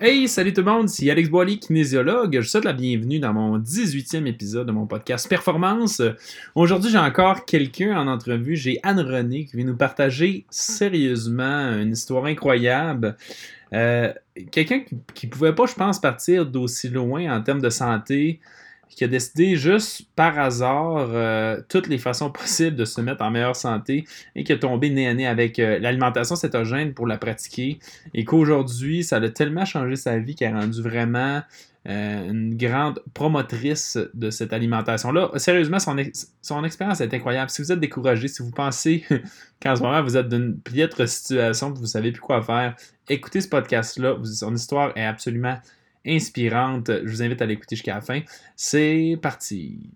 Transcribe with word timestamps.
Hey, 0.00 0.28
salut 0.28 0.52
tout 0.52 0.60
le 0.60 0.70
monde, 0.70 0.88
c'est 0.88 1.10
Alex 1.10 1.28
Boily, 1.28 1.58
kinésiologue. 1.58 2.34
Je 2.34 2.38
vous 2.38 2.44
souhaite 2.44 2.64
la 2.64 2.72
bienvenue 2.72 3.18
dans 3.18 3.32
mon 3.32 3.58
18e 3.58 4.26
épisode 4.26 4.68
de 4.68 4.70
mon 4.70 4.86
podcast 4.86 5.28
Performance. 5.28 6.00
Aujourd'hui, 6.54 6.92
j'ai 6.92 6.98
encore 6.98 7.44
quelqu'un 7.44 7.98
en 7.98 8.06
entrevue. 8.06 8.54
J'ai 8.54 8.78
Anne-Renée 8.84 9.46
qui 9.46 9.56
vient 9.56 9.66
nous 9.66 9.76
partager 9.76 10.46
sérieusement 10.50 11.72
une 11.72 11.90
histoire 11.90 12.26
incroyable. 12.26 13.16
Euh, 13.72 14.12
quelqu'un 14.52 14.84
qui, 15.14 15.26
ne 15.26 15.32
pouvait 15.32 15.52
pas, 15.52 15.66
je 15.66 15.74
pense, 15.74 16.00
partir 16.00 16.46
d'aussi 16.46 16.88
loin 16.88 17.36
en 17.36 17.42
termes 17.42 17.60
de 17.60 17.70
santé, 17.70 18.38
qui 18.90 19.04
a 19.04 19.08
décidé 19.08 19.56
juste 19.56 20.02
par 20.16 20.38
hasard 20.38 21.08
euh, 21.10 21.60
toutes 21.68 21.86
les 21.86 21.98
façons 21.98 22.30
possibles 22.30 22.76
de 22.76 22.84
se 22.84 23.00
mettre 23.00 23.22
en 23.22 23.30
meilleure 23.30 23.56
santé 23.56 24.04
et 24.34 24.44
qui 24.44 24.52
a 24.52 24.56
tombé 24.56 24.90
nez 24.90 25.06
à 25.08 25.14
nez 25.14 25.26
avec 25.26 25.58
euh, 25.58 25.78
l'alimentation 25.78 26.36
cétogène 26.36 26.94
pour 26.94 27.06
la 27.06 27.18
pratiquer 27.18 27.78
et 28.14 28.24
qu'aujourd'hui, 28.24 29.04
ça 29.04 29.16
a 29.16 29.28
tellement 29.28 29.64
changé 29.64 29.96
sa 29.96 30.18
vie 30.18 30.34
qu'elle 30.34 30.54
a 30.54 30.60
rendu 30.60 30.82
vraiment 30.82 31.42
euh, 31.88 32.30
une 32.30 32.56
grande 32.56 33.00
promotrice 33.14 33.98
de 34.12 34.30
cette 34.30 34.52
alimentation-là. 34.52 35.30
Sérieusement, 35.36 35.78
son, 35.78 35.96
son 36.42 36.64
expérience 36.64 37.00
est 37.00 37.14
incroyable. 37.14 37.50
Si 37.50 37.62
vous 37.62 37.72
êtes 37.72 37.80
découragé, 37.80 38.28
si 38.28 38.42
vous 38.42 38.50
pensez 38.50 39.04
qu'en 39.62 39.74
ce 39.74 39.82
moment 39.82 40.02
vous 40.02 40.16
êtes 40.16 40.28
dans 40.28 40.36
une 40.36 40.58
piètre 40.58 41.08
situation, 41.08 41.70
que 41.70 41.76
vous 41.76 41.84
ne 41.84 41.86
savez 41.86 42.12
plus 42.12 42.20
quoi 42.20 42.42
faire, 42.42 42.74
écoutez 43.08 43.40
ce 43.40 43.48
podcast-là. 43.48 44.16
Son 44.24 44.54
histoire 44.54 44.92
est 44.96 45.04
absolument 45.04 45.56
inspirante. 46.08 46.90
Je 47.04 47.10
vous 47.10 47.22
invite 47.22 47.42
à 47.42 47.46
l'écouter 47.46 47.76
jusqu'à 47.76 47.94
la 47.94 48.00
fin. 48.00 48.20
C'est 48.56 49.18
parti. 49.20 49.90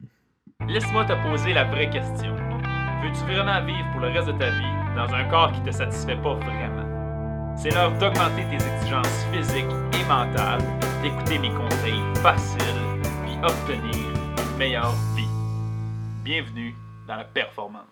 Laisse-moi 0.68 1.04
te 1.04 1.14
poser 1.28 1.52
la 1.52 1.64
vraie 1.64 1.90
question. 1.90 2.34
Veux-tu 3.02 3.20
vraiment 3.32 3.64
vivre 3.64 3.90
pour 3.92 4.00
le 4.00 4.08
reste 4.08 4.28
de 4.28 4.38
ta 4.38 4.50
vie 4.50 4.94
dans 4.94 5.12
un 5.12 5.24
corps 5.24 5.50
qui 5.52 5.60
ne 5.60 5.66
te 5.66 5.70
satisfait 5.72 6.16
pas 6.16 6.34
vraiment? 6.34 7.56
C'est 7.56 7.70
l'heure 7.70 7.92
d'augmenter 7.98 8.44
tes 8.50 8.64
exigences 8.64 9.26
physiques 9.32 9.64
et 10.00 10.04
mentales, 10.08 10.62
d'écouter 11.02 11.38
mes 11.38 11.50
conseils 11.50 12.00
faciles, 12.22 12.60
puis 13.24 13.34
obtenir 13.42 13.94
une 13.94 14.56
meilleure 14.56 14.94
vie. 15.16 15.26
Bienvenue 16.24 16.74
dans 17.08 17.16
la 17.16 17.24
performance. 17.24 17.82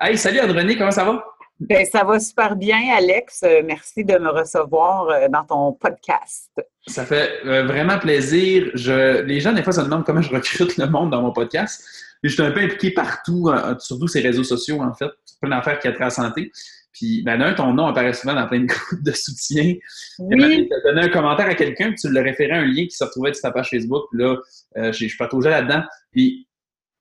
Hey, 0.00 0.16
salut 0.16 0.40
André, 0.40 0.76
comment 0.76 0.90
ça 0.90 1.04
va? 1.04 1.35
Ben, 1.58 1.86
ça 1.86 2.04
va 2.04 2.20
super 2.20 2.54
bien, 2.54 2.78
Alex. 2.94 3.42
Euh, 3.42 3.62
merci 3.64 4.04
de 4.04 4.18
me 4.18 4.28
recevoir 4.28 5.08
euh, 5.08 5.28
dans 5.28 5.44
ton 5.44 5.72
podcast. 5.72 6.50
Ça 6.86 7.06
fait 7.06 7.30
euh, 7.46 7.64
vraiment 7.64 7.98
plaisir. 7.98 8.70
Je, 8.74 9.22
les 9.22 9.40
gens, 9.40 9.52
des 9.52 9.62
fois, 9.62 9.72
se 9.72 9.80
demandent 9.80 10.04
comment 10.04 10.20
je 10.20 10.30
recrute 10.30 10.76
le 10.76 10.86
monde 10.86 11.10
dans 11.10 11.22
mon 11.22 11.32
podcast. 11.32 11.82
je 12.22 12.28
suis 12.28 12.42
un 12.42 12.50
peu 12.50 12.60
impliqué 12.60 12.90
partout, 12.90 13.50
surtout 13.78 14.06
ces 14.06 14.20
réseaux 14.20 14.44
sociaux, 14.44 14.82
en 14.82 14.92
fait. 14.94 15.08
Plein 15.40 15.50
d'affaires 15.50 15.78
qui 15.78 15.88
a 15.88 15.92
trait 15.92 16.04
à 16.04 16.06
la 16.06 16.10
santé. 16.10 16.52
Puis, 16.92 17.22
ben, 17.24 17.38
d'un, 17.38 17.54
ton 17.54 17.72
nom 17.72 17.86
apparaît 17.86 18.12
souvent 18.12 18.34
dans 18.34 18.46
plein 18.46 18.60
de 18.60 18.66
groupes 18.66 19.02
de 19.02 19.12
soutien. 19.12 19.74
Oui. 20.18 20.68
Tu 20.68 20.74
as 20.74 20.92
donné 20.92 21.06
un 21.06 21.08
commentaire 21.08 21.46
à 21.46 21.54
quelqu'un, 21.54 21.88
puis 21.88 21.96
tu 21.96 22.08
le 22.10 22.20
référais 22.20 22.58
à 22.58 22.60
un 22.60 22.66
lien 22.66 22.84
qui 22.84 22.96
se 22.96 23.04
retrouvait 23.04 23.32
sur 23.32 23.42
ta 23.42 23.50
page 23.50 23.70
Facebook. 23.70 24.04
Puis 24.10 24.22
là, 24.22 24.36
je 24.76 24.92
suis 24.92 25.10
toujours 25.30 25.50
là-dedans. 25.50 25.82
Puis, 26.12 26.46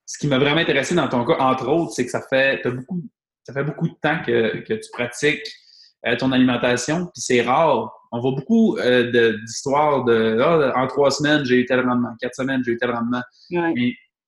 ce 0.06 0.18
qui 0.18 0.28
m'a 0.28 0.38
vraiment 0.38 0.62
intéressé 0.62 0.96
dans 0.96 1.10
ton 1.10 1.26
cas, 1.26 1.38
entre 1.40 1.68
autres, 1.68 1.92
c'est 1.94 2.06
que 2.06 2.12
ça 2.12 2.22
fait, 2.22 2.66
as 2.66 2.70
beaucoup 2.70 3.02
ça 3.46 3.54
fait 3.54 3.64
beaucoup 3.64 3.88
de 3.88 3.94
temps 4.02 4.22
que, 4.26 4.60
tu 4.62 4.90
pratiques 4.92 5.46
euh, 6.06 6.16
ton 6.18 6.32
alimentation, 6.32 7.06
puis 7.06 7.22
c'est 7.22 7.42
rare. 7.42 7.92
On 8.12 8.20
voit 8.20 8.32
beaucoup 8.32 8.78
euh, 8.78 9.34
d'histoires 9.42 10.04
de, 10.04 10.40
ah, 10.42 10.74
en 10.76 10.88
trois 10.88 11.12
semaines, 11.12 11.46
j'ai 11.46 11.58
eu 11.58 11.66
tel 11.66 11.82
rendement, 11.82 12.16
quatre 12.20 12.36
semaines, 12.36 12.62
j'ai 12.66 12.72
eu 12.72 12.78
tel 12.78 12.92
rendement. 12.92 13.22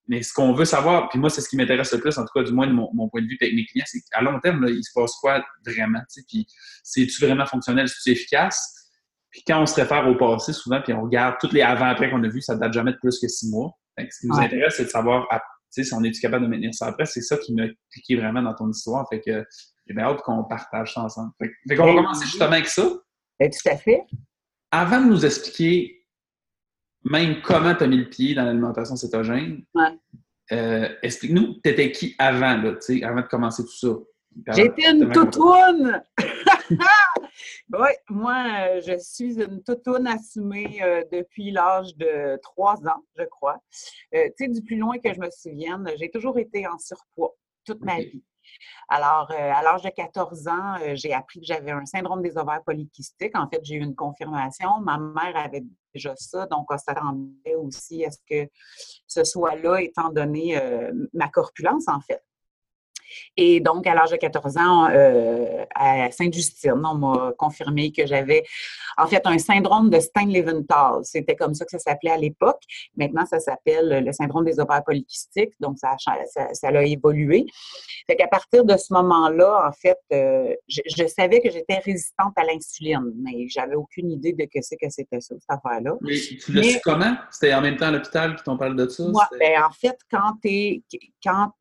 Mais, 0.09 0.21
ce 0.23 0.31
qu'on 0.31 0.53
veut 0.53 0.65
savoir, 0.65 1.09
puis 1.09 1.19
moi, 1.19 1.29
c'est 1.29 1.41
ce 1.41 1.49
qui 1.49 1.57
m'intéresse 1.57 1.91
le 1.91 1.99
plus, 1.99 2.17
en 2.17 2.21
tout 2.21 2.31
cas, 2.33 2.43
du 2.43 2.53
moins 2.53 2.67
de 2.67 2.71
mon, 2.71 3.09
point 3.09 3.21
de 3.21 3.27
vue 3.27 3.37
avec 3.41 3.53
mes 3.53 3.65
clients, 3.65 3.83
c'est 3.87 3.99
qu'à 4.09 4.21
long 4.21 4.39
terme, 4.39 4.65
il 4.69 4.81
se 4.81 4.91
passe 4.93 5.13
quoi 5.19 5.43
vraiment? 5.65 5.99
Puis 6.29 6.47
c'est-tu 6.81 7.25
vraiment 7.25 7.45
fonctionnel, 7.45 7.89
c'est-tu 7.89 8.11
efficace? 8.11 8.73
Puis 9.31 9.43
quand 9.45 9.61
on 9.61 9.65
se 9.65 9.75
réfère 9.75 10.07
au 10.07 10.15
passé, 10.15 10.53
souvent, 10.53 10.81
puis 10.81 10.93
on 10.93 11.01
regarde 11.01 11.35
tous 11.41 11.51
les 11.51 11.61
avant-après 11.61 12.09
qu'on 12.09 12.23
a 12.23 12.29
vus, 12.29 12.41
ça 12.41 12.55
ne 12.55 12.61
date 12.61 12.71
jamais 12.71 12.93
de 12.93 12.97
plus 12.97 13.19
que 13.19 13.27
six 13.27 13.49
mois. 13.49 13.71
ce 13.97 14.21
qui 14.21 14.27
nous 14.27 14.37
intéresse, 14.37 14.75
c'est 14.77 14.85
de 14.85 14.89
savoir 14.89 15.27
si 15.83 15.93
on 15.93 16.03
est 16.03 16.19
capable 16.19 16.45
de 16.45 16.49
maintenir 16.49 16.73
ça 16.73 16.87
après, 16.87 17.05
c'est 17.05 17.21
ça 17.21 17.37
qui 17.37 17.53
m'a 17.53 17.63
cliqué 17.91 18.15
vraiment 18.15 18.41
dans 18.41 18.53
ton 18.53 18.69
histoire. 18.69 19.07
Fait 19.09 19.21
que 19.21 19.45
j'ai 19.85 19.93
bien 19.93 20.05
hâte 20.05 20.21
qu'on 20.21 20.43
partage 20.43 20.93
ça 20.93 21.01
ensemble. 21.01 21.31
Fait, 21.39 21.75
qu'on 21.75 21.85
va 21.85 21.93
commencer 21.93 22.25
justement 22.25 22.51
avec 22.51 22.67
ça. 22.67 22.89
Ben, 23.39 23.49
tout 23.49 23.69
à 23.69 23.77
fait. 23.77 24.03
Avant 24.71 25.01
de 25.01 25.07
nous 25.07 25.25
expliquer 25.25 26.05
même 27.03 27.41
comment 27.41 27.73
tu 27.75 27.83
as 27.83 27.87
mis 27.87 27.97
le 27.97 28.09
pied 28.09 28.35
dans 28.35 28.43
l'alimentation 28.43 28.95
cétogène, 28.95 29.63
euh, 30.51 30.89
explique-nous, 31.01 31.59
tu 31.63 31.69
étais 31.69 31.91
qui 31.91 32.15
avant, 32.17 32.57
là, 32.57 32.73
avant 33.03 33.21
de 33.21 33.27
commencer 33.27 33.63
tout 33.63 33.77
ça? 33.77 34.53
J'étais 34.53 34.91
une 34.91 35.11
toutoune! 35.11 36.01
oui, 37.73 37.89
moi, 38.09 38.45
euh, 38.59 38.81
je 38.81 38.97
suis 38.97 39.41
une 39.41 39.63
toutoune 39.63 40.07
assumée 40.07 40.81
euh, 40.81 41.03
depuis 41.11 41.51
l'âge 41.51 41.95
de 41.95 42.39
trois 42.41 42.75
ans, 42.87 43.03
je 43.17 43.23
crois. 43.25 43.57
Euh, 44.15 44.25
tu 44.37 44.45
sais, 44.45 44.47
du 44.47 44.61
plus 44.61 44.77
loin 44.77 44.97
que 44.99 45.13
je 45.13 45.19
me 45.19 45.29
souvienne, 45.29 45.89
j'ai 45.97 46.09
toujours 46.09 46.37
été 46.39 46.67
en 46.67 46.77
surpoids 46.77 47.35
toute 47.65 47.81
ma 47.81 47.97
vie. 47.97 48.23
Alors, 48.87 49.29
à 49.29 49.61
l'âge 49.61 49.81
de 49.81 49.89
14 49.89 50.47
ans, 50.47 50.77
j'ai 50.93 51.11
appris 51.11 51.41
que 51.41 51.45
j'avais 51.45 51.71
un 51.71 51.85
syndrome 51.85 52.21
des 52.21 52.37
ovaires 52.37 52.63
polykystiques. 52.65 53.35
En 53.35 53.49
fait, 53.49 53.59
j'ai 53.61 53.75
eu 53.75 53.81
une 53.81 53.93
confirmation. 53.93 54.79
Ma 54.79 54.97
mère 54.97 55.35
avait 55.35 55.65
déjà 55.93 56.15
ça, 56.15 56.45
donc 56.45 56.65
on 56.71 56.77
s'attendait 56.77 57.55
aussi 57.55 58.05
à 58.05 58.09
ce 58.09 58.19
que 58.25 58.49
ce 59.05 59.25
soit 59.25 59.57
là, 59.57 59.81
étant 59.81 60.13
donné 60.13 60.57
ma 61.11 61.27
corpulence, 61.27 61.89
en 61.89 61.99
fait. 61.99 62.23
Et 63.35 63.59
donc, 63.59 63.87
à 63.87 63.93
l'âge 63.93 64.11
de 64.11 64.17
14 64.17 64.57
ans, 64.57 64.89
euh, 64.89 65.65
à 65.75 66.11
Sainte-Justine, 66.11 66.81
on 66.83 66.95
m'a 66.95 67.33
confirmé 67.37 67.91
que 67.91 68.05
j'avais 68.05 68.43
en 68.97 69.07
fait 69.07 69.21
un 69.25 69.37
syndrome 69.37 69.89
de 69.89 69.99
Stein-Leventhal. 69.99 71.01
C'était 71.03 71.35
comme 71.35 71.53
ça 71.53 71.65
que 71.65 71.71
ça 71.71 71.79
s'appelait 71.79 72.11
à 72.11 72.17
l'époque. 72.17 72.61
Maintenant, 72.95 73.25
ça 73.25 73.39
s'appelle 73.39 74.03
le 74.05 74.11
syndrome 74.11 74.45
des 74.45 74.59
ovaires 74.59 74.83
polykystiques. 74.83 75.53
Donc, 75.59 75.77
ça, 75.77 75.95
ça, 75.99 76.53
ça 76.53 76.67
a 76.67 76.83
évolué. 76.83 77.45
Fait 78.07 78.15
qu'à 78.15 78.27
partir 78.27 78.63
de 78.63 78.77
ce 78.77 78.93
moment-là, 78.93 79.67
en 79.67 79.71
fait, 79.73 79.97
euh, 80.13 80.53
je, 80.67 81.07
savais 81.07 81.41
que 81.41 81.51
j'étais 81.51 81.79
résistante 81.79 82.33
à 82.37 82.43
l'insuline, 82.43 83.11
mais 83.17 83.47
j'avais 83.49 83.75
aucune 83.75 84.11
idée 84.11 84.33
de 84.33 84.45
que 84.45 84.61
c'est 84.61 84.77
que 84.77 84.89
c'était 84.89 85.19
ça, 85.19 85.35
cette 85.39 85.49
affaire-là. 85.49 85.95
Mais 86.01 86.15
tu 86.15 86.53
l'as 86.53 86.63
su 86.63 86.79
comment? 86.83 87.15
C'était 87.31 87.53
en 87.53 87.61
même 87.61 87.75
temps 87.75 87.87
à 87.87 87.91
l'hôpital 87.91 88.35
qui 88.35 88.43
t'ont 88.43 88.57
parlé 88.57 88.75
de 88.75 88.87
ça? 88.87 89.03
Moi, 89.07 89.27
ben, 89.37 89.61
en 89.61 89.71
fait, 89.71 89.97
quand 90.09 90.33
tu 90.41 90.83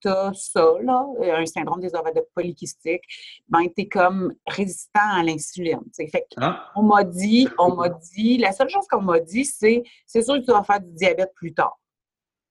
as 0.09 0.33
ça, 0.35 0.67
là, 0.83 1.07
un 1.37 1.47
syndrome 1.47 1.81
des 1.81 1.95
ovaires 1.95 2.13
polykystiques, 2.35 3.05
ben, 3.49 3.67
tu 3.67 3.83
es 3.83 3.89
comme 3.89 4.35
résistant 4.47 5.09
à 5.15 5.23
l'insuline. 5.23 5.81
Fait 5.95 6.27
ah. 6.37 6.71
on 6.75 6.83
m'a 6.83 7.05
dit, 7.05 7.49
on 7.59 7.75
m'a 7.75 7.89
dit, 7.89 8.39
la 8.39 8.53
seule 8.53 8.69
chose 8.69 8.87
qu'on 8.91 9.03
m'a 9.03 9.21
dit, 9.21 9.45
c'est 9.45 9.83
c'est 10.07 10.23
sûr 10.23 10.35
que 10.35 10.45
tu 10.45 10.53
vas 10.53 10.63
faire 10.63 10.81
du 10.81 10.93
diabète 10.93 11.33
plus 11.35 11.55
tard. 11.55 11.79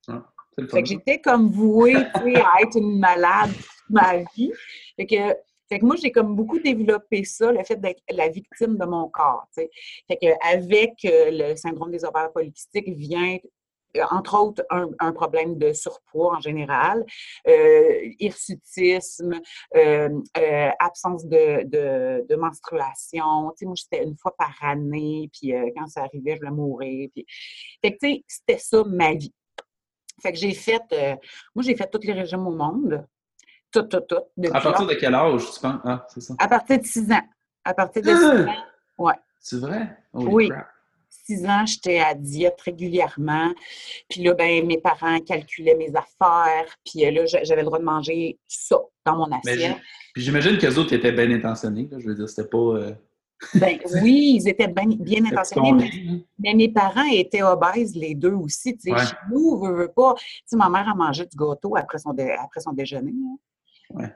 Ah, 0.07 0.23
fait 0.69 0.83
que 0.83 0.89
j'étais 0.89 1.19
comme 1.19 1.49
vouée 1.49 1.95
à 1.95 2.61
être 2.61 2.77
une 2.77 2.99
malade 2.99 3.51
toute 3.51 3.89
ma 3.89 4.17
vie. 4.35 4.51
Fait 4.95 5.05
que, 5.05 5.35
fait 5.67 5.79
que 5.79 5.85
moi, 5.85 5.95
j'ai 5.95 6.11
comme 6.11 6.35
beaucoup 6.35 6.59
développé 6.59 7.23
ça, 7.23 7.51
le 7.51 7.63
fait 7.63 7.75
d'être 7.75 8.01
la 8.09 8.29
victime 8.29 8.77
de 8.77 8.85
mon 8.85 9.09
corps. 9.09 9.47
Fait 9.53 9.69
que 10.09 10.53
avec 10.53 10.93
euh, 11.05 11.31
le 11.31 11.55
syndrome 11.55 11.91
des 11.91 12.05
ovaires 12.05 12.31
polykystiques 12.31 12.89
vient 12.89 13.37
entre 14.11 14.39
autres, 14.39 14.65
un, 14.69 15.11
problème 15.11 15.57
de 15.57 15.73
surpoids 15.73 16.35
en 16.35 16.39
général, 16.39 17.05
euh, 17.47 18.11
hirsutisme, 18.19 19.39
euh, 19.75 20.09
absence 20.79 21.25
de, 21.25 21.63
de, 22.27 22.35
menstruation. 22.35 23.51
Tu 23.51 23.59
sais, 23.59 23.65
moi, 23.65 23.75
j'étais 23.75 24.03
une 24.03 24.17
fois 24.17 24.35
par 24.37 24.53
année, 24.61 25.29
puis 25.33 25.53
quand 25.75 25.87
ça 25.87 26.03
arrivait, 26.03 26.35
je 26.35 26.39
voulais 26.39 26.51
mourir. 26.51 27.09
Puis... 27.13 27.25
Fait 27.81 27.93
que, 27.93 27.97
tu 28.01 28.13
sais, 28.13 28.23
c'était 28.27 28.59
ça 28.59 28.83
ma 28.85 29.13
vie. 29.13 29.33
Fait 30.21 30.31
que 30.31 30.37
j'ai 30.37 30.53
fait, 30.53 30.81
moi, 31.53 31.63
j'ai 31.63 31.75
fait 31.75 31.89
tous 31.91 32.05
les 32.05 32.13
régimes 32.13 32.47
au 32.47 32.55
monde. 32.55 33.05
Tout, 33.71 33.83
tout, 33.83 34.01
tout. 34.01 34.21
À 34.53 34.61
partir 34.61 34.87
de 34.87 34.93
quel 34.93 35.13
âge, 35.13 35.51
tu 35.51 35.59
penses? 35.59 35.81
Ah, 35.83 36.05
c'est 36.07 36.21
ça. 36.21 36.33
À 36.39 36.47
partir 36.47 36.79
de 36.79 36.85
6 36.85 37.11
ans. 37.11 37.27
À 37.63 37.73
partir 37.73 38.01
de 38.01 38.07
6 38.07 38.15
ah! 38.15 38.51
ans, 38.51 39.05
ouais. 39.05 39.15
C'est 39.39 39.59
vrai? 39.59 39.97
oui 40.13 40.49
six 41.23 41.45
ans, 41.45 41.65
j'étais 41.65 41.99
à 41.99 42.13
diète 42.13 42.59
régulièrement. 42.61 43.53
Puis 44.09 44.23
là, 44.23 44.33
ben, 44.33 44.65
mes 44.65 44.77
parents 44.77 45.19
calculaient 45.19 45.75
mes 45.75 45.91
affaires. 45.95 46.75
Puis 46.85 47.05
euh, 47.05 47.11
là, 47.11 47.25
j'avais 47.25 47.61
le 47.61 47.65
droit 47.65 47.79
de 47.79 47.83
manger 47.83 48.39
ça 48.47 48.77
dans 49.05 49.17
mon 49.17 49.31
assiette. 49.31 49.77
Puis 50.13 50.23
j'imagine 50.23 50.57
que 50.57 50.65
les 50.65 50.77
autres 50.77 50.93
étaient 50.93 51.11
bien 51.11 51.31
intentionnés. 51.31 51.89
Je 51.97 52.07
veux 52.07 52.15
dire, 52.15 52.29
c'était 52.29 52.47
pas. 52.47 52.57
Euh, 52.57 52.91
ben, 53.55 53.77
oui, 54.01 54.37
ils 54.39 54.47
étaient 54.47 54.67
bien, 54.67 54.87
bien 54.87 55.25
intentionnés, 55.25 56.23
mais, 56.39 56.53
mes 56.53 56.69
parents 56.69 57.03
étaient 57.11 57.43
obèses, 57.43 57.93
les 57.95 58.15
deux 58.15 58.31
aussi. 58.31 58.77
Tu 58.77 58.91
sais, 58.91 59.05
Chez 59.05 59.15
nous, 59.29 59.59
on 59.61 59.73
veut, 59.73 59.91
pas. 59.93 60.15
Tu 60.15 60.23
sais, 60.45 60.55
ma 60.55 60.69
mère 60.69 60.87
a 60.87 60.95
mangé 60.95 61.25
du 61.25 61.35
gâteau 61.35 61.75
après 61.75 61.97
son, 61.97 62.11
après 62.11 62.61
son 62.61 62.71
déjeuner. 62.71 63.13
Ouais 63.89 64.09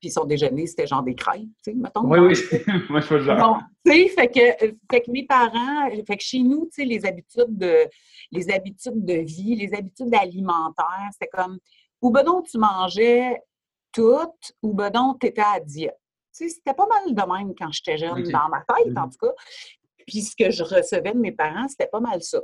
puis 0.00 0.10
son 0.10 0.24
déjeuner, 0.24 0.66
c'était 0.66 0.86
genre 0.86 1.02
des 1.02 1.14
crêpes, 1.14 1.48
tu 1.64 1.70
sais, 1.70 1.74
mettons. 1.74 2.04
Oui, 2.04 2.18
oui, 2.18 2.34
moi, 2.90 3.00
je 3.00 3.06
fais 3.06 3.20
genre. 3.20 3.60
tu 3.84 3.92
sais, 3.92 4.08
fait 4.08 4.28
que, 4.28 4.74
fait 4.90 5.00
que 5.00 5.10
mes 5.10 5.26
parents, 5.26 5.88
fait 6.06 6.16
que 6.16 6.22
chez 6.22 6.40
nous, 6.40 6.66
tu 6.66 6.82
sais, 6.82 6.84
les 6.84 7.04
habitudes 7.06 7.56
de, 7.56 7.86
les 8.30 8.50
habitudes 8.50 9.04
de 9.04 9.14
vie, 9.14 9.56
les 9.56 9.74
habitudes 9.74 10.14
alimentaires, 10.14 11.08
c'était 11.12 11.30
comme, 11.32 11.58
ou 12.02 12.10
ben 12.10 12.22
non, 12.24 12.42
tu 12.42 12.58
mangeais 12.58 13.40
tout, 13.92 14.32
ou 14.62 14.74
ben 14.74 14.90
non, 14.94 15.16
tu 15.18 15.28
étais 15.28 15.42
à 15.42 15.60
diète. 15.60 15.98
Tu 16.36 16.48
sais, 16.48 16.54
c'était 16.54 16.74
pas 16.74 16.86
mal 16.86 17.14
de 17.14 17.32
même 17.32 17.54
quand 17.58 17.72
j'étais 17.72 17.96
jeune, 17.96 18.22
dans 18.24 18.48
ma 18.48 18.62
tête, 18.62 18.96
en 18.96 19.08
tout 19.08 19.18
cas. 19.20 19.32
puis 20.06 20.20
ce 20.22 20.36
que 20.36 20.50
je 20.50 20.62
recevais 20.62 21.12
de 21.12 21.18
mes 21.18 21.32
parents, 21.32 21.66
c'était 21.68 21.86
pas 21.86 22.00
mal 22.00 22.22
ça. 22.22 22.40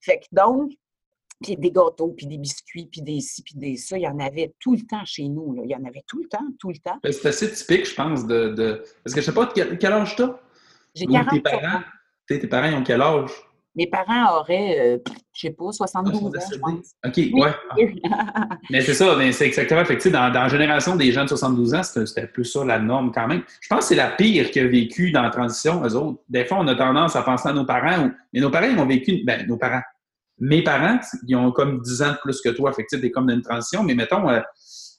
Fait 0.00 0.20
que 0.20 0.26
donc, 0.32 0.72
puis 1.42 1.56
des 1.56 1.70
gâteaux, 1.70 2.14
puis 2.16 2.26
des 2.26 2.38
biscuits, 2.38 2.88
puis 2.90 3.02
des 3.02 3.20
ci, 3.20 3.42
puis 3.42 3.54
des 3.56 3.76
ça, 3.76 3.98
il 3.98 4.02
y 4.02 4.08
en 4.08 4.18
avait 4.18 4.54
tout 4.58 4.74
le 4.74 4.82
temps 4.82 5.04
chez 5.04 5.28
nous. 5.28 5.54
Là. 5.54 5.62
Il 5.64 5.70
y 5.70 5.74
en 5.74 5.84
avait 5.84 6.04
tout 6.06 6.22
le 6.22 6.28
temps, 6.28 6.46
tout 6.58 6.70
le 6.70 6.78
temps. 6.78 6.98
Ben, 7.02 7.12
c'est 7.12 7.28
assez 7.28 7.52
typique, 7.52 7.86
je 7.86 7.94
pense, 7.94 8.26
de... 8.26 8.48
de... 8.54 8.82
Parce 9.04 9.14
que 9.14 9.20
je 9.20 9.26
sais 9.26 9.34
pas, 9.34 9.50
quel, 9.54 9.78
quel 9.78 9.92
âge 9.92 10.16
t'as? 10.16 10.40
J'ai 10.94 11.06
40 11.06 11.30
tes 11.30 11.40
parents, 11.40 11.82
tes 12.26 12.46
parents, 12.46 12.68
ils 12.68 12.74
ont 12.74 12.82
quel 12.82 13.02
âge? 13.02 13.30
Mes 13.74 13.86
parents 13.86 14.38
auraient, 14.38 14.78
euh, 14.80 14.98
je 15.34 15.40
sais 15.48 15.50
pas, 15.50 15.70
72 15.70 16.22
ans, 16.22 16.30
je 16.50 16.58
pense. 16.58 16.94
OK, 17.04 17.16
ouais. 17.34 17.52
mais 18.70 18.80
c'est 18.80 18.94
ça, 18.94 19.14
mais 19.16 19.32
c'est 19.32 19.46
exactement. 19.46 19.84
Fait 19.84 19.98
dans, 20.08 20.32
dans 20.32 20.40
la 20.44 20.48
génération 20.48 20.96
des 20.96 21.12
gens 21.12 21.24
de 21.24 21.28
72 21.28 21.74
ans, 21.74 21.82
c'était 21.82 22.26
plus 22.26 22.46
ça 22.46 22.64
la 22.64 22.78
norme 22.78 23.12
quand 23.14 23.28
même. 23.28 23.42
Je 23.60 23.68
pense 23.68 23.80
que 23.80 23.84
c'est 23.88 23.96
la 23.96 24.08
pire 24.08 24.50
qui 24.50 24.60
a 24.60 24.66
vécu 24.66 25.10
dans 25.10 25.20
la 25.20 25.28
transition, 25.28 25.84
eux 25.84 25.94
autres. 25.94 26.20
Des 26.30 26.46
fois, 26.46 26.56
on 26.58 26.66
a 26.68 26.74
tendance 26.74 27.16
à 27.16 27.22
penser 27.22 27.50
à 27.50 27.52
nos 27.52 27.66
parents, 27.66 28.10
mais 28.32 28.40
nos 28.40 28.50
parents, 28.50 28.70
ils 28.72 28.78
ont 28.78 28.86
vécu, 28.86 29.22
ben, 29.26 29.46
nos 29.46 29.58
parents. 29.58 29.82
Mes 30.38 30.62
parents, 30.62 31.00
ils 31.26 31.36
ont 31.36 31.50
comme 31.52 31.80
10 31.80 32.02
ans 32.02 32.12
de 32.12 32.18
plus 32.18 32.40
que 32.40 32.50
toi, 32.50 32.72
fait 32.72 32.84
que 32.84 32.96
tu 32.96 33.10
comme 33.10 33.26
dans 33.26 33.34
une 33.34 33.42
transition, 33.42 33.82
mais 33.82 33.94
mettons, 33.94 34.28
euh, 34.28 34.40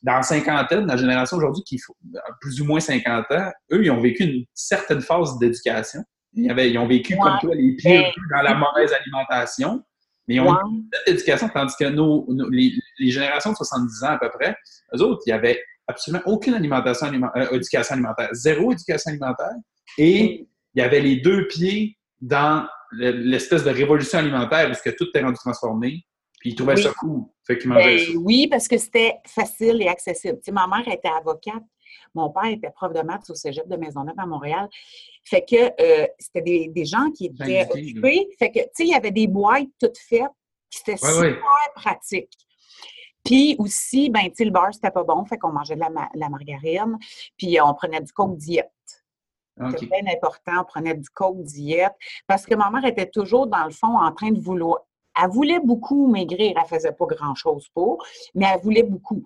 dans 0.03 0.13
la 0.13 0.23
cinquantaine, 0.23 0.85
la 0.85 0.97
génération 0.97 1.37
aujourd'hui 1.37 1.63
qui 1.63 1.77
faut 1.77 1.95
plus 2.41 2.61
ou 2.61 2.65
moins 2.65 2.79
50 2.79 3.25
ans, 3.31 3.51
eux, 3.71 3.83
ils 3.83 3.91
ont 3.91 4.01
vécu 4.01 4.23
une 4.23 4.45
certaine 4.53 5.01
phase 5.01 5.37
d'éducation. 5.39 6.03
Ils, 6.33 6.77
ont 6.77 6.87
vécu 6.87 7.17
comme 7.17 7.37
toi 7.41 7.55
les 7.55 7.75
pires 7.75 8.01
ben, 8.01 8.37
dans 8.37 8.43
la 8.43 8.53
mauvaise 8.55 8.93
alimentation, 8.93 9.83
mais 10.27 10.35
ils 10.35 10.41
ont 10.41 10.53
eu 10.53 10.83
cette 10.93 11.15
éducation, 11.15 11.49
tandis 11.49 11.75
que 11.79 11.85
nos, 11.85 12.27
les, 12.51 12.71
générations 12.99 13.51
de 13.51 13.55
70 13.55 14.03
ans 14.03 14.07
à 14.07 14.19
peu 14.19 14.29
près, 14.29 14.55
eux 14.95 15.01
autres, 15.01 15.23
il 15.25 15.29
n'y 15.29 15.33
avait 15.33 15.63
absolument 15.87 16.23
aucune 16.25 16.53
alimentation 16.53 17.07
euh, 17.07 17.49
éducation 17.51 17.93
alimentaire, 17.93 18.29
zéro 18.33 18.71
éducation 18.71 19.11
alimentaire, 19.11 19.55
et 19.97 20.47
il 20.75 20.79
y 20.79 20.81
avait 20.81 20.99
les 20.99 21.17
deux 21.21 21.47
pieds 21.47 21.97
dans 22.21 22.67
l'espèce 22.91 23.63
de 23.63 23.69
révolution 23.69 24.19
alimentaire 24.19 24.69
où 24.69 24.73
que 24.83 24.95
tout 24.95 25.07
est 25.13 25.21
rendu 25.21 25.35
transformé, 25.35 26.05
puis 26.39 26.51
ils 26.51 26.55
trouvaient 26.55 26.77
ça 26.77 26.93
cool. 26.99 27.25
Fait 27.45 27.57
qu'ils 27.57 27.69
mangeaient 27.69 28.07
ben 28.07 28.17
Oui, 28.17 28.47
parce 28.47 28.67
que 28.67 28.77
c'était 28.77 29.15
facile 29.25 29.81
et 29.81 29.87
accessible. 29.87 30.37
Tu 30.37 30.45
sais, 30.45 30.51
ma 30.51 30.67
mère 30.67 30.87
était 30.87 31.09
avocate, 31.09 31.63
mon 32.13 32.29
père 32.29 32.45
était 32.45 32.69
prof 32.71 32.93
de 32.93 33.01
maths 33.01 33.29
au 33.29 33.35
cégep 33.35 33.67
de 33.67 33.75
Maisonneuve 33.75 34.15
à 34.17 34.25
Montréal. 34.25 34.67
Fait 35.23 35.43
que 35.43 35.55
euh, 35.55 36.07
c'était 36.19 36.41
des, 36.41 36.67
des, 36.69 36.85
gens 36.85 37.11
qui 37.11 37.25
étaient 37.25 37.67
occupés. 37.69 38.27
Fait 38.39 38.51
que, 38.51 38.59
tu 38.59 38.69
sais, 38.73 38.83
il 38.83 38.89
y 38.89 38.95
avait 38.95 39.11
des 39.11 39.27
boîtes 39.27 39.67
toutes 39.79 39.97
faites, 39.97 40.23
c'était 40.69 40.97
super 40.97 41.37
pratique. 41.75 42.31
Puis 43.27 43.57
aussi, 43.59 44.09
ben, 44.09 44.29
tu 44.29 44.35
sais, 44.35 44.45
le 44.45 44.51
beurre, 44.51 44.73
c'était 44.73 44.91
pas 44.91 45.03
bon, 45.03 45.25
fait 45.25 45.37
qu'on 45.37 45.51
mangeait 45.51 45.75
de 45.75 45.81
la, 45.81 46.29
margarine, 46.29 46.97
puis 47.37 47.59
on 47.61 47.73
prenait 47.73 47.99
du 47.99 48.13
coke 48.13 48.37
diète. 48.37 48.71
C'était 49.71 49.87
bien 49.87 50.13
important, 50.13 50.61
on 50.61 50.63
prenait 50.65 50.93
du 50.93 51.09
coke 51.09 51.41
diète, 51.43 51.93
parce 52.27 52.45
que 52.45 52.55
ma 52.55 52.69
mère 52.69 52.85
était 52.85 53.09
toujours, 53.09 53.47
dans 53.47 53.65
le 53.65 53.71
fond, 53.71 53.97
en 53.97 54.11
train 54.11 54.31
de 54.31 54.39
vouloir, 54.39 54.81
elle 55.19 55.29
voulait 55.29 55.59
beaucoup 55.59 56.07
maigrir, 56.07 56.55
elle 56.57 56.67
faisait 56.67 56.91
pas 56.91 57.05
grand-chose 57.05 57.67
pour, 57.73 58.03
mais 58.35 58.45
elle 58.53 58.61
voulait 58.61 58.83
beaucoup. 58.83 59.23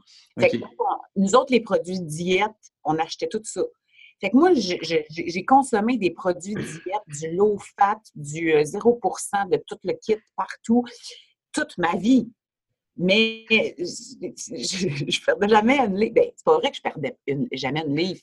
nous 1.15 1.35
autres, 1.35 1.51
les 1.51 1.59
produits 1.59 1.99
diète, 1.99 2.51
on 2.83 2.97
achetait 2.97 3.27
tout 3.27 3.41
ça. 3.43 3.61
Fait 4.21 4.29
que 4.29 4.37
moi, 4.37 4.51
j'ai 4.53 5.45
consommé 5.45 5.97
des 5.97 6.11
produits 6.11 6.53
diète, 6.55 7.01
du 7.07 7.35
low 7.35 7.57
fat, 7.77 7.99
du 8.15 8.53
0% 8.53 8.75
euh, 8.75 9.49
de 9.49 9.63
tout 9.65 9.77
le 9.83 9.93
kit 9.93 10.17
partout, 10.35 10.83
toute 11.51 11.77
ma 11.77 11.95
vie. 11.95 12.31
Mais 13.01 13.45
je, 13.49 14.85
ne 14.87 15.25
perdais 15.25 15.49
jamais 15.49 15.79
une 15.79 15.97
livre. 15.97 16.13
Ben, 16.13 16.25
c'est 16.35 16.45
pas 16.45 16.57
vrai 16.59 16.69
que 16.69 16.77
je 16.77 16.81
perdais 16.83 17.17
jamais 17.51 17.83
une 17.87 17.95
livre. 17.95 18.21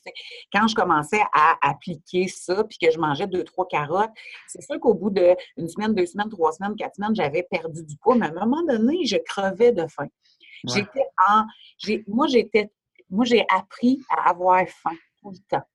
Quand 0.53 0.67
je 0.67 0.75
commençais 0.75 1.21
à 1.33 1.57
appliquer 1.61 2.29
ça, 2.29 2.63
puis 2.63 2.77
que 2.77 2.89
je 2.89 2.97
mangeais 2.97 3.27
deux, 3.27 3.43
trois 3.43 3.67
carottes, 3.67 4.11
c'est 4.47 4.61
sûr 4.61 4.79
qu'au 4.79 4.93
bout 4.93 5.09
d'une 5.09 5.67
semaine, 5.67 5.93
deux 5.93 6.05
semaines, 6.05 6.29
trois 6.29 6.53
semaines, 6.53 6.77
quatre 6.77 6.95
semaines, 6.95 7.13
j'avais 7.13 7.43
perdu 7.43 7.83
du 7.83 7.97
poids. 7.97 8.15
Mais 8.15 8.27
à 8.27 8.29
un 8.29 8.45
moment 8.45 8.63
donné, 8.63 9.05
je 9.05 9.17
crevais 9.17 9.73
de 9.73 9.85
faim. 9.87 10.07
J'étais 10.65 11.05
en. 11.29 11.43
Moi, 12.07 12.27
j'étais. 12.27 12.71
Moi, 13.09 13.25
j'ai 13.25 13.45
appris 13.49 14.01
à 14.09 14.29
avoir 14.29 14.65
faim 14.67 14.95
tout 15.21 15.31
le 15.31 15.39
temps. 15.49 15.65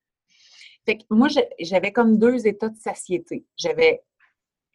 Fait 0.86 0.96
que 0.96 1.04
moi, 1.10 1.28
j'avais 1.60 1.92
comme 1.92 2.18
deux 2.18 2.46
états 2.46 2.68
de 2.70 2.78
satiété. 2.78 3.44
J'avais 3.56 4.02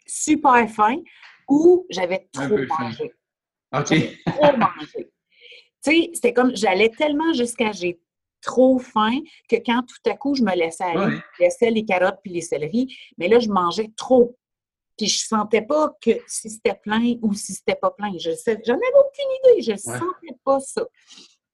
super 0.05 0.69
faim 0.69 0.97
ou 1.47 1.87
j'avais 1.89 2.27
trop 2.31 2.57
mangé. 2.79 3.11
OK. 3.74 3.94
trop 4.25 4.57
mangé. 4.57 5.12
Tu 5.83 5.92
sais, 5.92 6.10
c'était 6.13 6.33
comme, 6.33 6.56
j'allais 6.56 6.89
tellement 6.89 7.33
jusqu'à 7.33 7.71
j'ai 7.71 8.00
trop 8.42 8.80
faim 8.80 9.19
que 9.50 9.57
quand 9.57 9.83
tout 9.83 10.10
à 10.10 10.16
coup, 10.16 10.36
je 10.36 10.44
me 10.44 10.56
laissais 10.56 10.83
aller, 10.83 11.18
je 11.38 11.44
laissais 11.44 11.71
les 11.71 11.86
carottes 11.86 12.19
puis 12.24 12.33
les 12.33 12.42
céleris, 12.42 12.95
mais 13.18 13.27
là, 13.27 13.39
je 13.39 13.50
mangeais 13.50 13.92
trop. 13.95 14.38
Puis 14.98 15.07
je 15.07 15.25
sentais 15.25 15.62
pas 15.62 15.94
que 16.01 16.12
si 16.27 16.50
c'était 16.50 16.75
plein 16.75 17.16
ou 17.21 17.33
si 17.33 17.54
c'était 17.54 17.75
pas 17.75 17.92
plein. 17.92 18.12
Je 18.18 18.31
j'en 18.31 18.74
avais 18.74 18.75
aucune 18.75 19.56
idée. 19.56 19.62
Je 19.62 19.72
ne 19.72 19.77
sentais 19.77 20.38
pas 20.44 20.60
ça. 20.60 20.86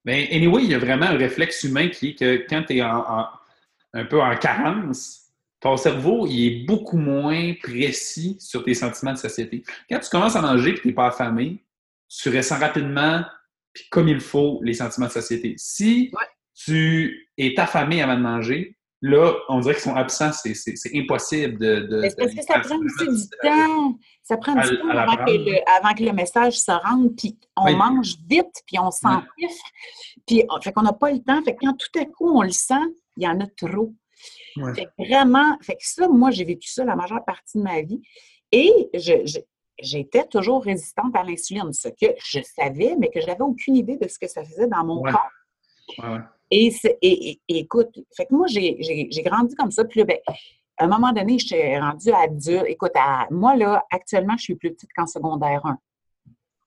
Mais 0.04 0.28
anyway, 0.32 0.64
il 0.64 0.72
y 0.72 0.74
a 0.74 0.80
vraiment 0.80 1.06
un 1.06 1.18
réflexe 1.18 1.64
humain 1.64 1.90
qui 1.90 2.10
est 2.10 2.16
que 2.16 2.46
quand 2.50 2.64
tu 2.64 2.78
es 2.78 2.82
un 2.82 4.06
peu 4.10 4.22
en 4.22 4.36
carence, 4.38 5.26
ton 5.60 5.78
cerveau, 5.78 6.28
il 6.28 6.46
est 6.46 6.66
beaucoup 6.66 6.98
moins 6.98 7.54
précis 7.62 8.38
sur 8.40 8.64
tes 8.64 8.74
sentiments 8.74 9.14
de 9.14 9.18
satiété. 9.18 9.64
Quand 9.90 10.00
tu 10.00 10.10
commences 10.10 10.36
à 10.36 10.42
manger 10.42 10.72
et 10.72 10.74
que 10.76 10.82
tu 10.82 10.88
n'es 10.88 10.94
pas 10.94 11.08
affamé, 11.08 11.64
tu 12.07 12.36
ressens 12.36 12.60
rapidement, 12.60 13.24
puis 13.74 13.86
comme 13.92 14.07
il 14.07 14.19
faut, 14.19 14.60
les 14.63 14.74
sentiments 14.74 15.07
de 15.07 15.12
satiété. 15.12 15.56
Si 15.57 16.12
tu 16.56 17.30
es 17.38 17.60
affamé 17.60 18.02
avant 18.02 18.16
de 18.16 18.22
manger, 18.22 18.78
là, 19.02 19.34
on 19.50 19.60
dirait 19.60 19.74
qu'ils 19.74 19.84
sont 19.84 19.96
absents. 19.96 20.31
C'est 20.31 20.96
impossible 20.96 21.60
de. 21.60 21.81
de 21.81 22.02
parce 22.18 22.34
que 22.34 22.42
ça 22.42 22.60
prend 22.60 22.78
aussi 22.78 23.24
du 23.24 23.30
temps. 23.42 23.98
Ça 24.24 24.38
prend 24.38 24.56
du 24.56 24.80
temps 24.80 24.90
avant 24.90 25.18
que, 25.18 25.31
le, 25.31 25.78
avant 25.78 25.94
que, 25.94 26.04
le, 26.04 26.13
message 26.13 26.60
se 26.60 26.72
rende, 26.72 27.16
puis 27.16 27.38
on 27.56 27.72
mange 27.75 28.16
vite, 28.28 28.63
puis 28.66 28.80
on 28.80 28.90
s'empiffre. 28.92 29.66
Puis, 30.25 30.44
fait 30.63 30.72
qu'on 30.72 30.81
n'a 30.81 30.94
pas 30.94 31.12
le 31.12 31.19
temps. 31.19 31.44
Fait 31.44 31.54
que 31.54 31.66
quand 31.66 31.78
tout 31.78 32.00
à 32.00 32.06
coup, 32.06 32.30
on 32.30 32.42
le 32.42 32.51
sent, 32.51 32.74
il 33.18 33.24
y 33.24 33.28
en 33.28 33.40
a 33.40 33.48
trop. 33.48 33.94
Fait 34.74 34.86
que 34.86 35.06
vraiment, 35.06 35.58
fait 35.62 35.74
que 35.74 35.84
ça, 35.84 36.08
moi, 36.08 36.31
j'ai 36.31 36.46
vécu 36.46 36.69
ça 36.69 36.86
la 36.86 36.96
majeure 36.96 37.24
partie 37.25 37.58
de 37.58 37.63
ma 37.63 37.81
vie. 37.81 38.01
Et 38.51 38.72
je, 38.94 39.40
j'étais 39.80 40.25
toujours 40.25 40.63
résistante 40.63 41.16
à 41.16 41.24
l'insuline, 41.24 41.72
ce 41.74 41.89
que 41.89 42.13
je 42.24 42.39
savais, 42.42 42.95
mais 42.98 43.10
que 43.10 43.22
je 43.22 43.27
n'avais 43.27 43.42
aucune 43.42 43.75
idée 43.75 43.98
de 43.98 44.07
ce 44.07 44.19
que 44.19 44.27
ça 44.27 44.44
faisait 44.44 44.68
dans 44.68 44.83
mon 44.83 45.01
corps. 45.01 46.19
Et, 46.51 46.69
et, 47.01 47.39
écoute, 47.48 48.00
fait 48.16 48.25
que 48.25 48.36
moi, 48.36 48.48
j'ai 48.48 49.24
grandi 49.24 49.56
comme 49.56 49.72
ça. 49.72 49.83
Puis 49.86 50.00
là, 50.00 50.06
ben, 50.06 50.18
à 50.77 50.86
un 50.86 50.88
moment 50.88 51.12
donné, 51.12 51.39
je 51.39 51.48
suis 51.48 51.77
rendue 51.77 52.12
adulte. 52.12 52.66
Écoute, 52.68 52.94
moi, 53.31 53.56
là, 53.56 53.83
actuellement, 53.92 54.36
je 54.38 54.44
suis 54.44 54.56
plus 54.56 54.74
petite 54.74 54.91
qu'en 54.96 55.08
secondaire 55.08 55.65
1. 55.65 55.77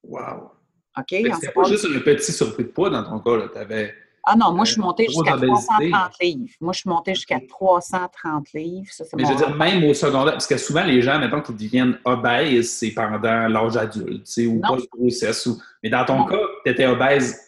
Wow! 0.04 0.50
OK? 0.98 1.14
C'est 1.40 1.52
pas 1.52 1.64
juste 1.64 1.86
un 1.86 2.00
petit 2.00 2.32
surplus 2.32 2.64
de 2.64 2.70
poids 2.70 2.90
dans 2.90 3.04
ton 3.04 3.20
cas. 3.20 3.48
Tu 3.48 3.58
avais 3.58 3.94
ah 4.24 4.36
non, 4.36 4.52
moi, 4.52 4.64
je 4.64 4.72
suis 4.72 4.80
montée 4.80 5.06
jusqu'à 5.06 5.36
330 5.36 6.12
livres. 6.20 6.54
Moi, 6.60 6.72
je 6.72 6.80
suis 6.80 6.90
montée 6.90 7.14
jusqu'à 7.14 7.40
330 7.40 8.52
livres. 8.52 8.90
Ça, 8.90 9.04
Mais 9.16 9.24
je 9.24 9.30
veux 9.30 9.36
dire, 9.36 9.54
même 9.54 9.84
au 9.84 9.94
secondaire, 9.94 10.34
parce 10.34 10.46
que 10.46 10.56
souvent, 10.56 10.84
les 10.84 11.00
gens, 11.02 11.18
mettons, 11.18 11.40
qui 11.40 11.52
deviennent 11.52 11.98
obèses, 12.04 12.72
c'est 12.72 12.90
pendant 12.90 13.48
l'âge 13.48 13.76
adulte, 13.76 14.28
ou 14.46 14.60
pas 14.60 14.76
grossesse. 14.92 15.46
Ou... 15.46 15.58
Mais 15.82 15.90
dans 15.90 16.04
ton 16.04 16.24
cas, 16.24 16.40
tu 16.64 16.72
étais 16.72 16.86
obèse 16.86 17.40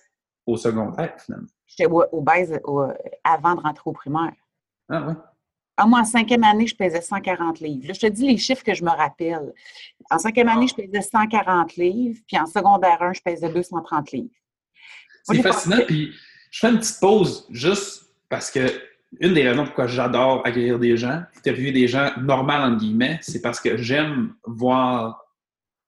au 0.47 0.57
secondaire, 0.57 1.15
finalement. 1.19 1.49
J'étais 1.67 1.91
obèse 1.91 2.59
avant 3.25 3.55
de 3.55 3.61
rentrer 3.61 3.83
au 3.85 3.93
primaire. 3.93 4.33
Ah 4.89 5.05
oui? 5.07 5.15
Ah, 5.77 5.87
moi, 5.87 6.01
en 6.01 6.05
cinquième 6.05 6.45
année, 6.45 6.67
je 6.67 6.77
pesais 6.77 7.01
140 7.01 7.61
livres. 7.61 7.89
Là, 7.89 7.95
je 7.95 8.01
te 8.01 8.07
dis 8.07 8.27
les 8.27 8.37
chiffres 8.37 8.63
que 8.63 8.75
je 8.75 8.85
me 8.85 8.91
rappelle. 8.91 9.55
En 10.11 10.19
cinquième 10.19 10.49
année, 10.49 10.67
je 10.67 10.75
pesais 10.75 11.01
140 11.01 11.77
livres, 11.77 12.21
puis 12.27 12.39
en 12.39 12.45
secondaire 12.45 13.01
1, 13.01 13.15
je 13.15 13.21
pesais 13.23 13.49
230 13.49 14.13
livres. 14.13 14.29
C'est 15.25 15.41
fascinant, 15.41 15.79
puis 15.87 16.13
je 16.51 16.61
fais 16.61 16.71
une 16.71 16.79
petite 16.79 17.01
pause 17.01 17.47
juste 17.51 18.07
parce 18.29 18.51
que 18.51 18.61
une 19.21 19.35
des 19.35 19.49
raisons 19.49 19.65
pourquoi 19.65 19.87
j'adore 19.87 20.47
accueillir 20.47 20.79
des 20.79 20.97
gens, 20.97 21.23
interviewer 21.37 21.73
des 21.73 21.89
gens 21.89 22.11
normaux, 22.21 22.53
entre 22.53 22.79
guillemets, 22.79 23.19
c'est 23.23 23.43
parce 23.43 23.61
que 23.61 23.77
j'aime 23.77 24.35
voir 24.47 25.21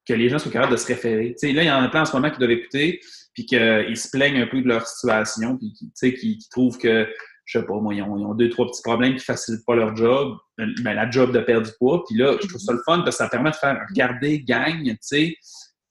que 0.07 0.13
les 0.13 0.29
gens 0.29 0.39
sont 0.39 0.51
capables 0.51 0.73
de 0.73 0.77
se 0.77 0.87
référer. 0.87 1.37
là, 1.43 1.63
il 1.63 1.67
y 1.67 1.71
en 1.71 1.83
a 1.83 1.89
plein 1.89 2.03
en 2.03 2.05
ce 2.05 2.17
moment 2.17 2.31
qui 2.31 2.39
doivent 2.39 2.51
écouter, 2.51 3.01
puis 3.35 3.47
qu'ils 3.47 3.97
se 3.97 4.11
plaignent 4.11 4.43
un 4.43 4.47
peu 4.47 4.61
de 4.61 4.69
leur 4.69 4.87
situation, 4.87 5.57
puis 5.57 5.73
qui, 5.73 6.49
trouvent 6.51 6.79
que, 6.79 7.09
je 7.45 7.59
sais 7.59 7.65
pas, 7.65 7.75
moi, 7.75 7.95
ils 7.95 8.03
ont, 8.03 8.35
deux, 8.35 8.51
trois 8.51 8.67
petits 8.67 8.83
problèmes 8.83 9.15
qui 9.15 9.25
facilitent 9.25 9.65
pas 9.65 9.77
leur 9.77 9.97
job, 9.97 10.37
ben, 10.59 10.95
la 10.95 11.09
job 11.09 11.33
de 11.33 11.39
perdre 11.39 11.67
du 11.67 11.73
poids. 11.79 12.03
Puis 12.09 12.19
là, 12.19 12.37
je 12.43 12.49
trouve 12.49 12.61
ça 12.61 12.73
le 12.73 12.83
fun 12.85 12.99
parce 12.99 13.17
que 13.17 13.25
ça 13.25 13.29
permet 13.29 13.51
de 13.51 13.57
faire 13.57 13.81
regarder, 13.89 14.41
gagne, 14.41 14.91
tu 14.91 14.99
sais, 15.01 15.37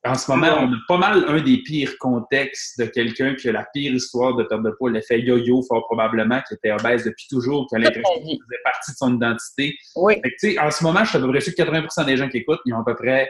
en 0.04 0.16
ce 0.16 0.32
moment, 0.32 0.48
on 0.60 0.74
a 0.74 0.78
pas 0.88 0.98
mal 0.98 1.26
un 1.28 1.42
des 1.42 1.60
pires 1.60 1.96
contextes 2.00 2.80
de 2.80 2.86
quelqu'un 2.86 3.36
qui 3.36 3.50
a 3.50 3.52
la 3.52 3.68
pire 3.72 3.94
histoire 3.94 4.36
de 4.36 4.44
perte 4.44 4.64
de 4.64 4.72
poids, 4.72 4.90
l'effet 4.90 5.22
yo-yo, 5.22 5.62
fort 5.62 5.86
probablement, 5.86 6.42
qui 6.48 6.56
était 6.56 6.72
obèse 6.72 7.04
depuis 7.04 7.28
toujours, 7.30 7.68
qui 7.68 7.76
a 7.76 7.80
l'impression 7.80 8.16
que 8.16 8.22
faisait 8.22 8.62
partie 8.64 8.92
de 8.92 8.98
son 8.98 9.16
identité. 9.16 9.76
Oui. 9.96 10.20
en 10.60 10.72
ce 10.72 10.84
moment, 10.84 11.04
je 11.04 11.10
suis 11.10 11.18
à 11.18 11.22
peu 11.22 11.30
près 11.30 11.42
sûr 11.42 11.54
que 11.54 11.62
80% 11.62 12.06
des 12.06 12.18
gens 12.18 12.30
qui 12.30 12.38
écoutent, 12.38 12.62
ils 12.66 12.74
ont 12.74 12.80
à 12.80 12.86
peu 12.86 12.96
près 12.96 13.30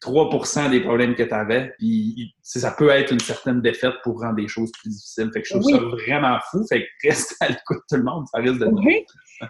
3 0.00 0.70
des 0.70 0.80
problèmes 0.80 1.14
que 1.14 1.22
tu 1.22 1.34
avais. 1.34 1.72
Puis 1.78 2.34
ça 2.42 2.70
peut 2.72 2.88
être 2.90 3.12
une 3.12 3.20
certaine 3.20 3.60
défaite 3.60 3.94
pour 4.02 4.20
rendre 4.20 4.36
des 4.36 4.48
choses 4.48 4.70
plus 4.80 4.90
difficiles. 4.90 5.30
Fait 5.32 5.42
que 5.42 5.48
je 5.48 5.54
trouve 5.54 5.70
ça 5.70 5.78
vraiment 5.78 6.38
fou. 6.50 6.66
Fait 6.66 6.82
que 6.82 7.08
reste 7.08 7.36
à 7.40 7.48
l'écoute 7.48 7.82
tout 7.88 7.96
le 7.96 8.04
monde, 8.04 8.26
ça 8.32 8.40
risque 8.40 8.58
de. 8.58 8.66
Oui. 8.66 9.04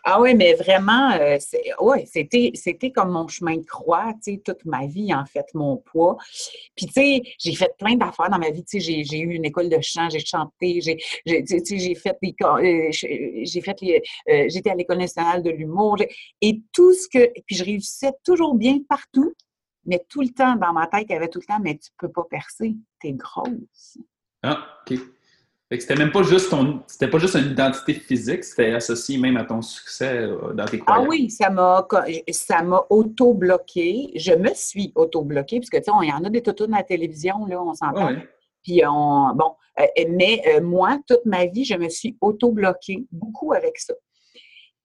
Ah 0.05 0.21
oui, 0.21 0.35
mais 0.35 0.55
vraiment, 0.55 1.11
euh, 1.13 1.37
ouais, 1.81 2.07
c'était, 2.07 2.53
c'était 2.55 2.93
comme 2.93 3.11
mon 3.11 3.27
chemin 3.27 3.57
de 3.57 3.65
croix, 3.65 4.13
tu 4.23 4.35
sais, 4.35 4.43
toute 4.45 4.65
ma 4.65 4.87
vie, 4.87 5.13
en 5.13 5.25
fait, 5.25 5.47
mon 5.55 5.79
poids. 5.79 6.17
Puis, 6.77 6.87
tu 6.87 6.93
sais, 6.93 7.23
j'ai 7.39 7.55
fait 7.55 7.75
plein 7.77 7.97
d'affaires 7.97 8.31
dans 8.31 8.39
ma 8.39 8.51
vie. 8.51 8.65
Tu 8.65 8.81
sais, 8.81 9.03
j'ai, 9.03 9.19
eu 9.19 9.35
une 9.35 9.45
école 9.45 9.69
de 9.69 9.79
chant, 9.81 10.09
j'ai 10.09 10.21
chanté, 10.21 10.81
j'ai, 10.81 10.97
j'ai, 11.27 11.45
j'ai 11.45 11.95
fait 11.97 12.17
des... 12.23 12.35
Euh, 12.41 12.89
j'ai 12.93 13.61
fait 13.61 13.81
les... 13.81 14.03
Euh, 14.29 14.45
j'étais 14.49 14.71
à 14.71 14.75
l'École 14.75 14.99
nationale 14.99 15.43
de 15.43 15.51
l'humour. 15.51 15.97
Et 16.41 16.61
tout 16.73 16.95
ce 16.95 17.09
que... 17.09 17.33
Puis, 17.47 17.57
je 17.57 17.65
réussissais 17.65 18.13
toujours 18.25 18.55
bien 18.55 18.79
partout, 18.89 19.35
mais 19.85 20.05
tout 20.09 20.23
le 20.23 20.29
temps, 20.29 20.57
dans 20.57 20.73
ma 20.73 20.87
tête, 20.87 21.07
il 21.09 21.13
y 21.13 21.17
avait 21.17 21.29
tout 21.29 21.41
le 21.41 21.47
temps, 21.47 21.61
mais 21.61 21.79
tu 21.79 21.91
peux 21.99 22.11
pas 22.11 22.25
percer, 22.29 22.77
t'es 23.01 23.13
grosse. 23.13 23.99
Ah, 24.43 24.67
OK 24.91 24.99
c'était 25.79 25.95
même 25.95 26.11
pas 26.11 26.25
juste 26.25 26.51
ton, 26.51 26.83
c'était 26.89 27.09
pas 27.09 27.19
juste 27.19 27.37
une 27.37 27.53
identité 27.53 27.95
physique, 27.95 28.43
c'était 28.43 28.73
associé 28.73 29.19
même 29.19 29.37
à 29.37 29.45
ton 29.45 29.63
succès 29.63 30.17
euh, 30.17 30.53
dans 30.53 30.65
tes 30.65 30.81
ah 30.81 30.85
croyances. 30.85 31.07
Ah 31.07 31.09
oui, 31.09 31.31
ça 31.31 31.51
m'a, 31.51 31.87
ça 32.33 32.63
m'a 32.63 32.85
auto-bloqué. 32.91 34.11
Je 34.17 34.33
me 34.33 34.53
suis 34.55 34.93
auto-bloqué, 34.97 35.61
parce 35.61 35.71
que 35.71 35.77
tu 35.77 35.85
sais, 35.85 35.93
il 36.03 36.09
y 36.09 36.13
en 36.13 36.25
a 36.25 36.31
des 36.31 36.43
totos 36.43 36.67
dans 36.67 36.77
la 36.77 36.83
télévision, 36.83 37.47
là, 37.47 37.63
on 37.63 37.75
s'entend. 37.75 38.11
Puis 38.65 38.83
on, 38.85 39.33
bon, 39.35 39.55
euh, 39.79 39.85
mais 40.11 40.43
euh, 40.49 40.61
moi, 40.61 40.99
toute 41.07 41.25
ma 41.25 41.47
vie, 41.47 41.65
je 41.65 41.77
me 41.77 41.89
suis 41.89 42.17
auto-bloquée 42.21 43.07
beaucoup 43.13 43.53
avec 43.53 43.79
ça. 43.79 43.95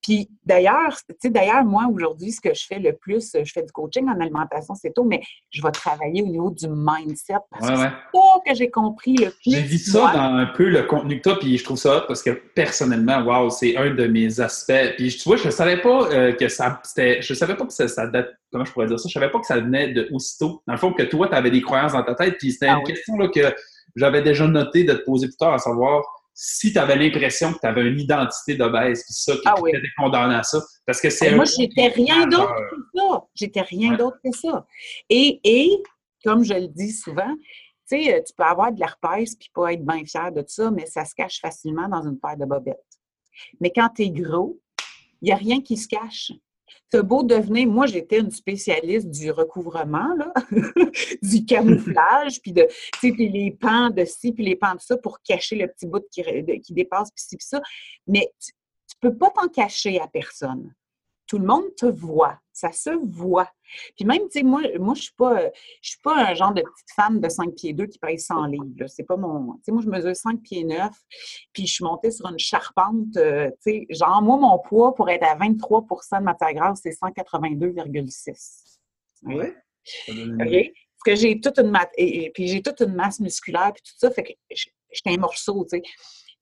Puis 0.05 0.29
d'ailleurs, 0.45 0.95
tu 1.09 1.15
sais, 1.19 1.29
d'ailleurs, 1.31 1.65
moi, 1.65 1.87
aujourd'hui, 1.91 2.31
ce 2.31 2.39
que 2.39 2.53
je 2.53 2.63
fais 2.67 2.77
le 2.77 2.93
plus, 2.93 3.35
je 3.43 3.51
fais 3.51 3.63
du 3.63 3.71
coaching 3.71 4.07
en 4.07 4.21
alimentation, 4.21 4.75
c'est 4.75 4.93
tout, 4.93 5.03
mais 5.03 5.19
je 5.49 5.63
vais 5.63 5.71
travailler 5.71 6.21
au 6.21 6.27
niveau 6.27 6.51
du 6.51 6.67
mindset 6.69 7.33
parce 7.49 7.67
que 7.67 7.75
c'est 7.75 7.81
ça 7.81 8.39
que 8.45 8.53
j'ai 8.53 8.69
compris 8.69 9.15
le 9.15 9.31
plus. 9.31 9.51
J'ai 9.51 9.61
vu 9.63 9.79
ça 9.79 10.11
dans 10.13 10.35
un 10.35 10.45
peu 10.45 10.69
le 10.69 10.83
contenu 10.83 11.17
que 11.17 11.23
toi, 11.23 11.39
puis 11.39 11.57
je 11.57 11.63
trouve 11.63 11.77
ça 11.77 12.05
parce 12.07 12.21
que 12.21 12.29
personnellement, 12.29 13.23
waouh, 13.23 13.49
c'est 13.49 13.75
un 13.77 13.95
de 13.95 14.05
mes 14.05 14.39
aspects. 14.39 14.93
Puis 14.95 15.09
tu 15.09 15.23
vois, 15.27 15.37
je 15.37 15.47
ne 15.47 15.51
savais 15.51 15.81
pas 15.81 16.07
euh, 16.11 16.33
que 16.33 16.49
ça, 16.49 16.79
c'était, 16.83 17.23
je 17.23 17.33
savais 17.33 17.55
pas 17.55 17.65
que 17.65 17.73
ça, 17.73 17.87
ça 17.87 18.05
date, 18.05 18.29
comment 18.51 18.63
je 18.63 18.71
pourrais 18.71 18.85
dire 18.85 18.99
ça, 18.99 19.09
je 19.09 19.13
savais 19.13 19.31
pas 19.31 19.39
que 19.39 19.47
ça 19.47 19.59
venait 19.59 19.91
de 19.91 20.07
aussitôt. 20.11 20.61
Dans 20.67 20.73
le 20.73 20.79
fond, 20.79 20.93
que 20.93 21.01
toi, 21.01 21.27
tu 21.27 21.33
avais 21.33 21.49
des 21.49 21.63
croyances 21.63 21.93
dans 21.93 22.03
ta 22.03 22.13
tête, 22.13 22.37
puis 22.37 22.51
c'était 22.51 22.67
ah 22.67 22.77
une 22.77 22.83
question 22.83 23.17
là, 23.17 23.27
que 23.29 23.55
j'avais 23.95 24.21
déjà 24.21 24.45
noté 24.45 24.83
de 24.83 24.93
te 24.93 25.03
poser 25.03 25.29
plus 25.29 25.37
tard, 25.37 25.55
à 25.55 25.57
savoir 25.57 26.03
si 26.37 26.73
tu 26.73 26.77
avais 26.77 26.97
l'impression 26.97 27.53
que 27.53 27.59
tu 27.59 27.65
avais 27.65 27.87
une 27.87 27.97
identité 27.97 28.55
d'obèse, 28.55 29.03
puis 29.05 29.13
ça, 29.13 29.33
qui 29.35 29.41
ah 29.45 29.55
était 29.67 29.87
condamné 29.97 30.35
à 30.35 30.43
ça. 30.43 30.61
Parce 30.85 30.99
que 30.99 31.09
c'est. 31.09 31.33
Moi, 31.33 31.45
j'étais 31.45 31.87
rien 31.87 32.27
d'autre 32.27 32.53
que 32.53 32.75
ça. 32.93 33.21
J'étais 33.33 33.61
rien 33.61 33.93
d'autre 33.93 34.17
que 34.23 34.31
ça. 34.35 34.67
Et, 35.09 35.39
et, 35.45 35.71
comme 36.25 36.43
je 36.43 36.53
le 36.53 36.67
dis 36.67 36.91
souvent, 36.91 37.33
tu 37.89 38.03
sais, 38.03 38.23
tu 38.27 38.33
peux 38.35 38.43
avoir 38.43 38.73
de 38.73 38.79
l'herpès 38.79 39.35
puis 39.35 39.49
pas 39.53 39.71
être 39.73 39.85
bien 39.85 40.03
fier 40.03 40.31
de 40.31 40.43
ça, 40.45 40.69
mais 40.71 40.85
ça 40.85 41.05
se 41.05 41.15
cache 41.15 41.39
facilement 41.39 41.87
dans 41.87 42.05
une 42.05 42.19
paire 42.19 42.37
de 42.37 42.45
bobettes. 42.45 42.75
Mais 43.61 43.71
quand 43.73 43.89
tu 43.95 44.03
es 44.03 44.09
gros, 44.09 44.59
il 45.21 45.27
n'y 45.27 45.31
a 45.31 45.37
rien 45.37 45.61
qui 45.61 45.77
se 45.77 45.87
cache. 45.87 46.33
C'est 46.91 47.03
beau 47.03 47.23
devenir, 47.23 47.67
moi 47.67 47.87
j'étais 47.87 48.19
une 48.19 48.31
spécialiste 48.31 49.09
du 49.09 49.31
recouvrement, 49.31 50.15
du 51.21 51.45
camouflage, 51.45 52.41
puis 52.41 52.53
de, 52.53 52.67
les 53.03 53.51
pans 53.59 53.89
de 53.89 54.05
ci, 54.05 54.31
puis 54.31 54.45
les 54.45 54.55
pans 54.55 54.75
de 54.75 54.79
ça 54.79 54.95
pour 54.97 55.21
cacher 55.21 55.55
le 55.55 55.67
petit 55.67 55.87
bout 55.87 56.03
qui, 56.11 56.23
qui 56.61 56.73
dépasse, 56.73 57.11
puis 57.11 57.23
ci, 57.23 57.37
puis 57.37 57.45
ça. 57.45 57.61
Mais 58.07 58.31
tu, 58.39 58.51
ne 59.03 59.09
peux 59.09 59.17
pas 59.17 59.29
t'en 59.31 59.49
cacher 59.49 59.99
à 59.99 60.07
personne 60.07 60.73
tout 61.27 61.39
le 61.39 61.45
monde 61.45 61.75
te 61.75 61.85
voit. 61.85 62.37
Ça 62.53 62.71
se 62.71 62.89
voit. 62.89 63.49
Puis 63.95 64.05
même, 64.05 64.21
tu 64.23 64.39
sais, 64.39 64.43
moi, 64.43 64.61
moi 64.79 64.93
je 64.93 65.03
suis 65.03 65.13
pas, 65.13 65.49
je 65.81 65.89
suis 65.89 65.99
pas 65.99 66.29
un 66.29 66.33
genre 66.33 66.53
de 66.53 66.61
petite 66.61 66.91
femme 66.95 67.19
de 67.19 67.29
5 67.29 67.53
pieds 67.55 67.73
2 67.73 67.85
qui 67.87 67.99
pèse 67.99 68.25
100 68.25 68.45
livres. 68.45 68.87
C'est 68.87 69.03
pas 69.03 69.17
mon... 69.17 69.53
Tu 69.55 69.63
sais, 69.63 69.71
moi, 69.71 69.81
je 69.81 69.89
mesure 69.89 70.15
5 70.15 70.41
pieds 70.41 70.63
9, 70.63 70.91
puis 71.53 71.67
je 71.67 71.73
suis 71.73 71.83
montée 71.83 72.11
sur 72.11 72.27
une 72.29 72.39
charpente, 72.39 73.17
euh, 73.17 73.49
tu 73.63 73.71
sais, 73.71 73.87
genre, 73.89 74.21
moi, 74.21 74.37
mon 74.37 74.59
poids 74.59 74.93
pour 74.95 75.09
être 75.09 75.23
à 75.23 75.35
23% 75.35 76.19
de 76.19 76.23
matière 76.23 76.53
grasse, 76.53 76.79
c'est 76.83 76.91
182,6. 76.91 78.79
Oui. 79.23 79.45
OK? 80.09 80.73
Parce 81.03 81.03
que 81.05 81.15
j'ai 81.15 81.39
toute 81.39 81.59
une 81.59 81.69
masse, 81.69 81.87
et, 81.97 82.31
puis 82.33 82.47
j'ai 82.47 82.61
toute 82.61 82.81
une 82.81 82.95
masse 82.95 83.19
musculaire, 83.19 83.71
puis 83.73 83.83
tout 83.83 83.97
ça, 83.97 84.09
fait 84.11 84.23
que 84.23 84.33
j'étais 84.49 85.11
un 85.11 85.17
morceau, 85.17 85.65
tu 85.69 85.77
sais. 85.77 85.83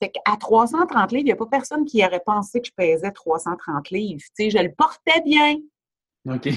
Fait 0.01 0.09
qu'à 0.09 0.35
330 0.37 1.11
livres, 1.11 1.21
il 1.21 1.25
n'y 1.25 1.31
a 1.31 1.35
pas 1.35 1.45
personne 1.45 1.85
qui 1.85 2.03
aurait 2.03 2.23
pensé 2.25 2.61
que 2.61 2.67
je 2.67 2.73
pesais 2.75 3.11
330 3.11 3.89
livres. 3.91 4.21
Tu 4.35 4.45
sais, 4.45 4.49
je 4.49 4.57
le 4.57 4.73
portais 4.73 5.21
bien. 5.21 5.57
OK. 6.25 6.41
tu 6.43 6.51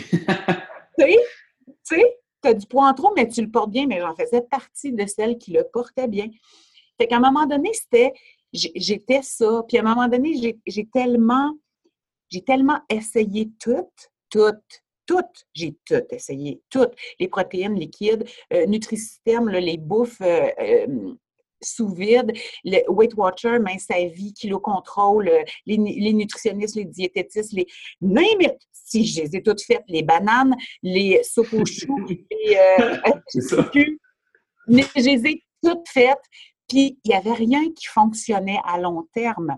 sais, 1.82 2.18
tu 2.42 2.49
as 2.49 2.54
du 2.54 2.66
poids 2.66 2.88
en 2.88 2.94
trop, 2.94 3.12
mais 3.14 3.28
tu 3.28 3.42
le 3.42 3.50
portes 3.50 3.70
bien, 3.70 3.87
mais 3.87 4.00
j'en 4.00 4.14
faisais 4.14 4.42
partie 4.42 4.92
de 4.92 5.06
celles 5.06 5.38
qui 5.38 5.52
le 5.52 5.64
portaient 5.73 6.08
bien. 6.08 6.28
Fait 6.99 7.06
qu'à 7.06 7.16
un 7.16 7.20
moment 7.20 7.46
donné, 7.46 7.73
c'était, 7.73 8.12
j'étais 8.52 9.23
ça. 9.23 9.62
Puis 9.68 9.78
à 9.78 9.80
un 9.80 9.94
moment 9.94 10.08
donné, 10.08 10.58
j'ai 10.66 10.87
tellement, 10.87 11.52
j'ai 12.30 12.42
tellement 12.42 12.80
essayé 12.88 13.50
tout, 13.58 13.90
tout, 14.30 14.54
tout, 15.06 15.23
j'ai 15.54 15.76
tout 15.85 16.02
essayé, 16.11 16.61
tout. 16.70 16.87
Les 17.18 17.28
protéines 17.28 17.75
liquides, 17.75 18.25
euh, 18.52 18.66
les 18.66 19.78
bouffes 19.78 20.20
euh, 20.20 20.49
euh, 20.61 21.14
sous 21.63 21.89
vide, 21.89 22.33
le 22.65 22.79
Weight 22.89 23.15
Watcher, 23.17 23.59
Mince 23.59 23.91
à 23.91 24.05
vie, 24.05 24.33
Kilo 24.33 24.61
Contrôle, 24.61 25.29
euh, 25.29 25.43
les, 25.67 25.79
nutritionnistes, 25.79 26.77
les 26.77 26.85
diététistes, 26.85 27.53
les 27.53 27.67
même 28.01 28.53
si 28.73 29.05
je 29.07 29.23
les 29.23 29.37
ai 29.37 29.43
toutes 29.43 29.63
faites, 29.63 29.85
les 29.89 30.03
bananes, 30.03 30.55
les 30.83 31.23
soupes 31.23 31.53
aux 31.53 31.65
choux, 31.65 31.99
les 32.09 32.57
euh, 32.57 32.97
mais 34.69 34.85
je 34.97 35.03
les 35.03 35.31
ai 35.31 35.45
toutes 35.63 35.89
faites, 35.89 36.23
puis 36.69 36.99
il 37.05 37.09
n'y 37.09 37.15
avait 37.15 37.33
rien 37.33 37.73
qui 37.73 37.87
fonctionnait 37.87 38.61
à 38.65 38.79
long 38.79 39.07
terme. 39.13 39.57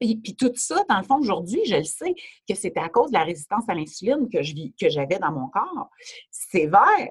Puis, 0.00 0.16
puis, 0.16 0.34
tout 0.34 0.52
ça, 0.54 0.82
dans 0.88 0.96
le 0.96 1.04
fond, 1.04 1.18
aujourd'hui, 1.18 1.60
je 1.66 1.76
le 1.76 1.84
sais 1.84 2.14
que 2.48 2.54
c'était 2.54 2.80
à 2.80 2.88
cause 2.88 3.10
de 3.10 3.18
la 3.18 3.24
résistance 3.24 3.68
à 3.68 3.74
l'insuline 3.74 4.28
que 4.30 4.88
j'avais 4.88 5.18
dans 5.18 5.30
mon 5.30 5.48
corps. 5.48 5.90
Sévère. 6.30 7.10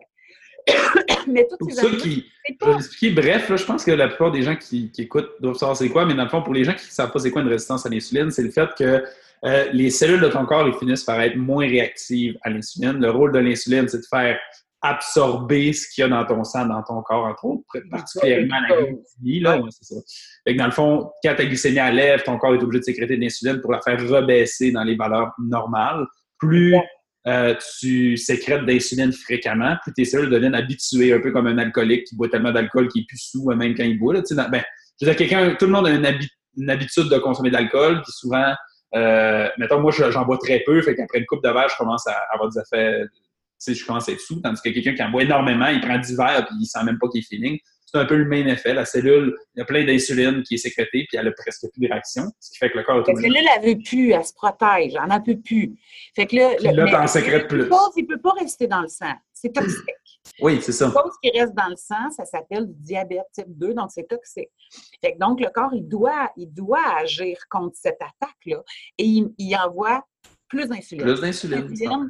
mais 1.28 1.46
toutes 1.50 1.72
ces 1.72 1.98
qui, 1.98 2.26
Je 2.62 2.66
vais 2.66 2.76
expliquer 2.76 3.12
bref, 3.12 3.56
je 3.56 3.64
pense 3.64 3.84
que 3.84 3.92
la 3.92 4.08
plupart 4.08 4.32
des 4.32 4.42
gens 4.42 4.56
qui, 4.56 4.92
écoutent 4.98 5.32
doivent 5.40 5.58
savoir 5.58 5.78
c'est 5.78 5.90
quoi, 5.90 6.06
mais 6.06 6.14
dans 6.14 6.24
le 6.24 6.30
fond, 6.30 6.42
pour 6.42 6.54
les 6.54 6.64
gens 6.64 6.74
qui 6.74 6.86
ne 6.86 6.92
savent 6.92 7.12
pas 7.12 7.20
c'est 7.20 7.32
quoi 7.32 7.42
une 7.42 7.48
résistance 7.48 7.86
à 7.86 7.90
l'insuline, 7.90 8.32
c'est 8.32 8.44
le 8.44 8.52
fait 8.52 8.70
que 8.78 9.04
euh, 9.46 9.70
les 9.72 9.90
cellules 9.90 10.20
de 10.20 10.28
ton 10.28 10.46
corps 10.46 10.68
ils 10.68 10.74
finissent 10.74 11.06
par 11.06 11.22
être 11.22 11.38
moins 11.38 11.68
réactives 11.68 12.38
à 12.42 12.50
l'insuline. 12.50 13.00
Le 13.00 13.10
rôle 13.10 13.32
de 13.32 13.40
l'insuline, 13.40 13.88
c'est 13.88 14.00
de 14.00 14.06
faire 14.10 14.38
absorber 14.82 15.74
ce 15.74 15.90
qu'il 15.90 16.04
y 16.04 16.06
a 16.06 16.10
dans 16.10 16.26
ton 16.26 16.44
sang, 16.44 16.66
dans 16.66 16.82
ton 16.84 17.02
corps, 17.02 17.26
entre 17.26 17.46
autres, 17.46 17.64
particulièrement 17.92 18.60
la 18.62 18.82
glycémie. 18.84 19.40
Là, 19.42 19.62
c'est 19.70 19.94
ça. 19.94 20.02
Fait 20.46 20.54
que 20.54 20.58
dans 20.58 20.66
le 20.66 20.72
fond, 20.72 21.12
quand 21.24 21.36
ta 21.36 21.46
glycémie 21.46 21.96
lève, 21.96 22.24
ton 22.24 22.38
corps 22.38 22.54
est 22.54 22.64
obligé 22.64 22.80
de 22.80 22.86
sécréter 22.86 23.18
de 23.18 23.22
l'insuline 23.22 23.60
pour 23.62 23.72
la 23.72 23.82
faire 23.82 24.00
rebaisser 24.00 24.72
dans 24.72 24.84
les 24.84 24.96
valeurs 24.96 25.34
normales. 25.38 26.06
Plus 26.38 26.76
euh, 27.28 27.54
tu 27.80 28.16
sécrètes 28.18 28.66
d'insuline 28.66 29.12
fréquemment, 29.12 29.76
plus 29.84 29.94
tes 29.94 30.06
cellules 30.06 30.30
deviennent 30.30 30.56
habituées, 30.56 31.14
un 31.14 31.20
peu 31.20 31.32
comme 31.32 31.48
un 31.48 31.58
alcoolique 31.58 32.06
qui 32.06 32.16
boit 32.16 32.30
tellement 32.30 32.52
d'alcool 32.52 32.88
qu'il 32.88 33.02
est 33.02 33.06
plus 33.08 33.18
sous, 33.18 33.46
même 33.52 33.76
quand 33.76 33.84
il 33.84 34.00
boit. 34.00 34.14
Là, 34.14 34.48
ben, 34.50 34.64
je 35.02 35.12
quelqu'un, 35.12 35.56
tout 35.56 35.66
le 35.66 35.72
monde 35.72 35.88
a 35.88 35.92
une, 35.92 36.70
habitude 36.70 37.10
de 37.10 37.18
consommer 37.18 37.50
de 37.50 37.56
l'alcool, 37.56 38.02
puis 38.02 38.12
souvent, 38.12 38.54
euh, 38.96 39.50
mettons, 39.58 39.82
moi, 39.82 39.92
j'en 39.92 40.26
bois 40.26 40.38
très 40.38 40.62
peu, 40.66 40.82
fait 40.82 40.96
qu'après 40.96 41.20
une 41.20 41.26
coupe 41.26 41.44
de 41.44 41.50
verre, 41.50 41.68
je 41.70 41.78
commence 41.78 42.08
à 42.08 42.18
avoir 42.34 42.50
des 42.50 42.60
effets, 42.60 43.04
tu 43.04 43.10
sais, 43.58 43.74
je 43.74 43.86
commence 43.86 44.08
à 44.08 44.14
être 44.14 44.22
sous, 44.22 44.40
tandis 44.42 44.62
que 44.62 44.70
quelqu'un 44.70 44.94
qui 44.94 45.04
en 45.04 45.12
boit 45.12 45.24
énormément, 45.24 45.68
il 45.68 45.82
prend 45.82 45.98
10 45.98 46.16
verres, 46.16 46.46
puis 46.46 46.56
il 46.62 46.66
sent 46.66 46.84
même 46.86 46.98
pas 47.00 47.08
qu'il 47.10 47.20
est 47.22 47.28
feeling 47.28 47.60
c'est 47.92 47.98
un 47.98 48.06
peu 48.06 48.18
le 48.18 48.26
même 48.26 48.48
effet. 48.48 48.74
La 48.74 48.86
cellule, 48.86 49.36
il 49.56 49.60
y 49.60 49.62
a 49.62 49.66
plein 49.66 49.84
d'insuline 49.84 50.44
qui 50.44 50.56
est 50.56 50.58
sécrétée, 50.58 51.06
puis 51.10 51.18
elle 51.18 51.28
a 51.28 51.32
presque 51.32 51.66
plus 51.72 51.82
de 51.82 51.88
réaction, 51.88 52.24
ce 52.40 52.52
qui 52.52 52.58
fait 52.58 52.70
que 52.70 52.78
le 52.78 52.84
corps 52.84 52.98
est 53.08 53.14
La 53.14 53.22
cellule, 53.22 53.48
elle 53.56 53.66
veut 53.66 53.84
plus, 53.84 54.12
elle 54.12 54.26
se 54.26 54.34
protège, 54.34 54.94
elle 55.02 55.10
n'en 55.10 55.22
peut 55.22 55.40
plus. 55.40 55.76
Fait 56.16 56.28
que 56.28 56.36
là, 56.36 56.72
là 56.72 56.92
t'en 56.92 57.08
sécrètes 57.08 57.48
plus. 57.48 57.68
il 57.98 58.04
ne 58.04 58.08
peut 58.08 58.22
pas 58.22 58.34
rester 58.34 58.68
dans 58.68 58.82
le 58.82 58.88
sang. 58.88 59.14
C'est 59.34 59.54
toxique. 59.54 59.84
Oui, 60.42 60.60
c'est 60.62 60.74
ça. 60.74 60.86
Une 60.86 60.92
chose 60.92 61.18
qui 61.24 61.32
reste 61.38 61.54
dans 61.56 61.70
le 61.70 61.76
sang, 61.76 62.12
ça 62.12 62.24
s'appelle 62.24 62.68
du 62.68 62.82
diabète 62.82 63.26
type 63.34 63.48
2, 63.48 63.74
donc 63.74 63.90
c'est 63.90 64.08
toxique. 64.08 64.50
Fait 65.02 65.14
que 65.14 65.18
donc, 65.18 65.40
le 65.40 65.50
corps, 65.50 65.74
il 65.74 65.88
doit, 65.88 66.30
il 66.38 66.54
doit 66.54 66.84
agir 66.98 67.38
contre 67.50 67.76
cette 67.76 68.00
attaque-là 68.02 68.62
et 68.98 69.04
il, 69.06 69.34
il 69.38 69.56
envoie 69.56 70.04
plus 70.50 70.68
d'insuline. 70.68 71.04
Plus 71.06 71.22
d'insuline. 71.22 71.68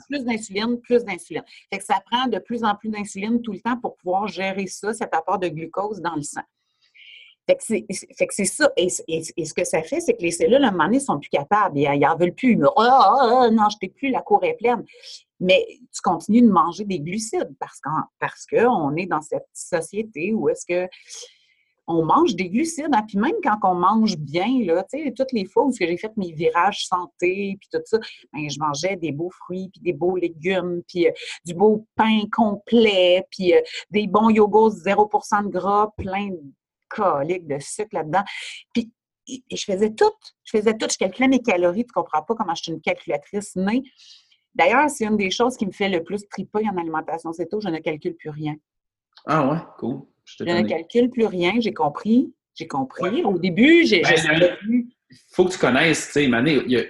Plus 0.10 0.26
d'insuline, 0.26 0.82
plus 0.82 1.04
d'insuline. 1.04 1.44
Fait 1.72 1.80
que 1.80 1.86
ça 1.86 2.02
prend 2.10 2.28
de 2.28 2.40
plus 2.40 2.64
en 2.64 2.76
plus 2.76 2.90
d'insuline 2.90 3.42
tout 3.42 3.52
le 3.52 3.60
temps 3.60 3.78
pour 3.78 3.96
pouvoir 3.98 4.28
gérer 4.28 4.68
ça, 4.68 4.94
cet 4.94 5.14
apport 5.14 5.38
de 5.38 5.50
glucose 5.50 6.02
dans 6.02 6.16
le 6.16 6.24
sang. 6.24 6.42
Fait 7.48 7.56
que 8.28 8.34
c'est 8.34 8.46
ça. 8.46 8.72
Et, 8.78 8.90
ce 8.90 9.54
que 9.54 9.64
ça 9.64 9.82
fait, 9.82 10.00
c'est 10.02 10.16
que 10.16 10.22
les 10.22 10.32
cellules, 10.32 10.64
à 10.64 10.68
un 10.68 10.72
moment 10.72 10.86
donné, 10.86 11.00
sont 11.00 11.20
plus 11.20 11.30
capables. 11.30 11.80
Ils 11.80 12.00
n'en 12.00 12.16
veulent 12.16 12.34
plus. 12.34 12.60
Ah, 12.64 12.70
ah, 12.78 13.44
ah, 13.44 13.50
non, 13.50 13.64
je 13.70 13.78
ne 13.82 13.92
plus, 13.92 14.12
la 14.12 14.22
cour 14.22 14.44
est 14.44 14.54
pleine. 14.54 14.84
Mais 15.40 15.66
tu 15.70 16.02
continues 16.04 16.42
de 16.42 16.52
manger 16.52 16.84
des 16.84 17.00
glucides 17.00 17.56
parce 17.60 17.80
qu'on 17.80 17.92
parce 18.20 18.46
que 18.46 18.68
on 18.68 18.96
est 18.98 19.06
dans 19.06 19.22
cette 19.22 19.48
société 19.54 20.34
où 20.34 20.50
est-ce 20.50 20.66
que 20.66 20.88
on 21.90 22.06
mange 22.06 22.36
des 22.36 22.50
glucides, 22.50 22.94
hein, 22.94 23.04
puis 23.08 23.18
même 23.18 23.34
quand 23.44 23.58
on 23.64 23.74
mange 23.74 24.16
bien, 24.16 24.64
là, 24.64 24.86
toutes 25.18 25.32
les 25.32 25.46
fois 25.46 25.66
où 25.66 25.74
j'ai 25.74 25.98
fait 25.98 26.16
mes 26.18 26.32
virages 26.32 26.86
santé, 26.86 27.58
puis 27.60 27.70
tout 27.74 27.82
ça, 27.84 27.98
ben, 28.32 28.48
je 28.48 28.60
mangeais 28.60 28.96
des 28.96 29.12
beaux 29.12 29.32
fruits, 29.32 29.70
puis 29.74 29.82
des 29.82 29.94
beaux 29.94 30.16
légumes, 30.16 30.84
puis 30.88 31.08
euh, 31.08 31.12
du 31.46 31.56
beau 31.56 31.88
pain 31.96 32.22
complet, 32.32 33.26
puis 33.32 33.56
euh, 33.56 33.62
des 33.90 34.06
bons 34.06 34.30
yogos 34.30 34.70
0% 34.70 35.46
de 35.46 35.50
gras, 35.50 35.90
plein 35.98 36.28
de 36.28 36.40
coliques, 36.90 37.48
de 37.48 37.58
sucre 37.60 37.90
là-dedans. 37.94 38.24
Puis 38.74 38.92
et 39.28 39.56
je 39.56 39.64
faisais 39.64 39.94
tout. 39.94 40.12
Je 40.44 40.58
faisais 40.58 40.74
tout. 40.76 40.88
Je 40.92 40.98
calculais 40.98 41.28
mes 41.28 41.40
calories. 41.40 41.84
Tu 41.84 41.92
ne 41.96 42.02
comprends 42.02 42.24
pas 42.24 42.34
comment 42.34 42.56
je 42.56 42.64
suis 42.64 42.72
une 42.72 42.82
calculatrice 42.82 43.56
née. 43.56 43.84
D'ailleurs, 44.56 44.90
c'est 44.90 45.06
une 45.06 45.18
des 45.18 45.30
choses 45.30 45.56
qui 45.56 45.68
me 45.68 45.72
fait 45.72 45.90
le 45.90 46.04
plus 46.04 46.28
triper 46.28 46.68
en 46.68 46.78
alimentation 46.78 47.32
c'est 47.32 47.48
tout. 47.48 47.62
Je 47.62 47.70
ne 47.70 47.78
calcule 47.78 48.16
plus 48.16 48.32
rien. 48.32 48.56
Ah 49.28 49.48
ouais, 49.48 49.60
cool. 49.78 50.02
Je, 50.38 50.44
ne 50.44 50.68
calcule 50.68 51.10
plus 51.10 51.26
rien. 51.26 51.54
J'ai 51.60 51.74
compris. 51.74 52.34
J'ai 52.56 52.68
compris. 52.68 53.24
Au 53.24 53.38
début, 53.38 53.86
j'ai. 53.86 54.02
Ben, 54.02 54.58
il 55.12 55.18
faut 55.32 55.46
que 55.46 55.54
tu 55.54 55.58
connaisses, 55.58 56.12
tu 56.14 56.30
sais, 56.30 56.86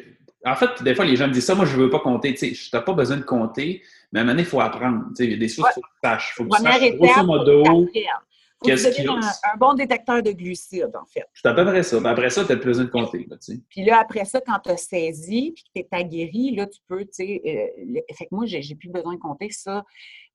En 0.45 0.55
fait, 0.55 0.83
des 0.83 0.95
fois, 0.95 1.05
les 1.05 1.15
gens 1.15 1.27
me 1.27 1.33
disent 1.33 1.45
ça, 1.45 1.55
moi, 1.55 1.65
je 1.65 1.77
ne 1.77 1.83
veux 1.83 1.89
pas 1.89 1.99
compter. 1.99 2.33
Tu 2.33 2.53
sais, 2.53 2.69
n'as 2.73 2.81
pas 2.81 2.93
besoin 2.93 3.17
de 3.17 3.23
compter, 3.23 3.81
mais 4.11 4.19
à 4.19 4.23
moment 4.23 4.39
il 4.39 4.45
faut 4.45 4.59
apprendre. 4.59 5.05
Tu 5.09 5.15
sais, 5.15 5.25
il 5.25 5.31
y 5.31 5.35
a 5.35 5.37
des 5.37 5.47
choses 5.47 5.65
qu'il 5.73 5.75
faut 5.75 5.81
que 5.81 5.87
tu 5.87 6.09
saches. 6.09 6.33
Il 6.33 6.43
faut 6.43 6.49
que 6.49 6.57
tu 6.57 6.63
saches, 6.63 6.95
grosso 6.95 7.23
modo, 7.23 7.87
Qu'est-ce 8.61 8.89
qu'il 8.89 9.09
un, 9.09 9.19
un 9.19 9.57
bon 9.57 9.73
détecteur 9.73 10.21
de 10.21 10.31
glucides, 10.31 10.93
en 10.93 11.05
fait. 11.05 11.25
C'est 11.33 11.47
à 11.47 11.53
peu 11.53 11.65
près 11.65 11.81
ça. 11.81 11.97
après 12.03 12.29
ça, 12.29 12.43
tu 12.43 12.51
as 12.51 12.55
besoin 12.55 12.85
de 12.85 12.89
compter. 12.89 13.25
Là, 13.29 13.37
puis 13.69 13.85
là, 13.85 13.99
après 13.99 14.25
ça, 14.25 14.41
quand 14.45 14.59
tu 14.59 14.71
as 14.71 14.77
saisi 14.77 15.53
puis 15.55 15.63
que 15.63 15.69
tu 15.79 15.79
es 15.79 15.87
aguerri, 15.91 16.55
là, 16.55 16.67
tu 16.67 16.79
peux, 16.87 17.05
tu 17.05 17.09
sais, 17.11 17.41
euh, 17.45 18.01
fait 18.13 18.25
que 18.25 18.35
moi, 18.35 18.45
j'ai 18.45 18.75
plus 18.75 18.89
besoin 18.89 19.15
de 19.15 19.19
compter 19.19 19.49
ça. 19.49 19.85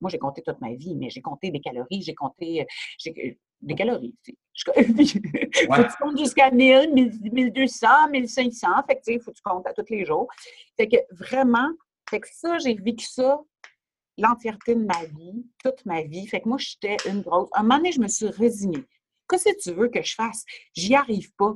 Moi, 0.01 0.11
j'ai 0.11 0.19
compté 0.19 0.43
toute 0.43 0.61
ma 0.61 0.75
vie, 0.75 0.95
mais 0.97 1.11
j'ai 1.11 1.23
compté 1.23 1.51
des 1.51 1.61
calories, 1.61 2.03
j'ai 2.03 2.15
compté 2.15 2.63
euh, 2.63 3.11
euh, 3.11 3.31
des 3.63 3.75
calories. 3.75 4.15
Tu 4.25 4.37
sais. 4.55 4.71
ouais. 4.77 5.89
tu 5.89 5.97
comptes 6.01 6.19
jusqu'à 6.19 6.51
1000, 6.51 6.93
1200, 7.33 8.11
1500. 8.11 8.69
Fait 8.87 8.97
que, 8.97 9.01
tu 9.01 9.13
sais, 9.15 9.19
faut 9.19 9.31
que 9.31 9.37
tu 9.37 9.43
comptes 9.43 9.67
à 9.67 9.73
tous 9.73 9.87
les 9.91 10.05
jours. 10.05 10.29
Fait 10.77 10.89
que 10.89 10.97
vraiment, 11.11 11.69
fait 12.09 12.21
que 12.21 12.29
ça, 12.31 12.59
j'ai 12.59 12.75
vécu 12.75 13.07
ça 13.07 13.41
l'entièreté 14.19 14.75
de 14.75 14.85
ma 14.85 15.05
vie, 15.05 15.45
toute 15.63 15.85
ma 15.87 16.03
vie. 16.03 16.27
Fait 16.27 16.41
que 16.41 16.49
moi, 16.49 16.59
j'étais 16.59 16.97
une 17.09 17.23
grosse. 17.23 17.49
un 17.55 17.63
moment 17.63 17.77
donné, 17.79 17.93
je 17.93 18.01
me 18.01 18.09
suis 18.09 18.29
résignée. 18.29 18.85
Qu'est-ce 19.29 19.45
que 19.45 19.63
tu 19.63 19.73
veux 19.73 19.89
que 19.89 20.03
je 20.03 20.15
fasse? 20.15 20.45
J'y 20.75 20.95
arrive 20.95 21.33
pas. 21.37 21.55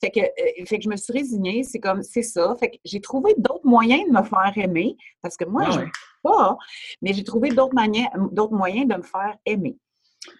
Fait 0.00 0.10
que, 0.10 0.20
euh, 0.20 0.64
fait 0.66 0.78
que 0.78 0.84
je 0.84 0.88
me 0.88 0.96
suis 0.96 1.12
résignée, 1.12 1.62
c'est 1.62 1.80
comme, 1.80 2.02
c'est 2.02 2.22
ça. 2.22 2.54
Fait 2.58 2.70
que 2.70 2.76
j'ai 2.84 3.00
trouvé 3.00 3.34
d'autres 3.36 3.66
moyens 3.66 4.04
de 4.08 4.12
me 4.12 4.22
faire 4.22 4.52
aimer, 4.56 4.96
parce 5.22 5.36
que 5.36 5.44
moi, 5.44 5.70
je 5.70 5.80
ne 5.80 5.86
pas, 6.22 6.56
mais 7.02 7.12
j'ai 7.12 7.24
trouvé 7.24 7.50
d'autres 7.50 7.74
moyens, 7.74 8.08
d'autres 8.32 8.54
moyens 8.54 8.88
de 8.88 8.94
me 8.96 9.02
faire 9.02 9.36
aimer. 9.46 9.76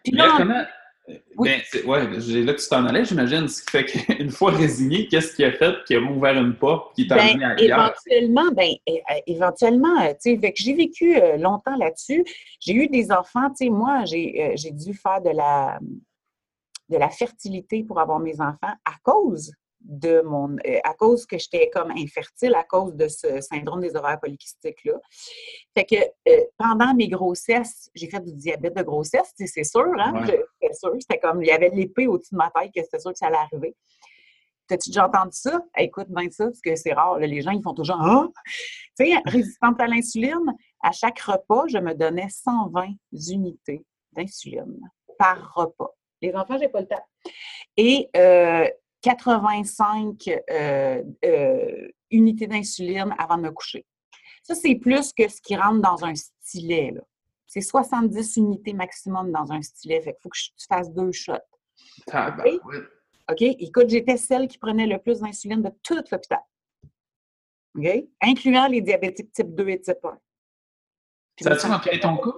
Puis 0.04 0.12
là, 0.12 0.66
oui. 1.37 1.50
Ben, 1.73 1.87
ouais, 1.87 2.00
là 2.44 2.54
que 2.54 2.61
tu 2.61 2.68
t'en 2.68 2.85
allais, 2.87 3.04
j'imagine. 3.04 3.49
Ce 3.49 3.62
qui 3.62 3.70
fait 3.70 3.85
qu'une 3.85 4.30
fois 4.30 4.50
résigné, 4.50 5.06
qu'est-ce 5.08 5.35
qui 5.35 5.44
a 5.44 5.52
fait 5.52 5.75
qui 5.87 5.94
a 5.94 6.00
ouvert 6.00 6.37
une 6.37 6.54
porte 6.54 6.94
qui 6.94 7.06
t'a 7.06 7.16
ben, 7.16 7.42
ailleurs? 7.42 7.58
Éventuellement, 7.58 8.50
ben, 8.52 8.70
éventuellement, 9.26 10.00
euh, 10.02 10.12
tu 10.23 10.38
sais, 10.38 10.52
j'ai 10.54 10.75
vécu 10.75 11.16
euh, 11.16 11.37
longtemps 11.37 11.76
là-dessus. 11.76 12.25
J'ai 12.61 12.75
eu 12.75 12.88
des 12.88 13.11
enfants, 13.11 13.49
tu 13.50 13.66
sais, 13.66 13.70
moi, 13.70 14.02
euh, 14.02 14.52
j'ai 14.54 14.70
dû 14.70 14.94
faire 14.94 15.23
de 15.23 15.30
la, 15.30 15.78
de 16.88 16.97
la 16.97 17.11
fertilité 17.11 17.85
pour 17.85 18.00
avoir 18.00 18.18
mes 18.18 18.40
enfants 18.40 18.75
à 18.85 18.95
cause 19.02 19.52
de 19.80 20.23
mon. 20.23 20.57
Euh, 20.66 20.78
à 20.85 20.95
cause 20.95 21.25
que 21.26 21.38
j'étais 21.38 21.71
comme 21.71 21.90
infertile, 21.92 22.54
à 22.54 22.64
cause 22.64 22.95
de 22.95 23.09
ce 23.09 23.40
syndrome 23.40 23.80
des 23.80 23.95
ovaires 23.97 24.18
polykystiques-là. 24.21 24.95
Fait 25.76 25.85
que 25.85 25.97
euh, 26.28 26.45
pendant 26.57 26.95
mes 26.95 27.09
grossesses, 27.09 27.90
j'ai 27.95 28.09
fait 28.09 28.21
du 28.21 28.33
diabète 28.33 28.76
de 28.76 28.83
grossesse, 28.83 29.33
c'est 29.37 29.64
sûr, 29.64 29.87
hein? 29.99 30.25
C'était 30.26 30.75
sûr. 30.75 30.92
C'était 31.00 31.18
comme, 31.18 31.42
il 31.42 31.49
y 31.49 31.52
avait 31.52 31.71
l'épée 31.71 32.07
au-dessus 32.07 32.35
de 32.35 32.38
ma 32.38 32.50
tête 32.50 32.73
que 32.75 32.83
c'était 32.83 32.99
sûr 32.99 33.12
que 33.12 33.18
ça 33.18 33.26
allait 33.26 33.37
arriver. 33.37 33.76
T'as-tu 34.66 34.90
déjà 34.90 35.07
entendu 35.07 35.33
ça? 35.33 35.62
écoute 35.78 36.09
bien 36.11 36.28
ça, 36.30 36.45
parce 36.45 36.61
que 36.61 36.76
c'est 36.76 36.92
rare. 36.92 37.18
les 37.18 37.40
gens, 37.40 37.52
ils 37.52 37.62
font 37.62 37.73
toujours 37.73 38.00
Ah! 38.00 38.26
Tu 38.99 39.07
sais, 39.07 39.14
résistante 39.25 39.80
à 39.80 39.87
l'insuline, 39.87 40.54
à 40.83 40.92
chaque 40.92 41.21
repas, 41.21 41.64
je 41.68 41.78
me 41.78 41.95
donnais 41.95 42.28
120 42.28 42.88
unités 43.30 43.85
d'insuline 44.12 44.78
par 45.18 45.54
repas. 45.54 45.95
Les 46.20 46.34
enfants, 46.34 46.58
j'ai 46.58 46.68
pas 46.68 46.80
le 46.80 46.87
temps. 46.87 47.06
Et 47.76 48.08
euh, 48.16 48.68
85 49.02 50.28
euh, 50.28 51.02
euh, 51.25 51.88
unités 52.10 52.46
d'insuline 52.46 53.14
avant 53.18 53.37
de 53.37 53.42
me 53.42 53.50
coucher. 53.50 53.87
Ça, 54.42 54.54
c'est 54.54 54.75
plus 54.76 55.12
que 55.12 55.28
ce 55.28 55.40
qui 55.40 55.56
rentre 55.56 55.80
dans 55.80 56.04
un 56.04 56.14
stylet. 56.14 56.94
C'est 57.46 57.60
70 57.60 58.37
unités 58.37 58.72
maximum 58.72 59.30
dans 59.30 59.50
un 59.52 59.62
stylet. 59.62 60.00
Fait 60.00 60.12
qu'il 60.12 60.22
faut 60.22 60.28
que 60.28 60.38
tu 60.38 60.66
fasses 60.68 60.92
deux 60.92 61.12
shots. 61.12 61.35
OK? 63.31 63.42
Écoute, 63.42 63.88
j'étais 63.88 64.16
celle 64.16 64.48
qui 64.48 64.59
prenait 64.59 64.87
le 64.87 64.98
plus 64.98 65.20
d'insuline 65.20 65.62
de 65.62 65.70
tout 65.83 65.94
l'hôpital. 65.94 66.40
OK? 67.76 67.87
Incluant 68.22 68.66
les 68.66 68.81
diabétiques 68.81 69.33
type 69.33 69.54
2 69.54 69.68
et 69.68 69.81
type 69.81 70.04
1. 70.04 70.18
ça 71.40 71.52
a-tu 71.52 71.66
empiré 71.66 72.00
ton 72.00 72.16
cas? 72.16 72.31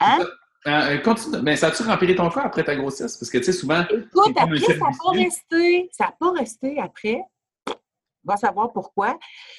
Hein? 0.00 0.26
Euh, 0.66 0.98
continue. 0.98 1.42
Mais 1.42 1.56
ça 1.56 1.68
a-tu 1.68 1.82
rempli 1.82 2.14
ton 2.14 2.28
corps 2.28 2.46
après 2.46 2.64
ta 2.64 2.74
grossesse? 2.74 3.16
Parce 3.16 3.30
que, 3.30 3.38
tu 3.38 3.44
sais, 3.44 3.52
souvent. 3.52 3.82
Écoute, 3.82 4.36
après, 4.36 4.58
ça 4.58 4.74
n'a 4.74 4.90
pas 5.02 5.10
resté. 5.12 5.88
Ça 5.92 6.04
n'a 6.06 6.14
pas 6.18 6.32
resté 6.32 6.78
après. 6.80 7.20
On 7.68 8.32
va 8.32 8.36
savoir 8.36 8.72
pourquoi. 8.72 9.16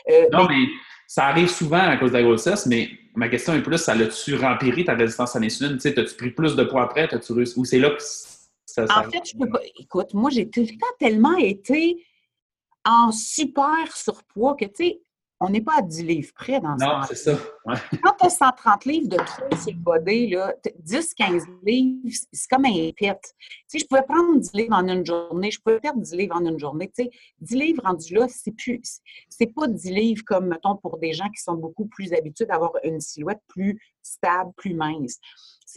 Euh, 0.10 0.28
non, 0.34 0.46
mais... 0.48 0.65
ça 1.08 1.28
arrive 1.28 1.48
souvent 1.48 1.80
à 1.80 1.96
cause 1.96 2.12
de 2.12 2.17
la 2.17 2.24
grossesse, 2.24 2.65
mais 2.65 2.89
ma 3.15 3.30
question 3.30 3.54
est 3.54 3.62
plus 3.62 3.78
ça 3.78 3.96
l'a-tu 3.96 4.36
rempli 4.36 4.84
ta 4.84 4.93
résistance 4.93 5.36
à 5.36 5.39
l'insuline? 5.39 5.78
Tu 5.78 5.82
sais, 5.82 5.98
as-tu 5.98 6.15
pris 6.15 6.32
plus 6.32 6.56
de 6.56 6.63
poids 6.65 6.84
après? 6.84 7.08
As-tu 7.13 7.32
Ou 7.32 7.65
c'est 7.65 7.80
là 7.80 7.91
que 7.91 8.04
ça. 8.65 8.86
En 8.89 9.10
fait, 9.10 9.22
je 9.26 9.38
peux 9.38 9.50
pas. 9.50 9.62
Écoute, 9.80 10.13
moi, 10.13 10.30
j'ai 10.30 10.50
tout 10.50 10.62
le 10.62 10.78
temps 10.78 10.96
tellement 11.00 11.38
été 11.38 12.06
en 12.84 13.12
super 13.12 13.96
surpoids 13.96 14.56
que, 14.56 14.65
tu 14.65 14.72
sais, 14.76 15.00
on 15.39 15.50
n'est 15.50 15.62
pas 15.62 15.78
à 15.78 15.82
10 15.82 16.04
livres 16.04 16.34
près 16.34 16.60
dans 16.60 16.78
ce 16.78 16.84
Non, 16.84 17.02
c'est 17.08 17.15
ça. 17.15 17.38
Quand 18.02 18.13
tu 18.19 18.26
as 18.26 18.30
130 18.30 18.86
livres 18.86 19.10
de 19.10 19.17
trop 19.17 19.56
sur 19.56 19.71
le 19.71 19.80
body, 19.80 20.36
10-15 20.84 21.45
livres, 21.63 22.17
c'est 22.32 22.50
comme 22.50 22.65
un 22.65 22.91
pet. 22.95 23.19
Tu 23.21 23.56
sais, 23.67 23.80
je 23.80 23.86
pouvais 23.86 24.02
prendre 24.02 24.39
10 24.39 24.54
livres 24.54 24.73
en 24.76 24.88
une 24.88 25.06
journée, 25.06 25.52
je 25.52 25.60
pouvais 25.60 25.80
perdre 25.80 26.02
10 26.02 26.15
livres 26.15 26.36
en 26.36 26.45
une 26.45 26.58
journée. 26.58 26.88
Tu 26.95 27.04
sais, 27.04 27.12
10 27.41 27.56
livres 27.56 27.84
rendus 27.84 28.13
là, 28.13 28.28
c'est 28.30 28.52
plus, 28.52 29.00
c'est 29.30 29.54
pas 29.54 29.67
10 29.67 29.91
livres 29.91 30.23
comme, 30.26 30.47
mettons, 30.47 30.76
pour 30.76 30.97
des 30.97 31.13
gens 31.13 31.30
qui 31.30 31.41
sont 31.41 31.56
beaucoup 31.56 31.86
plus 31.86 32.13
habitués 32.13 32.45
d'avoir 32.45 32.71
une 32.84 33.00
silhouette 33.00 33.41
plus 33.47 33.80
stable, 34.02 34.52
plus 34.56 34.73
mince. 34.73 35.19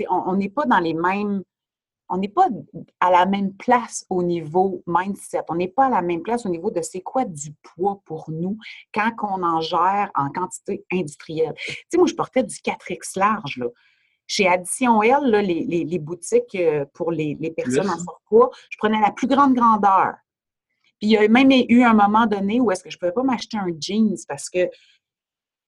on 0.08 0.36
n'est 0.36 0.48
pas 0.48 0.64
dans 0.64 0.78
les 0.78 0.94
mêmes 0.94 1.42
on 2.10 2.18
n'est 2.18 2.28
pas 2.28 2.48
à 2.98 3.10
la 3.10 3.24
même 3.24 3.54
place 3.54 4.04
au 4.10 4.22
niveau 4.22 4.82
mindset. 4.86 5.42
On 5.48 5.54
n'est 5.54 5.68
pas 5.68 5.86
à 5.86 5.90
la 5.90 6.02
même 6.02 6.22
place 6.22 6.44
au 6.44 6.48
niveau 6.48 6.70
de 6.70 6.82
c'est 6.82 7.00
quoi 7.00 7.24
du 7.24 7.52
poids 7.62 8.02
pour 8.04 8.30
nous 8.30 8.58
quand 8.92 9.12
on 9.22 9.42
en 9.42 9.60
gère 9.60 10.10
en 10.16 10.28
quantité 10.30 10.84
industrielle. 10.92 11.54
Tu 11.56 11.74
sais, 11.88 11.98
moi, 11.98 12.08
je 12.08 12.14
portais 12.14 12.42
du 12.42 12.56
4X 12.56 13.18
large, 13.18 13.56
là. 13.58 13.66
Chez 14.26 14.46
Addition 14.46 15.02
L, 15.02 15.24
les, 15.24 15.98
boutiques 15.98 16.54
euh, 16.54 16.84
pour 16.94 17.10
les, 17.10 17.34
personnes 17.56 17.90
en 17.90 17.98
surpoids, 17.98 18.50
je 18.70 18.78
prenais 18.78 19.00
la 19.00 19.10
plus 19.10 19.26
grande 19.26 19.54
grandeur. 19.54 20.14
Puis 21.00 21.08
il 21.08 21.10
y 21.10 21.16
a 21.16 21.26
même 21.26 21.50
eu 21.50 21.82
un 21.82 21.94
moment 21.94 22.26
donné 22.26 22.60
où 22.60 22.70
est-ce 22.70 22.84
que 22.84 22.90
je 22.90 22.96
ne 22.96 23.00
pouvais 23.00 23.12
pas 23.12 23.24
m'acheter 23.24 23.56
un 23.56 23.70
jeans 23.80 24.16
parce 24.28 24.48
que 24.48 24.68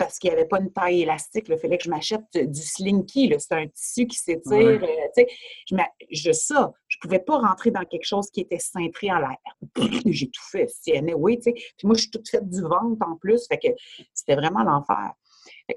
parce 0.03 0.19
qu'il 0.19 0.31
n'y 0.31 0.37
avait 0.37 0.49
pas 0.49 0.59
une 0.59 0.73
taille 0.73 1.03
élastique. 1.03 1.47
Il 1.49 1.59
fallait 1.59 1.79
que 1.79 1.85
je 1.85 1.91
m'achète 1.91 2.25
du 2.35 2.61
slinky. 2.61 3.33
C'est 3.38 3.55
un 3.55 3.69
tissu 3.69 4.07
qui 4.07 4.17
s'étire. 4.17 4.83
Euh, 4.83 5.25
je, 5.71 5.77
je, 6.11 6.33
ça, 6.33 6.73
je 6.88 6.97
ne 6.97 7.01
pouvais 7.01 7.21
pas 7.21 7.38
rentrer 7.38 7.71
dans 7.71 7.85
quelque 7.85 8.05
chose 8.05 8.29
qui 8.31 8.41
était 8.41 8.59
cintré 8.59 9.12
en 9.12 9.19
l'air. 9.19 9.38
J'ai 10.07 10.27
tout 10.27 10.43
fait. 10.51 10.69
Oui, 11.17 11.38
Puis 11.38 11.55
moi, 11.85 11.95
je 11.95 12.03
suis 12.03 12.11
toute 12.11 12.29
faite 12.29 12.49
du 12.49 12.62
ventre 12.62 13.07
en 13.07 13.17
plus. 13.17 13.47
Fait 13.47 13.59
que 13.59 13.69
c'était 14.12 14.35
vraiment 14.35 14.65
l'enfer. 14.65 15.12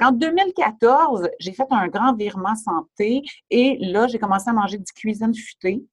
En 0.02 0.12
2014, 0.12 1.30
j'ai 1.40 1.54
fait 1.54 1.68
un 1.72 1.88
grand 1.88 2.16
virement 2.16 2.56
santé 2.56 3.22
et 3.50 3.78
là, 3.80 4.08
j'ai 4.08 4.20
commencé 4.20 4.50
à 4.50 4.54
manger 4.54 4.78
du 4.78 4.92
cuisine 4.92 5.34
futée. 5.34 5.84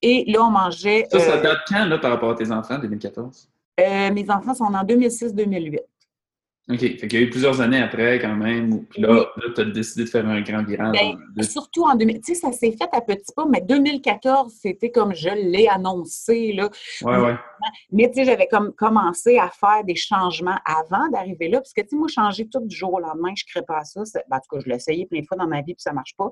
Et 0.00 0.30
là, 0.30 0.44
on 0.44 0.50
mangeait. 0.50 1.06
Ça, 1.10 1.18
ça 1.18 1.36
euh, 1.36 1.42
date 1.42 1.60
quand, 1.66 1.84
là, 1.86 1.98
par 1.98 2.10
rapport 2.10 2.30
à 2.30 2.34
tes 2.34 2.50
enfants, 2.50 2.78
2014? 2.78 3.48
Euh, 3.80 4.12
mes 4.12 4.30
enfants 4.30 4.54
sont 4.54 4.64
en 4.64 4.84
2006-2008. 4.84 5.78
OK. 6.68 6.78
Fait 6.78 7.08
qu'il 7.08 7.14
y 7.14 7.16
a 7.16 7.26
eu 7.26 7.30
plusieurs 7.30 7.60
années 7.60 7.82
après, 7.82 8.20
quand 8.20 8.36
même. 8.36 8.86
Puis 8.86 9.02
là, 9.02 9.26
tu 9.54 9.60
as 9.60 9.64
décidé 9.64 10.04
de 10.04 10.08
faire 10.08 10.26
un 10.26 10.40
grand 10.42 10.62
virage. 10.62 10.96
Ben, 11.34 11.42
surtout 11.42 11.82
en 11.82 11.96
2000. 11.96 12.20
Tu 12.20 12.34
sais, 12.34 12.40
ça 12.40 12.52
s'est 12.52 12.70
fait 12.70 12.88
à 12.92 13.00
petits 13.00 13.32
pas, 13.34 13.46
mais 13.46 13.60
2014, 13.60 14.52
c'était 14.60 14.92
comme 14.92 15.12
je 15.12 15.28
l'ai 15.28 15.66
annoncé. 15.66 16.52
Là. 16.52 16.70
Ouais, 17.02 17.18
ouais. 17.18 17.34
Mais 17.90 18.08
tu 18.08 18.14
sais, 18.14 18.24
j'avais 18.24 18.46
comme 18.46 18.72
commencé 18.74 19.38
à 19.38 19.50
faire 19.50 19.82
des 19.84 19.96
changements 19.96 20.58
avant 20.64 21.08
d'arriver 21.08 21.48
là, 21.48 21.58
parce 21.58 21.72
que 21.72 21.80
tu 21.80 21.88
sais, 21.90 21.96
moi, 21.96 22.06
changer 22.06 22.48
tout 22.48 22.60
du 22.60 22.76
jour 22.76 22.94
au 22.94 23.00
lendemain, 23.00 23.32
je 23.34 23.42
ne 23.44 23.50
crée 23.50 23.66
pas 23.66 23.84
ça. 23.84 24.02
Ben, 24.28 24.36
en 24.36 24.40
tout 24.40 24.56
cas, 24.56 24.62
je 24.64 24.68
l'ai 24.68 24.76
essayé 24.76 25.06
plein 25.06 25.20
de 25.20 25.26
fois 25.26 25.36
dans 25.36 25.48
ma 25.48 25.62
vie, 25.62 25.74
puis 25.74 25.82
ça 25.82 25.90
ne 25.90 25.96
marche 25.96 26.14
pas. 26.16 26.30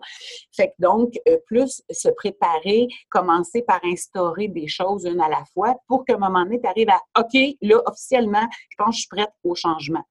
Fait 0.55 0.69
que 0.69 0.75
donc, 0.79 1.14
euh, 1.29 1.38
plus 1.47 1.83
se 1.90 2.09
préparer, 2.09 2.87
commencer 3.09 3.62
par 3.62 3.81
instaurer 3.85 4.47
des 4.47 4.69
choses 4.69 5.05
une 5.07 5.21
à 5.21 5.29
la 5.29 5.43
fois 5.55 5.75
pour 5.88 6.05
qu'à 6.05 6.14
un 6.14 6.19
moment 6.19 6.45
donné, 6.45 6.61
tu 6.61 6.69
arrives 6.69 6.90
à 6.90 7.01
OK, 7.19 7.57
là, 7.62 7.83
officiellement, 7.87 8.47
je 8.69 8.77
pense 8.77 8.90
que 8.90 8.95
je 8.95 9.01
suis 9.01 9.09
prête 9.09 9.33
au 9.43 9.57
changement. 9.57 10.05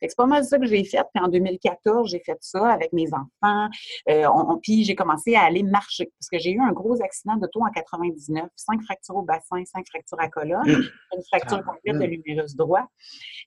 C'est 0.00 0.16
pas 0.16 0.26
mal 0.26 0.44
ça 0.44 0.58
que 0.58 0.66
j'ai 0.66 0.84
fait. 0.84 1.02
Puis 1.14 1.24
en 1.24 1.28
2014, 1.28 2.10
j'ai 2.10 2.20
fait 2.20 2.38
ça 2.40 2.68
avec 2.68 2.92
mes 2.92 3.08
enfants. 3.12 3.68
Euh, 4.08 4.28
puis 4.62 4.84
j'ai 4.84 4.94
commencé 4.94 5.34
à 5.34 5.42
aller 5.42 5.62
marcher 5.62 6.10
parce 6.18 6.28
que 6.30 6.38
j'ai 6.38 6.52
eu 6.52 6.60
un 6.60 6.72
gros 6.72 7.00
accident 7.02 7.36
d'auto 7.36 7.60
en 7.60 7.70
99, 7.70 8.48
cinq 8.56 8.82
fractures 8.82 9.16
au 9.16 9.22
bassin, 9.22 9.64
cinq 9.64 9.86
fractures 9.88 10.20
à 10.20 10.28
colonne, 10.28 10.66
une 11.16 11.22
fracture 11.28 11.64
complète 11.64 11.98
de 11.98 12.04
l'humérus 12.04 12.56
droit. 12.56 12.86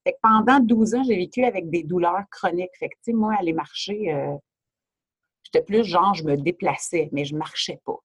Fait 0.04 0.14
que 0.14 0.18
pendant 0.22 0.60
12 0.60 0.96
ans, 0.96 1.04
j'ai 1.04 1.16
vécu 1.16 1.44
avec 1.44 1.70
des 1.70 1.84
douleurs 1.84 2.24
chroniques. 2.32 2.70
Fait 2.80 2.90
que, 2.90 3.12
moi, 3.12 3.36
aller 3.40 3.54
marcher, 3.54 4.14
euh, 4.14 4.36
J'étais 5.52 5.66
plus 5.66 5.84
genre, 5.84 6.14
je 6.14 6.24
me 6.24 6.36
déplaçais, 6.38 7.10
mais 7.12 7.26
je 7.26 7.36
marchais 7.36 7.80
pas. 7.84 7.98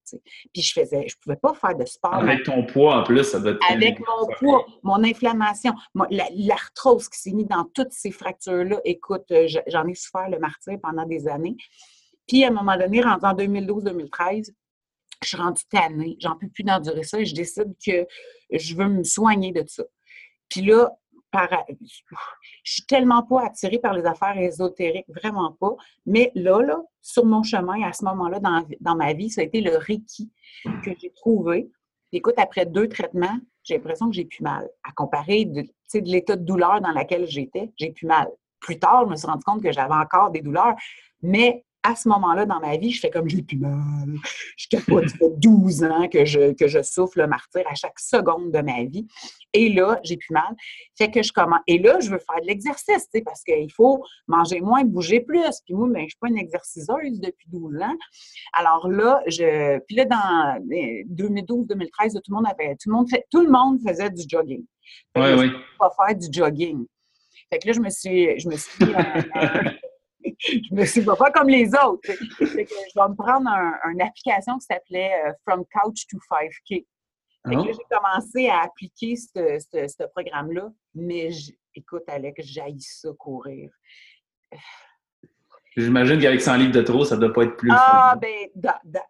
Puis 0.52 0.62
je 0.62 0.72
faisais, 0.72 1.06
je 1.08 1.16
pouvais 1.22 1.36
pas 1.36 1.52
faire 1.54 1.76
de 1.76 1.84
sport. 1.84 2.14
Avec 2.14 2.44
ton 2.44 2.64
poids 2.64 3.00
en 3.00 3.02
plus, 3.02 3.24
ça 3.24 3.38
doit 3.38 3.52
être. 3.52 3.70
Avec 3.70 3.98
mon 4.00 4.26
poids, 4.38 4.64
mon 4.82 5.04
inflammation, 5.04 5.74
l'arthrose 6.10 7.08
qui 7.08 7.18
s'est 7.18 7.32
mise 7.32 7.48
dans 7.48 7.64
toutes 7.74 7.92
ces 7.92 8.10
fractures-là. 8.10 8.80
Écoute, 8.84 9.24
euh, 9.30 9.46
j'en 9.66 9.86
ai 9.86 9.94
souffert 9.94 10.30
le 10.30 10.38
martyr 10.38 10.78
pendant 10.82 11.04
des 11.04 11.28
années. 11.28 11.56
Puis 12.26 12.44
à 12.44 12.48
un 12.48 12.52
moment 12.52 12.76
donné, 12.78 13.02
rendu 13.02 13.26
en 13.26 13.34
2012-2013, 13.34 14.50
je 15.22 15.28
suis 15.28 15.36
rendue 15.36 15.64
tannée. 15.70 16.16
J'en 16.20 16.36
peux 16.36 16.48
plus 16.48 16.64
d'endurer 16.64 17.02
ça 17.02 17.20
et 17.20 17.26
je 17.26 17.34
décide 17.34 17.74
que 17.84 18.06
je 18.50 18.74
veux 18.74 18.88
me 18.88 19.04
soigner 19.04 19.52
de 19.52 19.64
ça. 19.66 19.84
Puis 20.48 20.62
là, 20.62 20.90
je 22.62 22.72
suis 22.72 22.86
tellement 22.86 23.22
pas 23.22 23.46
attirée 23.46 23.78
par 23.78 23.94
les 23.94 24.04
affaires 24.04 24.36
ésotériques, 24.38 25.06
vraiment 25.08 25.52
pas. 25.52 25.74
Mais 26.06 26.30
là, 26.34 26.60
là, 26.62 26.82
sur 27.00 27.24
mon 27.24 27.42
chemin, 27.42 27.82
à 27.82 27.92
ce 27.92 28.04
moment-là, 28.04 28.40
dans, 28.80 28.96
ma 28.96 29.12
vie, 29.12 29.30
ça 29.30 29.40
a 29.40 29.44
été 29.44 29.60
le 29.60 29.76
Reiki 29.76 30.30
que 30.84 30.90
j'ai 30.98 31.12
trouvé. 31.12 31.70
Écoute, 32.12 32.34
après 32.38 32.66
deux 32.66 32.88
traitements, 32.88 33.38
j'ai 33.64 33.74
l'impression 33.74 34.08
que 34.08 34.14
j'ai 34.14 34.24
plus 34.24 34.42
mal. 34.42 34.68
À 34.84 34.92
comparer 34.92 35.44
de, 35.44 35.62
de 35.62 36.10
l'état 36.10 36.36
de 36.36 36.44
douleur 36.44 36.80
dans 36.80 36.92
lequel 36.92 37.26
j'étais, 37.26 37.72
j'ai 37.76 37.90
plus 37.90 38.06
mal. 38.06 38.28
Plus 38.60 38.78
tard, 38.78 39.04
je 39.06 39.10
me 39.10 39.16
suis 39.16 39.26
rendu 39.26 39.44
compte 39.44 39.62
que 39.62 39.72
j'avais 39.72 39.94
encore 39.94 40.30
des 40.30 40.40
douleurs, 40.40 40.74
mais 41.22 41.64
à 41.84 41.94
ce 41.94 42.08
moment-là 42.08 42.46
dans 42.46 42.60
ma 42.60 42.76
vie, 42.78 42.90
je 42.90 42.98
fais 42.98 43.10
comme 43.10 43.28
j'ai 43.28 43.42
plus 43.42 43.58
mal. 43.58 44.08
Je 44.56 44.66
capote, 44.68 45.08
ça 45.08 45.18
fait 45.18 45.38
12 45.38 45.84
ans 45.84 46.08
que 46.08 46.24
je, 46.24 46.52
que 46.54 46.66
je 46.66 46.82
souffle 46.82 47.20
le 47.20 47.26
martyr 47.26 47.62
à 47.70 47.74
chaque 47.74 48.00
seconde 48.00 48.50
de 48.50 48.60
ma 48.60 48.84
vie. 48.84 49.06
Et 49.52 49.68
là, 49.68 50.00
j'ai 50.02 50.16
plus 50.16 50.32
mal. 50.32 50.56
Fait 50.96 51.10
que 51.10 51.22
je 51.22 51.30
commence. 51.30 51.60
Et 51.66 51.78
là, 51.78 52.00
je 52.00 52.10
veux 52.10 52.18
faire 52.18 52.40
de 52.40 52.46
l'exercice, 52.46 53.06
parce 53.24 53.44
qu'il 53.44 53.70
faut 53.70 54.02
manger 54.26 54.60
moins, 54.60 54.82
bouger 54.82 55.20
plus. 55.20 55.60
Puis 55.64 55.74
moi, 55.74 55.88
ben, 55.88 55.98
je 55.98 56.04
ne 56.04 56.08
suis 56.08 56.18
pas 56.18 56.28
une 56.28 56.38
exerciceuse 56.38 57.20
depuis 57.20 57.48
12 57.48 57.76
ans. 57.82 57.96
Alors 58.54 58.88
là, 58.88 59.22
je. 59.26 59.78
Puis 59.80 59.96
là, 59.96 60.06
dans 60.06 60.58
2012-2013, 61.14 62.14
tout 62.14 62.30
le 62.30 62.34
monde 62.34 62.46
avait. 62.50 62.76
Tout 62.76 62.88
le 62.88 62.94
monde, 62.94 63.10
fait... 63.10 63.26
tout 63.30 63.42
le 63.42 63.50
monde 63.50 63.78
faisait 63.86 64.10
du 64.10 64.24
jogging. 64.26 64.64
Oui, 65.16 65.26
oui. 65.38 65.50
Pas 65.78 65.90
faire 65.96 66.16
du 66.16 66.28
jogging. 66.32 66.86
Fait 67.52 67.58
que 67.58 67.66
là, 67.68 67.72
je 67.74 67.80
me 67.80 67.90
suis. 67.90 68.40
Je 68.40 68.48
me 68.48 68.56
suis 68.56 68.84
je 70.38 70.74
me 70.74 70.84
suis 70.84 71.02
pas, 71.02 71.30
comme 71.30 71.48
les 71.48 71.68
autres. 71.74 72.10
je 72.40 72.44
vais 72.46 73.08
me 73.08 73.14
prendre 73.14 73.48
une 73.92 74.02
application 74.02 74.58
qui 74.58 74.66
s'appelait 74.66 75.12
euh, 75.26 75.32
From 75.44 75.64
Couch 75.64 76.06
to 76.08 76.18
5K. 76.30 76.86
Ah. 77.46 77.50
j'ai 77.50 77.74
commencé 77.90 78.48
à 78.48 78.62
appliquer 78.62 79.16
ce 79.16 80.06
programme-là, 80.14 80.72
mais 80.94 81.28
écoute, 81.74 82.04
Alex, 82.08 82.46
j'aille 82.46 82.80
ça 82.80 83.10
courir. 83.18 83.70
J'imagine 85.76 86.20
qu'avec 86.20 86.40
100 86.40 86.56
livres 86.56 86.72
de 86.72 86.82
trop, 86.82 87.04
ça 87.04 87.16
ne 87.16 87.20
doit 87.20 87.32
pas 87.32 87.42
être 87.44 87.56
plus. 87.56 87.70
Ah, 87.72 88.16
ben, 88.20 88.48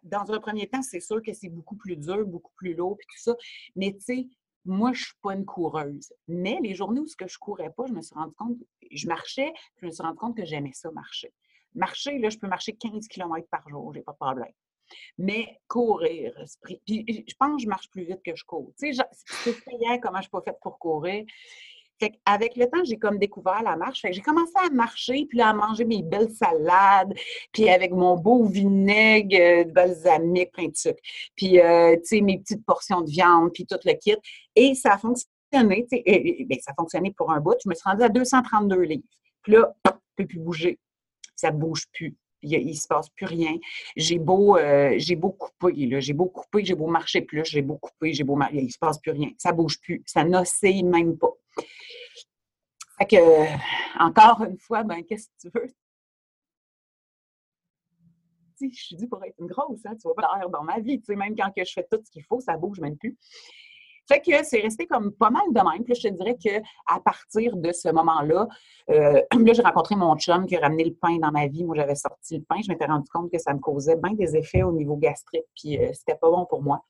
dans, 0.03 0.31
un 0.33 0.39
premier 0.39 0.67
temps, 0.67 0.81
c'est 0.81 0.99
sûr 0.99 1.21
que 1.21 1.31
c'est 1.33 1.49
beaucoup 1.49 1.75
plus 1.75 1.95
dur, 1.95 2.25
beaucoup 2.25 2.51
plus 2.57 2.73
lourd, 2.73 2.97
et 2.99 3.03
tout 3.03 3.21
ça. 3.21 3.35
Mais 3.75 3.93
tu 3.93 4.01
sais, 4.01 4.27
moi, 4.65 4.93
je 4.93 5.01
ne 5.01 5.05
suis 5.05 5.15
pas 5.21 5.33
une 5.33 5.45
coureuse. 5.45 6.11
Mais 6.27 6.59
les 6.61 6.75
journées 6.75 6.99
où 6.99 7.07
je 7.07 7.23
ne 7.23 7.29
courais 7.39 7.71
pas, 7.71 7.85
je 7.87 7.93
me 7.93 8.01
suis 8.01 8.15
rendu 8.15 8.33
compte, 8.35 8.57
je 8.91 9.07
marchais, 9.07 9.53
je 9.81 9.85
me 9.85 9.91
suis 9.91 10.03
rendu 10.03 10.17
compte 10.17 10.35
que 10.35 10.45
j'aimais 10.45 10.73
ça 10.73 10.91
marcher. 10.91 11.31
Marcher, 11.75 12.17
là, 12.19 12.29
je 12.29 12.37
peux 12.37 12.47
marcher 12.47 12.73
15 12.73 13.07
km 13.07 13.47
par 13.49 13.67
jour, 13.69 13.93
j'ai 13.93 14.01
pas 14.01 14.13
de 14.13 14.17
problème. 14.17 14.53
Mais 15.17 15.59
courir, 15.67 16.33
puis 16.85 17.25
je 17.27 17.33
pense 17.39 17.55
que 17.55 17.63
je 17.63 17.67
marche 17.67 17.89
plus 17.89 18.03
vite 18.03 18.21
que 18.23 18.35
je 18.35 18.43
cours. 18.43 18.71
Tu 18.79 18.93
sais, 18.93 19.03
c'est 19.43 19.55
hier 19.79 19.99
comment 20.01 20.17
je 20.17 20.23
suis 20.23 20.31
pas 20.31 20.41
faite 20.41 20.59
pour 20.61 20.77
courir. 20.77 21.25
Fait 21.99 22.19
avec 22.25 22.57
le 22.57 22.65
temps, 22.65 22.83
j'ai 22.83 22.97
comme 22.97 23.17
découvert 23.17 23.63
la 23.63 23.77
marche. 23.77 24.05
j'ai 24.09 24.21
commencé 24.21 24.51
à 24.55 24.69
marcher, 24.69 25.25
puis 25.29 25.41
à 25.41 25.53
manger 25.53 25.85
mes 25.85 26.03
belles 26.03 26.31
salades, 26.31 27.13
puis 27.53 27.69
avec 27.69 27.91
mon 27.91 28.17
beau 28.17 28.45
vinaigre 28.45 29.37
euh, 29.39 29.63
balsamique 29.63 30.51
plein 30.51 30.67
de 30.67 30.75
sucre, 30.75 30.99
puis, 31.35 31.59
euh, 31.59 31.95
tu 31.97 32.17
sais, 32.17 32.21
mes 32.21 32.39
petites 32.39 32.65
portions 32.65 33.01
de 33.01 33.09
viande, 33.09 33.51
puis 33.53 33.65
tout 33.65 33.79
le 33.85 33.93
kit. 33.93 34.17
Et 34.55 34.75
ça 34.75 34.93
a 34.93 34.97
fonctionné, 34.97 35.87
ben, 35.91 36.57
ça 36.61 36.71
a 36.71 36.73
fonctionné 36.75 37.13
pour 37.15 37.31
un 37.31 37.39
bout. 37.39 37.55
Je 37.63 37.69
me 37.69 37.75
suis 37.75 37.87
rendue 37.89 38.03
à 38.03 38.09
232 38.09 38.81
livres. 38.81 39.03
Puis 39.41 39.53
là, 39.53 39.73
je 39.85 39.91
ne 39.91 39.97
peux 40.17 40.25
plus 40.25 40.39
bouger. 40.39 40.79
Ça 41.35 41.51
ne 41.51 41.57
bouge 41.57 41.85
plus. 41.93 42.15
Il 42.45 42.67
ne 42.67 42.73
se 42.73 42.87
passe 42.87 43.09
plus 43.09 43.25
rien. 43.25 43.55
J'ai 43.95 44.19
beau, 44.19 44.57
euh, 44.57 44.93
j'ai 44.97 45.15
beau 45.15 45.31
couper, 45.31 46.01
j'ai 46.01 46.13
beau 46.13 46.25
couper, 46.25 46.65
j'ai 46.65 46.75
beau 46.75 46.87
marcher 46.87 47.21
plus, 47.21 47.45
j'ai 47.45 47.61
beau 47.61 47.77
couper, 47.77 48.13
j'ai 48.13 48.23
beau 48.23 48.35
marcher, 48.35 48.57
il 48.57 48.65
ne 48.65 48.69
se 48.69 48.77
passe 48.77 48.99
plus 48.99 49.11
rien. 49.11 49.29
Ça 49.37 49.51
ne 49.51 49.57
bouge 49.57 49.79
plus. 49.79 50.03
Ça 50.05 50.23
n'oscille 50.23 50.85
même 50.85 51.17
pas. 51.17 51.33
Fait 52.97 53.07
que, 53.07 54.03
encore 54.03 54.43
une 54.43 54.57
fois, 54.57 54.83
ben, 54.83 55.03
qu'est-ce 55.03 55.27
que 55.27 55.33
tu 55.41 55.49
veux? 55.53 55.67
je 58.61 58.81
suis 58.81 58.95
dit 58.95 59.07
pour 59.07 59.23
être 59.23 59.35
une 59.39 59.47
grosse, 59.47 59.85
hein, 59.85 59.95
tu 59.95 60.03
vois 60.03 60.15
pas 60.15 60.37
l'air 60.37 60.49
dans 60.49 60.63
ma 60.63 60.79
vie. 60.79 60.99
Tu 60.99 61.05
sais, 61.05 61.15
même 61.15 61.35
quand 61.35 61.51
que 61.51 61.63
je 61.65 61.73
fais 61.73 61.85
tout 61.89 61.99
ce 62.03 62.09
qu'il 62.09 62.23
faut, 62.23 62.39
ça 62.39 62.57
bouge 62.57 62.79
même 62.79 62.97
plus. 62.97 63.17
Fait 64.07 64.19
que 64.19 64.43
c'est 64.43 64.59
resté 64.59 64.85
comme 64.85 65.11
pas 65.11 65.29
mal 65.29 65.43
de 65.49 65.59
même. 65.59 65.83
Puis 65.83 65.95
je 65.95 66.07
te 66.09 66.13
dirais 66.13 66.35
qu'à 66.35 66.99
partir 66.99 67.55
de 67.55 67.71
ce 67.71 67.89
moment-là, 67.89 68.47
euh, 68.89 69.21
là, 69.45 69.53
j'ai 69.53 69.61
rencontré 69.61 69.95
mon 69.95 70.15
chum 70.17 70.45
qui 70.45 70.55
a 70.55 70.59
ramené 70.61 70.85
le 70.85 70.93
pain 70.93 71.17
dans 71.17 71.31
ma 71.31 71.47
vie. 71.47 71.63
Moi, 71.63 71.75
j'avais 71.75 71.95
sorti 71.95 72.37
le 72.37 72.43
pain. 72.43 72.57
Je 72.63 72.71
m'étais 72.71 72.85
rendu 72.85 73.09
compte 73.09 73.31
que 73.31 73.39
ça 73.39 73.53
me 73.53 73.59
causait 73.59 73.95
bien 73.95 74.13
des 74.13 74.35
effets 74.35 74.63
au 74.63 74.71
niveau 74.71 74.95
gastrique, 74.95 75.45
puis 75.55 75.77
euh, 75.77 75.91
c'était 75.93 76.17
pas 76.17 76.29
bon 76.29 76.45
pour 76.45 76.61
moi. 76.61 76.81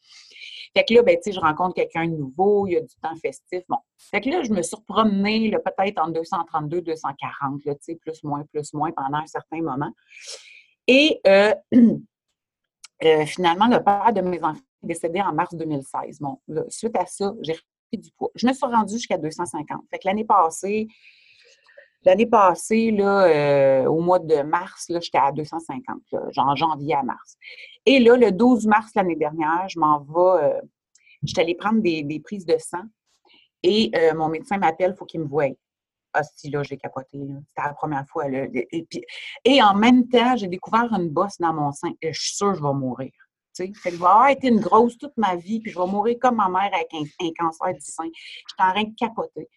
Fait 0.76 0.84
que 0.84 0.94
là, 0.94 1.04
ben, 1.04 1.16
tu 1.16 1.24
sais, 1.24 1.32
je 1.32 1.40
rencontre 1.40 1.76
quelqu'un 1.76 2.06
de 2.06 2.16
nouveau, 2.16 2.68
il 2.68 2.74
y 2.74 2.76
a 2.76 2.82
du 2.82 2.96
temps 3.02 3.16
festif. 3.22 3.64
Bon. 3.70 3.78
Fait 3.98 4.20
que 4.20 4.30
là, 4.30 4.44
je 4.44 4.52
me 4.52 4.62
suis 4.62 4.76
promenée 4.86 5.52
peut-être 5.52 6.02
en 6.02 6.10
232, 6.10 6.82
240, 6.82 7.64
là, 7.66 7.76
tu 7.76 7.80
sais, 7.82 7.96
plus, 7.96 8.24
moins, 8.24 8.44
plus, 8.52 8.74
moins 8.74 8.92
pendant 8.92 9.20
un 9.20 9.28
certain 9.28 9.62
moment. 9.62 9.92
Et 10.88 11.22
euh, 11.28 11.54
finalement, 13.26 13.68
le 13.68 13.84
père 13.84 14.12
de 14.14 14.22
mes 14.22 14.44
enfants 14.44 14.60
décédé 14.86 15.22
en 15.22 15.34
mars 15.34 15.54
2016. 15.56 16.20
Bon, 16.20 16.40
suite 16.70 16.96
à 16.96 17.06
ça, 17.06 17.34
j'ai 17.42 17.54
repris 17.54 17.98
du 17.98 18.12
poids. 18.12 18.32
Je 18.36 18.48
me 18.48 18.54
suis 18.54 18.66
rendue 18.66 18.94
jusqu'à 18.94 19.18
250. 19.18 19.84
Fait 19.90 20.00
que 20.00 20.08
l'année 20.08 20.26
passée, 20.26 20.88
l'année 22.04 22.26
passée, 22.26 22.92
là, 22.92 23.26
euh, 23.26 23.86
au 23.86 24.00
mois 24.00 24.20
de 24.20 24.42
mars, 24.44 24.86
j'étais 24.90 25.18
à 25.18 25.32
250, 25.32 25.98
genre 26.32 26.56
janvier 26.56 26.96
à 26.96 27.04
mars. 27.04 27.38
Et 27.86 28.00
là, 28.00 28.16
le 28.16 28.32
12 28.32 28.68
mars 28.68 28.92
l'année 28.96 29.16
dernière, 29.16 29.68
je 29.68 29.80
m'en 29.80 30.00
vais, 30.00 30.46
euh, 30.46 30.62
j'étais 31.24 31.42
allée 31.42 31.56
prendre 31.56 31.82
des, 31.82 32.22
prises 32.24 32.46
de 32.46 32.58
sang 32.58 32.84
et 33.64 33.92
euh, 33.96 34.14
mon 34.14 34.30
médecin 34.30 34.58
m'appelle, 34.58 34.92
il 34.96 34.98
faut 34.98 35.06
qu'il 35.06 35.22
me 35.22 35.28
voie. 35.28 35.50
Ah, 36.18 36.24
si, 36.24 36.50
là, 36.50 36.64
j'ai 36.64 36.78
capoté. 36.78 37.20
C'était 37.20 37.68
la 37.68 37.74
première 37.74 38.08
fois. 38.08 38.26
Et, 38.30 38.88
et, 39.44 39.62
en 39.62 39.76
même 39.76 40.08
temps, 40.08 40.36
j'ai 40.38 40.48
découvert 40.48 40.92
une 40.94 41.10
bosse 41.10 41.38
dans 41.40 41.54
mon 41.54 41.72
sein. 41.72 41.92
Et 42.02 42.14
je 42.14 42.22
suis 42.22 42.36
sûre 42.36 42.52
que 42.54 42.58
je 42.58 42.64
vais 42.64 42.74
mourir. 42.74 43.12
Fait 43.56 43.70
que 43.72 43.78
je 43.78 43.90
vais 43.90 43.96
avoir 43.96 44.30
été 44.30 44.48
une 44.48 44.60
grosse 44.60 44.98
toute 44.98 45.16
ma 45.18 45.36
vie, 45.36 45.60
puis 45.62 45.72
je 45.72 45.80
vais 45.80 45.88
mourir 45.88 46.18
comme 46.20 46.36
ma 46.36 46.50
mère 46.50 46.72
avec 46.74 46.94
un, 46.94 47.32
cancer 47.38 47.74
du 47.74 47.82
sein. 47.82 48.04
Je 48.06 48.20
suis 48.20 48.56
en 48.60 48.72
train 48.72 48.84
de 48.84 48.96
capoter. 48.96 49.50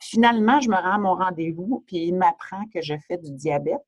Finalement, 0.00 0.60
je 0.60 0.68
me 0.68 0.76
rends 0.76 0.94
à 0.94 0.98
mon 0.98 1.14
rendez-vous, 1.14 1.84
puis 1.86 2.06
il 2.06 2.14
m'apprend 2.14 2.64
que 2.72 2.80
je 2.82 2.94
fais 3.06 3.18
du 3.18 3.32
diabète 3.32 3.86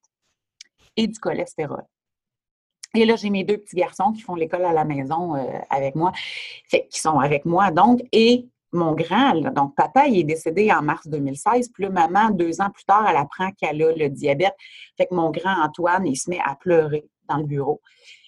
et 0.97 1.07
du 1.07 1.19
cholestérol. 1.19 1.85
Et 2.95 3.05
là, 3.05 3.17
j'ai 3.17 3.31
mes 3.31 3.45
deux 3.45 3.59
petits 3.59 3.77
garçons 3.77 4.13
qui 4.13 4.21
font 4.21 4.35
l'école 4.35 4.65
à 4.65 4.73
la 4.73 4.85
maison 4.85 5.37
euh, 5.37 5.59
avec 5.69 5.95
moi, 5.95 6.13
fait, 6.69 6.89
qui 6.89 6.99
sont 7.01 7.21
avec 7.21 7.45
moi, 7.45 7.71
donc, 7.71 8.01
et 8.13 8.49
mon 8.73 8.93
grand, 8.93 9.35
donc 9.53 9.75
papa, 9.75 10.07
il 10.07 10.21
est 10.21 10.25
décédé 10.25 10.71
en 10.71 10.83
mars 10.83 11.07
2016, 11.09 11.71
puis 11.73 11.85
là, 11.85 11.91
maman, 11.91 12.31
deux 12.31 12.61
ans 12.61 12.71
plus 12.71 12.85
tard, 12.85 13.07
elle 13.09 13.17
apprend 13.17 13.51
qu'elle 13.53 13.83
a 13.83 13.93
le 13.93 14.09
diabète. 14.09 14.55
Fait 14.97 15.07
que 15.07 15.15
mon 15.15 15.31
grand 15.31 15.63
Antoine, 15.63 16.07
il 16.07 16.17
se 16.17 16.31
met 16.31 16.41
à 16.45 16.55
pleurer 16.55 17.05
dans 17.29 17.39
le 17.39 17.45
bureau. 17.45 17.81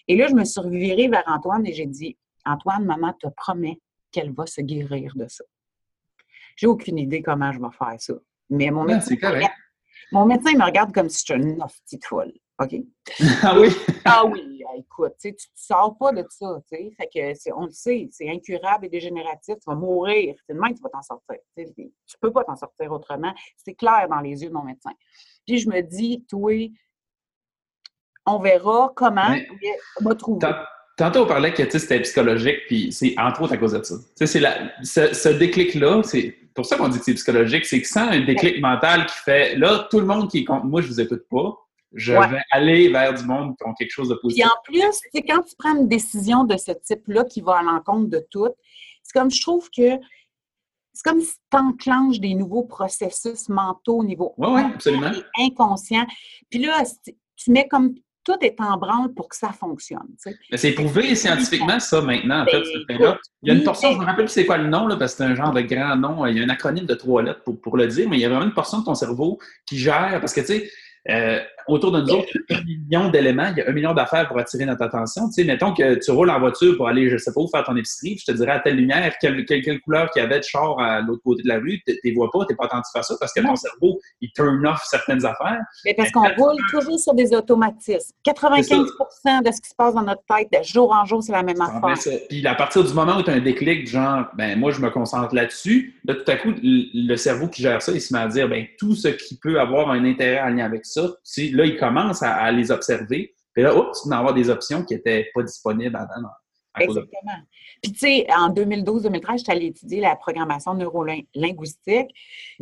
Et 0.09 0.17
là, 0.17 0.27
je 0.29 0.35
me 0.35 0.45
suis 0.45 0.61
revirée 0.61 1.09
vers 1.09 1.25
Antoine 1.27 1.67
et 1.67 1.73
j'ai 1.73 1.87
dit 1.87 2.17
Antoine, 2.45 2.85
maman 2.85 3.13
te 3.13 3.29
promet 3.29 3.81
qu'elle 4.11 4.33
va 4.33 4.47
se 4.47 4.61
guérir 4.61 5.13
de 5.15 5.27
ça. 5.29 5.45
J'ai 6.57 6.67
aucune 6.67 6.99
idée 6.99 7.23
comment 7.23 7.53
je 7.53 7.61
vais 7.61 7.71
faire 7.77 7.97
ça. 7.99 8.15
Mais 8.51 8.71
mon 8.71 8.85
médecin, 8.85 9.15
mon 10.11 10.27
médecin 10.27 10.53
me 10.59 10.65
regarde 10.65 10.93
comme 10.93 11.09
si 11.09 11.25
j'étais 11.27 11.41
une 11.41 11.57
petite 11.57 12.05
folle. 12.05 12.33
OK? 12.63 12.75
ah 13.43 13.59
oui? 13.59 13.69
ah 14.05 14.25
oui, 14.27 14.63
écoute, 14.77 15.15
tu 15.21 15.29
ne 15.29 15.35
sors 15.55 15.97
pas 15.99 16.13
de 16.13 16.25
ça. 16.29 16.59
Fait 16.69 16.91
que 17.13 17.53
on 17.55 17.67
le 17.67 17.73
sait, 17.73 18.09
c'est 18.11 18.29
incurable 18.29 18.87
et 18.87 18.89
dégénératif. 18.89 19.57
Tu 19.57 19.65
vas 19.67 19.75
mourir. 19.75 20.35
C'est 20.47 20.55
demain 20.55 20.71
que 20.71 20.77
tu 20.77 20.83
vas 20.83 20.91
t'en 20.91 21.03
sortir. 21.03 21.37
tu 21.57 21.65
ne 21.65 21.87
peux 22.21 22.33
pas 22.33 22.45
t'en 22.45 22.57
sortir 22.57 22.93
autrement. 22.93 23.33
C'est 23.57 23.75
clair 23.75 24.07
dans 24.09 24.21
les 24.21 24.43
yeux 24.43 24.49
de 24.49 24.55
mon 24.55 24.65
médecin. 24.65 24.93
Puis 25.47 25.59
je 25.59 25.69
me 25.69 25.81
dis, 25.81 26.25
toi, 26.29 26.53
on 28.27 28.39
verra 28.39 28.93
comment 28.95 29.35
on 30.01 30.05
va 30.05 30.15
trouver. 30.15 30.47
Tantôt, 30.97 31.21
on 31.21 31.27
parlait 31.27 31.55
que 31.55 31.79
c'était 31.79 32.01
psychologique, 32.01 32.61
puis 32.69 32.93
c'est 32.93 33.19
entre 33.19 33.43
autres 33.43 33.55
à 33.55 33.57
cause 33.57 33.73
de 33.73 33.83
ça. 33.83 33.95
C'est 34.15 34.27
ce, 34.27 35.15
ce 35.15 35.29
déclic-là, 35.31 36.03
c'est 36.05 36.37
pour 36.55 36.67
ça 36.67 36.77
qu'on 36.77 36.89
dit 36.89 36.99
que 36.99 37.05
c'est 37.05 37.15
psychologique, 37.15 37.65
c'est 37.65 37.81
que 37.81 37.89
sans 37.89 38.09
un 38.09 38.21
déclic 38.21 38.61
mental 38.61 39.07
qui 39.07 39.17
fait 39.25 39.57
là, 39.57 39.89
tout 39.91 40.01
le 40.01 40.07
monde 40.07 40.31
qui 40.31 40.41
est 40.41 40.45
contre 40.45 40.67
moi, 40.67 40.83
je 40.83 40.89
vous 40.89 41.01
écoute 41.01 41.25
pas, 41.31 41.57
je 41.95 42.13
vais 42.13 42.41
aller 42.51 42.89
vers 42.89 43.15
du 43.15 43.25
monde 43.25 43.57
qui 43.57 43.67
ont 43.67 43.75
quelque 43.75 43.91
chose 43.91 44.09
de 44.09 44.15
positif. 44.15 44.45
Et 44.45 44.49
en 44.49 44.63
plus, 44.65 44.99
c'est 45.13 45.23
quand 45.23 45.43
tu 45.43 45.55
prends 45.59 45.77
une 45.77 45.89
décision 45.89 46.45
de 46.45 46.57
ce 46.57 46.73
type-là 46.73 47.25
qui 47.25 47.41
va 47.41 47.59
à 47.59 47.63
l'encontre 47.63 48.09
de 48.09 48.25
tout, 48.31 48.49
c'est 49.03 49.19
comme 49.19 49.31
je 49.31 49.41
trouve 49.41 49.69
que 49.71 49.99
c'est 50.95 51.05
comme 51.05 51.21
si 51.21 51.35
tu 51.51 51.57
enclenches 51.57 52.21
des 52.21 52.35
nouveaux 52.35 52.65
processus 52.65 53.49
mentaux 53.49 53.99
au 53.99 54.05
niveau 54.05 54.35
inconscient. 55.39 56.07
Puis 56.51 56.61
là, 56.61 56.83
tu 57.37 57.51
mets 57.51 57.67
comme 57.67 57.95
tout 58.25 58.37
est 58.41 58.61
en 58.61 58.77
branle 58.77 59.13
pour 59.15 59.29
que 59.29 59.37
ça 59.37 59.51
fonctionne. 59.51 60.09
C'est 60.55 60.73
prouvé 60.73 61.15
scientifiquement, 61.15 61.81
ça, 61.81 62.01
maintenant, 62.03 62.43
en 62.43 62.47
fait, 62.47 62.63
ben, 62.89 62.99
là. 62.99 63.19
Il 63.43 63.49
y 63.49 63.51
a 63.51 63.59
une 63.59 63.65
portion, 63.65 63.93
je 63.93 63.99
me 63.99 64.05
rappelle 64.05 64.27
plus 64.27 64.33
c'est 64.33 64.47
quoi 64.47 64.59
le 64.59 64.69
nom, 64.69 64.87
là, 64.87 64.97
parce 64.97 65.15
que 65.15 65.19
c'est 65.19 65.25
un 65.25 65.35
genre 65.35 65.53
de 65.53 65.63
grand 65.63 65.97
nom. 65.97 66.25
Il 66.27 66.39
y 66.39 66.41
a 66.41 66.45
un 66.45 66.49
acronyme 66.49 66.87
de 66.87 66.95
trois 66.95 67.23
lettres 67.23 67.43
pour, 67.43 67.61
pour 67.61 67.77
le 67.77 67.89
dire, 67.89 68.09
mais 68.09 68.19
il 68.19 68.21
y 68.21 68.25
a 68.25 68.29
vraiment 68.29 68.45
une 68.45 68.55
portion 68.55 68.79
de 68.79 68.85
ton 68.85 68.95
cerveau 68.95 69.39
qui 69.67 69.77
gère, 69.77 70.19
parce 70.21 70.33
que, 70.33 70.41
tu 70.41 70.47
sais, 70.47 70.71
euh, 71.11 71.41
autour 71.69 71.93
de 71.93 72.01
nous 72.01 72.11
autres, 72.11 72.29
il 72.51 72.53
y 72.53 72.55
a 72.55 72.59
un 72.59 72.65
million 72.65 73.11
d'éléments, 73.11 73.51
il 73.51 73.59
y 73.59 73.61
a 73.63 73.69
un 73.69 73.73
million 73.73 73.95
d'affaires 73.95 74.29
pour 74.29 74.39
attirer 74.39 74.65
notre 74.65 74.83
attention. 74.83 75.29
Tu 75.29 75.35
sais, 75.35 75.45
mettons 75.45 75.73
que 75.73 75.95
tu 75.95 76.11
roules 76.11 76.31
en 76.31 76.41
voiture 76.41 76.77
pour 76.77 76.89
aller, 76.89 77.09
je 77.09 77.17
sais 77.17 77.33
pas 77.33 77.41
où, 77.41 77.49
faire 77.49 77.65
ton 77.65 77.77
épicerie, 77.77 78.17
je 78.19 78.31
te 78.31 78.37
dirais 78.37 78.53
à 78.53 78.61
telle 78.61 78.77
lumière, 78.77 79.15
quelle, 79.21 79.45
quelle, 79.45 79.81
couleur 79.81 80.11
qu'il 80.11 80.23
y 80.23 80.25
avait 80.25 80.39
de 80.39 80.45
char 80.45 80.79
à 80.79 81.01
l'autre 81.01 81.23
côté 81.23 81.43
de 81.43 81.49
la 81.49 81.59
rue, 81.59 81.81
tu 81.87 81.99
ne 82.05 82.15
vois 82.15 82.31
pas, 82.31 82.41
tu 82.47 82.53
n'es 82.53 82.57
pas 82.57 82.67
attentif 82.67 82.95
à 82.95 83.03
ça 83.03 83.15
parce 83.19 83.33
que 83.33 83.41
ton 83.41 83.57
cerveau, 83.57 83.99
il 84.21 84.31
turn 84.33 84.65
off 84.67 84.83
certaines 84.85 85.25
affaires. 85.25 85.61
Mais 85.85 85.95
parce 85.95 86.11
qu'on 86.11 86.29
roule 86.37 86.57
toujours 86.71 86.99
sur 86.99 87.15
des 87.15 87.35
automatismes. 87.35 88.13
95% 88.27 89.45
de 89.45 89.53
ce 89.53 89.61
qui 89.61 89.69
se 89.71 89.75
passe 89.77 89.95
dans 89.95 90.03
notre 90.03 90.23
tête, 90.29 90.49
de 90.53 90.65
jour 90.65 90.93
en 90.93 91.05
jour, 91.05 91.23
c'est 91.23 91.33
la 91.33 91.43
même 91.43 91.61
affaire. 91.61 92.15
Puis 92.29 92.47
à 92.47 92.55
partir 92.55 92.85
du 92.85 92.93
moment 92.93 93.19
où 93.19 93.23
tu 93.23 93.31
as 93.31 93.35
un 93.35 93.41
déclic, 93.41 93.89
genre, 93.89 94.27
ben 94.37 94.59
moi, 94.59 94.71
je 94.71 94.81
me 94.81 94.91
concentre 94.91 95.35
là-dessus, 95.35 96.01
là, 96.05 96.15
tout 96.15 96.31
à 96.31 96.37
coup, 96.37 96.53
le 96.63 97.17
cerveau 97.17 97.49
qui 97.49 97.63
gère 97.63 97.83
ça, 97.83 97.93
il 97.93 98.01
se 98.01 98.13
met 98.13 98.21
à 98.21 98.29
dire, 98.29 98.49
ben 98.49 98.67
tout 98.79 98.95
ce 98.95 99.09
qui 99.09 99.39
peut 99.39 99.61
avoir 99.61 99.91
un 99.91 100.05
intérêt 100.05 100.41
en 100.41 100.49
lien 100.49 100.65
avec 100.65 100.85
ça, 100.87 101.03
là, 101.57 101.65
il 101.65 101.77
commence 101.77 102.23
à, 102.23 102.51
les 102.51 102.71
observer. 102.71 103.35
Puis 103.53 103.63
là, 103.63 103.77
oups, 103.77 104.03
tu 104.03 104.09
vas 104.09 104.19
avoir 104.19 104.35
des 104.35 104.49
options 104.51 104.85
qui 104.85 104.95
n'étaient 104.95 105.29
pas 105.35 105.43
disponibles 105.43 105.97
avant. 105.97 106.29
Exactement. 106.81 107.39
Puis, 107.83 107.93
tu 107.93 107.99
sais, 107.99 108.27
en 108.31 108.53
2012-2013, 108.53 109.39
j'étais 109.39 109.53
allée 109.53 109.67
étudier 109.67 110.01
la 110.01 110.17
programmation 110.17 110.75
neurolinguistique. 110.75 112.11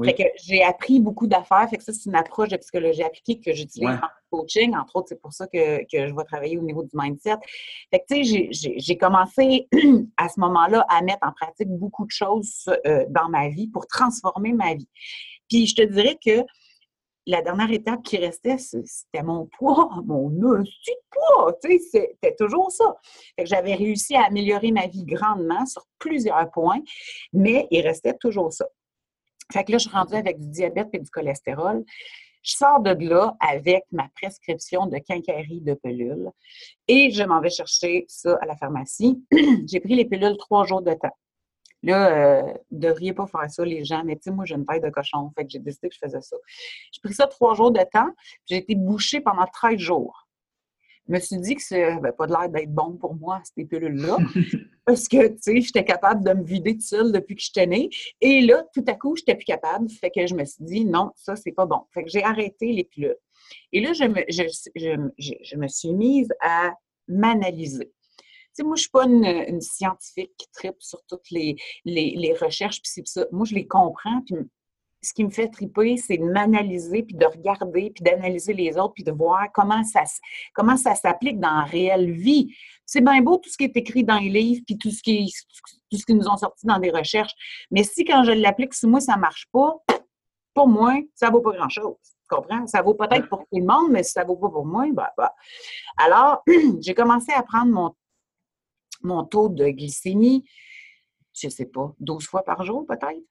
Fait 0.03 0.15
que 0.15 0.23
j'ai 0.43 0.65
appris 0.65 0.99
beaucoup 0.99 1.27
d'affaires. 1.27 1.69
Fait 1.69 1.77
que 1.77 1.85
ça, 1.85 1.93
c'est 1.93 2.09
une 2.09 2.17
approche 2.17 2.49
de 2.49 2.57
psychologie 2.57 3.03
appliquée 3.03 3.39
que 3.39 3.53
j'utilise 3.53 3.89
en 3.89 4.09
coaching. 4.31 4.75
Entre 4.75 4.97
autres, 4.97 5.09
c'est 5.11 5.21
pour 5.21 5.33
ça 5.33 5.47
que, 5.47 5.81
que, 5.83 6.09
je 6.09 6.15
vais 6.15 6.25
travailler 6.25 6.59
au 6.59 6.63
niveau 6.63 6.83
du 6.83 6.91
mindset. 6.95 7.37
Fait 7.91 8.01
que, 8.01 8.15
tu 8.15 8.25
sais, 8.25 8.73
j'ai 8.77 8.97
commencé 8.97 9.69
à 10.17 10.29
ce 10.29 10.41
moment-là 10.41 10.85
à 10.89 11.03
mettre 11.03 11.21
en 11.23 11.33
pratique 11.33 11.69
beaucoup 11.69 12.07
de 12.07 12.11
choses 12.11 12.65
euh, 12.87 13.05
dans 13.11 13.29
ma 13.29 13.49
vie 13.49 13.69
pour 13.69 13.87
transformer 13.87 14.53
ma 14.53 14.75
vie. 14.75 14.89
Puis, 15.49 15.67
je 15.67 15.77
te 15.77 15.83
dirais 15.83 16.19
que 16.25 16.43
la 17.27 17.43
dernière 17.43 17.71
étape 17.71 18.03
qui 18.03 18.17
restait, 18.17 18.59
c'était 18.59 19.23
mon 19.23 19.47
poids, 19.47 19.91
mon 20.05 20.31
petit 20.31 20.97
poids, 21.11 21.55
c'était 21.63 22.35
toujours 22.39 22.71
ça. 22.71 22.97
j'avais 23.43 23.75
réussi 23.75 24.17
à 24.17 24.25
améliorer 24.25 24.73
ma 24.73 24.87
vie 24.87 25.05
grandement 25.05 25.67
sur 25.67 25.87
plusieurs 25.99 26.51
points, 26.51 26.81
mais 27.33 27.67
il 27.71 27.83
restait 27.83 28.15
toujours 28.15 28.53
ça. 28.53 28.67
Fait 29.53 29.65
que 29.65 29.73
là, 29.73 29.79
je 29.79 29.89
suis 29.89 29.97
rendue 29.97 30.15
avec 30.15 30.39
du 30.39 30.49
diabète 30.49 30.89
et 30.93 30.99
du 30.99 31.11
cholestérol. 31.11 31.85
Je 32.43 32.53
sors 32.53 32.81
de 32.81 32.91
là 33.07 33.37
avec 33.41 33.85
ma 33.93 34.09
prescription 34.15 34.87
de 34.87 34.97
quincaillerie 34.99 35.61
de 35.61 35.75
pilules 35.75 36.31
et 36.89 37.11
je 37.11 37.23
m'en 37.23 37.41
vais 37.41 37.51
chercher 37.51 38.07
ça 38.09 38.39
à 38.41 38.47
la 38.47 38.57
pharmacie. 38.57 39.23
J'ai 39.67 39.81
pris 39.81 39.95
les 39.95 40.07
pilules 40.07 40.39
trois 40.39 40.65
jours 40.65 40.81
de 40.81 40.95
temps. 40.95 41.17
Là, 41.83 42.41
euh, 42.41 42.43
vous 42.71 42.77
ne 42.77 42.81
devriez 42.81 43.13
pas 43.13 43.27
faire 43.27 43.51
ça, 43.51 43.65
les 43.65 43.85
gens, 43.85 44.03
mais 44.05 44.17
tu 44.17 44.25
sais, 44.25 44.31
moi, 44.31 44.45
j'ai 44.45 44.55
une 44.55 44.67
taille 44.67 44.81
de 44.81 44.91
cochon, 44.91 45.31
fait 45.37 45.45
que 45.45 45.51
j'ai 45.51 45.59
décidé 45.59 45.89
que 45.89 45.95
je 45.95 46.01
faisais 46.05 46.21
ça. 46.21 46.37
J'ai 46.93 47.01
pris 47.03 47.15
ça 47.15 47.27
trois 47.27 47.55
jours 47.55 47.71
de 47.71 47.81
temps, 47.91 48.11
j'ai 48.47 48.57
été 48.57 48.75
bouchée 48.75 49.21
pendant 49.21 49.47
13 49.47 49.79
jours. 49.79 50.27
Je 51.09 51.15
me 51.15 51.19
suis 51.19 51.39
dit 51.39 51.57
que 51.57 51.63
ça 51.63 51.77
n'avait 51.77 52.13
pas 52.13 52.27
de 52.27 52.33
l'air 52.33 52.49
d'être 52.51 52.73
bon 52.73 52.97
pour 52.97 53.15
moi, 53.15 53.41
ces 53.45 53.65
pilules-là, 53.65 54.19
parce 54.85 55.09
que, 55.09 55.29
tu 55.29 55.39
sais, 55.41 55.61
j'étais 55.61 55.85
capable 55.85 56.23
de 56.23 56.35
me 56.35 56.45
vider 56.45 56.75
de 56.75 56.83
seule 56.83 57.13
depuis 57.13 57.35
que 57.35 57.43
j'étais 57.43 57.67
née. 57.67 57.89
Et 58.21 58.43
là, 58.43 58.63
tout 58.75 58.85
à 58.87 58.95
coup, 58.95 59.17
je 59.17 59.23
n'étais 59.23 59.35
plus 59.35 59.47
capable, 59.47 59.89
fait 59.89 60.11
que 60.11 60.27
je 60.27 60.35
me 60.35 60.45
suis 60.45 60.63
dit, 60.63 60.85
non, 60.85 61.11
ça, 61.17 61.35
c'est 61.35 61.53
pas 61.53 61.67
bon. 61.67 61.81
Fait 61.93 62.05
que 62.05 62.11
j'ai 62.11 62.23
arrêté 62.23 62.73
les 62.73 62.85
pilules. 62.85 63.17
Et 63.73 63.81
là, 63.81 63.95
je 63.95 64.05
me, 64.05 64.23
je, 64.29 65.33
je 65.43 65.57
me 65.57 65.67
suis 65.67 65.93
mise 65.95 66.29
à 66.41 66.75
m'analyser 67.09 67.91
sais, 68.61 68.67
moi, 68.67 68.77
je 68.77 68.81
ne 68.81 68.83
suis 68.83 68.91
pas 68.91 69.05
une, 69.05 69.61
scientifique 69.61 70.33
qui 70.37 70.47
tripe 70.53 70.81
sur 70.81 71.01
toutes 71.09 71.31
les, 71.31 71.57
les, 71.85 72.35
recherches, 72.41 72.81
puis 72.83 73.03
ça. 73.05 73.27
Moi, 73.33 73.45
je 73.45 73.55
les 73.55 73.67
comprends, 73.67 74.23
puis 74.27 74.37
ce 75.03 75.15
qui 75.15 75.25
me 75.25 75.31
fait 75.31 75.49
triper, 75.49 75.97
c'est 75.97 76.19
de 76.19 76.25
m'analyser, 76.25 77.03
puis 77.03 77.17
de 77.17 77.25
regarder, 77.25 77.91
puis 77.91 78.05
d'analyser 78.05 78.53
les 78.53 78.77
autres, 78.77 78.95
puis 78.95 79.05
de 79.05 79.13
voir 79.13 79.47
comment 79.55 79.83
ça, 79.83 80.03
comment 80.55 80.77
ça 80.77 80.95
s'applique 80.95 81.41
dans 81.41 81.51
la 81.51 81.65
réelle 81.65 82.13
vie. 82.13 82.55
C'est 82.85 83.01
bien 83.01 83.21
beau 83.23 83.39
tout 83.39 83.49
ce 83.49 83.57
qui 83.57 83.65
est 83.65 83.77
écrit 83.77 84.05
dans 84.05 84.19
les 84.19 84.29
livres, 84.29 84.63
puis 84.67 84.77
tout 84.77 84.91
ce 84.91 85.03
qui, 85.03 85.33
tout 85.91 85.97
ce 85.97 86.05
qui 86.05 86.15
nous 86.15 86.29
ont 86.29 86.37
sorti 86.37 86.67
dans 86.67 86.79
des 86.79 86.91
recherches. 86.91 87.33
Mais 87.71 87.83
si 87.83 88.05
quand 88.05 88.25
je 88.25 88.33
l'applique 88.33 88.75
si 88.75 88.87
moi, 88.87 89.01
ça 89.01 89.17
ne 89.17 89.21
marche 89.21 89.47
pas, 89.53 89.77
pour 90.55 90.69
moi, 90.69 90.95
ça 91.15 91.29
ne 91.29 91.33
vaut 91.33 91.41
pas 91.41 91.53
grand-chose. 91.53 91.97
Tu 92.03 92.37
comprends? 92.37 92.67
Ça 92.67 92.83
vaut 92.83 92.95
peut-être 92.95 93.29
pour 93.29 93.41
tout 93.41 93.59
le 93.59 93.65
monde, 93.65 93.91
mais 93.91 94.03
si 94.03 94.13
ça 94.13 94.23
ne 94.23 94.29
vaut 94.29 94.37
pas 94.37 94.51
pour 94.51 94.67
moi, 94.67 94.87
bah, 94.93 95.13
bah. 95.17 95.35
Alors, 95.97 96.43
j'ai 96.81 96.95
commencé 96.95 97.33
à 97.33 97.43
prendre 97.43 97.73
mon 97.73 97.95
mon 99.03 99.25
taux 99.25 99.49
de 99.49 99.67
glycémie, 99.69 100.45
je 101.33 101.47
ne 101.47 101.51
sais 101.51 101.67
pas, 101.67 101.95
12 102.01 102.27
fois 102.27 102.43
par 102.43 102.65
jour 102.65 102.87
peut-être. 102.87 103.23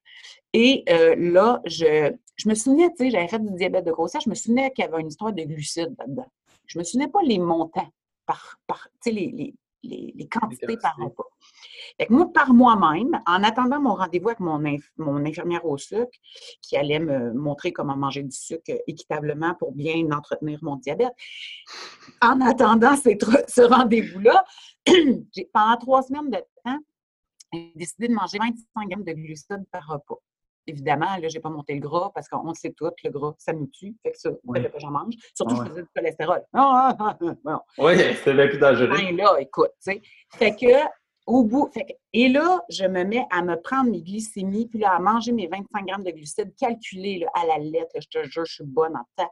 Et 0.54 0.84
euh, 0.90 1.16
là, 1.16 1.62
je, 1.66 2.12
je, 2.36 2.50
me 2.50 2.56
souvenais, 2.56 2.90
tu 2.90 2.98
sais, 2.98 3.12
j'avais 3.12 3.28
fait 3.28 3.40
du 3.40 3.54
diabète 3.56 3.86
de 3.86 3.92
grossesse, 3.92 4.24
je 4.24 4.30
me 4.30 4.36
souvenais 4.36 4.72
qu'il 4.72 4.84
y 4.84 4.88
avait 4.88 5.02
une 5.02 5.08
histoire 5.08 5.34
de 5.34 5.44
glucides 5.44 5.96
là-dedans. 6.00 6.28
Je 6.66 6.78
ne 6.78 6.82
me 6.82 6.86
souvenais 6.86 7.08
pas 7.08 7.22
les 7.22 7.40
montants, 7.40 7.92
par, 8.26 8.60
par 8.68 8.88
tu 9.02 9.10
sais, 9.10 9.12
les, 9.12 9.54
les, 9.84 10.28
quantités 10.28 10.78
par 10.78 10.96
repas. 10.98 11.29
Fait 11.98 12.06
que 12.06 12.14
moi, 12.14 12.32
par 12.34 12.54
moi-même, 12.54 13.20
en 13.26 13.44
attendant 13.44 13.82
mon 13.82 13.96
rendez-vous 13.96 14.30
avec 14.30 14.40
mon, 14.40 14.60
mon, 14.98 15.26
infirmière 15.26 15.66
au 15.66 15.78
sucre, 15.78 16.12
qui 16.62 16.78
allait 16.78 17.00
me 17.00 17.34
montrer 17.34 17.72
comment 17.72 17.98
manger 17.98 18.24
du 18.24 18.36
sucre 18.36 18.72
équitablement 18.88 19.56
pour 19.56 19.74
bien 19.74 20.10
entretenir 20.12 20.60
mon 20.62 20.76
diabète, 20.78 21.14
en 22.22 22.40
attendant 22.42 22.96
ce 22.96 23.62
rendez-vous-là, 23.62 24.44
pendant 25.54 25.78
trois 25.78 26.04
semaines 26.04 26.30
de 26.30 26.38
temps, 26.64 26.80
j'ai 27.52 27.72
décidé 27.76 28.08
de 28.08 28.14
manger 28.14 28.38
25 28.38 28.90
grammes 28.90 29.04
de 29.04 29.14
glucides 29.14 29.66
par 29.72 29.88
repas. 29.88 30.20
Évidemment, 30.68 31.18
là, 31.18 31.28
je 31.28 31.36
n'ai 31.36 31.40
pas 31.40 31.50
monté 31.50 31.74
le 31.74 31.80
gras 31.80 32.12
parce 32.14 32.30
qu'on 32.30 32.54
sait 32.54 32.72
tout, 32.74 32.92
le 33.04 33.10
gras, 33.10 33.34
ça 33.40 33.54
nous 33.54 33.66
tue. 33.68 33.96
Fait 34.04 34.12
que 34.12 34.20
ça, 34.20 34.30
oui. 34.44 34.62
que 34.62 34.80
j'en 34.80 34.92
mange. 34.92 35.16
Surtout, 35.34 35.56
je 35.56 35.70
faisais 35.70 35.82
du 35.82 35.90
cholestérol. 35.96 36.44
Ah, 36.54 36.96
ah, 37.00 37.18
ah, 37.48 37.64
oui, 37.80 37.94
c'est 38.24 38.34
bien 38.36 38.48
plus 38.48 38.60
dangereux. 38.60 38.96
Ben 38.96 39.18
là, 39.18 39.36
écoute, 39.40 39.72
tu 39.84 39.94
sais. 39.94 40.02
Fait 40.34 40.56
que, 40.56 40.68
au 41.30 41.44
bout, 41.44 41.70
fait 41.74 42.00
et 42.12 42.28
là, 42.28 42.60
je 42.70 42.86
me 42.86 43.04
mets 43.04 43.26
à 43.30 43.44
me 43.44 43.56
prendre 43.56 43.92
mes 43.92 44.02
glycémies, 44.02 44.68
puis 44.68 44.80
là, 44.80 44.96
à 44.96 45.00
manger 45.00 45.32
mes 45.32 45.48
25 45.48 45.86
grammes 45.86 46.04
de 46.04 46.12
glucides 46.12 46.54
calculés 46.60 47.24
à 47.36 47.46
la 47.46 47.60
lettre. 47.60 47.96
je 47.96 48.08
te 48.08 48.28
jure, 48.28 48.46
je 48.46 48.54
suis 48.56 48.64
bonne 48.64 48.96
en 48.96 49.06
temps. 49.16 49.30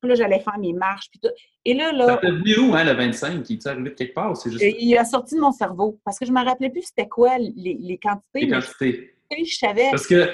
Puis 0.00 0.08
là, 0.08 0.14
j'allais 0.14 0.40
faire 0.40 0.58
mes 0.58 0.72
marches, 0.72 1.10
puis 1.10 1.20
tout. 1.22 1.30
Et 1.64 1.74
là, 1.74 1.92
là. 1.92 2.18
Ça 2.22 2.30
venu 2.30 2.58
où, 2.58 2.74
hein, 2.74 2.84
le 2.84 2.92
25? 2.92 3.42
Qui 3.42 3.54
est 3.54 3.66
arrivé 3.66 3.90
de 3.90 3.94
quelque 3.94 4.14
part? 4.14 4.36
C'est 4.36 4.50
juste... 4.50 4.62
Il 4.62 4.96
a 4.96 5.04
sorti 5.04 5.34
de 5.34 5.40
mon 5.40 5.52
cerveau. 5.52 5.98
Parce 6.04 6.18
que 6.18 6.26
je 6.26 6.32
ne 6.32 6.38
me 6.38 6.44
rappelais 6.44 6.70
plus 6.70 6.82
c'était 6.82 7.08
quoi 7.08 7.38
les, 7.38 7.78
les, 7.80 7.98
quantités. 7.98 8.40
Les 8.40 8.48
quantités. 8.48 9.14
Je, 9.30 9.56
savais. 9.56 9.90
Parce 9.90 10.06
que 10.06 10.30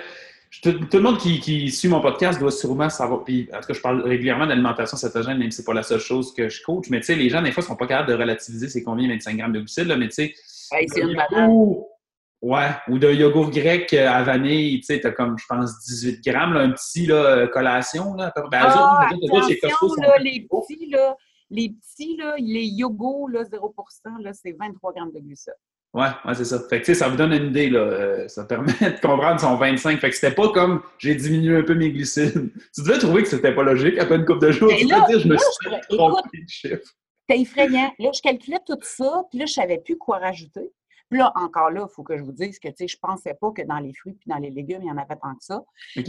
tout, 0.63 0.73
le 0.93 1.01
monde 1.01 1.19
qui, 1.19 1.39
qui, 1.41 1.71
suit 1.71 1.89
mon 1.89 2.01
podcast 2.01 2.39
doit 2.41 2.51
sûrement 2.51 2.91
savoir. 2.91 3.25
Puis, 3.25 3.49
en 3.53 3.61
tout 3.61 3.69
cas, 3.69 3.75
je 3.75 3.81
parle 3.81 4.03
régulièrement 4.03 4.47
d'alimentation 4.47 4.97
cétogène, 4.97 5.39
même 5.39 5.51
si 5.51 5.59
ce 5.59 5.63
n'est 5.63 5.67
pas 5.67 5.75
la 5.75 5.85
seule 5.85 6.01
chose 6.01 6.35
que 6.35 6.49
je 6.49 6.63
coach. 6.63 6.87
Mais 6.91 7.01
tu 7.01 7.07
sais, 7.07 7.15
les 7.15 7.29
gens, 7.31 7.43
des 7.43 7.53
fois, 7.53 7.63
ne 7.63 7.69
sont 7.69 7.77
pas 7.77 7.87
capables 7.87 8.09
de 8.09 8.15
relativiser 8.15 8.69
c'est 8.69 8.83
combien 8.83 9.09
25 9.09 9.37
grammes 9.37 9.53
de 9.53 9.61
glucides. 9.61 9.87
Là, 9.87 9.97
mais 9.97 10.09
tu 10.09 10.15
sais. 10.15 10.35
C'est 10.71 11.01
une 11.01 11.15
malade. 11.15 11.51
Ouais, 12.43 12.71
ou 12.89 12.99
de 12.99 13.13
yogourt 13.13 13.51
grec 13.51 13.93
euh, 13.93 14.09
à 14.09 14.23
vanille, 14.23 14.81
tu 14.81 14.87
sais, 14.87 15.01
t'as 15.01 15.11
comme, 15.11 15.37
je 15.39 15.45
pense, 15.47 15.79
18 15.85 16.25
grammes, 16.25 16.55
là, 16.55 16.61
un 16.61 16.71
petit 16.71 17.05
là, 17.05 17.17
euh, 17.17 17.47
collation, 17.49 18.15
là. 18.15 18.33
Ben, 18.51 18.61
ah, 18.63 19.11
attention, 19.11 19.95
là, 20.01 20.17
les 20.19 20.49
petits, 20.51 20.89
là, 20.91 21.17
les 21.51 21.69
petits, 21.69 22.17
là, 22.17 22.37
les 22.39 22.65
yogos, 22.65 23.29
là, 23.29 23.45
0 23.45 23.75
là, 24.21 24.33
c'est 24.33 24.53
23 24.59 24.95
grammes 24.95 25.13
de 25.13 25.21
glucides. 25.21 25.53
Ouais, 25.93 26.07
ouais 26.25 26.35
c'est 26.35 26.47
ça. 26.47 26.61
Fait 26.69 26.81
que, 26.81 26.95
ça 26.95 27.09
vous 27.09 27.17
donne 27.17 27.33
une 27.33 27.49
idée, 27.49 27.69
là. 27.69 27.81
Euh, 27.81 28.29
ça 28.29 28.45
permet 28.45 28.73
de 28.81 29.01
comprendre 29.01 29.39
son 29.39 29.57
25. 29.57 30.01
Fait 30.01 30.09
que 30.09 30.15
c'était 30.15 30.35
pas 30.35 30.49
comme 30.51 30.83
j'ai 30.99 31.15
diminué 31.15 31.59
un 31.59 31.63
peu 31.63 31.75
mes 31.75 31.91
glycides. 31.91 32.51
Tu 32.75 32.83
devais 32.83 32.99
trouver 32.99 33.23
que 33.23 33.29
c'était 33.29 33.55
pas 33.55 33.65
logique 33.65 33.99
après 33.99 34.17
une 34.17 34.25
couple 34.25 34.47
de 34.47 34.53
jours. 34.53 34.73
Tu 34.75 34.87
là, 34.87 35.05
dire, 35.09 35.21
je 35.21 35.29
me 35.29 35.37
suis 35.37 35.97
trompé 35.97 36.39
de 36.39 36.49
chiffre. 36.49 36.95
C'était 37.31 37.43
effrayant. 37.43 37.93
Là, 38.01 38.11
je 38.13 38.21
calculais 38.21 38.59
tout 38.67 38.79
ça, 38.83 39.23
puis 39.31 39.39
là, 39.39 39.47
je 39.47 39.53
savais 39.53 39.79
plus 39.79 39.97
quoi 39.97 40.19
rajouter. 40.19 40.73
Puis 41.09 41.19
là, 41.21 41.33
encore 41.37 41.71
là, 41.71 41.87
il 41.89 41.95
faut 41.95 42.03
que 42.03 42.17
je 42.17 42.23
vous 42.23 42.33
dise 42.33 42.59
que, 42.59 42.69
tu 42.69 42.75
sais, 42.79 42.89
je 42.89 42.99
pensais 42.99 43.35
pas 43.35 43.53
que 43.53 43.63
dans 43.63 43.79
les 43.79 43.95
fruits 43.95 44.15
puis 44.15 44.29
dans 44.29 44.39
les 44.39 44.51
légumes, 44.51 44.83
il 44.83 44.89
y 44.89 44.91
en 44.91 44.97
avait 44.97 45.17
tant 45.17 45.35
que 45.35 45.45
ça. 45.45 45.65
mais, 45.97 46.05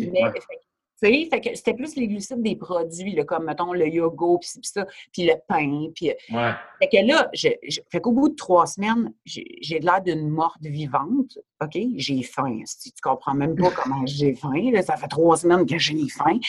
fait 1.03 1.41
que 1.41 1.55
c'était 1.55 1.73
plus 1.75 1.95
les 1.95 2.07
glucides 2.07 2.41
des 2.41 2.55
produits, 2.55 3.13
là, 3.13 3.23
comme, 3.23 3.45
mettons, 3.45 3.73
le 3.73 3.87
yogourt, 3.87 4.39
puis, 4.39 4.49
ça, 4.63 4.85
puis 5.11 5.25
le 5.25 5.33
pain. 5.47 5.89
Puis, 5.95 6.07
ouais. 6.31 6.51
Fait 6.79 6.89
que 6.89 7.07
là, 7.07 7.29
je, 7.33 7.49
fait 7.91 8.01
qu'au 8.01 8.13
bout 8.13 8.29
de 8.29 8.35
trois 8.35 8.65
semaines, 8.65 9.13
j'ai 9.25 9.79
l'air 9.79 10.01
d'une 10.01 10.27
morte 10.27 10.61
vivante. 10.61 11.37
OK? 11.61 11.77
J'ai 11.97 12.23
faim. 12.23 12.61
Si 12.65 12.93
tu 12.93 13.01
comprends 13.01 13.35
même 13.35 13.55
pas 13.55 13.69
comment 13.71 14.03
j'ai 14.07 14.33
faim, 14.33 14.71
là, 14.71 14.81
ça 14.81 14.97
fait 14.97 15.07
trois 15.07 15.37
semaines 15.37 15.67
que 15.67 15.77
j'ai 15.77 16.07
faim. 16.09 16.39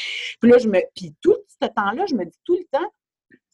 Puis 0.40 0.50
là, 0.50 0.56
je 0.58 0.68
me. 0.68 0.80
Puis 0.94 1.14
tout 1.20 1.36
ce 1.46 1.68
temps-là, 1.68 2.06
je 2.06 2.14
me 2.14 2.24
dis 2.24 2.38
tout 2.44 2.56
le 2.56 2.64
temps, 2.70 2.90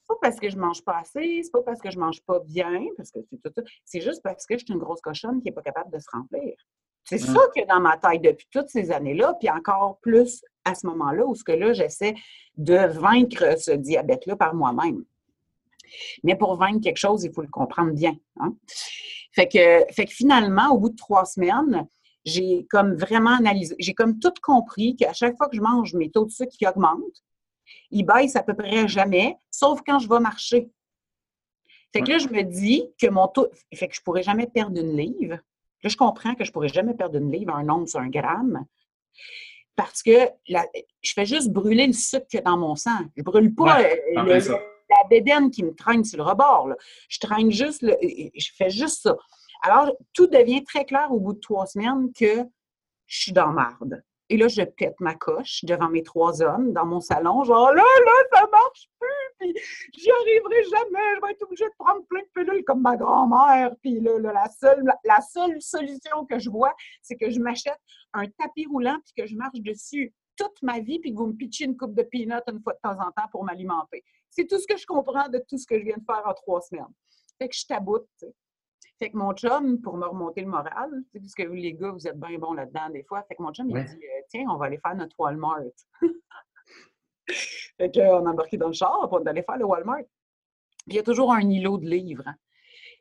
pas 0.08 0.16
parce 0.20 0.40
que 0.40 0.48
je 0.48 0.56
mange 0.56 0.82
pas 0.82 0.98
assez, 0.98 1.42
c'est 1.44 1.52
pas 1.52 1.62
parce 1.62 1.80
que 1.80 1.90
je 1.90 1.98
mange 1.98 2.22
pas 2.22 2.40
bien, 2.40 2.82
parce 2.96 3.10
que 3.10 3.20
c'est 3.28 3.40
tout 3.40 3.52
ça. 3.54 3.62
C'est 3.84 4.00
juste 4.00 4.22
parce 4.22 4.46
que 4.46 4.58
je 4.58 4.64
suis 4.64 4.74
une 4.74 4.80
grosse 4.80 5.00
cochonne 5.00 5.40
qui 5.42 5.48
est 5.48 5.52
pas 5.52 5.62
capable 5.62 5.92
de 5.92 5.98
se 6.00 6.08
remplir. 6.10 6.54
C'est 7.04 7.18
ça 7.18 7.40
que 7.56 7.66
dans 7.66 7.80
ma 7.80 7.96
tête 7.96 8.20
depuis 8.20 8.46
toutes 8.50 8.68
ces 8.68 8.90
années-là, 8.90 9.34
puis 9.40 9.48
encore 9.48 9.98
plus 10.02 10.42
à 10.64 10.74
ce 10.74 10.86
moment-là, 10.88 11.24
où 11.24 11.34
ce 11.34 11.44
que 11.44 11.52
là, 11.52 11.72
j'essaie 11.72 12.14
de 12.56 12.74
vaincre 12.74 13.58
ce 13.58 13.70
diabète-là 13.70 14.36
par 14.36 14.54
moi-même. 14.54 15.04
Mais 16.22 16.36
pour 16.36 16.56
vaincre 16.56 16.82
quelque 16.82 16.98
chose, 16.98 17.24
il 17.24 17.32
faut 17.32 17.40
le 17.40 17.48
comprendre 17.48 17.92
bien. 17.92 18.14
Hein. 18.40 18.54
Fait, 19.32 19.48
que, 19.48 19.90
fait 19.92 20.04
que 20.04 20.12
finalement, 20.12 20.70
au 20.70 20.78
bout 20.78 20.90
de 20.90 20.96
trois 20.96 21.24
semaines, 21.24 21.86
j'ai 22.26 22.66
comme 22.68 22.94
vraiment 22.94 23.36
analysé, 23.36 23.74
j'ai 23.78 23.94
comme 23.94 24.18
tout 24.18 24.34
compris 24.42 24.94
qu'à 24.96 25.14
chaque 25.14 25.36
fois 25.36 25.48
que 25.48 25.56
je 25.56 25.62
mange, 25.62 25.94
mes 25.94 26.10
taux 26.10 26.26
de 26.26 26.30
sucre 26.30 26.52
qui 26.58 26.66
augmentent, 26.66 27.24
ils 27.90 28.04
baissent 28.04 28.36
à 28.36 28.42
peu 28.42 28.54
près 28.54 28.88
jamais, 28.88 29.36
sauf 29.50 29.80
quand 29.86 29.98
je 29.98 30.08
vais 30.08 30.20
marcher. 30.20 30.70
Fait 31.92 32.02
que 32.02 32.10
là, 32.10 32.18
je 32.18 32.28
me 32.28 32.42
dis 32.42 32.84
que 33.00 33.06
mon 33.08 33.28
taux, 33.28 33.48
fait 33.74 33.88
que 33.88 33.94
je 33.94 34.02
pourrais 34.02 34.22
jamais 34.22 34.46
perdre 34.46 34.78
une 34.78 34.96
livre. 34.96 35.38
Là, 35.82 35.88
je 35.88 35.96
comprends 35.96 36.34
que 36.34 36.44
je 36.44 36.50
ne 36.50 36.52
pourrais 36.52 36.68
jamais 36.68 36.94
perdre 36.94 37.16
une 37.16 37.32
livre, 37.32 37.54
un 37.54 37.64
nombre 37.64 37.88
sur 37.88 38.00
un 38.00 38.08
gramme, 38.08 38.66
parce 39.74 40.02
que 40.02 40.28
je 40.46 41.12
fais 41.14 41.24
juste 41.24 41.50
brûler 41.50 41.86
le 41.86 41.92
sucre 41.92 42.42
dans 42.44 42.58
mon 42.58 42.74
sang. 42.74 42.98
Je 43.16 43.22
ne 43.22 43.24
brûle 43.24 43.54
pas 43.54 43.80
la 44.90 45.08
bédaine 45.08 45.50
qui 45.50 45.62
me 45.62 45.74
traîne 45.74 46.04
sur 46.04 46.18
le 46.18 46.24
rebord. 46.24 46.70
Je 47.08 47.18
traîne 47.20 47.50
juste, 47.50 47.82
le, 47.82 47.96
je 48.02 48.50
fais 48.56 48.70
juste 48.70 49.02
ça. 49.02 49.16
Alors, 49.62 49.92
tout 50.14 50.26
devient 50.26 50.64
très 50.64 50.84
clair 50.84 51.12
au 51.12 51.20
bout 51.20 51.32
de 51.32 51.40
trois 51.40 51.66
semaines 51.66 52.12
que 52.12 52.44
je 53.06 53.20
suis 53.20 53.32
dans 53.32 53.52
marde. 53.52 54.02
Et 54.30 54.36
là, 54.36 54.46
je 54.48 54.62
pète 54.62 55.00
ma 55.00 55.14
coche 55.14 55.64
devant 55.64 55.88
mes 55.88 56.02
trois 56.02 56.42
hommes 56.42 56.72
dans 56.72 56.84
mon 56.84 57.00
salon, 57.00 57.44
genre 57.44 57.72
là, 57.72 57.82
là, 57.82 58.12
ça 58.32 58.46
marche 58.52 58.90
plus, 58.98 59.08
puis 59.38 59.54
j'y 59.96 60.10
arriverai 60.10 60.64
jamais, 60.64 61.16
je 61.16 61.26
vais 61.26 61.32
être 61.32 61.42
obligée 61.42 61.64
de 61.64 61.74
prendre 61.78 62.04
plein 62.08 62.20
de 62.20 62.28
pilules 62.34 62.64
comme 62.64 62.82
ma 62.82 62.96
grand-mère. 62.96 63.74
Puis 63.80 64.00
là, 64.00 64.18
la, 64.18 64.48
seule, 64.50 64.84
la, 65.04 65.20
seule 65.22 65.60
solution 65.62 66.26
que 66.26 66.38
je 66.38 66.50
vois, 66.50 66.74
c'est 67.00 67.16
que 67.16 67.30
je 67.30 67.40
m'achète 67.40 67.80
un 68.12 68.26
tapis 68.38 68.66
roulant 68.66 68.98
puis 69.04 69.14
que 69.16 69.26
je 69.26 69.34
marche 69.34 69.60
dessus 69.60 70.12
toute 70.36 70.62
ma 70.62 70.78
vie, 70.80 71.00
puis 71.00 71.12
que 71.12 71.16
vous 71.16 71.26
me 71.26 71.32
pitchez 71.32 71.64
une 71.64 71.76
coupe 71.76 71.94
de 71.94 72.02
peanuts 72.02 72.42
une 72.48 72.60
fois 72.62 72.74
de 72.74 72.78
temps 72.82 72.98
en 73.00 73.10
temps 73.10 73.28
pour 73.32 73.44
m'alimenter. 73.44 74.04
C'est 74.30 74.46
tout 74.46 74.58
ce 74.58 74.66
que 74.66 74.76
je 74.76 74.86
comprends 74.86 75.28
de 75.28 75.42
tout 75.48 75.58
ce 75.58 75.66
que 75.66 75.78
je 75.78 75.84
viens 75.84 75.96
de 75.96 76.04
faire 76.04 76.22
en 76.24 76.34
trois 76.34 76.60
semaines. 76.60 76.92
Fait 77.38 77.48
que 77.48 77.56
je 77.56 77.66
taboute. 77.66 78.06
Fait 78.98 79.10
que 79.10 79.16
mon 79.16 79.32
chum, 79.32 79.80
pour 79.80 79.96
me 79.96 80.06
remonter 80.06 80.40
le 80.40 80.48
moral, 80.48 80.90
puisque 81.12 81.40
vous, 81.42 81.54
les 81.54 81.74
gars, 81.74 81.92
vous 81.92 82.08
êtes 82.08 82.18
bien 82.18 82.36
bons 82.38 82.52
là-dedans 82.52 82.90
des 82.90 83.04
fois, 83.04 83.22
fait 83.22 83.36
que 83.36 83.42
mon 83.42 83.52
chum, 83.52 83.70
il 83.70 83.84
dit 83.84 83.94
euh, 83.94 84.22
Tiens, 84.28 84.46
on 84.48 84.56
va 84.56 84.66
aller 84.66 84.78
faire 84.78 84.96
notre 84.96 85.14
Walmart. 85.18 85.62
fait 87.28 87.94
qu'on 87.94 88.26
a 88.26 88.30
embarqué 88.30 88.56
dans 88.56 88.66
le 88.66 88.72
char 88.72 89.08
pour 89.08 89.26
aller 89.26 89.42
faire 89.42 89.58
le 89.58 89.64
Walmart. 89.64 90.02
Puis 90.86 90.94
il 90.94 90.96
y 90.96 90.98
a 90.98 91.04
toujours 91.04 91.32
un 91.32 91.48
îlot 91.48 91.78
de 91.78 91.86
livres. 91.86 92.24
Hein. 92.26 92.34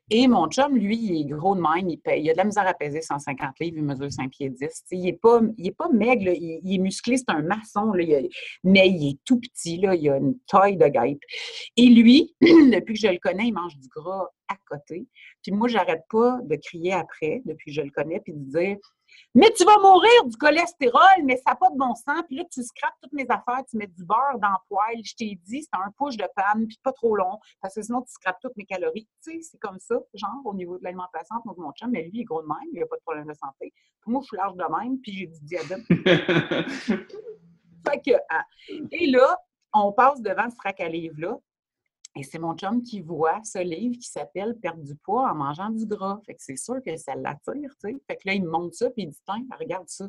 Et 0.09 0.27
mon 0.29 0.47
chum, 0.47 0.77
lui, 0.77 0.97
il 0.97 1.21
est 1.21 1.25
gros 1.25 1.53
de 1.53 1.59
même, 1.59 1.89
il, 1.89 2.29
a 2.29 2.33
de 2.33 2.37
la 2.37 2.45
misère 2.45 2.65
à 2.65 2.73
peser 2.73 3.01
150 3.01 3.59
livres, 3.59 3.77
il 3.77 3.83
mesure 3.83 4.09
5 4.09 4.31
pieds 4.31 4.49
10. 4.49 4.85
il 4.91 5.03
n'est 5.03 5.13
pas, 5.13 5.41
pas 5.77 5.89
maigre, 5.89 6.31
il, 6.33 6.75
est 6.75 6.77
musclé, 6.77 7.17
c'est 7.17 7.29
un 7.29 7.41
maçon, 7.41 7.91
mais 8.63 8.89
il 8.89 9.09
est 9.09 9.19
tout 9.25 9.37
petit, 9.39 9.75
il 9.75 10.09
a 10.09 10.17
une 10.17 10.37
taille 10.47 10.77
de 10.77 10.87
guêpe. 10.87 11.19
Et 11.75 11.87
lui, 11.87 12.33
depuis 12.41 12.93
que 12.93 13.01
je 13.01 13.07
le 13.07 13.19
connais, 13.19 13.47
il 13.47 13.53
mange 13.53 13.77
du 13.77 13.89
gras 13.89 14.27
à 14.47 14.55
côté. 14.65 15.05
Puis 15.43 15.51
moi, 15.51 15.67
j'arrête 15.67 16.03
pas 16.09 16.39
de 16.41 16.55
crier 16.55 16.93
après, 16.93 17.41
depuis 17.43 17.71
que 17.71 17.75
je 17.75 17.81
le 17.81 17.91
connais, 17.91 18.21
puis 18.21 18.33
de 18.33 18.49
dire 18.49 18.77
mais 19.35 19.51
tu 19.55 19.63
vas 19.65 19.77
mourir 19.79 20.25
du 20.25 20.35
cholestérol, 20.37 21.23
mais 21.23 21.37
ça 21.37 21.51
n'a 21.51 21.55
pas 21.55 21.69
de 21.69 21.77
bon 21.77 21.93
sens. 21.95 22.23
Puis 22.27 22.37
là, 22.37 22.43
tu 22.51 22.63
scrapes 22.63 22.95
toutes 23.01 23.13
mes 23.13 23.25
affaires, 23.29 23.63
tu 23.69 23.77
mets 23.77 23.87
du 23.87 24.03
beurre 24.03 24.39
dans 24.41 24.49
le 24.49 24.67
poêle. 24.67 25.01
Je 25.03 25.15
t'ai 25.15 25.39
dit, 25.45 25.63
c'est 25.63 25.79
un 25.79 25.91
push 25.97 26.17
de 26.17 26.27
panne, 26.35 26.67
puis 26.67 26.79
pas 26.83 26.93
trop 26.93 27.15
long, 27.15 27.39
parce 27.61 27.75
que 27.75 27.81
sinon, 27.81 28.01
tu 28.01 28.11
scrapes 28.11 28.39
toutes 28.41 28.55
mes 28.57 28.65
calories. 28.65 29.07
Tu 29.23 29.31
sais, 29.31 29.41
c'est 29.41 29.59
comme 29.59 29.79
ça, 29.79 29.95
genre, 30.13 30.41
au 30.45 30.53
niveau 30.53 30.77
de 30.77 30.83
l'alimentation, 30.83 31.35
pour 31.43 31.59
mon 31.59 31.71
chum, 31.73 31.91
mais 31.91 32.03
lui, 32.03 32.11
il 32.13 32.21
est 32.21 32.25
gros 32.25 32.41
de 32.41 32.47
même, 32.47 32.57
il 32.73 32.79
n'a 32.79 32.85
pas 32.85 32.97
de 32.97 33.01
problème 33.01 33.27
de 33.27 33.33
santé. 33.33 33.73
Puis 34.01 34.11
moi, 34.11 34.21
je 34.21 34.27
suis 34.27 34.37
large 34.37 34.55
de 34.55 34.65
même, 34.79 34.99
puis 34.99 35.13
j'ai 35.13 35.27
du 35.27 35.39
diabète. 35.41 35.85
fait 37.87 38.01
que, 38.01 38.17
ah. 38.29 38.45
et 38.91 39.07
là, 39.07 39.37
on 39.73 39.91
passe 39.91 40.21
devant 40.21 40.49
ce 40.49 40.55
frac 40.55 40.79
à 40.79 40.89
livre-là, 40.89 41.37
et 42.17 42.23
c'est 42.23 42.39
mon 42.39 42.55
chum 42.55 42.81
qui 42.81 43.01
voit 43.01 43.39
ce 43.43 43.59
livre 43.59 43.95
qui 43.95 44.07
s'appelle 44.07 44.55
Perdre 44.61 44.83
du 44.83 44.95
poids 44.95 45.29
en 45.31 45.35
mangeant 45.35 45.69
du 45.69 45.85
gras. 45.85 46.19
Fait 46.25 46.33
que 46.33 46.41
c'est 46.41 46.57
sûr 46.57 46.77
que 46.83 46.95
ça 46.97 47.15
l'attire, 47.15 47.71
tu 47.81 47.91
sais. 47.91 47.97
Fait 48.07 48.15
que 48.15 48.21
là, 48.25 48.33
il 48.33 48.43
me 48.43 48.49
montre 48.49 48.75
ça, 48.75 48.89
puis 48.89 49.03
il 49.03 49.09
dit 49.09 49.19
Tiens, 49.25 49.45
regarde 49.59 49.87
ça. 49.87 50.07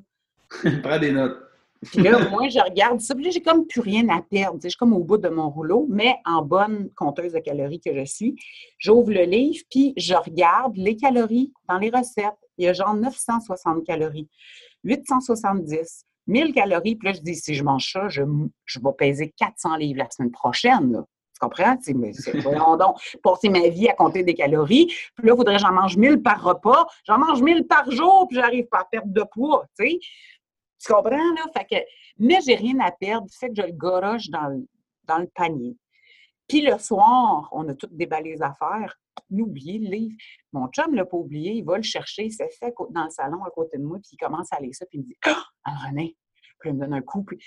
Prends 0.83 0.99
des 0.99 1.13
notes. 1.13 1.37
puis 1.83 2.03
là, 2.03 2.29
moi, 2.29 2.49
je 2.49 2.59
regarde 2.59 3.01
ça, 3.01 3.15
puis 3.15 3.25
là, 3.25 3.31
j'ai 3.31 3.43
comme 3.43 3.67
plus 3.67 3.81
rien 3.81 4.09
à 4.09 4.21
perdre. 4.21 4.59
Je 4.63 4.69
suis 4.69 4.77
comme 4.77 4.93
au 4.93 5.05
bout 5.05 5.19
de 5.19 5.29
mon 5.29 5.49
rouleau, 5.49 5.87
mais 5.89 6.17
en 6.25 6.43
bonne 6.43 6.91
compteuse 6.97 7.33
de 7.33 7.39
calories 7.39 7.81
que 7.81 7.95
je 7.95 8.05
suis. 8.05 8.35
J'ouvre 8.79 9.13
le 9.13 9.23
livre, 9.23 9.65
puis 9.71 9.93
je 9.97 10.15
regarde 10.15 10.77
les 10.77 10.97
calories 10.97 11.53
dans 11.69 11.79
les 11.79 11.91
recettes. 11.91 12.35
Il 12.57 12.65
y 12.65 12.69
a 12.69 12.73
genre 12.73 12.95
960 12.95 13.85
calories, 13.85 14.29
870, 14.83 16.05
1000 16.27 16.53
calories. 16.53 16.97
Puis 16.97 17.09
là, 17.09 17.13
je 17.13 17.21
dis, 17.21 17.37
si 17.37 17.55
je 17.55 17.63
mange 17.63 17.93
ça, 17.93 18.09
je, 18.09 18.23
je 18.65 18.81
vais 18.81 18.93
peser 18.99 19.33
400 19.37 19.77
livres 19.77 19.99
la 19.99 20.11
semaine 20.11 20.33
prochaine. 20.33 20.93
Là. 20.93 21.05
Tu 21.39 21.47
comprends? 21.47 21.77
Voyons 22.43 22.77
donc, 22.77 22.97
passer 23.23 23.49
ma 23.49 23.69
vie 23.69 23.89
à 23.89 23.95
compter 23.95 24.25
des 24.25 24.35
calories. 24.35 24.87
Puis 24.87 25.27
là, 25.27 25.33
il 25.35 25.37
faudrait 25.37 25.57
que 25.57 25.61
j'en 25.61 25.73
mange 25.73 25.97
1000 25.97 26.21
par 26.23 26.43
repas. 26.43 26.87
J'en 27.07 27.19
mange 27.19 27.43
1000 27.43 27.67
par 27.67 27.89
jour, 27.91 28.27
puis 28.29 28.37
j'arrive 28.37 28.67
pas 28.67 28.81
à 28.81 28.85
perdre 28.85 29.13
de 29.13 29.23
poids, 29.23 29.65
tu 30.81 30.93
comprends, 30.93 31.17
là? 31.35 31.45
Fait 31.57 31.65
que, 31.65 31.85
mais 32.19 32.39
j'ai 32.45 32.55
rien 32.55 32.79
à 32.81 32.93
perdre. 32.93 33.27
Fait 33.31 33.49
que 33.49 33.55
je 33.57 33.67
le 33.67 33.73
goroche 33.73 34.29
dans 34.31 34.49
le, 34.49 35.27
panier. 35.35 35.77
Puis 36.47 36.63
le 36.63 36.79
soir, 36.79 37.49
on 37.53 37.69
a 37.69 37.75
tout 37.75 37.89
déballé 37.91 38.35
les 38.35 38.43
affaires. 38.43 38.95
Oublié 39.31 39.79
le 39.79 39.91
livre. 39.91 40.17
Mon 40.53 40.69
chum 40.69 40.95
l'a 40.95 41.05
pas 41.05 41.17
oublié, 41.17 41.55
il 41.55 41.65
va 41.65 41.77
le 41.77 41.83
chercher, 41.83 42.27
il 42.27 42.33
s'est 42.33 42.49
fait 42.59 42.73
dans 42.91 43.05
le 43.05 43.11
salon 43.11 43.43
à 43.43 43.51
côté 43.51 43.77
de 43.77 43.83
moi, 43.83 43.99
puis 43.99 44.11
il 44.13 44.17
commence 44.17 44.53
à 44.53 44.61
lire 44.61 44.75
ça, 44.75 44.87
puis 44.87 44.99
il 44.99 45.03
me 45.03 45.07
dit 45.07 45.17
Ah, 45.25 45.45
René, 45.87 46.17
puis 46.61 46.71
il 46.71 46.77
me 46.77 46.81
donne 46.81 46.95
un 46.95 47.03
coup, 47.03 47.25
puis 47.25 47.39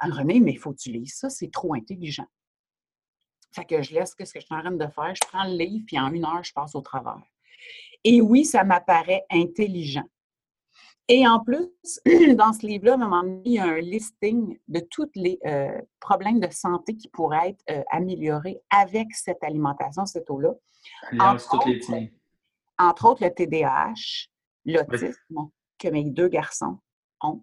René, 0.00 0.40
mais 0.40 0.52
il 0.52 0.58
faut 0.58 0.72
que 0.72 0.78
tu 0.78 0.90
lises 0.90 1.14
ça, 1.14 1.30
c'est 1.30 1.50
trop 1.50 1.74
intelligent. 1.74 2.26
Fait 3.52 3.64
que 3.64 3.82
je 3.82 3.94
laisse 3.94 4.10
ce 4.10 4.16
que 4.16 4.24
je 4.24 4.44
suis 4.44 4.54
en 4.54 4.60
train 4.60 4.72
de 4.72 4.86
faire, 4.86 5.14
je 5.14 5.28
prends 5.28 5.44
le 5.44 5.56
livre, 5.56 5.84
puis 5.86 5.98
en 5.98 6.12
une 6.12 6.24
heure, 6.24 6.42
je 6.42 6.52
passe 6.52 6.74
au 6.74 6.80
travers. 6.80 7.20
Et 8.04 8.20
oui, 8.20 8.44
ça 8.44 8.64
m'apparaît 8.64 9.24
intelligent. 9.30 10.04
Et 11.08 11.26
en 11.26 11.40
plus, 11.40 11.68
dans 12.36 12.52
ce 12.52 12.66
livre-là, 12.66 12.96
il 13.44 13.52
y 13.52 13.58
a 13.58 13.64
un 13.64 13.80
listing 13.80 14.58
de 14.68 14.80
tous 14.80 15.10
les 15.14 15.38
euh, 15.44 15.80
problèmes 16.00 16.40
de 16.40 16.50
santé 16.50 16.96
qui 16.96 17.08
pourraient 17.08 17.50
être 17.50 17.64
euh, 17.70 17.82
améliorés 17.90 18.60
avec 18.70 19.12
cette 19.14 19.42
alimentation, 19.42 20.06
cette 20.06 20.30
eau-là. 20.30 20.54
Entre, 21.20 21.54
entre, 22.78 23.04
autres, 23.04 23.24
le 23.24 23.30
TDAH, 23.30 24.28
l'autisme, 24.64 25.50
que 25.78 25.88
mes 25.88 26.04
deux 26.04 26.28
garçons 26.28 26.78
ont, 27.20 27.42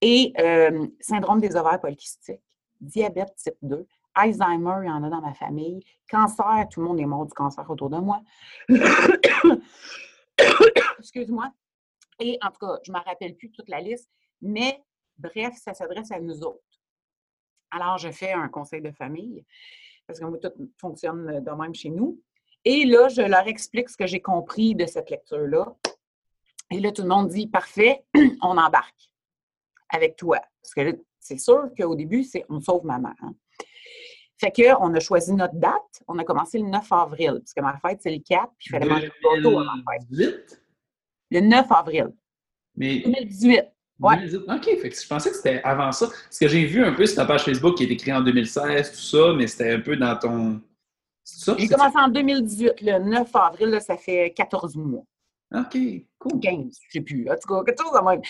et 0.00 0.32
euh, 0.40 0.86
syndrome 1.00 1.40
des 1.40 1.54
ovaires 1.54 1.80
polykystiques, 1.80 2.40
diabète 2.80 3.34
type 3.36 3.56
2, 3.62 3.86
Alzheimer, 4.14 4.80
il 4.82 4.86
y 4.86 4.90
en 4.90 5.02
a 5.02 5.10
dans 5.10 5.20
ma 5.20 5.34
famille. 5.34 5.84
Cancer, 6.10 6.68
tout 6.70 6.80
le 6.80 6.86
monde 6.86 7.00
est 7.00 7.06
mort 7.06 7.26
du 7.26 7.32
cancer 7.32 7.68
autour 7.68 7.90
de 7.90 7.98
moi. 7.98 8.20
Excuse-moi. 10.98 11.52
Et 12.20 12.38
en 12.42 12.50
tout 12.50 12.66
cas, 12.66 12.78
je 12.84 12.92
ne 12.92 12.98
me 12.98 13.02
rappelle 13.02 13.34
plus 13.36 13.50
toute 13.50 13.68
la 13.68 13.80
liste, 13.80 14.10
mais 14.40 14.82
bref, 15.18 15.54
ça 15.56 15.74
s'adresse 15.74 16.10
à 16.12 16.20
nous 16.20 16.42
autres. 16.42 16.62
Alors, 17.70 17.98
je 17.98 18.10
fais 18.10 18.32
un 18.32 18.48
conseil 18.48 18.82
de 18.82 18.90
famille, 18.90 19.44
parce 20.06 20.20
que 20.20 20.24
moi, 20.24 20.38
tout 20.38 20.52
fonctionne 20.78 21.42
de 21.42 21.50
même 21.50 21.74
chez 21.74 21.90
nous. 21.90 22.20
Et 22.64 22.84
là, 22.84 23.08
je 23.08 23.22
leur 23.22 23.46
explique 23.48 23.88
ce 23.88 23.96
que 23.96 24.06
j'ai 24.06 24.20
compris 24.20 24.74
de 24.74 24.86
cette 24.86 25.10
lecture-là. 25.10 25.74
Et 26.70 26.80
là, 26.80 26.92
tout 26.92 27.02
le 27.02 27.08
monde 27.08 27.28
dit 27.28 27.46
Parfait, 27.48 28.04
on 28.42 28.56
embarque 28.56 29.10
avec 29.88 30.16
toi. 30.16 30.40
Parce 30.62 30.74
que 30.74 31.02
c'est 31.18 31.38
sûr 31.38 31.70
qu'au 31.76 31.94
début, 31.94 32.24
c'est 32.24 32.44
on 32.48 32.60
sauve 32.60 32.84
maman. 32.84 33.12
Hein. 33.20 33.34
Fait 34.42 34.50
qu'on 34.50 34.92
a 34.92 34.98
choisi 34.98 35.32
notre 35.34 35.54
date. 35.54 36.02
On 36.08 36.18
a 36.18 36.24
commencé 36.24 36.58
le 36.58 36.64
9 36.68 36.84
avril, 36.90 37.38
puisque 37.44 37.60
ma 37.60 37.76
fête, 37.78 38.00
c'est 38.02 38.10
le 38.10 38.18
4, 38.18 38.48
puis 38.58 38.66
il 38.66 38.70
fallait 38.70 38.86
manger 38.86 39.06
le 39.22 39.36
gâteau 39.36 39.58
avant 39.60 39.70
ma 39.76 39.92
fête. 39.92 40.08
2018? 40.10 40.62
Le 41.30 41.40
9 41.40 41.66
avril 41.70 42.06
Mais 42.76 42.98
2018. 43.04 43.62
Ouais. 44.00 44.16
2018, 44.16 44.38
OK, 44.50 44.64
fait 44.80 44.88
que 44.90 45.00
je 45.00 45.06
pensais 45.06 45.30
que 45.30 45.36
c'était 45.36 45.62
avant 45.62 45.92
ça. 45.92 46.08
Ce 46.28 46.40
que 46.40 46.48
j'ai 46.48 46.64
vu 46.64 46.84
un 46.84 46.92
peu 46.92 47.06
sur 47.06 47.14
ta 47.16 47.24
page 47.24 47.44
Facebook 47.44 47.76
qui 47.76 47.84
est 47.84 47.90
écrit 47.92 48.12
en 48.12 48.20
2016, 48.20 48.90
tout 48.90 48.96
ça, 48.96 49.32
mais 49.36 49.46
c'était 49.46 49.70
un 49.70 49.80
peu 49.80 49.96
dans 49.96 50.18
ton. 50.18 50.60
C'est? 51.22 51.56
J'ai 51.58 51.68
C'est- 51.68 51.74
commencé 51.74 51.96
en 51.98 52.08
2018. 52.08 52.80
Le 52.80 52.98
9 52.98 53.30
avril, 53.36 53.68
là, 53.68 53.78
ça 53.78 53.96
fait 53.96 54.32
14 54.36 54.74
mois. 54.76 55.04
OK, 55.54 55.76
cool. 56.18 56.40
15, 56.40 56.78
je 56.88 56.92
sais 56.98 57.00
plus. 57.00 57.28
En 57.30 57.34
tout 57.36 57.46
cas, 57.46 57.62
quelque 57.62 57.80
chose 57.82 57.92
de 57.92 58.04
même. 58.10 58.20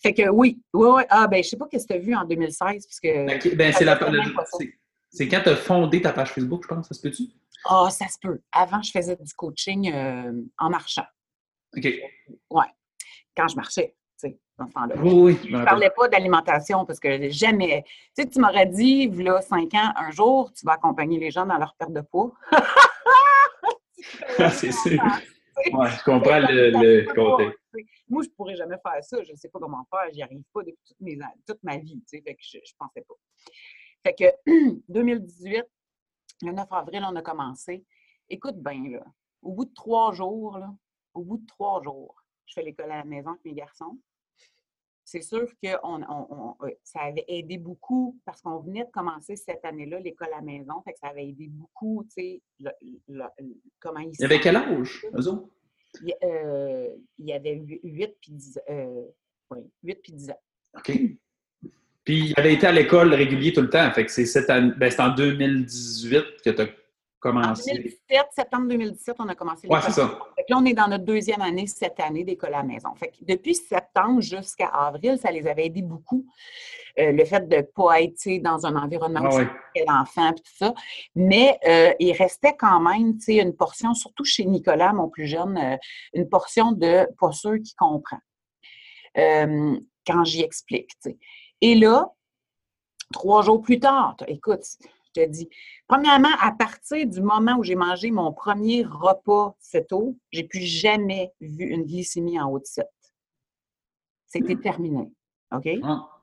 Fait 0.00 0.12
que 0.14 0.28
oui, 0.28 0.60
oui, 0.74 0.88
oui. 0.96 1.02
Ah, 1.08 1.26
ben, 1.26 1.42
je 1.42 1.48
sais 1.48 1.56
pas 1.56 1.66
qu'est-ce 1.68 1.86
que 1.88 1.94
tu 1.94 1.98
as 1.98 2.02
vu 2.02 2.14
en 2.14 2.24
2016, 2.24 2.86
puisque. 2.86 3.06
OK, 3.06 3.56
ben, 3.56 3.72
c'est 3.72 3.84
la. 3.84 3.98
Ça 3.98 4.06
c'est- 5.10 5.28
quand 5.28 5.40
tu 5.42 5.48
as 5.50 5.56
fondé 5.56 6.00
ta 6.02 6.12
page 6.12 6.30
Facebook, 6.32 6.62
je 6.64 6.68
pense, 6.68 6.88
ça 6.88 6.94
se 6.94 7.00
peut-tu? 7.00 7.24
Ah, 7.64 7.88
ça 7.90 8.06
se 8.08 8.18
peut. 8.20 8.40
Avant, 8.52 8.80
je 8.82 8.90
faisais 8.90 9.16
du 9.16 9.32
coaching 9.34 9.92
euh, 9.92 10.32
en 10.58 10.70
marchant. 10.70 11.04
OK. 11.76 11.88
Quand 13.36 13.48
je 13.48 13.56
marchais, 13.56 13.94
tu 14.18 14.28
sais, 14.30 14.38
dans 14.58 14.66
ce 14.66 14.72
temps-là. 14.72 14.94
Oui, 14.98 15.12
oui, 15.12 15.38
je 15.50 15.54
ne 15.56 15.64
parlais 15.64 15.90
pas 15.90 16.08
d'alimentation 16.08 16.86
parce 16.86 16.98
que 16.98 17.28
jamais. 17.28 17.84
Tu 18.16 18.22
sais, 18.22 18.28
tu 18.30 18.40
m'aurais 18.40 18.64
dit, 18.66 19.08
là, 19.08 19.42
5 19.42 19.74
ans, 19.74 19.92
un 19.96 20.10
jour, 20.10 20.52
tu 20.54 20.64
vas 20.64 20.72
accompagner 20.72 21.18
les 21.18 21.30
gens 21.30 21.44
dans 21.44 21.58
leur 21.58 21.74
perte 21.78 21.92
de 21.92 22.00
poids. 22.00 22.32
Ah, 24.38 24.50
c'est 24.50 24.72
sûr. 24.72 25.02
Ouais, 25.72 25.88
je 25.90 26.04
comprends 26.04 26.38
le, 26.38 26.70
le 26.70 27.14
côté. 27.14 27.56
Moi, 28.10 28.22
je 28.22 28.28
ne 28.28 28.34
pourrais 28.34 28.56
jamais 28.56 28.76
faire 28.86 29.02
ça. 29.02 29.22
Je 29.24 29.32
ne 29.32 29.36
sais 29.36 29.48
pas 29.48 29.58
comment 29.58 29.84
faire. 29.90 30.12
J'y 30.12 30.22
arrive 30.22 30.42
pas 30.52 30.60
depuis 30.60 30.76
toute, 30.86 31.00
mes, 31.00 31.18
toute 31.46 31.62
ma 31.62 31.78
vie. 31.78 31.96
Tu 32.06 32.18
sais, 32.18 32.22
fait 32.22 32.34
que 32.34 32.42
je 32.42 32.58
ne 32.58 32.62
pensais 32.78 33.00
pas. 33.08 33.14
Fait 34.06 34.14
que 34.14 34.24
2018, 34.88 35.64
le 36.42 36.52
9 36.52 36.66
avril, 36.70 37.02
on 37.10 37.16
a 37.16 37.22
commencé. 37.22 37.84
Écoute 38.28 38.56
bien, 38.62 38.88
là. 38.88 39.04
Au 39.42 39.50
bout 39.52 39.64
de 39.64 39.74
trois 39.74 40.12
jours, 40.12 40.58
là, 40.58 40.72
au 41.12 41.22
bout 41.22 41.38
de 41.38 41.46
trois 41.46 41.82
jours, 41.82 42.14
je 42.46 42.54
fais 42.54 42.62
l'école 42.62 42.92
à 42.92 42.98
la 42.98 43.04
maison 43.04 43.30
avec 43.30 43.44
mes 43.44 43.54
garçons. 43.54 43.98
C'est 45.04 45.22
sûr 45.22 45.46
que 45.60 45.68
on, 45.82 46.02
on- 46.04 46.26
on- 46.60 46.66
euh, 46.66 46.70
ça 46.84 47.00
avait 47.00 47.24
aidé 47.26 47.58
beaucoup 47.58 48.16
parce 48.24 48.40
qu'on 48.42 48.58
venait 48.60 48.84
de 48.84 48.90
commencer 48.90 49.34
cette 49.34 49.64
année-là 49.64 49.98
l'école 49.98 50.28
à 50.32 50.36
la 50.36 50.42
maison. 50.42 50.80
Fait 50.82 50.92
que 50.92 50.98
ça 51.00 51.08
avait 51.08 51.28
aidé 51.28 51.48
beaucoup, 51.48 52.04
tu 52.04 52.10
sais, 52.22 52.42
le- 52.60 52.70
le- 53.08 53.24
le- 53.40 53.60
comment 53.80 54.00
ils 54.00 54.12
Il 54.14 54.20
y 54.20 54.24
avait 54.24 54.38
quel 54.40 54.54
âge, 54.56 55.04
eux 55.14 55.28
autres? 55.28 55.48
Il 56.02 56.08
y, 56.10 56.14
euh, 56.24 56.94
il 57.18 57.26
y 57.26 57.32
avait 57.32 57.54
8 57.54 58.16
puis 58.20 58.32
10 58.32 58.60
euh, 58.70 59.04
oui, 59.50 59.58
8 59.82 59.94
puis 59.96 60.12
10 60.12 60.30
ans. 60.30 60.40
OK. 60.76 60.92
Puis, 62.06 62.28
il 62.28 62.34
avait 62.38 62.54
été 62.54 62.66
à 62.66 62.72
l'école 62.72 63.12
régulier 63.12 63.52
tout 63.52 63.60
le 63.60 63.68
temps. 63.68 63.90
Fait 63.92 64.06
que 64.06 64.10
c'est 64.12 64.24
cette 64.26 64.48
année, 64.48 64.72
ben, 64.78 64.90
c'est 64.90 65.00
en 65.02 65.08
2018 65.10 66.24
que 66.44 66.50
tu 66.50 66.62
as 66.62 66.64
En 66.64 66.68
commencé. 67.18 67.72
2017, 67.74 68.26
septembre 68.30 68.68
2017, 68.68 69.16
on 69.18 69.28
a 69.28 69.34
commencé 69.34 69.66
Ouais, 69.66 69.78
l'école. 69.78 69.92
c'est 69.92 70.00
ça. 70.00 70.18
Fait 70.36 70.42
que 70.44 70.52
là, 70.52 70.58
on 70.58 70.64
est 70.64 70.72
dans 70.74 70.86
notre 70.86 71.04
deuxième 71.04 71.42
année 71.42 71.66
cette 71.66 71.98
année 71.98 72.22
d'école 72.22 72.54
à 72.54 72.58
la 72.58 72.62
maison. 72.62 72.94
Fait 72.94 73.08
que 73.08 73.16
depuis 73.22 73.56
septembre 73.56 74.20
jusqu'à 74.20 74.68
avril, 74.68 75.18
ça 75.20 75.32
les 75.32 75.46
avait 75.48 75.66
aidés 75.66 75.82
beaucoup. 75.82 76.24
Euh, 77.00 77.10
le 77.12 77.24
fait 77.24 77.46
de 77.48 77.56
ne 77.56 77.62
pas 77.62 78.00
être 78.00 78.40
dans 78.40 78.64
un 78.66 78.76
environnement 78.76 79.20
Ah 79.24 79.34
ouais. 79.36 79.48
l'enfant 79.88 80.30
et 80.30 80.34
tout 80.36 80.42
ça. 80.56 80.72
Mais 81.16 81.58
euh, 81.66 81.92
il 81.98 82.12
restait 82.12 82.54
quand 82.56 82.78
même 82.80 83.18
une 83.28 83.54
portion, 83.56 83.92
surtout 83.94 84.24
chez 84.24 84.44
Nicolas, 84.44 84.92
mon 84.92 85.08
plus 85.08 85.26
jeune, 85.26 85.58
euh, 85.58 85.76
une 86.14 86.28
portion 86.28 86.70
de 86.72 87.06
pas 87.18 87.32
sûr 87.32 87.56
qui 87.62 87.74
comprend. 87.74 88.18
Quand 90.06 90.22
j'y 90.24 90.42
explique. 90.42 90.90
tu 91.02 91.10
sais. 91.10 91.18
Et 91.60 91.74
là, 91.74 92.14
trois 93.12 93.42
jours 93.42 93.62
plus 93.62 93.80
tard, 93.80 94.16
écoute, 94.26 94.64
je 95.16 95.22
te 95.22 95.28
dis, 95.28 95.48
premièrement, 95.88 96.34
à 96.40 96.52
partir 96.52 97.06
du 97.06 97.20
moment 97.20 97.56
où 97.56 97.62
j'ai 97.62 97.76
mangé 97.76 98.10
mon 98.10 98.32
premier 98.32 98.84
repas 98.84 99.56
ceto, 99.58 100.16
j'ai 100.30 100.44
plus 100.44 100.60
jamais 100.60 101.32
vu 101.40 101.64
une 101.64 101.84
glycémie 101.84 102.38
en 102.40 102.50
haut 102.50 102.58
de 102.58 102.66
7. 102.66 102.86
C'était 104.26 104.56
terminé. 104.56 105.10
OK? 105.52 105.68
Ah. 105.82 106.15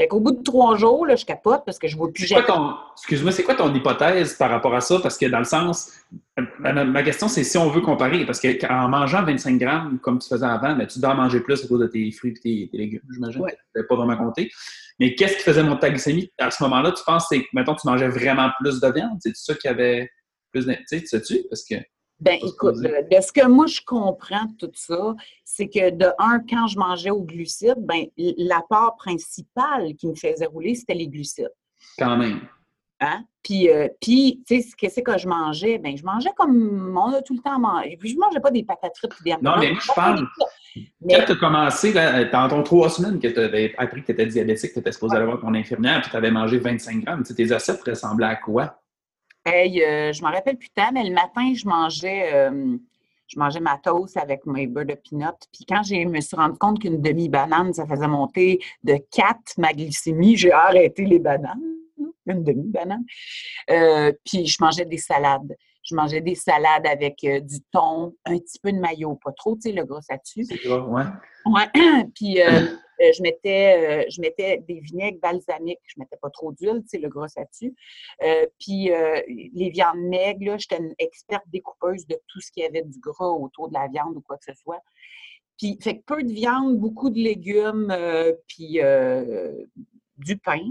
Fait 0.00 0.08
qu'au 0.08 0.18
bout 0.20 0.32
de 0.32 0.42
trois 0.42 0.78
jours, 0.78 1.04
là, 1.04 1.14
je 1.14 1.26
capote 1.26 1.62
parce 1.66 1.78
que 1.78 1.86
je 1.86 1.92
ne 1.94 1.98
vois 1.98 2.10
plus 2.10 2.26
jamais. 2.26 2.46
ton, 2.46 2.74
excuse-moi, 2.96 3.32
c'est 3.32 3.42
quoi 3.42 3.54
ton 3.54 3.74
hypothèse 3.74 4.32
par 4.32 4.48
rapport 4.48 4.74
à 4.74 4.80
ça? 4.80 4.98
Parce 4.98 5.18
que 5.18 5.26
dans 5.26 5.40
le 5.40 5.44
sens, 5.44 5.92
ma, 6.58 6.84
ma- 6.84 7.02
question, 7.02 7.28
c'est 7.28 7.44
si 7.44 7.58
on 7.58 7.68
veut 7.68 7.82
comparer, 7.82 8.24
parce 8.24 8.40
qu'en 8.40 8.88
mangeant 8.88 9.22
25 9.22 9.58
grammes, 9.58 9.98
comme 9.98 10.18
tu 10.18 10.26
faisais 10.26 10.46
avant, 10.46 10.74
ben, 10.74 10.86
tu 10.86 11.00
dois 11.00 11.10
en 11.10 11.16
manger 11.16 11.40
plus 11.40 11.62
à 11.62 11.68
cause 11.68 11.80
de 11.80 11.86
tes 11.86 12.10
fruits 12.12 12.30
et 12.30 12.34
tes, 12.40 12.68
tes 12.72 12.78
légumes, 12.78 13.02
j'imagine. 13.12 13.42
Ouais. 13.42 13.54
Tu 13.76 13.86
pas 13.86 13.94
vraiment 13.94 14.16
compté. 14.16 14.50
Mais 14.98 15.14
qu'est-ce 15.14 15.36
qui 15.36 15.42
faisait 15.42 15.62
monter 15.62 15.80
ta 15.80 15.90
glycémie? 15.90 16.32
À 16.38 16.50
ce 16.50 16.62
moment-là, 16.62 16.92
tu 16.92 17.04
penses 17.04 17.28
que, 17.28 17.36
mettons, 17.52 17.74
tu 17.74 17.86
mangeais 17.86 18.08
vraiment 18.08 18.48
plus 18.58 18.80
de 18.80 18.90
viande? 18.90 19.18
C'est 19.20 19.36
ça 19.36 19.54
qui 19.54 19.68
avait 19.68 20.10
plus 20.50 20.64
de. 20.64 20.72
Tu 20.72 20.84
sais, 20.86 21.00
tu 21.02 21.06
sais-tu? 21.08 21.40
Parce 21.50 21.62
que. 21.62 21.74
Ben, 22.20 22.34
écoute, 22.34 22.76
supposé. 22.76 22.88
de, 23.10 23.20
ce 23.20 23.32
que 23.32 23.46
moi 23.46 23.66
je 23.66 23.80
comprends 23.86 24.44
de 24.44 24.66
tout 24.66 24.70
ça, 24.74 25.14
c'est 25.44 25.68
que 25.68 25.90
de 25.90 26.06
un, 26.18 26.40
quand 26.48 26.66
je 26.66 26.78
mangeais 26.78 27.10
aux 27.10 27.22
glucides, 27.22 27.78
ben, 27.78 28.04
l- 28.18 28.34
la 28.36 28.62
part 28.68 28.96
principale 28.96 29.94
qui 29.96 30.06
me 30.06 30.14
faisait 30.14 30.46
rouler, 30.46 30.74
c'était 30.74 30.94
les 30.94 31.08
glucides. 31.08 31.52
Quand 31.98 32.16
même. 32.16 32.40
Hein? 33.02 33.24
Puis, 33.42 33.70
euh, 33.70 33.88
puis, 34.02 34.42
tu 34.46 34.60
sais, 34.60 34.68
ce 34.68 34.76
que 34.76 34.90
c'est 34.90 35.02
que 35.02 35.16
je 35.16 35.26
mangeais? 35.26 35.78
Ben, 35.78 35.96
je 35.96 36.04
mangeais 36.04 36.28
comme 36.36 36.94
on 36.94 37.14
a 37.14 37.22
tout 37.22 37.32
le 37.34 37.40
temps 37.40 37.58
mangé. 37.58 37.96
Puis, 37.98 38.10
je 38.10 38.18
mangeais 38.18 38.40
pas 38.40 38.50
des 38.50 38.62
patates 38.62 38.98
frites 38.98 39.14
des 39.24 39.30
Non, 39.40 39.56
mais 39.58 39.70
moi, 39.72 39.80
je 39.82 39.92
parle- 39.94 40.26
Mais, 41.00 41.14
Quand 41.14 41.24
tu 41.24 41.32
as 41.32 41.36
commencé, 41.36 41.92
là, 41.94 42.24
dans 42.24 42.48
ton 42.48 42.62
trois 42.62 42.90
semaines 42.90 43.18
que 43.18 43.28
tu 43.28 43.40
avais 43.40 43.74
appris 43.78 44.02
que 44.02 44.06
tu 44.06 44.12
étais 44.12 44.26
diabétique, 44.26 44.72
tu 44.74 44.78
étais 44.80 44.92
supposé 44.92 45.16
aller 45.16 45.24
voir 45.24 45.40
ton 45.40 45.54
infirmière, 45.54 46.02
puis 46.02 46.10
tu 46.10 46.16
avais 46.16 46.30
mangé 46.30 46.58
25 46.58 47.02
grammes, 47.04 47.22
tu 47.22 47.28
sais, 47.28 47.34
tes 47.34 47.50
assiettes 47.50 47.82
ressemblaient 47.82 48.26
à 48.26 48.36
quoi? 48.36 48.79
Hey, 49.44 49.82
euh, 49.82 50.12
je 50.12 50.22
m'en 50.22 50.30
rappelle 50.30 50.56
plus 50.56 50.70
tant, 50.70 50.92
mais 50.92 51.04
le 51.04 51.14
matin, 51.14 51.52
je 51.54 51.66
mangeais, 51.66 52.32
euh, 52.32 52.76
je 53.26 53.38
mangeais 53.38 53.60
ma 53.60 53.78
toast 53.78 54.16
avec 54.16 54.44
mes 54.46 54.66
beurre 54.66 54.86
de 54.86 54.94
peanut. 54.94 55.36
Puis 55.52 55.64
quand 55.66 55.82
je 55.82 55.94
me 56.06 56.20
suis 56.20 56.36
rendu 56.36 56.58
compte 56.58 56.80
qu'une 56.80 57.00
demi-banane, 57.00 57.72
ça 57.72 57.86
faisait 57.86 58.08
monter 58.08 58.58
de 58.84 58.98
4 59.10 59.58
ma 59.58 59.72
glycémie, 59.72 60.36
j'ai 60.36 60.52
arrêté 60.52 61.04
les 61.04 61.18
bananes. 61.18 61.60
Une 62.26 62.44
demi-banane. 62.44 63.04
Euh, 63.70 64.12
puis 64.24 64.46
je 64.46 64.56
mangeais 64.60 64.84
des 64.84 64.98
salades. 64.98 65.56
Je 65.82 65.94
mangeais 65.94 66.20
des 66.20 66.34
salades 66.34 66.86
avec 66.86 67.16
du 67.20 67.60
thon, 67.72 68.14
un 68.26 68.38
petit 68.38 68.58
peu 68.62 68.70
de 68.70 68.78
maillot, 68.78 69.18
pas 69.24 69.32
trop, 69.32 69.56
tu 69.56 69.62
sais, 69.62 69.72
le 69.72 69.84
gros 69.84 69.98
dessus. 69.98 70.44
C'est 70.44 70.62
gras, 70.62 70.80
ouais. 70.80 71.04
Ouais. 71.46 72.04
Puis 72.14 72.38
euh, 73.00 73.12
je, 73.16 73.22
mettais, 73.22 74.04
euh, 74.04 74.10
je 74.10 74.20
mettais 74.20 74.58
des 74.66 74.80
vinaigres 74.80 75.20
balsamiques. 75.20 75.80
Je 75.86 75.94
mettais 75.98 76.16
pas 76.16 76.30
trop 76.30 76.52
d'huile, 76.52 76.82
sais, 76.86 76.98
le 76.98 77.08
gros 77.08 77.26
dessus. 77.26 77.74
Euh, 78.22 78.46
puis 78.58 78.92
euh, 78.92 79.20
les 79.28 79.70
viandes 79.70 80.00
maigres, 80.00 80.44
là, 80.44 80.56
j'étais 80.58 80.78
une 80.78 80.94
experte 80.98 81.44
découpeuse 81.48 82.06
de 82.06 82.16
tout 82.28 82.40
ce 82.40 82.50
qui 82.52 82.64
avait 82.64 82.82
du 82.82 82.98
gras 82.98 83.28
autour 83.28 83.68
de 83.68 83.74
la 83.74 83.88
viande 83.88 84.16
ou 84.16 84.20
quoi 84.20 84.36
que 84.38 84.52
ce 84.52 84.58
soit. 84.60 84.80
Puis, 85.58 85.78
fait 85.82 85.98
que 85.98 86.04
peu 86.04 86.22
de 86.22 86.32
viande, 86.32 86.78
beaucoup 86.78 87.10
de 87.10 87.18
légumes, 87.18 87.94
puis 88.46 88.80
du 90.16 90.38
pain. 90.38 90.62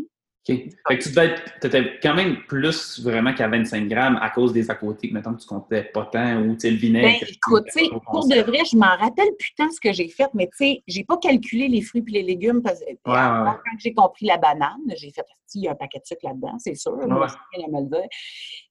Fait 0.87 0.97
que 0.97 1.03
tu 1.03 1.09
devais 1.09 1.25
être, 1.27 1.65
étais 1.65 1.99
quand 2.01 2.15
même 2.15 2.37
plus 2.47 2.99
vraiment 3.01 3.33
qu'à 3.33 3.47
25 3.47 3.87
grammes 3.87 4.17
à 4.21 4.29
cause 4.29 4.53
des 4.53 4.69
à 4.69 4.75
côté, 4.75 5.09
que 5.09 5.13
mettons 5.13 5.33
que 5.33 5.41
tu 5.41 5.47
comptais 5.47 5.83
pas 5.83 6.05
tant, 6.11 6.41
ou 6.41 6.53
tu 6.53 6.61
sais, 6.61 6.71
le 6.71 6.77
vinaigre. 6.77 7.19
Ben, 7.21 7.27
écoute, 7.29 7.67
pour 8.11 8.27
de 8.27 8.41
vrai, 8.41 8.59
je 8.71 8.77
m'en 8.77 8.95
rappelle 8.97 9.29
putain 9.37 9.69
ce 9.71 9.79
que 9.79 9.93
j'ai 9.93 10.07
fait, 10.07 10.29
mais 10.33 10.47
tu 10.47 10.57
sais, 10.65 10.83
j'ai 10.87 11.03
pas 11.03 11.17
calculé 11.17 11.67
les 11.67 11.81
fruits 11.81 12.03
et 12.07 12.11
les 12.11 12.23
légumes 12.23 12.61
parce 12.61 12.79
que 12.79 12.85
ouais, 12.85 12.97
alors, 13.05 13.47
ouais. 13.47 13.59
quand 13.63 13.77
j'ai 13.79 13.93
compris 13.93 14.25
la 14.25 14.37
banane, 14.37 14.77
j'ai 14.95 15.11
fait, 15.11 15.25
il 15.55 15.63
y 15.63 15.67
a 15.67 15.71
un 15.71 15.75
paquet 15.75 15.99
de 15.99 16.05
sucre 16.05 16.21
là-dedans, 16.25 16.55
c'est 16.59 16.75
sûr. 16.75 16.95
Moi, 16.95 17.21
Ouais. 17.21 17.27
je 17.27 17.57
viens 17.59 17.67
de 17.67 17.73
me 17.73 17.81
le 17.81 17.87
dire. 17.87 18.07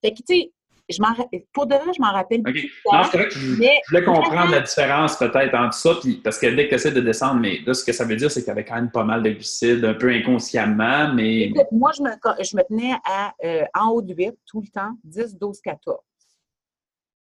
Fait 0.01 0.11
que, 0.13 0.17
tu 0.19 0.25
sais, 0.27 0.53
je 0.89 1.39
pour 1.53 1.67
de 1.67 1.75
vrai, 1.75 1.93
je 1.95 2.01
m'en 2.01 2.13
rappelle 2.13 2.43
plus. 2.43 2.73
Non, 2.91 3.03
c'est 3.11 3.19
vrai 3.19 3.29
que 3.29 3.35
je, 3.35 3.57
mais 3.59 3.81
je 3.87 3.91
voulais 3.91 4.05
comprendre 4.05 4.51
la 4.51 4.61
différence 4.61 5.17
peut-être 5.17 5.55
entre 5.55 5.75
ça, 5.75 5.95
puis, 6.01 6.17
parce 6.17 6.39
que 6.39 6.47
dès 6.47 6.65
que 6.65 6.71
tu 6.71 6.75
essaies 6.77 6.93
de 6.93 7.01
descendre, 7.01 7.41
mais 7.41 7.59
là, 7.67 7.75
ce 7.75 7.85
que 7.85 7.93
ça 7.93 8.05
veut 8.05 8.17
dire, 8.17 8.31
c'est 8.31 8.41
que 8.41 8.47
tu 8.47 8.51
avais 8.51 8.65
quand 8.65 8.77
même 8.77 8.91
pas 8.91 9.05
mal 9.05 9.23
de 9.23 9.31
glucides, 9.31 9.85
un 9.85 9.95
peu 9.95 10.11
inconsciemment, 10.11 11.13
mais. 11.15 11.43
écoute, 11.43 11.67
moi, 11.73 11.93
je 11.97 12.03
me, 12.03 12.11
je 12.11 12.57
me 12.57 12.63
tenais 12.63 12.95
à, 13.05 13.35
euh, 13.45 13.65
en 13.75 13.91
haut 13.91 14.03
de 14.03 14.15
8 14.15 14.35
tout 14.47 14.61
le 14.61 14.69
temps, 14.69 14.93
10, 15.05 15.39
12, 15.39 15.61
14. 15.61 15.99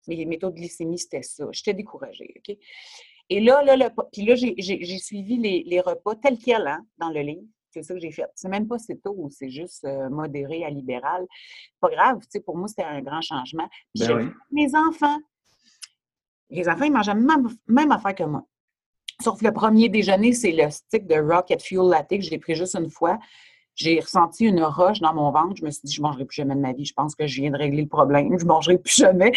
Mes, 0.08 0.26
mes 0.26 0.40
taux 0.40 0.50
de 0.50 0.56
glycémie, 0.56 0.98
c'était 0.98 1.22
ça. 1.22 1.46
J'étais 1.52 1.74
découragée, 1.74 2.34
OK? 2.38 2.58
Et 3.30 3.40
là, 3.40 3.64
là, 3.64 3.90
puis 4.12 4.26
là, 4.26 4.36
j'ai 4.36 4.98
suivi 4.98 5.38
les, 5.38 5.64
les 5.66 5.80
repas 5.80 6.16
tels 6.16 6.38
quels, 6.38 6.68
hein, 6.68 6.86
dans 6.98 7.10
le 7.10 7.22
livre. 7.22 7.44
C'est 7.72 7.84
ça 7.84 7.94
que 7.94 8.00
j'ai 8.00 8.12
fait. 8.12 8.30
C'est 8.36 8.50
même 8.50 8.68
pas 8.68 8.78
tôt, 9.04 9.30
c'est 9.32 9.50
juste 9.50 9.86
euh, 9.86 10.10
modéré 10.10 10.66
à 10.66 10.70
libéral. 10.70 11.26
Pas 11.80 11.90
grave, 11.90 12.20
tu 12.20 12.28
sais, 12.30 12.40
pour 12.42 12.58
moi, 12.58 12.68
c'était 12.68 12.84
un 12.84 13.02
grand 13.02 13.22
changement. 13.22 13.68
Puis 13.96 14.06
Ben 14.08 14.18
oui. 14.18 14.30
mes 14.52 14.76
enfants, 14.76 15.18
les 16.50 16.68
enfants, 16.68 16.84
ils 16.84 16.92
mangeaient 16.92 17.16
même, 17.16 17.48
même 17.68 17.92
affaire 17.92 18.14
que 18.14 18.24
moi. 18.24 18.46
Sauf 19.22 19.42
le 19.42 19.54
premier 19.54 19.88
déjeuner, 19.88 20.34
c'est 20.34 20.52
le 20.52 20.70
stick 20.70 21.08
de 21.08 21.16
Rocket 21.16 21.62
Fuel 21.62 21.90
Latte 21.90 22.10
que 22.10 22.22
j'ai 22.22 22.40
pris 22.40 22.56
juste 22.56 22.76
une 22.76 22.90
fois. 22.90 23.20
J'ai 23.76 24.00
ressenti 24.00 24.46
une 24.46 24.64
roche 24.64 25.00
dans 25.00 25.14
mon 25.14 25.32
ventre. 25.32 25.56
Je 25.56 25.64
me 25.64 25.72
suis 25.72 25.82
dit, 25.84 25.94
je 25.94 26.02
ne 26.02 26.08
mangerai 26.08 26.26
plus 26.26 26.36
jamais 26.36 26.56
de 26.56 26.60
ma 26.60 26.74
vie. 26.74 26.86
Je 26.86 26.94
pense 26.94 27.16
que 27.16 27.26
je 27.26 27.42
viens 27.42 27.52
de 27.52 27.58
régler 27.58 27.84
le 27.84 27.88
problème. 27.88 28.38
Je 28.38 28.44
ne 28.44 28.50
mangerai 28.50 28.78
plus 28.78 28.96
jamais. 28.96 29.32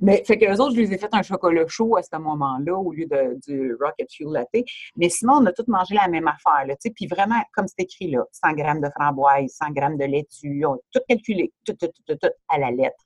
Mais 0.00 0.22
fait 0.26 0.38
que 0.38 0.44
les 0.46 0.60
autres, 0.60 0.74
je 0.74 0.80
les 0.80 0.92
ai 0.94 0.98
fait 0.98 1.12
un 1.12 1.22
chocolat 1.22 1.66
chaud 1.66 1.96
à 1.96 2.02
ce 2.02 2.16
moment-là 2.16 2.74
au 2.74 2.92
lieu 2.92 3.06
de, 3.06 3.38
du 3.46 3.74
Rocket 3.74 4.10
Fuel 4.12 4.32
Latte. 4.32 4.64
Mais 4.96 5.08
sinon, 5.08 5.34
on 5.34 5.46
a 5.46 5.52
tous 5.52 5.66
mangé 5.68 5.94
la 5.94 6.08
même 6.08 6.28
affaire. 6.28 6.66
Là, 6.66 6.74
puis 6.94 7.06
vraiment, 7.06 7.40
comme 7.52 7.66
c'est 7.66 7.82
écrit 7.82 8.10
là, 8.10 8.24
100 8.32 8.52
grammes 8.54 8.80
de 8.80 8.88
framboise, 8.96 9.50
100 9.50 9.70
grammes 9.72 9.98
de 9.98 10.04
laitue, 10.04 10.64
on 10.64 10.74
a 10.74 10.78
tout 10.92 11.00
calculé, 11.08 11.52
tout, 11.64 11.74
tout, 11.74 11.88
tout, 11.88 12.16
tout, 12.16 12.28
à 12.48 12.58
la 12.58 12.70
lettre. 12.70 13.04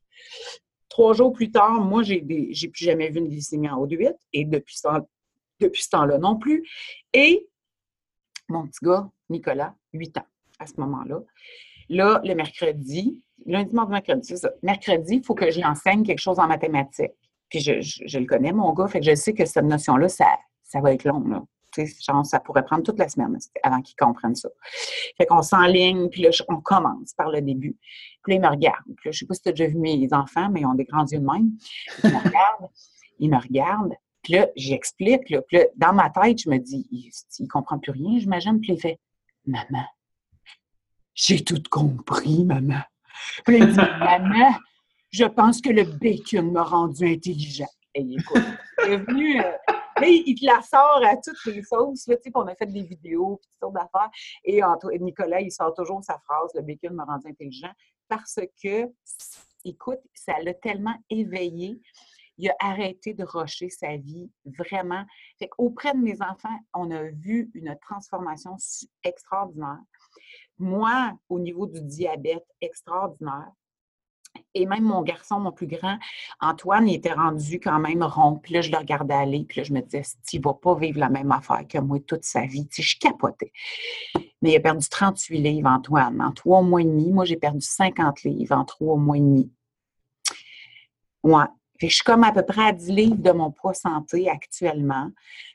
Trois 0.88 1.14
jours 1.14 1.32
plus 1.32 1.50
tard, 1.50 1.80
moi, 1.80 2.02
j'ai 2.02 2.20
plus 2.20 2.84
jamais 2.84 3.10
vu 3.10 3.18
une 3.18 3.28
glycémie 3.28 3.68
en 3.68 3.78
haut 3.78 3.86
de 3.86 3.96
8 3.96 4.12
et 4.32 4.44
depuis 4.44 4.76
depuis 5.60 5.82
ce 5.82 5.88
temps-là 5.90 6.18
non 6.18 6.36
plus. 6.36 6.68
Et 7.12 7.48
mon 8.48 8.66
petit 8.66 8.84
gars, 8.84 9.08
Nicolas, 9.30 9.74
8 9.92 10.18
ans 10.18 10.26
à 10.58 10.66
ce 10.66 10.74
moment-là. 10.78 11.20
Là, 11.88 12.20
le 12.24 12.34
mercredi, 12.34 13.22
lundi, 13.46 13.74
mardi, 13.74 13.92
mercredi, 13.92 14.26
c'est 14.26 14.36
ça. 14.36 14.50
Mercredi, 14.62 15.16
il 15.16 15.24
faut 15.24 15.34
que 15.34 15.50
j'y 15.50 15.64
enseigne 15.64 16.02
quelque 16.02 16.20
chose 16.20 16.38
en 16.38 16.46
mathématiques. 16.46 17.12
Puis 17.48 17.60
je, 17.60 18.18
le 18.18 18.26
connais, 18.26 18.52
mon 18.52 18.72
gars, 18.72 18.88
fait 18.88 19.00
que 19.00 19.06
je 19.06 19.14
sais 19.14 19.32
que 19.32 19.44
cette 19.44 19.64
notion-là, 19.64 20.08
ça, 20.08 20.26
ça 20.62 20.80
va 20.80 20.92
être 20.92 21.04
long. 21.04 21.22
Là. 21.28 21.42
Genre, 21.76 22.24
ça 22.24 22.40
pourrait 22.40 22.64
prendre 22.64 22.84
toute 22.84 22.98
la 22.98 23.08
semaine 23.08 23.36
avant 23.62 23.82
qu'ils 23.82 23.96
comprennent 23.96 24.34
ça. 24.36 24.48
Fait 25.16 25.26
qu'on 25.26 25.42
s'enligne, 25.42 26.08
puis 26.08 26.22
là, 26.22 26.30
on 26.48 26.60
commence 26.60 27.12
par 27.14 27.30
le 27.30 27.40
début. 27.42 27.76
Puis 28.22 28.32
là, 28.32 28.36
ils 28.36 28.42
me 28.42 28.48
regardent. 28.48 28.94
Puis 28.96 29.08
là, 29.08 29.12
je 29.12 29.18
sais 29.18 29.26
pas 29.26 29.34
si 29.34 29.42
tu 29.42 29.48
as 29.48 29.52
déjà 29.52 29.66
vu 29.66 29.76
mes 29.76 30.08
enfants, 30.12 30.48
mais 30.50 30.60
ils 30.60 30.66
ont 30.66 30.74
des 30.74 30.84
grands 30.84 31.06
yeux 31.06 31.18
de 31.18 31.24
même. 31.24 31.50
Ils 32.02 32.10
me 32.10 32.18
regardent. 32.18 32.70
ils 33.18 33.30
me 33.30 33.36
regardent. 33.36 33.94
Puis 34.22 34.34
là, 34.34 34.48
j'explique. 34.56 35.24
Puis 35.24 35.36
là, 35.52 35.64
dans 35.76 35.92
ma 35.92 36.10
tête, 36.10 36.38
je 36.38 36.48
me 36.48 36.58
dis, 36.58 36.86
il, 36.90 37.10
ne 37.40 37.48
comprend 37.48 37.78
plus 37.78 37.92
rien, 37.92 38.18
j'imagine. 38.18 38.60
Puis 38.60 38.72
il 38.72 38.80
fait, 38.80 38.98
maman, 39.46 39.84
j'ai 41.14 41.42
tout 41.42 41.62
compris, 41.70 42.44
maman. 42.44 42.80
Puis 43.44 43.58
il 43.58 43.68
dit, 43.68 43.76
maman, 44.00 44.54
je 45.10 45.24
pense 45.24 45.60
que 45.60 45.70
le 45.70 45.84
bacon 45.84 46.52
m'a 46.52 46.62
rendu 46.62 47.06
intelligent. 47.06 47.68
Et 47.94 48.00
écoute, 48.00 48.42
il 48.86 48.92
est 48.92 48.96
venu, 48.98 49.40
euh, 49.40 49.52
il 50.02 50.34
te 50.34 50.44
la 50.44 50.60
sort 50.62 51.00
à 51.04 51.16
toutes 51.16 51.44
les 51.46 51.62
sauces. 51.62 52.08
Là, 52.08 52.16
on 52.34 52.46
a 52.48 52.54
fait 52.56 52.66
des 52.66 52.82
vidéos, 52.82 53.36
puis 53.36 53.48
toutes 53.50 53.60
sortes 53.60 53.74
d'affaires. 53.74 54.10
Et, 54.44 54.60
Nicolas, 54.98 55.40
il 55.40 55.52
sort 55.52 55.72
toujours 55.74 56.02
sa 56.02 56.18
phrase, 56.18 56.50
le 56.54 56.62
bacon 56.62 56.94
m'a 56.94 57.04
rendu 57.04 57.28
intelligent, 57.28 57.72
parce 58.08 58.40
que, 58.62 58.90
écoute, 59.64 60.00
ça 60.12 60.34
l'a 60.42 60.54
tellement 60.54 60.96
éveillé 61.08 61.80
il 62.36 62.50
a 62.50 62.56
arrêté 62.58 63.14
de 63.14 63.24
rocher 63.24 63.68
sa 63.70 63.96
vie, 63.96 64.30
vraiment. 64.58 65.04
Fait 65.38 65.50
Auprès 65.58 65.92
de 65.92 65.98
mes 65.98 66.20
enfants, 66.20 66.58
on 66.72 66.90
a 66.90 67.04
vu 67.04 67.50
une 67.54 67.76
transformation 67.80 68.56
extraordinaire. 69.02 69.80
Moi, 70.58 71.12
au 71.28 71.38
niveau 71.38 71.66
du 71.66 71.80
diabète, 71.80 72.46
extraordinaire. 72.60 73.50
Et 74.54 74.66
même 74.66 74.84
mon 74.84 75.02
garçon, 75.02 75.40
mon 75.40 75.52
plus 75.52 75.66
grand, 75.66 75.98
Antoine, 76.40 76.88
il 76.88 76.96
était 76.96 77.12
rendu 77.12 77.60
quand 77.60 77.78
même 77.78 78.02
rond. 78.02 78.36
Puis 78.36 78.54
là, 78.54 78.60
je 78.60 78.70
le 78.70 78.78
regardais 78.78 79.14
aller. 79.14 79.44
Puis 79.48 79.60
là, 79.60 79.64
je 79.64 79.72
me 79.72 79.80
disais, 79.80 80.02
il 80.32 80.40
ne 80.40 80.44
va 80.44 80.54
pas 80.54 80.74
vivre 80.74 80.98
la 80.98 81.08
même 81.08 81.30
affaire 81.32 81.64
que 81.68 81.78
moi 81.78 81.98
toute 82.00 82.24
sa 82.24 82.42
vie. 82.42 82.66
Tu 82.68 82.82
sais, 82.82 82.88
je 82.88 82.98
capotais. 82.98 83.52
Mais 84.42 84.52
il 84.52 84.56
a 84.56 84.60
perdu 84.60 84.88
38 84.88 85.38
livres, 85.38 85.68
Antoine, 85.68 86.20
en 86.20 86.32
trois 86.32 86.62
mois 86.62 86.82
et 86.82 86.84
demi. 86.84 87.10
Moi, 87.12 87.24
j'ai 87.24 87.36
perdu 87.36 87.60
50 87.60 88.22
livres 88.24 88.56
en 88.56 88.64
trois 88.64 88.96
mois 88.96 89.16
et 89.16 89.20
demi. 89.20 89.50
Ouais. 91.22 91.46
je 91.80 91.88
suis 91.88 92.04
comme 92.04 92.22
à 92.22 92.32
peu 92.32 92.44
près 92.44 92.66
à 92.66 92.72
10 92.72 92.92
livres 92.92 93.22
de 93.22 93.30
mon 93.30 93.50
poids 93.50 93.72
santé 93.72 94.28
actuellement. 94.28 95.10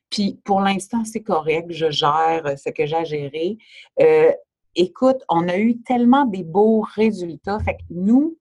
Puis 0.09 0.39
pour 0.43 0.61
l'instant, 0.61 1.05
c'est 1.05 1.21
correct. 1.21 1.67
Je 1.69 1.91
gère 1.91 2.57
ce 2.57 2.69
que 2.69 2.85
j'ai 2.85 2.95
à 2.95 3.03
gérer. 3.03 3.57
Euh, 3.99 4.31
écoute, 4.75 5.17
on 5.29 5.47
a 5.47 5.57
eu 5.57 5.81
tellement 5.81 6.25
des 6.25 6.43
beaux 6.43 6.81
résultats. 6.95 7.59
Fait 7.59 7.75
que 7.75 7.83
nous, 7.89 8.37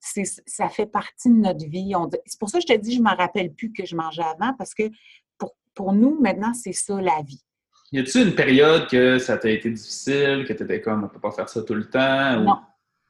ça 0.00 0.68
fait 0.68 0.86
partie 0.86 1.28
de 1.28 1.34
notre 1.34 1.66
vie. 1.66 1.92
C'est 2.26 2.38
pour 2.38 2.50
ça 2.50 2.58
que 2.58 2.64
je 2.68 2.74
te 2.74 2.78
dis, 2.78 2.94
je 2.94 3.00
ne 3.00 3.04
me 3.04 3.16
rappelle 3.16 3.52
plus 3.52 3.72
que 3.72 3.86
je 3.86 3.96
mangeais 3.96 4.22
avant, 4.22 4.52
parce 4.54 4.74
que 4.74 4.84
pour, 5.38 5.54
pour 5.74 5.92
nous, 5.92 6.20
maintenant, 6.20 6.52
c'est 6.54 6.72
ça 6.72 7.00
la 7.00 7.22
vie. 7.22 7.42
Y 7.92 8.00
a-t-il 8.00 8.28
une 8.28 8.34
période 8.34 8.88
que 8.88 9.18
ça 9.18 9.38
t'a 9.38 9.50
été 9.50 9.70
difficile, 9.70 10.44
que 10.48 10.52
tu 10.52 10.64
étais 10.64 10.80
comme, 10.80 11.00
on 11.00 11.06
ne 11.06 11.08
peut 11.08 11.20
pas 11.20 11.30
faire 11.30 11.48
ça 11.48 11.62
tout 11.62 11.74
le 11.74 11.88
temps? 11.88 12.40
Non. 12.40 12.58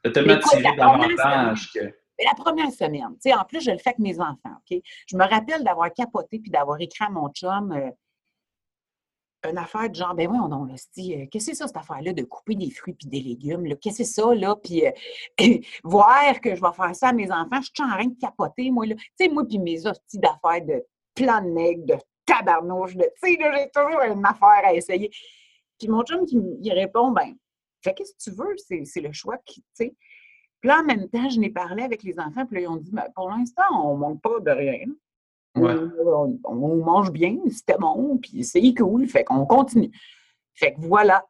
Tu 0.03 0.11
tellement 0.11 0.39
tiré 0.39 0.75
davantage 0.75 1.71
que. 1.73 1.79
La 2.23 2.33
première 2.37 2.71
semaine, 2.71 3.09
tu 3.15 3.29
sais, 3.29 3.33
en 3.33 3.43
plus, 3.43 3.61
je 3.61 3.71
le 3.71 3.77
fais 3.77 3.89
avec 3.89 3.99
mes 3.99 4.19
enfants, 4.21 4.55
OK? 4.71 4.79
Je 5.07 5.17
me 5.17 5.27
rappelle 5.27 5.63
d'avoir 5.63 5.91
capoté 5.91 6.39
puis 6.39 6.49
d'avoir 6.49 6.79
écrit 6.79 7.03
à 7.03 7.09
mon 7.09 7.29
chum, 7.29 7.73
euh, 7.73 7.89
une 9.49 9.57
affaire 9.57 9.89
de 9.89 9.95
genre, 9.95 10.13
ben 10.13 10.29
oui, 10.29 10.37
on, 10.41 10.51
on 10.51 10.77
se 10.77 10.85
dit, 10.95 11.13
euh, 11.15 11.25
qu'est-ce 11.31 11.47
que 11.47 11.51
c'est 11.51 11.57
ça, 11.57 11.67
cette 11.67 11.77
affaire-là, 11.77 12.13
de 12.13 12.23
couper 12.23 12.55
des 12.55 12.69
fruits 12.69 12.93
puis 12.93 13.07
des 13.07 13.21
légumes, 13.21 13.67
qu'est-ce 13.77 13.99
que 13.99 14.03
c'est 14.03 14.21
ça, 14.21 14.33
là, 14.33 14.55
puis 14.55 14.85
euh, 14.85 14.91
voir 15.83 16.39
que 16.41 16.55
je 16.55 16.61
vais 16.61 16.73
faire 16.75 16.95
ça 16.95 17.09
à 17.09 17.13
mes 17.13 17.31
enfants, 17.31 17.61
je 17.61 17.69
suis 17.73 17.83
en 17.83 17.89
train 17.89 18.05
de 18.05 18.19
capoter, 18.19 18.71
moi, 18.71 18.85
là. 18.85 18.95
Tu 18.95 19.03
sais, 19.19 19.29
moi, 19.29 19.45
puis 19.47 19.59
mes 19.59 19.85
hosties 19.85 20.19
d'affaires 20.19 20.65
de 20.65 20.85
plan 21.13 21.41
de 21.41 21.49
nègre, 21.49 21.85
de 21.85 21.95
tabarnouche, 22.25 22.95
de, 22.95 23.03
tu 23.23 23.33
sais, 23.33 23.37
j'ai 23.39 23.69
toujours 23.73 24.01
une 24.01 24.25
affaire 24.25 24.65
à 24.65 24.73
essayer. 24.73 25.09
Puis 25.79 25.87
mon 25.87 26.03
chum, 26.03 26.25
qui 26.25 26.37
il 26.61 26.73
répond, 26.73 27.11
ben, 27.11 27.35
fais 27.83 27.93
qu'est-ce 27.93 28.13
que 28.13 28.31
tu 28.31 28.31
veux, 28.31 28.55
c'est 28.83 29.01
le 29.01 29.11
choix 29.11 29.37
qui, 29.45 29.61
tu 29.61 29.67
sais. 29.73 29.95
Puis 30.61 30.69
là, 30.69 30.79
en 30.79 30.83
même 30.83 31.07
temps, 31.09 31.29
je 31.29 31.39
n'ai 31.39 31.51
parlé 31.51 31.83
avec 31.83 32.01
les 32.03 32.19
enfants, 32.19 32.45
puis 32.45 32.55
là, 32.55 32.61
ils 32.61 32.67
ont 32.67 32.77
dit, 32.77 32.91
ben, 32.91 33.05
pour 33.13 33.29
l'instant, 33.29 33.63
on 33.73 33.93
ne 33.93 33.99
manque 33.99 34.21
pas 34.21 34.39
de 34.39 34.51
rien. 34.51 34.85
On, 35.55 36.75
mange 36.75 37.11
bien, 37.11 37.37
c'était 37.49 37.77
bon, 37.77 38.17
puis 38.17 38.43
c'est 38.43 38.73
cool, 38.73 39.07
fait 39.07 39.23
qu'on 39.23 39.45
continue. 39.45 39.91
Fait 40.53 40.73
que 40.73 40.81
voilà. 40.81 41.25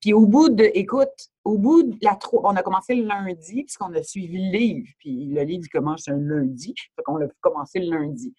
Puis 0.00 0.12
au 0.12 0.26
bout 0.26 0.48
de, 0.48 0.70
écoute, 0.74 1.08
au 1.44 1.58
bout 1.58 1.82
de 1.82 1.96
la 2.02 2.18
on 2.32 2.56
a 2.56 2.62
commencé 2.62 2.94
le 2.94 3.06
lundi, 3.06 3.62
puisqu'on 3.62 3.92
a 3.94 4.02
suivi 4.02 4.50
le 4.50 4.58
livre, 4.58 4.88
puis 4.98 5.26
le 5.26 5.42
livre 5.42 5.68
commence 5.72 6.08
un 6.08 6.16
lundi, 6.16 6.74
fait 6.96 7.02
qu'on 7.02 7.20
a 7.20 7.28
commencé 7.40 7.80
le 7.80 7.96
lundi. 7.96 8.34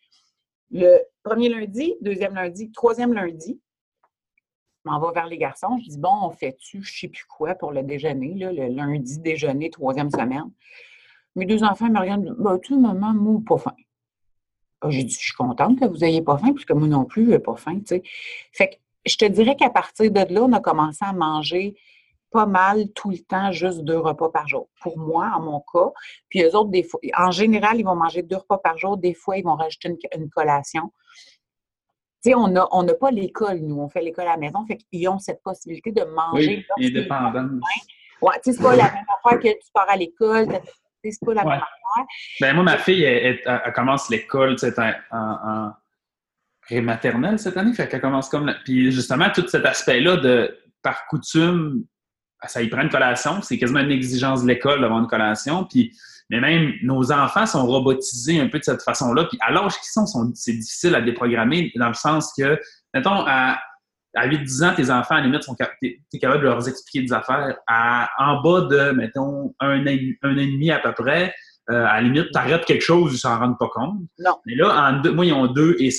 Le 0.72 1.00
premier 1.24 1.50
lundi, 1.50 1.96
deuxième 2.02 2.36
lundi, 2.36 2.72
troisième 2.72 3.14
lundi, 3.14 3.60
je 4.84 4.90
m'en 4.90 5.00
vais 5.00 5.14
vers 5.14 5.28
les 5.28 5.38
garçons, 5.38 5.78
je 5.84 5.90
dis, 5.90 6.00
bon, 6.00 6.14
on 6.24 6.32
fait-tu, 6.32 6.82
je 6.82 7.00
sais 7.02 7.08
plus 7.08 7.26
quoi 7.26 7.54
pour 7.56 7.72
le 7.72 7.84
déjeuner, 7.84 8.34
là, 8.34 8.52
le 8.52 8.68
lundi 8.68 9.20
déjeuner, 9.20 9.70
troisième 9.70 10.10
semaine? 10.10 10.52
Mes 11.36 11.46
deux 11.46 11.64
enfants 11.64 11.90
me 11.90 12.00
regardent, 12.00 12.36
bah, 12.40 12.58
tu 12.62 12.76
maman, 12.76 13.14
moi, 13.14 13.42
pas 13.46 13.58
faim. 13.58 13.76
Ah, 14.82 14.90
j'ai 14.90 15.04
dit, 15.04 15.14
je 15.14 15.20
suis 15.20 15.34
contente 15.34 15.80
que 15.80 15.86
vous 15.86 15.98
n'ayez 15.98 16.22
pas 16.22 16.38
faim, 16.38 16.54
puisque 16.54 16.72
moi 16.72 16.88
non 16.88 17.06
plus, 17.06 17.26
je 17.26 17.32
n'ai 17.32 17.40
pas 17.40 17.56
faim. 17.56 17.80
Fait 18.52 18.70
que 18.70 18.76
je 19.06 19.16
te 19.16 19.26
dirais 19.26 19.56
qu'à 19.56 19.70
partir 19.70 20.12
de 20.12 20.34
là, 20.34 20.44
on 20.44 20.52
a 20.54 20.60
commencé 20.60 21.06
à 21.06 21.14
manger 21.14 21.76
pas 22.32 22.46
mal 22.46 22.90
tout 22.94 23.12
le 23.12 23.20
temps, 23.20 23.52
juste 23.52 23.82
deux 23.82 23.98
repas 23.98 24.30
par 24.30 24.48
jour. 24.48 24.70
Pour 24.82 24.98
moi, 24.98 25.32
en 25.36 25.42
mon 25.42 25.60
cas. 25.60 25.92
Puis 26.30 26.42
eux 26.44 26.56
autres, 26.56 26.72
des 26.72 26.84
fois, 26.84 27.00
en 27.18 27.32
général, 27.32 27.78
ils 27.80 27.84
vont 27.84 27.96
manger 27.96 28.24
deux 28.24 28.38
repas 28.38 28.58
par 28.58 28.78
jour. 28.78 28.98
Des 28.98 29.14
fois, 29.14 29.38
ils 29.38 29.44
vont 29.44 29.56
rajouter 29.56 29.98
une, 30.16 30.30
collation. 30.30 30.92
Tu 32.24 32.30
sais, 32.30 32.36
on 32.36 32.48
n'a 32.48 32.68
on 32.72 32.86
pas 32.86 33.12
l'école, 33.12 33.60
nous. 33.60 33.80
On 33.80 33.90
fait 33.90 34.02
l'école 34.02 34.28
à 34.28 34.32
la 34.32 34.38
maison. 34.38 34.66
Fait 34.66 34.78
qu'ils 34.78 35.08
ont 35.10 35.20
cette 35.20 35.44
possibilité 35.44 35.92
de 35.92 36.04
manger. 36.04 36.66
Oui, 36.78 36.88
indépendant. 36.88 37.60
Ouais, 38.22 38.34
tu 38.36 38.52
sais, 38.52 38.58
c'est 38.58 38.64
pas 38.64 38.76
la 38.76 38.92
même 38.92 39.06
affaire 39.24 39.40
que 39.40 39.48
tu 39.48 39.72
pars 39.74 39.90
à 39.90 39.98
l'école, 39.98 40.48
c'est 41.04 41.26
pas 41.26 41.34
la 41.34 41.44
même 41.44 41.54
affaire. 41.54 42.06
Ben, 42.40 42.54
moi, 42.54 42.64
ma 42.64 42.78
fille, 42.78 43.04
elle, 43.04 43.42
commence 43.74 44.10
l'école 44.10 44.56
en, 45.12 45.18
en 45.20 45.74
prématernelle 46.62 47.40
cette 47.40 47.58
année. 47.58 47.74
Fait 47.74 47.88
qu'elle 47.88 48.02
commence 48.02 48.30
comme. 48.30 48.54
Puis 48.64 48.92
justement, 48.92 49.30
tout 49.34 49.48
cet 49.48 49.66
aspect-là 49.66 50.18
de 50.18 50.58
par 50.82 51.06
coutume, 51.08 51.86
ça 52.48 52.62
y 52.62 52.70
prend 52.70 52.82
une 52.82 52.90
collation. 52.90 53.42
C'est 53.42 53.58
quasiment 53.58 53.82
une 53.82 53.92
exigence 53.92 54.44
de 54.44 54.48
l'école 54.48 54.82
d'avoir 54.82 55.00
une 55.00 55.08
collation. 55.08 55.66
Puis, 55.66 55.96
mais 56.30 56.40
même 56.40 56.74
nos 56.82 57.12
enfants 57.12 57.46
sont 57.46 57.66
robotisés 57.66 58.40
un 58.40 58.48
peu 58.48 58.60
de 58.60 58.64
cette 58.64 58.82
façon-là. 58.82 59.26
Puis 59.26 59.38
à 59.42 59.52
l'âge 59.52 59.74
qu'ils 59.74 59.92
sont 59.92 60.32
c'est 60.34 60.54
difficile 60.54 60.96
à 60.96 61.02
déprogrammer 61.02 61.72
dans 61.76 61.90
le 61.90 61.94
sens 61.94 62.34
que, 62.38 62.60
mettons, 62.94 63.26
à 63.28 63.60
à 64.16 64.28
8-10 64.28 64.66
ans, 64.66 64.74
tes 64.76 64.90
enfants, 64.90 65.16
à 65.16 65.20
la 65.20 65.26
limite, 65.26 65.42
tu 65.42 66.00
es, 66.14 66.20
capable 66.20 66.42
de 66.42 66.48
leur 66.48 66.68
expliquer 66.68 67.06
des 67.06 67.14
affaires. 67.14 67.56
À, 67.68 68.10
en 68.18 68.42
bas 68.42 68.62
de, 68.62 68.92
mettons, 68.92 69.54
un 69.60 69.86
an, 69.86 69.98
un 70.24 70.38
et 70.38 70.48
demi 70.48 70.72
à 70.72 70.80
peu 70.80 70.94
près, 70.94 71.34
euh, 71.70 71.86
à 71.86 71.96
la 71.96 72.02
limite, 72.02 72.28
tu 72.32 72.38
arrêtes 72.38 72.66
quelque 72.66 72.84
chose, 72.84 73.14
ils 73.14 73.20
s'en 73.20 73.38
rendent 73.40 73.58
pas 73.58 73.70
compte. 73.70 74.00
Non. 74.20 74.36
Mais 74.46 74.56
là, 74.56 74.90
en 74.90 75.02
deux, 75.02 75.12
moi, 75.12 75.26
ils 75.26 75.34
ont 75.34 75.48
2 75.48 75.78
et 75.80 75.90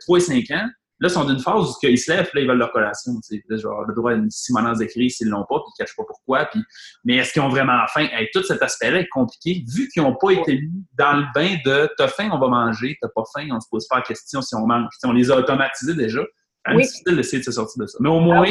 3 0.00 0.18
et 0.18 0.20
5 0.20 0.50
ans. 0.50 0.68
Là, 1.02 1.08
ils 1.08 1.10
sont 1.10 1.24
d'une 1.24 1.38
phase 1.38 1.62
où 1.62 1.74
ils 1.84 1.98
se 1.98 2.12
lèvent, 2.12 2.28
là, 2.34 2.40
ils 2.42 2.46
veulent 2.46 2.58
leur 2.58 2.72
collation. 2.72 3.12
Là, 3.48 3.56
genre, 3.56 3.84
le 3.86 3.94
droit 3.94 4.12
à 4.12 4.14
une 4.14 4.30
simonance 4.30 4.78
d'écrit 4.78 5.08
s'ils 5.08 5.28
l'ont 5.28 5.46
pas, 5.48 5.60
puis 5.60 5.68
ils 5.68 5.80
ne 5.80 5.84
cachent 5.86 5.96
pas 5.96 6.02
pourquoi. 6.06 6.44
Puis... 6.46 6.60
Mais 7.04 7.16
est-ce 7.16 7.32
qu'ils 7.32 7.40
ont 7.40 7.48
vraiment 7.48 7.78
faim? 7.88 8.06
tout 8.34 8.42
cet 8.42 8.60
aspect-là 8.60 9.00
est 9.00 9.08
compliqué, 9.08 9.64
vu 9.74 9.88
qu'ils 9.88 10.02
n'ont 10.02 10.16
pas 10.16 10.32
été 10.32 10.60
mis 10.60 10.84
dans 10.98 11.14
le 11.14 11.24
bain 11.34 11.56
de 11.64 11.88
t'as 11.96 12.08
faim, 12.08 12.28
on 12.32 12.38
va 12.38 12.48
manger, 12.48 12.98
t'as 13.00 13.08
pas 13.14 13.22
faim, 13.34 13.48
on 13.50 13.60
se 13.60 13.68
pose 13.70 13.86
pas 13.88 13.96
la 13.96 14.02
question 14.02 14.42
si 14.42 14.54
on 14.54 14.66
mange. 14.66 14.88
on 15.04 15.12
les 15.12 15.30
a 15.30 15.36
automatisés 15.36 15.94
déjà 15.94 16.20
oui. 16.68 16.82
difficile 16.82 17.16
d'essayer 17.16 17.38
de 17.38 17.44
se 17.44 17.52
sortir 17.52 17.82
de 17.82 17.86
ça. 17.86 17.98
Mais 18.00 18.08
au 18.08 18.20
moins, 18.20 18.46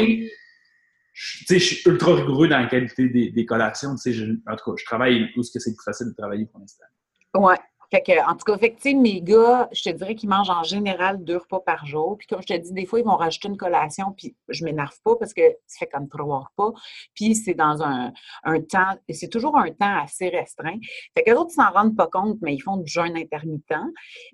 je, 1.12 1.58
suis 1.58 1.88
ultra 1.88 2.14
rigoureux 2.14 2.48
dans 2.48 2.58
la 2.58 2.66
qualité 2.66 3.08
des, 3.08 3.30
des 3.30 3.46
collations. 3.46 3.94
Je, 4.04 4.24
en 4.46 4.56
tout 4.56 4.70
cas, 4.70 4.76
je 4.76 4.84
travaille 4.84 5.30
où 5.36 5.42
ce 5.42 5.52
que 5.52 5.58
c'est 5.58 5.74
plus 5.74 5.84
facile 5.84 6.08
de 6.08 6.14
travailler 6.14 6.46
pour 6.46 6.60
l'instant. 6.60 6.84
Oui. 7.34 7.54
Fait 7.90 8.02
que, 8.02 8.24
en 8.24 8.36
tout 8.36 8.44
cas, 8.44 8.56
fait 8.56 8.94
mes 8.94 9.20
gars, 9.20 9.68
je 9.72 9.82
te 9.82 9.90
dirais 9.90 10.14
qu'ils 10.14 10.28
mangent 10.28 10.50
en 10.50 10.62
général 10.62 11.24
deux 11.24 11.38
repas 11.38 11.58
par 11.58 11.86
jour. 11.86 12.16
Puis 12.16 12.28
comme 12.28 12.40
je 12.40 12.46
te 12.46 12.56
dis, 12.56 12.72
des 12.72 12.86
fois, 12.86 13.00
ils 13.00 13.04
vont 13.04 13.16
rajouter 13.16 13.48
une 13.48 13.56
collation, 13.56 14.14
puis 14.16 14.36
je 14.48 14.64
m'énerve 14.64 14.96
pas 15.02 15.16
parce 15.16 15.34
que 15.34 15.42
ça 15.66 15.80
fait 15.80 15.88
comme 15.88 16.08
trois 16.08 16.50
repas. 16.56 16.78
Puis 17.14 17.34
c'est 17.34 17.54
dans 17.54 17.82
un, 17.82 18.12
un 18.44 18.60
temps, 18.60 18.96
c'est 19.10 19.28
toujours 19.28 19.58
un 19.58 19.72
temps 19.72 20.02
assez 20.04 20.28
restreint. 20.28 20.78
Fait 21.16 21.24
que 21.24 21.30
les 21.30 21.36
autres, 21.36 21.50
ils 21.50 21.62
s'en 21.62 21.70
rendent 21.72 21.96
pas 21.96 22.06
compte, 22.06 22.38
mais 22.42 22.54
ils 22.54 22.60
font 22.60 22.76
du 22.76 22.90
jeûne 22.90 23.16
intermittent. 23.16 23.74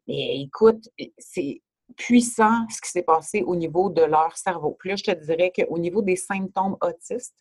Mais 0.07 0.43
écoute, 0.43 0.91
c'est 1.16 1.62
puissant 1.97 2.66
ce 2.68 2.80
qui 2.80 2.91
s'est 2.91 3.03
passé 3.03 3.43
au 3.43 3.55
niveau 3.55 3.91
de 3.91 4.03
leur 4.03 4.37
cerveau. 4.37 4.76
Puis 4.78 4.91
là, 4.91 4.97
je 4.97 5.05
te 5.05 5.11
dirais 5.12 5.53
qu'au 5.55 5.78
niveau 5.78 6.03
des 6.03 6.16
symptômes 6.16 6.76
autistes, 6.80 7.37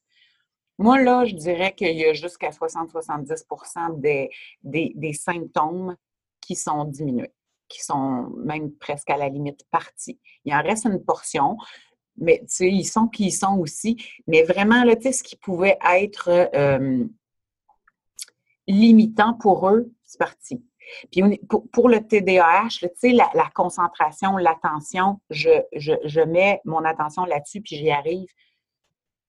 moi, 0.78 1.02
là, 1.02 1.26
je 1.26 1.36
dirais 1.36 1.74
qu'il 1.74 1.96
y 1.96 2.06
a 2.06 2.14
jusqu'à 2.14 2.50
60-70 2.50 4.00
des, 4.64 4.94
des, 4.96 5.14
symptômes 5.14 5.96
qui 6.42 6.56
sont 6.56 6.84
diminués, 6.84 7.34
qui 7.70 7.82
sont 7.82 8.30
même 8.44 8.72
presque 8.74 9.10
à 9.10 9.18
la 9.18 9.30
limite 9.30 9.66
partis. 9.72 10.20
Il 10.44 10.54
en 10.54 10.62
reste 10.62 10.86
une 10.86 11.02
portion, 11.04 11.58
mais 12.18 12.44
ils 12.60 12.84
sont 12.84 13.08
qui 13.08 13.28
ils 13.28 13.32
sont 13.32 13.58
aussi. 13.58 13.96
Mais 14.28 14.44
vraiment, 14.44 14.84
là, 14.84 14.98
tu 14.98 15.12
ce 15.14 15.24
qui 15.24 15.38
pouvait 15.38 15.78
être 15.94 16.30
euh, 16.30 17.06
limitant 18.68 19.34
pour 19.34 19.70
eux, 19.70 19.94
c'est 20.04 20.20
parti. 20.20 20.62
Puis 21.12 21.40
pour, 21.72 21.90
le 21.90 22.06
TDAH, 22.06 22.80
tu 22.80 22.88
sais, 22.96 23.12
la, 23.12 23.50
concentration, 23.54 24.38
l'attention, 24.38 25.20
je, 25.30 25.50
je, 25.74 26.22
mets 26.22 26.62
mon 26.66 26.84
attention 26.84 27.26
là-dessus, 27.26 27.62
puis 27.62 27.78
j'y 27.78 27.92
arrive. 27.92 28.28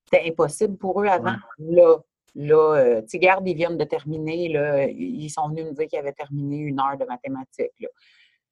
C'était 0.04 0.28
impossible 0.28 0.76
pour 0.76 1.02
eux 1.02 1.06
avant. 1.06 1.36
Là, 1.58 1.96
là 2.34 2.74
euh, 2.76 3.02
tu 3.02 3.08
sais, 3.08 3.18
garde, 3.18 3.46
ils 3.48 3.56
viennent 3.56 3.78
de 3.78 3.84
terminer, 3.84 4.48
là, 4.48 4.86
ils 4.86 5.30
sont 5.30 5.48
venus 5.48 5.66
me 5.66 5.72
dire 5.72 5.86
qu'ils 5.88 5.98
avaient 5.98 6.12
terminé 6.12 6.58
une 6.58 6.80
heure 6.80 6.96
de 6.96 7.04
mathématiques. 7.04 7.86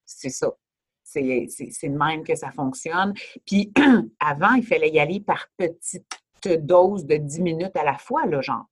C'est 0.04 0.30
ça. 0.30 0.52
C'est 1.02 1.20
de 1.20 1.96
même 1.96 2.24
que 2.24 2.34
ça 2.34 2.50
fonctionne. 2.50 3.14
Puis 3.46 3.72
avant, 4.20 4.54
il 4.54 4.64
fallait 4.64 4.90
y 4.90 4.98
aller 4.98 5.20
par 5.20 5.46
petites 5.56 6.04
doses 6.64 7.06
de 7.06 7.16
10 7.16 7.40
minutes 7.42 7.76
à 7.76 7.84
la 7.84 7.96
fois, 7.98 8.26
là, 8.26 8.40
genre. 8.40 8.66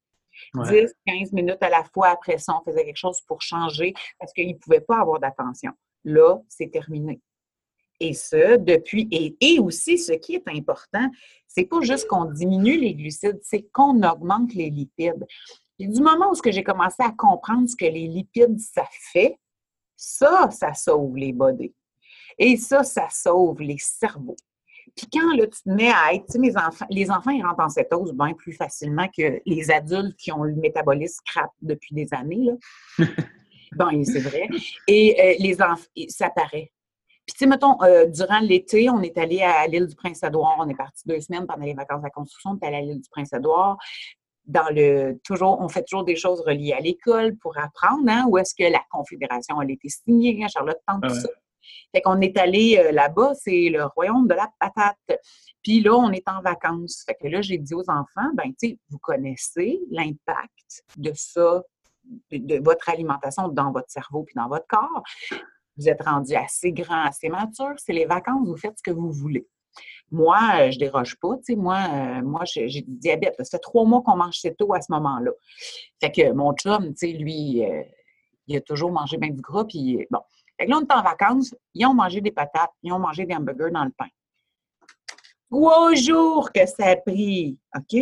10, 0.55 0.93
15 1.07 1.33
minutes 1.33 1.63
à 1.63 1.71
la 1.71 1.85
fois 1.85 2.09
après 2.09 2.39
ça, 2.39 2.55
on 2.55 2.65
faisait 2.65 2.85
quelque 2.85 2.97
chose 2.97 3.21
pour 3.23 3.41
changer 3.41 3.95
parce 4.19 4.33
qu'ils 4.33 4.49
ne 4.49 4.59
pouvaient 4.59 4.81
pas 4.81 5.01
avoir 5.01 5.19
d'attention. 5.19 5.73
Là, 6.05 6.39
c'est 6.49 6.71
terminé. 6.71 7.21
Et 8.01 8.15
ça, 8.15 8.57
depuis, 8.57 9.09
et, 9.13 9.61
aussi, 9.61 9.97
ce 9.97 10.13
qui 10.13 10.35
est 10.35 10.49
important, 10.49 11.09
c'est 11.47 11.67
pas 11.67 11.81
juste 11.83 12.09
qu'on 12.09 12.25
diminue 12.25 12.77
les 12.77 12.95
glucides, 12.95 13.39
c'est 13.43 13.63
qu'on 13.73 14.03
augmente 14.03 14.55
les 14.55 14.71
lipides. 14.71 15.25
Et 15.79 15.87
du 15.87 16.01
moment 16.03 16.33
où 16.33 16.51
j'ai 16.51 16.65
commencé 16.65 17.03
à 17.03 17.13
comprendre 17.13 17.69
ce 17.69 17.77
que 17.77 17.85
les 17.85 18.09
lipides, 18.09 18.59
ça 18.59 18.85
fait, 19.13 19.39
ça, 19.97 20.51
ça 20.51 20.75
sauve 20.75 21.17
les 21.17 21.33
body. 21.33 21.73
Et 22.39 22.57
ça, 22.57 22.83
ça 22.83 23.09
sauve 23.09 23.61
les 23.61 23.79
cerveaux. 23.79 24.37
Puis 24.97 25.07
quand 25.12 25.34
là, 25.36 25.47
tu 25.47 25.62
te 25.62 25.70
mets 25.70 25.90
à 25.90 26.14
être, 26.14 26.26
tu 26.26 26.32
sais, 26.32 26.38
mes 26.38 26.57
enfants, 26.57 26.86
les 26.90 27.11
enfants, 27.11 27.30
ils 27.30 27.45
rentrent 27.45 27.64
en 27.64 27.68
cétose 27.68 28.12
bien 28.12 28.34
plus 28.34 28.53
facilement 28.53 29.09
que 29.09 29.40
les 29.47 29.70
adultes 29.70 30.16
qui 30.16 30.32
ont 30.32 30.43
le 30.43 30.55
métabolisme 30.55 31.22
crap 31.26 31.51
depuis 31.62 31.95
des 31.95 32.09
années. 32.12 32.45
Là. 32.45 33.07
bon, 33.72 34.05
c'est 34.05 34.20
vrai. 34.20 34.49
Et 34.88 35.16
euh, 35.18 35.34
les 35.38 35.62
enfants, 35.62 35.88
ça 36.09 36.28
paraît. 36.30 36.70
Puis, 37.26 37.34
tu 37.34 37.38
sais, 37.38 37.47
mettons, 37.47 37.80
euh, 37.82 38.07
durant 38.07 38.40
l'été, 38.40 38.90
on 38.90 39.01
est 39.01 39.16
allé 39.16 39.40
à 39.43 39.66
l'île 39.66 39.86
du 39.86 39.95
Prince-Édouard. 39.95 40.57
On 40.59 40.68
est 40.68 40.74
parti 40.74 41.07
deux 41.07 41.20
semaines 41.20 41.47
pendant 41.47 41.64
les 41.64 41.74
vacances 41.74 42.01
de 42.01 42.07
la 42.07 42.11
construction. 42.11 42.51
On 42.51 42.59
est 42.59 42.66
allé 42.66 42.76
à 42.76 42.80
l'île 42.80 43.01
du 43.01 43.09
Prince-Édouard. 43.09 43.78
Dans 44.45 44.68
le, 44.70 45.20
toujours, 45.24 45.61
on 45.61 45.68
fait 45.68 45.84
toujours 45.84 46.05
des 46.05 46.16
choses 46.16 46.40
reliées 46.40 46.72
à 46.72 46.80
l'école 46.80 47.36
pour 47.36 47.57
apprendre, 47.57 48.03
hein, 48.09 48.26
où 48.28 48.38
est-ce 48.38 48.55
que 48.57 48.70
la 48.70 48.82
Confédération 48.90 49.61
a 49.61 49.64
été 49.64 49.88
signée, 49.88 50.45
Charlotte 50.49 50.80
tente 50.86 51.05
tout 51.05 51.14
ça. 51.14 51.28
Fait 51.95 52.01
qu'on 52.01 52.21
est 52.21 52.37
allé 52.39 52.79
euh, 52.79 52.93
là-bas, 52.93 53.33
c'est 53.35 53.69
le 53.69 53.85
royaume 53.85 54.27
de 54.27 54.35
la 54.35 54.51
patate. 54.59 55.21
Puis 55.63 55.81
là, 55.81 55.95
on 55.95 56.11
est 56.11 56.29
en 56.29 56.41
vacances. 56.43 57.05
Fait 57.07 57.15
que 57.15 57.29
là, 57.29 57.41
j'ai 57.43 57.59
dit 57.59 57.75
aux 57.75 57.89
enfants, 57.89 58.31
ben, 58.35 58.53
tu 58.61 58.71
sais, 58.71 58.79
vous 58.91 58.99
connaissez 58.99 59.81
l'impact 59.91 60.85
de 60.97 61.13
ça, 61.15 61.63
de, 62.31 62.63
votre 62.63 62.89
alimentation 62.89 63.49
dans 63.49 63.71
votre 63.71 63.91
cerveau 63.91 64.25
puis 64.25 64.35
dans 64.35 64.49
votre 64.49 64.67
corps 64.67 65.03
vous 65.77 65.89
êtes 65.89 66.03
rendu 66.03 66.35
assez 66.35 66.73
grand, 66.73 67.05
assez 67.05 67.29
mature, 67.29 67.75
c'est 67.79 67.93
les 67.93 68.05
vacances, 68.05 68.47
vous 68.47 68.57
faites 68.57 68.77
ce 68.77 68.83
que 68.83 68.91
vous 68.91 69.11
voulez. 69.11 69.47
Moi, 70.11 70.39
euh, 70.57 70.71
je 70.71 70.79
déroge 70.79 71.17
pas, 71.19 71.37
tu 71.37 71.55
sais, 71.55 71.57
moi, 71.57 71.79
euh, 71.91 72.23
moi 72.23 72.43
j'ai 72.45 72.67
du 72.67 72.85
diabète. 72.87 73.35
Ça 73.39 73.45
fait 73.45 73.59
trois 73.59 73.85
mois 73.87 74.03
qu'on 74.03 74.17
mange 74.17 74.39
tôt 74.59 74.75
à 74.75 74.83
ce 74.83 74.93
moment-là. 74.93 75.31
Fait 76.01 76.13
que 76.13 76.33
mon 76.33 76.53
chum, 76.55 76.89
tu 76.89 76.97
sais, 76.97 77.13
lui, 77.13 77.65
il 78.47 78.57
a 78.57 78.61
toujours 78.61 78.93
mangé 78.93 79.17
bien 79.17 79.31
du 79.31 79.41
gras, 79.41 79.65
puis 79.65 80.07
bon. 80.11 80.21
Là, 80.67 80.79
on 80.79 80.83
est 80.83 80.93
en 80.93 81.03
vacances, 81.03 81.55
ils 81.75 81.87
ont 81.87 81.95
mangé 81.95 82.21
des 82.21 82.31
patates, 82.31 82.73
ils 82.83 82.93
ont 82.93 82.99
mangé 82.99 83.25
des 83.27 83.35
hamburgers 83.35 83.71
dans 83.73 83.85
le 83.85 83.91
pain. 83.91 84.09
Trois 85.51 85.95
jours 85.95 86.51
que 86.51 86.65
ça 86.67 86.87
a 86.87 86.97
pris, 86.97 87.59
OK? 87.77 88.01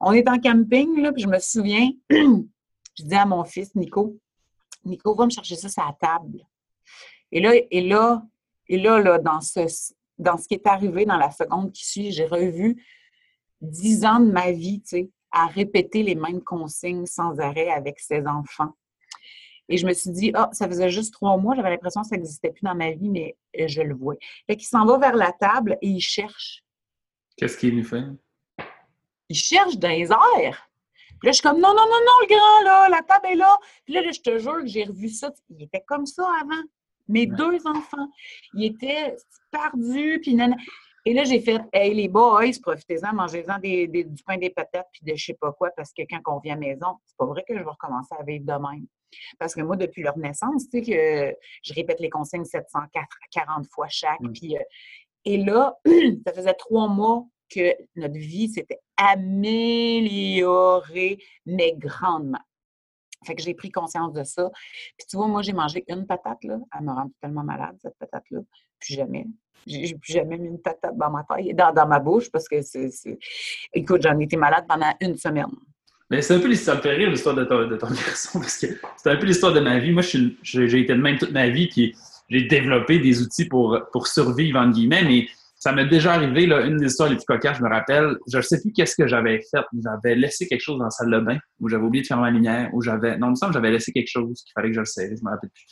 On 0.00 0.12
est 0.12 0.28
en 0.28 0.38
camping, 0.38 1.00
là, 1.00 1.12
puis 1.12 1.22
je 1.22 1.28
me 1.28 1.38
souviens, 1.38 1.90
je 2.10 3.02
dis 3.02 3.14
à 3.14 3.26
mon 3.26 3.44
fils, 3.44 3.74
Nico, 3.74 4.16
Nico, 4.84 5.14
va 5.14 5.24
me 5.24 5.30
chercher 5.30 5.56
ça 5.56 5.68
sur 5.68 5.84
la 5.84 5.96
table. 6.00 6.46
Et 7.32 7.40
là, 7.40 7.52
et 7.70 7.80
là, 7.80 8.22
et 8.68 8.78
là 8.78 9.18
dans, 9.18 9.40
ce, 9.40 9.92
dans 10.18 10.36
ce 10.36 10.46
qui 10.46 10.54
est 10.54 10.66
arrivé 10.66 11.04
dans 11.04 11.16
la 11.16 11.30
seconde 11.30 11.72
qui 11.72 11.84
suit, 11.84 12.12
j'ai 12.12 12.26
revu 12.26 12.82
dix 13.60 14.04
ans 14.04 14.20
de 14.20 14.30
ma 14.30 14.52
vie, 14.52 14.80
tu 14.82 14.88
sais, 14.88 15.10
à 15.32 15.46
répéter 15.46 16.02
les 16.02 16.14
mêmes 16.14 16.42
consignes 16.42 17.06
sans 17.06 17.38
arrêt 17.40 17.70
avec 17.70 18.00
ses 18.00 18.26
enfants. 18.26 18.74
Et 19.68 19.78
je 19.78 19.86
me 19.86 19.92
suis 19.92 20.10
dit, 20.10 20.30
ah, 20.34 20.48
ça 20.52 20.68
faisait 20.68 20.90
juste 20.90 21.12
trois 21.14 21.36
mois, 21.36 21.54
j'avais 21.54 21.70
l'impression 21.70 22.02
que 22.02 22.08
ça 22.08 22.16
n'existait 22.16 22.50
plus 22.50 22.62
dans 22.62 22.74
ma 22.74 22.92
vie, 22.92 23.08
mais 23.08 23.36
je 23.66 23.82
le 23.82 23.94
vois. 23.94 24.14
Fait 24.46 24.56
qu'il 24.56 24.68
s'en 24.68 24.84
va 24.84 24.98
vers 24.98 25.16
la 25.16 25.32
table 25.32 25.76
et 25.82 25.88
il 25.88 26.00
cherche. 26.00 26.62
Qu'est-ce 27.36 27.58
qu'il 27.58 27.76
nous 27.76 27.84
fait? 27.84 28.04
Il 29.28 29.36
cherche 29.36 29.76
dans 29.76 29.88
les 29.88 30.10
airs. 30.10 30.68
Puis 31.18 31.28
là, 31.28 31.32
je 31.32 31.32
suis 31.32 31.42
comme, 31.42 31.60
non, 31.60 31.70
non, 31.70 31.74
non, 31.74 32.00
non, 32.06 32.12
le 32.22 32.26
grand, 32.28 32.64
là, 32.64 32.88
la 32.88 33.02
table 33.02 33.26
est 33.32 33.36
là. 33.36 33.58
Puis 33.84 33.94
là, 33.94 34.02
je 34.10 34.20
te 34.20 34.38
jure 34.38 34.60
que 34.60 34.66
j'ai 34.66 34.84
revu 34.84 35.08
ça. 35.08 35.32
Il 35.48 35.62
était 35.62 35.82
comme 35.86 36.06
ça 36.06 36.28
avant. 36.40 36.62
Mes 37.08 37.26
deux 37.26 37.66
enfants, 37.66 38.08
ils 38.54 38.66
étaient 38.66 39.16
perdus, 39.50 40.18
puis 40.20 40.36
Et 41.04 41.14
là, 41.14 41.22
j'ai 41.22 41.40
fait, 41.40 41.60
hey, 41.72 41.94
les 41.94 42.08
boys, 42.08 42.50
profitez-en, 42.60 43.14
mangez-en 43.14 43.60
des, 43.60 43.86
du 43.86 44.22
pain, 44.24 44.36
des 44.36 44.50
patates, 44.50 44.88
puis 44.92 45.02
de 45.04 45.14
je 45.14 45.26
sais 45.26 45.34
pas 45.40 45.52
quoi, 45.52 45.70
parce 45.76 45.92
que 45.92 46.02
quand 46.02 46.20
on 46.26 46.40
vient 46.40 46.56
à 46.56 46.60
la 46.60 46.66
maison, 46.66 46.98
c'est 47.06 47.16
pas 47.16 47.26
vrai 47.26 47.44
que 47.46 47.54
je 47.56 47.62
vais 47.62 47.70
recommencer 47.70 48.14
à 48.18 48.24
vivre 48.24 48.44
de 48.44 48.52
même. 48.52 48.86
Parce 49.38 49.54
que 49.54 49.60
moi, 49.62 49.76
depuis 49.76 50.02
leur 50.02 50.18
naissance, 50.18 50.68
tu 50.68 50.82
sais, 50.84 50.90
que 50.92 51.36
je 51.62 51.74
répète 51.74 52.00
les 52.00 52.10
consignes 52.10 52.44
740 52.44 53.66
fois 53.68 53.86
chaque. 53.88 54.20
Mm. 54.20 54.32
Puis, 54.32 54.56
euh, 54.56 54.62
et 55.24 55.38
là, 55.38 55.78
ça 56.26 56.32
faisait 56.32 56.54
trois 56.54 56.88
mois 56.88 57.24
que 57.48 57.74
notre 57.94 58.18
vie 58.18 58.48
s'était 58.48 58.80
améliorée, 58.96 60.38
mais 61.44 61.74
grandement. 61.76 62.40
Fait 63.24 63.34
que 63.34 63.42
j'ai 63.42 63.54
pris 63.54 63.70
conscience 63.70 64.12
de 64.12 64.22
ça. 64.24 64.50
Puis 64.96 65.06
tu 65.08 65.16
vois, 65.16 65.26
moi, 65.26 65.42
j'ai 65.42 65.52
mangé 65.52 65.84
une 65.88 66.06
patate, 66.06 66.44
là. 66.44 66.58
Elle 66.76 66.84
me 66.84 66.92
rend 66.92 67.10
tellement 67.20 67.42
malade, 67.42 67.76
cette 67.80 67.96
patate-là. 67.98 68.40
Plus 68.78 68.94
jamais. 68.94 69.26
J'ai 69.66 69.96
plus 69.96 70.12
jamais 70.12 70.38
mis 70.38 70.48
une 70.48 70.60
patate 70.62 70.96
dans 70.96 71.10
ma 71.10 71.24
taille, 71.24 71.52
dans, 71.54 71.72
dans 71.72 71.88
ma 71.88 71.98
bouche, 71.98 72.30
parce 72.30 72.48
que 72.48 72.62
c'est. 72.62 72.88
Écoute, 73.72 74.02
j'en 74.02 74.16
étais 74.20 74.36
malade 74.36 74.64
pendant 74.68 74.94
une 75.00 75.16
semaine. 75.16 75.50
Mais 76.10 76.22
c'est 76.22 76.34
un 76.34 76.40
peu 76.40 76.48
l'histoire, 76.48 76.80
de 76.80 76.88
l'histoire 76.88 77.34
de 77.34 77.44
ton, 77.44 77.66
de 77.66 77.76
ton 77.76 77.88
garçon, 78.06 78.38
parce 78.38 78.58
que 78.58 78.66
c'est 78.96 79.10
un 79.10 79.16
peu 79.16 79.26
l'histoire 79.26 79.52
de 79.52 79.60
ma 79.60 79.78
vie. 79.78 79.92
Moi, 79.92 80.02
j'ai 80.42 80.80
été 80.80 80.94
de 80.94 81.00
même 81.00 81.18
toute 81.18 81.32
ma 81.32 81.48
vie, 81.48 81.68
puis 81.68 81.94
j'ai 82.28 82.42
développé 82.42 82.98
des 82.98 83.22
outils 83.22 83.46
pour, 83.46 83.78
pour 83.92 84.06
survivre, 84.06 84.58
entre 84.58 84.74
guillemets, 84.74 85.04
mais 85.04 85.28
ça 85.58 85.72
m'est 85.72 85.86
déjà 85.86 86.12
arrivé, 86.12 86.46
là, 86.46 86.60
une 86.60 86.76
des 86.76 86.86
histoires 86.86 87.08
les 87.08 87.16
plus 87.16 87.24
cocasses, 87.24 87.58
je 87.58 87.62
me 87.62 87.68
rappelle, 87.68 88.16
je 88.30 88.36
ne 88.36 88.42
sais 88.42 88.60
plus 88.60 88.72
qu'est-ce 88.72 88.94
que 88.94 89.08
j'avais 89.08 89.40
fait. 89.50 89.64
J'avais 89.82 90.14
laissé 90.14 90.46
quelque 90.46 90.60
chose 90.60 90.78
dans 90.78 90.84
la 90.84 90.90
salle 90.90 91.10
de 91.10 91.18
bain, 91.18 91.38
où 91.60 91.68
j'avais 91.68 91.82
oublié 91.82 92.02
de 92.02 92.06
fermer 92.06 92.24
la 92.26 92.30
lumière, 92.30 92.70
où 92.72 92.82
j'avais. 92.82 93.16
Non, 93.16 93.28
il 93.28 93.30
me 93.30 93.34
semble 93.34 93.52
que 93.52 93.58
j'avais 93.58 93.70
laissé 93.70 93.92
quelque 93.92 94.10
chose 94.10 94.42
qu'il 94.42 94.52
fallait 94.54 94.68
que 94.68 94.74
je 94.74 94.80
le 94.80 94.86
serre, 94.86 95.10
je 95.10 95.24
me 95.24 95.30
rappelle 95.30 95.50
plus. 95.50 95.64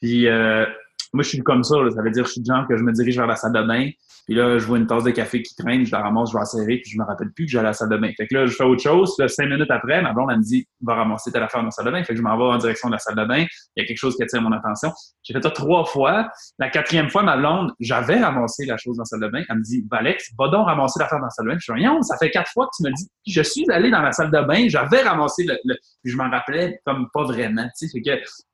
Puis, 0.00 0.26
euh, 0.26 0.66
moi, 1.12 1.22
je 1.22 1.28
suis 1.28 1.38
comme 1.40 1.62
ça, 1.62 1.76
ça 1.94 2.02
veut 2.02 2.10
dire 2.10 2.24
je 2.24 2.32
suis 2.32 2.40
du 2.40 2.48
genre 2.48 2.66
que 2.66 2.76
je 2.76 2.82
me 2.82 2.92
dirige 2.92 3.16
vers 3.16 3.26
la 3.26 3.36
salle 3.36 3.52
de 3.52 3.62
bain, 3.62 3.90
puis 4.26 4.34
là, 4.36 4.58
je 4.58 4.66
vois 4.66 4.78
une 4.78 4.86
tasse 4.86 5.04
de 5.04 5.10
café 5.10 5.42
qui 5.42 5.54
traîne, 5.56 5.84
je 5.84 5.90
la 5.90 6.00
ramasse, 6.00 6.30
je 6.30 6.34
vais 6.34 6.40
la 6.40 6.44
serrer, 6.44 6.78
puis 6.78 6.90
je 6.92 6.98
me 6.98 7.04
rappelle 7.04 7.32
plus 7.32 7.46
que 7.46 7.50
j'allais 7.50 7.66
à 7.66 7.70
la 7.70 7.72
salle 7.72 7.88
de 7.88 7.96
bain. 7.96 8.10
Fait 8.16 8.26
que 8.26 8.34
là, 8.34 8.46
je 8.46 8.54
fais 8.54 8.64
autre 8.64 8.82
chose. 8.82 9.14
Là, 9.18 9.26
cinq 9.26 9.46
minutes 9.46 9.70
après, 9.70 10.00
ma 10.00 10.12
blonde, 10.12 10.30
elle 10.30 10.38
me 10.38 10.42
dit, 10.42 10.66
va 10.80 10.94
ramasser 10.94 11.32
telle 11.32 11.42
affaire 11.42 11.60
dans 11.60 11.66
la 11.66 11.70
salle 11.72 11.86
de 11.86 11.90
bain. 11.90 12.04
Fait 12.04 12.12
que 12.12 12.18
je 12.18 12.22
m'en 12.22 12.36
vais 12.36 12.44
en 12.44 12.58
direction 12.58 12.88
de 12.88 12.92
la 12.92 12.98
salle 12.98 13.16
de 13.16 13.24
bain. 13.24 13.44
Il 13.76 13.80
y 13.80 13.84
a 13.84 13.86
quelque 13.86 13.98
chose 13.98 14.16
qui 14.16 14.22
attire 14.22 14.40
mon 14.40 14.52
attention. 14.52 14.92
J'ai 15.24 15.34
fait 15.34 15.42
ça 15.42 15.50
trois 15.50 15.84
fois. 15.84 16.30
La 16.58 16.70
quatrième 16.70 17.10
fois, 17.10 17.24
ma 17.24 17.36
blonde, 17.36 17.72
j'avais 17.80 18.20
ramassé 18.20 18.64
la 18.64 18.76
chose 18.76 18.96
dans 18.96 19.02
la 19.02 19.06
salle 19.06 19.20
de 19.20 19.28
bain. 19.28 19.42
Elle 19.48 19.56
me 19.56 19.62
dit, 19.62 19.84
Alex, 19.90 20.30
va 20.38 20.48
donc 20.48 20.66
ramasser 20.66 21.00
l'affaire 21.00 21.18
dans 21.18 21.24
la 21.24 21.30
salle 21.30 21.46
de 21.46 21.50
bain. 21.50 21.58
Je 21.58 21.72
dis, 21.74 22.06
ça 22.06 22.16
fait 22.16 22.30
quatre 22.30 22.50
fois 22.52 22.66
que 22.66 22.76
tu 22.76 22.88
me 22.88 22.94
dis, 22.94 23.08
je 23.26 23.42
suis 23.42 23.66
allé 23.70 23.90
dans 23.90 24.02
la 24.02 24.12
salle 24.12 24.30
de 24.30 24.40
bain, 24.40 24.68
j'avais 24.68 25.02
ramassé 25.02 25.44
le, 25.44 25.56
puis 26.02 26.12
je 26.12 26.16
m'en 26.16 26.30
rappelais 26.30 26.80
comme 26.86 27.08
pas 27.12 27.24
vraiment. 27.24 27.66
Tu 27.78 27.88
sais, 27.88 28.00
que, 28.00 28.10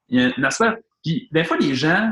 il 0.08 0.20
y 0.20 0.24
a 0.24 0.32
une 0.36 0.44
affaire. 0.44 0.76
Puis, 1.04 1.28
des 1.32 1.44
fois, 1.44 1.56
les 1.58 1.74
gens, 1.74 2.10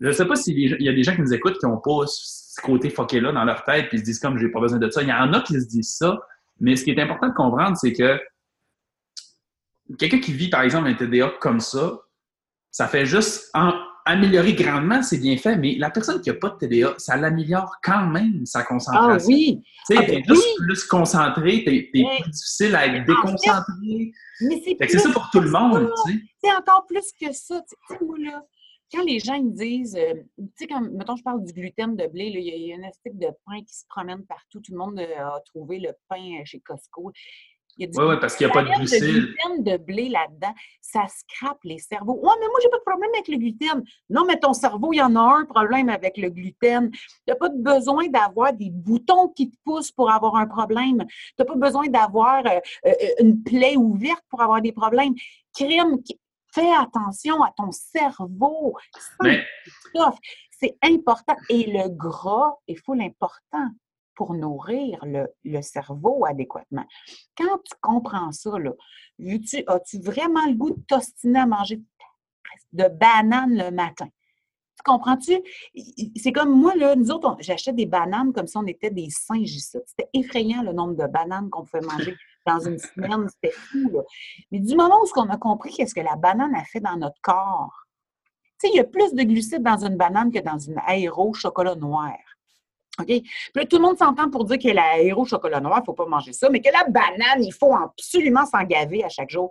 je 0.00 0.10
sais 0.12 0.26
pas 0.26 0.34
s'il 0.36 0.58
y 0.58 0.88
a 0.88 0.92
des 0.92 1.02
gens 1.02 1.14
qui 1.14 1.20
nous 1.22 1.32
écoutent 1.34 1.58
qui 1.58 1.66
n'ont 1.66 1.78
pas 1.78 2.06
ce 2.06 2.60
côté 2.62 2.90
foqué-là 2.90 3.32
dans 3.32 3.44
leur 3.44 3.64
tête 3.64 3.88
puis 3.88 3.98
ils 3.98 4.00
se 4.00 4.04
disent 4.04 4.18
comme 4.18 4.38
j'ai 4.38 4.48
pas 4.48 4.60
besoin 4.60 4.78
de 4.78 4.90
ça. 4.90 5.02
Il 5.02 5.08
y 5.08 5.12
en 5.12 5.32
a 5.32 5.40
qui 5.42 5.54
se 5.60 5.66
disent 5.66 5.96
ça, 5.96 6.18
mais 6.58 6.76
ce 6.76 6.84
qui 6.84 6.90
est 6.90 7.00
important 7.00 7.28
de 7.28 7.34
comprendre, 7.34 7.76
c'est 7.76 7.92
que 7.92 8.18
quelqu'un 9.98 10.20
qui 10.20 10.32
vit, 10.32 10.48
par 10.50 10.62
exemple, 10.62 10.88
un 10.88 10.94
TDA 10.94 11.32
comme 11.40 11.60
ça, 11.60 12.00
ça 12.70 12.86
fait 12.86 13.06
juste 13.06 13.50
améliorer 14.06 14.54
grandement 14.54 15.02
ses 15.02 15.18
bienfaits, 15.18 15.56
mais 15.58 15.76
la 15.78 15.90
personne 15.90 16.20
qui 16.20 16.30
n'a 16.30 16.36
pas 16.36 16.50
de 16.50 16.56
TDA, 16.66 16.94
ça 16.98 17.16
l'améliore 17.16 17.76
quand 17.82 18.06
même 18.06 18.44
sa 18.46 18.62
concentration. 18.62 19.28
Ah 19.30 19.34
oui! 19.36 19.62
Tu 19.86 19.94
sais, 19.96 20.00
Ah, 20.02 20.06
t'es 20.06 20.22
ben 20.26 20.34
juste 20.34 20.46
oui. 20.60 20.64
plus 20.66 20.84
concentré, 20.84 21.62
t'es 21.64 21.90
Mais- 21.94 22.20
plus 22.22 22.30
difficile 22.30 22.74
à 22.76 22.86
être 22.86 23.04
déconcentré. 23.06 24.12
Mais 24.42 24.62
c'est 24.64 24.76
Fait 24.78 24.98
ça 24.98 25.10
pour 25.12 25.28
tout 25.30 25.40
le 25.40 25.50
monde, 25.50 25.90
tu 26.06 26.12
sais. 26.12 26.18
C'est 26.42 26.52
encore 26.52 26.86
plus 26.88 27.04
que 27.20 27.32
ça. 27.32 27.60
Tu 27.60 27.94
sais, 27.96 28.04
moi, 28.04 28.16
là, 28.18 28.42
quand 28.92 29.02
les 29.04 29.18
gens 29.20 29.34
ils 29.34 29.46
me 29.46 29.52
disent, 29.56 29.96
euh, 29.96 30.14
tu 30.38 30.44
sais, 30.56 30.66
quand, 30.66 30.80
mettons, 30.80 31.16
je 31.16 31.22
parle 31.22 31.44
du 31.44 31.52
gluten 31.52 31.96
de 31.96 32.06
blé, 32.06 32.24
il 32.26 32.40
y 32.40 32.50
a- 32.50 32.56
il 32.56 32.66
y 32.68 32.72
a 32.72 32.76
une 32.76 32.92
stick 32.92 33.18
de 33.18 33.28
pain 33.46 33.60
qui 33.66 33.74
se 33.74 33.84
promène 33.88 34.24
partout. 34.26 34.60
Tout 34.60 34.72
le 34.72 34.78
monde 34.78 34.98
euh, 34.98 35.18
a 35.36 35.40
trouvé 35.46 35.78
le 35.78 35.90
pain 36.08 36.40
euh, 36.40 36.44
chez 36.44 36.60
Costco. 36.60 37.12
Il 37.78 37.82
y 37.82 37.84
a 37.84 37.90
du 37.92 37.98
Oui, 37.98 38.04
oui, 38.08 38.16
parce 38.20 38.34
qu'il 38.36 38.46
n'y 38.46 38.50
a 38.50 38.54
pas 38.54 38.62
de 38.62 38.68
barème 38.68 38.80
glucides. 38.84 39.04
gluten 39.04 39.62
de 39.62 39.76
blé 39.76 40.08
là-dedans. 40.08 40.52
Ça 40.82 41.06
scrape 41.06 41.60
les 41.62 41.78
cerveaux. 41.78 42.14
Ouais, 42.16 42.34
mais 42.40 42.46
moi, 42.48 42.58
j'ai 42.62 42.68
pas 42.68 42.78
de 42.78 42.82
problème 42.82 43.10
avec 43.14 43.28
le 43.28 43.36
gluten. 43.38 43.84
Non, 44.10 44.24
mais 44.26 44.38
ton 44.40 44.52
cerveau, 44.52 44.92
il 44.92 44.96
y 44.96 45.02
en 45.02 45.14
a 45.14 45.20
un 45.20 45.44
problème 45.46 45.88
avec 45.88 46.16
le 46.16 46.30
gluten. 46.30 46.90
Tu 46.90 46.98
n'as 47.28 47.36
pas 47.36 47.48
besoin 47.48 48.08
d'avoir 48.08 48.52
des 48.52 48.70
boutons 48.70 49.28
qui 49.28 49.50
te 49.50 49.56
poussent 49.64 49.92
pour 49.92 50.10
avoir 50.10 50.34
un 50.34 50.46
problème. 50.48 51.06
Tu 51.06 51.34
n'as 51.38 51.44
pas 51.44 51.54
besoin 51.54 51.86
d'avoir 51.86 52.42
euh, 52.44 52.92
une 53.20 53.40
plaie 53.42 53.76
ouverte 53.76 54.24
pour 54.28 54.42
avoir 54.42 54.60
des 54.60 54.72
problèmes. 54.72 55.14
Crime, 55.54 56.02
fais 56.52 56.72
attention 56.72 57.42
à 57.42 57.52
ton 57.56 57.70
cerveau. 57.72 58.76
Mais 59.22 59.44
C'est 60.50 60.76
important. 60.82 61.36
Et 61.48 61.70
le 61.70 61.88
gras 61.88 62.54
est 62.68 62.76
full 62.76 63.00
important 63.00 63.68
pour 64.14 64.34
nourrir 64.34 64.98
le, 65.04 65.28
le 65.44 65.62
cerveau 65.62 66.26
adéquatement. 66.26 66.84
Quand 67.36 67.58
tu 67.64 67.74
comprends 67.80 68.32
ça, 68.32 68.58
là, 68.58 68.72
as-tu 69.66 70.00
vraiment 70.00 70.44
le 70.46 70.54
goût 70.54 70.70
de 70.70 70.82
t'ostiner 70.86 71.40
à 71.40 71.46
manger 71.46 71.80
de 72.72 72.88
bananes 72.88 73.56
le 73.56 73.70
matin? 73.70 74.08
Tu 74.76 74.82
comprends-tu? 74.84 75.38
C'est 76.16 76.32
comme 76.32 76.58
moi, 76.58 76.74
là, 76.74 76.96
nous 76.96 77.10
autres, 77.10 77.36
j'achetais 77.40 77.72
des 77.72 77.86
bananes 77.86 78.32
comme 78.32 78.46
si 78.46 78.56
on 78.56 78.66
était 78.66 78.90
des 78.90 79.08
singes 79.10 79.54
ici. 79.54 79.78
C'était 79.86 80.08
effrayant 80.14 80.62
le 80.62 80.72
nombre 80.72 80.94
de 80.94 81.06
bananes 81.06 81.50
qu'on 81.50 81.64
pouvait 81.64 81.84
manger 81.84 82.16
dans 82.46 82.60
une 82.60 82.78
semaine. 82.78 83.28
C'était 83.28 83.54
fou. 83.54 84.02
Mais 84.50 84.60
du 84.60 84.74
moment 84.74 85.00
où 85.02 85.06
on 85.16 85.28
a 85.28 85.36
compris 85.36 85.72
qu'est-ce 85.72 85.94
que 85.94 86.00
la 86.00 86.16
banane 86.16 86.54
a 86.54 86.64
fait 86.64 86.80
dans 86.80 86.96
notre 86.96 87.20
corps, 87.20 87.86
tu 88.60 88.66
sais, 88.66 88.74
il 88.74 88.76
y 88.76 88.80
a 88.80 88.84
plus 88.84 89.14
de 89.14 89.22
glucides 89.22 89.62
dans 89.62 89.84
une 89.84 89.96
banane 89.96 90.30
que 90.30 90.40
dans 90.40 90.58
une 90.58 90.78
aéro 90.86 91.32
chocolat 91.32 91.74
noir. 91.74 92.16
OK? 92.98 93.06
Tout 93.68 93.76
le 93.76 93.82
monde 93.82 93.98
s'entend 93.98 94.30
pour 94.30 94.44
dire 94.44 94.58
que 94.58 94.68
la 94.68 94.92
aéro 94.92 95.24
chocolat 95.24 95.60
noir, 95.60 95.78
il 95.78 95.80
ne 95.80 95.86
faut 95.86 95.94
pas 95.94 96.06
manger 96.06 96.32
ça, 96.32 96.50
mais 96.50 96.60
que 96.60 96.70
la 96.70 96.84
banane, 96.84 97.42
il 97.42 97.52
faut 97.52 97.74
absolument 97.74 98.44
s'en 98.44 98.62
gaver 98.64 99.02
à 99.04 99.08
chaque 99.08 99.30
jour. 99.30 99.50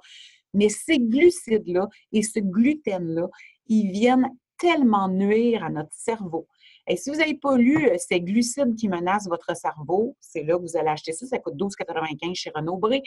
Mais 0.54 0.70
ces 0.70 1.00
glucides-là 1.00 1.88
et 2.12 2.24
ce 2.24 2.40
gluten-là, 2.40 3.28
ils 3.68 3.92
viennent 3.92 4.30
tellement 4.58 5.08
nuire 5.08 5.64
à 5.64 5.70
notre 5.70 5.94
cerveau. 5.94 6.48
Et 6.90 6.98
si 6.98 7.12
vous 7.12 7.18
n'avez 7.18 7.36
pas 7.36 7.56
lu 7.56 7.88
euh, 7.88 7.96
ces 7.98 8.20
glucides 8.20 8.76
qui 8.76 8.90
menacent 8.90 9.28
votre 9.28 9.56
cerveau, 9.56 10.18
c'est 10.20 10.44
là 10.44 10.58
que 10.58 10.64
vous 10.64 10.76
allez 10.76 10.90
acheter 10.90 11.14
ça. 11.14 11.28
Ça 11.28 11.38
coûte 11.38 11.56
12,95 11.56 12.36
chez 12.36 12.52
Renaud 12.54 12.78
Bré. 12.78 13.04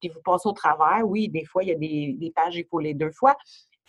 Puis 0.00 0.08
vous 0.08 0.20
passez 0.24 0.48
au 0.48 0.52
travers. 0.52 1.06
Oui, 1.06 1.28
des 1.28 1.44
fois, 1.44 1.62
il 1.62 1.68
y 1.68 1.72
a 1.72 1.74
des, 1.74 2.16
des 2.18 2.30
pages, 2.30 2.58
les 2.80 2.94
deux 2.94 3.12
fois. 3.12 3.36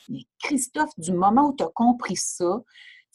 Mais 0.10 0.20
Christophe, 0.44 0.92
du 0.98 1.14
moment 1.14 1.50
où 1.50 1.56
tu 1.56 1.64
as 1.64 1.70
compris 1.70 2.18
ça, 2.18 2.62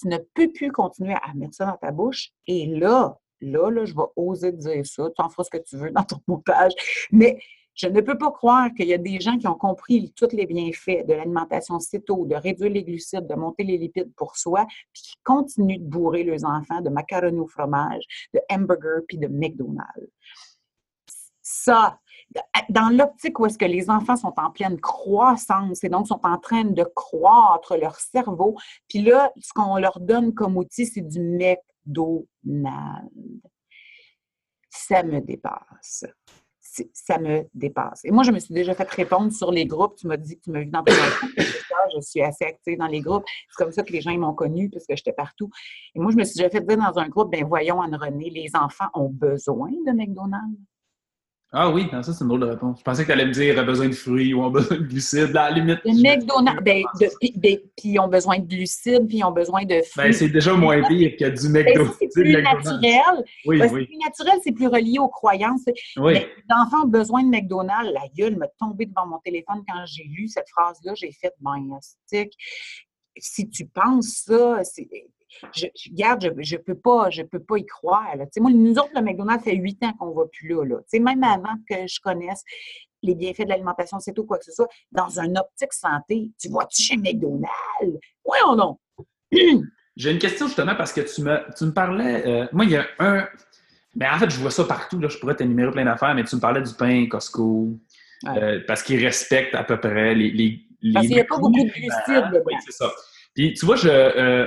tu 0.01 0.09
ne 0.09 0.19
peux 0.35 0.51
plus 0.51 0.73
continuer 0.73 1.15
à 1.15 1.35
mettre 1.35 1.55
ça 1.55 1.67
dans 1.67 1.77
ta 1.77 1.91
bouche. 1.91 2.31
Et 2.47 2.67
là, 2.67 3.19
là, 3.41 3.71
là, 3.71 3.85
je 3.85 3.95
vais 3.95 4.03
oser 4.17 4.53
te 4.53 4.57
dire 4.57 4.87
ça. 4.87 5.09
Tu 5.15 5.23
en 5.23 5.29
feras 5.29 5.45
ce 5.45 5.51
que 5.51 5.63
tu 5.63 5.77
veux 5.77 5.91
dans 5.91 6.05
ton 6.05 6.21
montage. 6.27 6.73
Mais 7.11 7.39
je 7.75 7.87
ne 7.87 8.01
peux 8.01 8.19
pas 8.19 8.31
croire 8.31 8.69
qu'il 8.75 8.87
y 8.87 8.95
a 8.95 8.99
des 8.99 9.21
gens 9.21 9.39
qui 9.39 9.47
ont 9.47 9.55
compris 9.55 10.13
tous 10.17 10.29
les 10.33 10.47
bienfaits 10.47 11.07
de 11.07 11.15
l'alimentation 11.15 11.79
céto, 11.81 12.27
de 12.27 12.35
réduire 12.35 12.71
les 12.71 12.85
glucides, 12.85 13.27
de 13.27 13.35
monter 13.35 13.65
les 13.65 13.79
lipides 13.79 14.15
pour 14.15 14.37
soi, 14.37 14.67
puis 14.93 15.03
qui 15.03 15.15
continuent 15.25 15.79
de 15.79 15.89
bourrer 15.89 16.25
leurs 16.25 16.45
enfants 16.45 16.81
de 16.81 16.91
macaroni 16.91 17.39
au 17.39 17.47
fromage, 17.47 18.05
de 18.35 18.41
hamburger, 18.51 19.03
puis 19.09 19.19
de 19.19 19.29
McDonald's. 19.29 20.11
Ça, 21.41 21.99
dans 22.69 22.89
l'optique 22.89 23.39
où 23.39 23.47
est-ce 23.47 23.59
que 23.59 23.65
les 23.65 23.91
enfants 23.91 24.17
sont 24.17 24.35
en 24.37 24.51
pleine 24.51 24.81
croissance 24.81 25.85
et 25.85 25.89
donc 25.89 26.07
sont 26.07 26.21
en 26.25 26.39
train 26.39 26.65
de 26.65 26.85
croître 26.95 27.77
leur 27.77 27.97
cerveau, 27.97 28.57
puis 28.89 29.03
là, 29.03 29.33
ce 29.41 29.53
qu'on 29.53 29.77
leur 29.77 29.99
donne 30.01 30.35
comme 30.35 30.57
outil, 30.57 30.87
c'est 30.87 31.01
du 31.01 31.21
McDonald's. 31.21 33.11
Ça 34.71 35.03
me 35.03 35.21
dépasse. 35.21 36.05
Ça 36.95 37.19
me 37.19 37.43
dépasse. 37.55 38.05
Et 38.05 38.11
moi, 38.11 38.23
je 38.23 38.31
me 38.31 38.39
suis 38.39 38.55
déjà 38.55 38.75
fait 38.75 38.89
répondre 38.91 39.31
sur 39.33 39.53
les 39.53 39.67
groupes. 39.67 39.97
Tu 39.97 40.07
m'as 40.07 40.17
dit 40.17 40.37
que 40.37 40.45
tu 40.45 40.51
m'as 40.51 40.61
vu 40.61 40.71
dans 40.71 40.83
ton. 40.83 40.93
Je 41.95 42.01
suis 42.01 42.23
assez 42.23 42.45
active 42.45 42.79
dans 42.79 42.87
les 42.87 43.01
groupes. 43.01 43.25
C'est 43.51 43.63
comme 43.63 43.73
ça 43.73 43.83
que 43.83 43.93
les 43.93 44.01
gens 44.01 44.17
m'ont 44.17 44.33
connue 44.33 44.71
parce 44.71 44.87
que 44.87 44.97
j'étais 44.97 45.13
partout. 45.13 45.51
Et 45.95 46.01
moi, 46.01 46.11
je 46.13 46.17
me 46.17 46.25
suis 46.25 46.37
déjà 46.37 46.49
fait 46.49 46.67
dire 46.67 46.79
dans 46.79 46.99
un 46.99 47.09
groupe, 47.09 47.31
ben 47.31 47.45
voyons, 47.45 47.83
Anne-Renée, 47.83 48.31
les 48.31 48.51
enfants 48.55 48.89
ont 48.95 49.11
besoin 49.11 49.71
de 49.87 49.93
McDonald's. 49.93 50.59
Ah 51.55 51.69
oui, 51.71 51.87
non, 51.93 52.03
ça 52.03 52.15
c'est 52.15 52.23
une 52.23 52.29
drôle 52.29 52.41
de 52.41 52.47
réponse. 52.47 52.79
Je 52.79 52.83
pensais 52.83 53.03
que 53.03 53.09
tu 53.09 53.13
allais 53.13 53.27
me 53.27 53.31
dire 53.33 53.59
euh, 53.59 53.63
besoin 53.63 53.87
de 53.89 53.93
fruits 53.95 54.33
ou 54.33 54.43
ont 54.43 54.51
besoin 54.51 54.79
de 54.79 54.83
glucides. 54.85 55.37
À 55.37 55.51
la 55.51 55.57
limite. 55.59 55.81
Le 55.85 56.03
McDonald's, 56.03 56.63
ben, 56.65 56.83
ben, 57.37 57.59
puis 57.77 57.89
ils 57.91 57.99
ont 57.99 58.09
besoin 58.09 58.39
de 58.39 58.47
glucides, 58.47 59.07
puis 59.07 59.19
ils 59.19 59.25
ont 59.25 59.33
besoin 59.33 59.65
de 59.65 59.75
fruits. 59.83 60.05
Ben, 60.05 60.13
c'est 60.15 60.31
déjà 60.31 60.55
moins 60.55 60.83
pire 60.89 61.13
que 61.19 61.29
du 61.29 61.53
Ben, 61.53 61.65
McDo. 61.67 61.85
ça, 61.85 61.93
c'est 61.99 62.09
plus 62.09 62.25
McDonald's. 62.37 62.65
naturel. 62.71 63.25
Oui, 63.45 63.59
Ben, 63.59 63.69
c'est 63.69 63.75
oui. 63.75 63.85
plus 63.87 63.97
naturel, 63.99 64.41
c'est 64.43 64.53
plus 64.53 64.67
relié 64.67 64.99
aux 64.99 65.09
croyances. 65.09 65.61
oui. 65.99 66.15
Mais 66.15 66.21
les 66.21 66.55
enfants 66.59 66.85
ont 66.85 66.89
besoin 66.89 67.23
de 67.23 67.29
McDonald's. 67.29 67.93
La 67.93 68.09
gueule 68.17 68.37
m'a 68.37 68.49
tombé 68.59 68.87
devant 68.87 69.07
mon 69.07 69.19
téléphone 69.19 69.63
quand 69.69 69.85
j'ai 69.85 70.05
lu 70.05 70.29
cette 70.29 70.49
phrase-là. 70.49 70.95
J'ai 70.95 71.13
fait, 71.13 71.35
ben. 71.41 71.79
Si 73.19 73.51
tu 73.51 73.67
penses 73.67 74.23
ça, 74.27 74.61
c'est. 74.65 74.89
Je, 75.55 75.67
je- 75.75 75.91
regarde, 75.91 76.23
je, 76.39 76.43
je 76.43 76.57
peux 76.57 76.75
pas, 76.75 77.11
je 77.11 77.23
peux 77.23 77.41
pas 77.41 77.57
y 77.59 77.67
croire. 77.67 78.17
là. 78.17 78.25
Moi, 78.39 78.51
nous 78.53 78.73
autres, 78.73 78.91
le 78.95 79.03
McDonald's 79.03 79.45
fait 79.45 79.57
huit 79.57 79.83
ans 79.85 79.93
qu'on 79.99 80.11
va 80.13 80.25
plus 80.27 80.49
là. 80.49 80.79
Même 80.93 81.25
avant 81.25 81.55
que 81.69 81.87
je 81.87 82.01
connaisse 82.01 82.43
les 83.03 83.15
bienfaits 83.15 83.43
de 83.45 83.49
l'alimentation, 83.49 83.99
c'est 83.99 84.13
tout, 84.13 84.25
quoi 84.25 84.39
que 84.39 84.45
ce 84.45 84.53
soit, 84.53 84.69
dans 84.93 85.19
un 85.19 85.35
optique 85.37 85.73
santé, 85.73 86.31
tu 86.41 86.49
vois-tu 86.49 86.83
chez 86.83 86.97
McDonald's? 86.97 87.49
Oui 88.25 88.39
ou 88.49 88.55
non? 88.55 88.79
J'ai 89.97 90.11
une 90.11 90.19
question 90.19 90.47
justement 90.47 90.75
parce 90.75 90.93
que 90.93 91.01
tu 91.03 91.23
me, 91.23 91.39
tu 91.57 91.65
me 91.65 91.73
parlais. 91.73 92.27
euh, 92.27 92.47
moi, 92.53 92.65
il 92.65 92.71
y 92.71 92.77
a 92.77 92.87
un. 92.99 93.27
Mais 93.95 94.09
en 94.09 94.19
fait, 94.19 94.31
je 94.31 94.39
vois 94.41 94.51
ça 94.51 94.65
partout. 94.65 94.99
Là, 94.99 95.09
je 95.09 95.19
pourrais 95.19 95.35
t'énumérer 95.37 95.71
plein 95.71 95.85
d'affaires, 95.85 96.15
mais 96.15 96.25
tu 96.25 96.35
me 96.37 96.41
parlais 96.41 96.63
du 96.63 96.73
pain 96.75 97.07
Costco. 97.11 97.69
Ouais. 98.25 98.39
euh, 98.43 98.61
parce 98.67 98.83
qu'ils 98.83 99.05
respectent 99.05 99.55
à 99.55 99.65
peu 99.65 99.79
près 99.79 100.15
les. 100.15 100.31
les, 100.31 100.61
les 100.81 100.93
Parce 100.95 101.07
qu'il 101.09 101.17
y 101.17 101.21
a 101.21 101.25
pas 101.25 101.39
beaucoup 101.39 101.53
de 101.65 101.71
glucides. 101.71 102.43
Oui, 102.47 102.55
c'est 102.65 102.73
ça. 102.73 102.91
Puis 103.35 103.53
tu 103.55 103.67
vois, 103.67 103.77
je. 103.77 103.89
euh, 103.89 104.47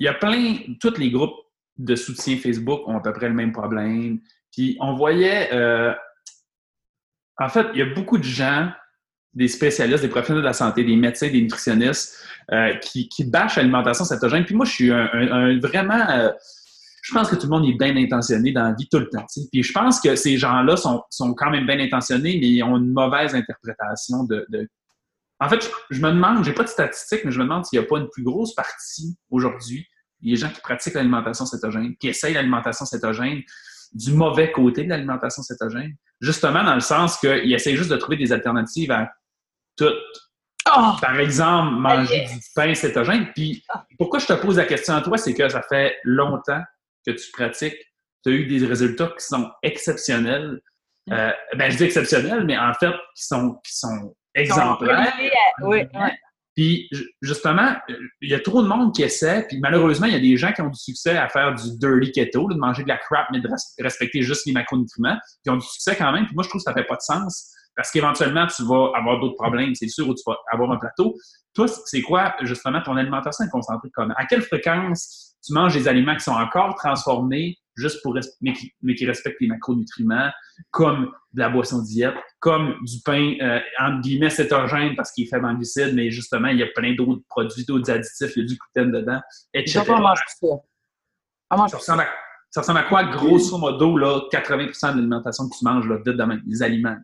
il 0.00 0.04
y 0.04 0.08
a 0.08 0.14
plein. 0.14 0.56
Tous 0.80 0.96
les 0.98 1.10
groupes 1.10 1.36
de 1.78 1.94
soutien 1.94 2.36
Facebook 2.38 2.86
ont 2.86 2.96
à 2.96 3.00
peu 3.00 3.12
près 3.12 3.28
le 3.28 3.34
même 3.34 3.52
problème. 3.52 4.20
Puis 4.52 4.76
on 4.80 4.94
voyait. 4.94 5.52
euh, 5.52 5.92
en 7.38 7.48
fait, 7.48 7.66
il 7.74 7.78
y 7.80 7.82
a 7.82 7.94
beaucoup 7.94 8.16
de 8.16 8.24
gens, 8.24 8.70
des 9.34 9.48
spécialistes, 9.48 10.02
des 10.02 10.08
professionnels 10.08 10.42
de 10.42 10.46
la 10.48 10.54
santé, 10.54 10.84
des 10.84 10.96
médecins, 10.96 11.28
des 11.28 11.42
nutritionnistes, 11.42 12.16
euh, 12.52 12.74
qui, 12.76 13.08
bâchent 13.24 13.56
l'alimentation 13.56 14.04
cétogène. 14.06 14.44
Puis 14.46 14.54
moi, 14.54 14.64
je 14.64 14.72
suis 14.72 14.90
un, 14.90 15.58
vraiment. 15.60 16.08
euh, 16.10 16.30
je 17.02 17.12
pense 17.14 17.28
que 17.30 17.36
tout 17.36 17.42
le 17.46 17.50
monde 17.50 17.68
est 17.68 17.74
bien 17.78 17.94
intentionné 17.96 18.50
dans 18.52 18.64
la 18.64 18.72
vie 18.74 18.88
tout 18.88 18.98
le 18.98 19.08
temps. 19.08 19.24
Puis 19.52 19.62
je 19.62 19.72
pense 19.72 20.00
que 20.00 20.16
ces 20.16 20.38
gens-là 20.38 20.76
sont, 20.76 21.02
sont 21.10 21.34
quand 21.34 21.50
même 21.50 21.64
bien 21.66 21.78
intentionnés, 21.78 22.38
mais 22.40 22.48
ils 22.48 22.62
ont 22.64 22.78
une 22.78 22.92
mauvaise 22.92 23.32
interprétation 23.34 24.24
de- 24.24 24.44
En 25.40 25.48
fait, 25.48 25.62
je, 25.62 25.68
je 25.90 26.00
me 26.00 26.10
demande, 26.10 26.44
j'ai 26.44 26.52
pas 26.52 26.62
de 26.62 26.68
statistiques, 26.68 27.24
mais 27.24 27.30
je 27.30 27.38
me 27.38 27.44
demande 27.44 27.64
s'il 27.66 27.78
n'y 27.78 27.84
a 27.84 27.88
pas 27.88 27.98
une 27.98 28.08
plus 28.08 28.22
grosse 28.22 28.54
partie 28.54 29.16
aujourd'hui 29.30 29.86
des 30.22 30.36
gens 30.36 30.48
qui 30.48 30.60
pratiquent 30.60 30.94
l'alimentation 30.94 31.46
cétogène, 31.46 31.96
qui 31.96 32.08
essayent 32.08 32.34
l'alimentation 32.34 32.84
cétogène, 32.84 33.42
du 33.92 34.12
mauvais 34.12 34.50
côté 34.52 34.84
de 34.84 34.88
l'alimentation 34.88 35.42
cétogène. 35.42 35.94
Justement, 36.20 36.64
dans 36.64 36.74
le 36.74 36.80
sens 36.80 37.18
qu'ils 37.18 37.52
essayent 37.52 37.76
juste 37.76 37.90
de 37.90 37.96
trouver 37.96 38.16
des 38.16 38.32
alternatives 38.32 38.90
à 38.90 39.10
tout. 39.76 39.92
Oh! 40.68 40.92
Par 41.00 41.20
exemple, 41.20 41.76
manger 41.76 42.24
du 42.26 42.40
pain 42.54 42.74
cétogène. 42.74 43.30
Puis 43.34 43.62
Ah. 43.68 43.84
pourquoi 43.98 44.18
je 44.18 44.26
te 44.26 44.32
pose 44.32 44.56
la 44.56 44.64
question 44.64 44.94
à 44.94 45.00
toi, 45.00 45.16
c'est 45.16 45.34
que 45.34 45.48
ça 45.48 45.62
fait 45.68 45.96
longtemps 46.02 46.62
que 47.06 47.12
tu 47.12 47.30
pratiques, 47.32 47.76
tu 48.24 48.30
as 48.30 48.32
eu 48.32 48.46
des 48.46 48.66
résultats 48.66 49.12
qui 49.16 49.24
sont 49.24 49.50
exceptionnels. 49.62 50.60
Mm. 51.06 51.12
Euh, 51.12 51.30
ben, 51.56 51.70
je 51.70 51.76
dis 51.76 51.84
exceptionnels, 51.84 52.44
mais 52.44 52.58
en 52.58 52.74
fait, 52.74 52.92
qui 53.14 53.24
sont, 53.24 53.60
qui 53.64 53.76
sont 53.76 54.16
exemplaires. 54.40 55.12
Oui, 55.62 55.78
oui. 55.94 56.10
Puis, 56.54 56.88
ju- 56.90 57.10
justement, 57.20 57.74
euh, 57.90 57.94
il 58.22 58.30
y 58.30 58.34
a 58.34 58.40
trop 58.40 58.62
de 58.62 58.66
monde 58.66 58.94
qui 58.94 59.02
essaie, 59.02 59.44
puis 59.46 59.58
malheureusement, 59.60 60.06
il 60.06 60.14
y 60.14 60.16
a 60.16 60.20
des 60.20 60.36
gens 60.38 60.52
qui 60.52 60.62
ont 60.62 60.70
du 60.70 60.78
succès 60.78 61.14
à 61.16 61.28
faire 61.28 61.54
du 61.54 61.76
dirty 61.78 62.12
keto, 62.12 62.48
de 62.48 62.54
manger 62.56 62.82
de 62.82 62.88
la 62.88 62.96
crap, 62.96 63.26
mais 63.30 63.40
de 63.40 63.48
res- 63.48 63.74
respecter 63.82 64.22
juste 64.22 64.46
les 64.46 64.52
macronutriments, 64.52 65.18
qui 65.42 65.50
ont 65.50 65.56
du 65.56 65.66
succès 65.66 65.96
quand 65.96 66.10
même. 66.12 66.24
Puis 66.24 66.34
moi, 66.34 66.44
je 66.44 66.48
trouve 66.48 66.60
que 66.60 66.64
ça 66.64 66.72
fait 66.72 66.86
pas 66.86 66.96
de 66.96 67.02
sens, 67.02 67.52
parce 67.74 67.90
qu'éventuellement, 67.90 68.46
tu 68.46 68.62
vas 68.64 68.90
avoir 68.96 69.20
d'autres 69.20 69.34
problèmes, 69.36 69.74
c'est 69.74 69.88
sûr, 69.88 70.08
ou 70.08 70.14
tu 70.14 70.22
vas 70.26 70.36
avoir 70.50 70.72
un 70.72 70.78
plateau. 70.78 71.14
Toi, 71.54 71.66
c'est 71.68 72.00
quoi, 72.00 72.34
justement, 72.40 72.80
ton 72.80 72.96
alimentation 72.96 73.44
est 73.44 73.50
concentrée 73.50 73.90
comment? 73.92 74.14
À 74.16 74.24
quelle 74.24 74.40
fréquence 74.42 75.34
tu 75.46 75.52
manges 75.52 75.74
des 75.74 75.86
aliments 75.88 76.14
qui 76.14 76.24
sont 76.24 76.32
encore 76.32 76.74
transformés, 76.76 77.58
juste 77.76 78.02
pour 78.02 78.18
mais 78.40 78.52
qui, 78.52 78.72
mais 78.82 78.94
qui 78.94 79.06
respectent 79.06 79.40
les 79.40 79.48
macronutriments, 79.48 80.30
comme 80.70 81.12
de 81.32 81.40
la 81.40 81.50
boisson 81.50 81.82
diète, 81.82 82.14
comme 82.40 82.74
du 82.82 83.00
pain, 83.04 83.34
euh, 83.40 83.60
entre 83.80 84.00
guillemets, 84.00 84.30
cétogène 84.30 84.96
parce 84.96 85.12
qu'il 85.12 85.24
est 85.24 85.28
faible 85.28 85.46
en 85.46 85.54
glucides, 85.54 85.94
mais 85.94 86.10
justement, 86.10 86.48
il 86.48 86.58
y 86.58 86.62
a 86.62 86.68
plein 86.74 86.94
d'autres 86.94 87.22
produits, 87.28 87.64
d'autres 87.64 87.90
additifs, 87.90 88.32
il 88.36 88.42
y 88.42 88.44
a 88.44 88.48
du 88.48 88.56
gluten 88.56 88.92
dedans, 88.92 89.20
etc. 89.54 89.82
on 89.88 90.00
mange 90.00 90.24
ça. 90.26 90.46
On 91.50 91.56
mange 91.56 91.70
ça. 91.70 91.76
Ressemble 91.76 92.00
à, 92.02 92.08
ça 92.50 92.60
ressemble 92.62 92.78
à 92.78 92.84
quoi, 92.84 93.04
grosso 93.04 93.58
modo, 93.58 93.96
là, 93.96 94.22
80 94.30 94.66
de 94.66 94.96
l'alimentation 94.96 95.48
que 95.48 95.56
tu 95.56 95.64
manges, 95.64 95.86
là, 95.86 95.98
de, 95.98 96.40
les 96.46 96.62
aliments? 96.62 96.96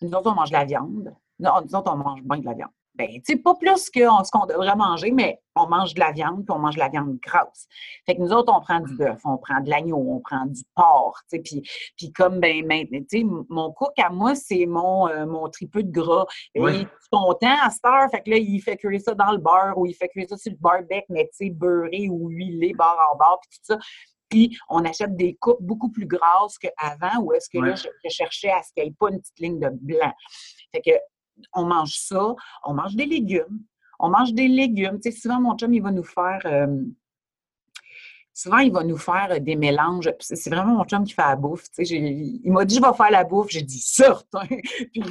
Nous 0.00 0.10
autres, 0.10 0.30
on 0.30 0.34
mange 0.34 0.50
de 0.50 0.54
la 0.54 0.64
viande. 0.64 1.14
Non, 1.38 1.50
nous 1.64 1.74
autres, 1.74 1.92
on 1.92 1.96
mange 1.96 2.22
bien 2.22 2.38
de 2.38 2.44
la 2.44 2.54
viande 2.54 2.70
ben, 2.98 3.06
tu 3.08 3.22
sais, 3.24 3.36
pas 3.36 3.54
plus 3.54 3.90
que 3.90 4.00
ce 4.00 4.30
qu'on 4.32 4.46
devrait 4.46 4.74
manger, 4.74 5.12
mais 5.12 5.40
on 5.54 5.68
mange 5.68 5.94
de 5.94 6.00
la 6.00 6.10
viande, 6.10 6.44
puis 6.44 6.54
on 6.54 6.58
mange 6.58 6.74
de 6.74 6.80
la 6.80 6.88
viande 6.88 7.16
grasse. 7.20 7.68
Fait 8.04 8.16
que 8.16 8.20
nous 8.20 8.32
autres, 8.32 8.52
on 8.54 8.60
prend 8.60 8.80
du 8.80 8.92
mmh. 8.92 8.96
bœuf, 8.96 9.20
on 9.24 9.38
prend 9.38 9.60
de 9.60 9.70
l'agneau, 9.70 9.96
on 9.96 10.20
prend 10.20 10.46
du 10.46 10.62
porc, 10.74 11.20
tu 11.30 11.36
sais, 11.36 11.42
puis, 11.42 11.62
puis 11.96 12.12
comme, 12.12 12.40
ben, 12.40 12.66
maintenant, 12.66 12.98
tu 13.08 13.20
sais, 13.20 13.24
mon 13.24 13.72
cook 13.72 13.92
à 13.98 14.10
moi, 14.10 14.34
c'est 14.34 14.66
mon, 14.66 15.08
euh, 15.08 15.26
mon 15.26 15.48
tripeux 15.48 15.84
de 15.84 15.92
gras. 15.92 16.26
Et 16.56 16.60
Il 16.60 16.68
est 16.82 16.88
content 17.12 17.56
à 17.62 17.70
cette 17.70 17.84
heure, 17.84 18.10
fait 18.10 18.20
que 18.22 18.30
là, 18.30 18.36
il 18.36 18.60
fait 18.60 18.76
cuire 18.76 19.00
ça 19.00 19.14
dans 19.14 19.30
le 19.30 19.38
beurre, 19.38 19.78
ou 19.78 19.86
il 19.86 19.94
fait 19.94 20.08
cuire 20.08 20.28
ça 20.28 20.36
sur 20.36 20.50
le 20.50 20.58
barbecue, 20.58 21.04
mais 21.08 21.24
tu 21.26 21.46
sais, 21.46 21.50
beurré 21.50 22.08
ou 22.10 22.28
huilé, 22.30 22.74
barre 22.74 22.98
en 23.12 23.16
barre, 23.16 23.38
puis 23.40 23.58
tout 23.58 23.74
ça. 23.74 23.78
Puis 24.28 24.58
on 24.68 24.84
achète 24.84 25.14
des 25.16 25.34
coupes 25.36 25.62
beaucoup 25.62 25.90
plus 25.90 26.06
grasses 26.06 26.58
qu'avant, 26.58 27.22
ou 27.22 27.32
est-ce 27.32 27.48
que 27.48 27.58
là, 27.58 27.74
je, 27.74 28.08
cherchais 28.10 28.50
à 28.50 28.62
ce 28.62 28.72
qu'il 28.72 28.82
n'y 28.82 28.90
ait 28.90 28.94
pas 28.98 29.10
une 29.10 29.20
petite 29.20 29.38
ligne 29.38 29.60
de 29.60 29.70
blanc. 29.70 30.12
Fait 30.72 30.82
que 30.82 30.90
on 31.52 31.64
mange 31.64 31.94
ça, 31.94 32.34
on 32.64 32.74
mange 32.74 32.94
des 32.94 33.06
légumes, 33.06 33.62
on 33.98 34.08
mange 34.08 34.32
des 34.32 34.48
légumes. 34.48 35.00
Tu 35.00 35.10
sais, 35.10 35.18
souvent, 35.18 35.40
mon 35.40 35.56
chum, 35.56 35.72
il 35.72 35.82
va 35.82 35.90
nous 35.90 36.04
faire... 36.04 36.40
Euh, 36.44 36.82
souvent, 38.32 38.58
il 38.58 38.72
va 38.72 38.84
nous 38.84 38.96
faire 38.96 39.28
euh, 39.32 39.38
des 39.38 39.56
mélanges. 39.56 40.10
C'est 40.20 40.50
vraiment 40.50 40.76
mon 40.76 40.84
chum 40.84 41.04
qui 41.04 41.12
fait 41.12 41.22
la 41.22 41.36
bouffe. 41.36 41.70
Tu 41.70 41.84
sais, 41.84 41.94
il 41.96 42.52
m'a 42.52 42.64
dit, 42.64 42.76
je 42.76 42.80
vais 42.80 42.96
faire 42.96 43.10
la 43.10 43.24
bouffe. 43.24 43.48
J'ai 43.50 43.62
dit, 43.62 43.80
certain! 43.80 44.46
Puis, 44.46 45.02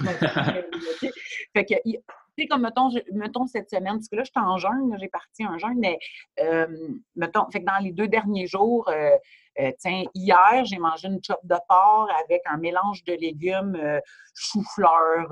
fait 1.53 1.65
que, 1.65 1.73
tu 1.83 1.99
sais, 2.37 2.47
comme, 2.47 2.61
mettons, 2.61 2.89
mettons, 3.13 3.47
cette 3.47 3.69
semaine, 3.69 3.95
parce 3.95 4.07
que 4.07 4.15
là, 4.15 4.23
je 4.23 4.29
suis 4.29 4.39
en 4.39 4.57
jeûne, 4.57 4.95
j'ai 4.99 5.09
parti 5.09 5.43
un 5.43 5.57
jeûne, 5.57 5.79
mais, 5.79 5.97
euh, 6.39 6.67
mettons, 7.15 7.49
fait 7.51 7.61
que 7.61 7.65
dans 7.65 7.83
les 7.83 7.91
deux 7.91 8.07
derniers 8.07 8.47
jours, 8.47 8.89
tiens, 9.79 10.03
hier, 10.13 10.65
j'ai 10.65 10.77
mangé 10.77 11.07
une 11.07 11.19
chop 11.23 11.39
de 11.43 11.55
porc 11.67 12.09
avec 12.25 12.41
un 12.45 12.57
mélange 12.57 13.03
de 13.03 13.13
légumes, 13.13 13.77
chou-fleur, 14.33 15.27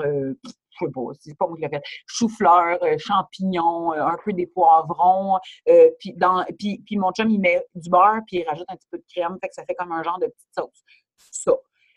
je 0.80 0.86
sais 0.86 0.92
pas, 0.92 1.02
c'est 1.20 1.38
pas 1.38 1.48
moi 1.48 1.56
qui 1.56 1.64
l'ai 1.64 1.70
fait, 1.70 1.84
chou-fleur, 2.08 2.78
euh, 2.84 2.98
champignons, 2.98 3.94
euh, 3.94 4.06
un 4.06 4.18
peu 4.24 4.34
des 4.34 4.48
poivrons, 4.48 5.38
euh, 5.70 5.90
puis, 6.00 6.14
dans, 6.14 6.44
puis, 6.58 6.82
puis 6.86 6.98
mon 6.98 7.12
chum, 7.12 7.30
il 7.30 7.40
met 7.40 7.66
du 7.74 7.90
beurre, 7.90 8.22
puis 8.28 8.38
il 8.38 8.48
rajoute 8.48 8.66
un 8.68 8.76
petit 8.76 8.88
peu 8.92 8.98
de 8.98 9.06
crème, 9.14 9.38
fait 9.42 9.50
que 9.50 9.56
ça 9.56 9.64
fait 9.66 9.76
comme 9.76 9.92
un 9.92 10.04
genre 10.04 10.20
de 10.20 10.28
petite 10.28 10.54
sauce. 10.58 10.84
Ça. 11.32 11.54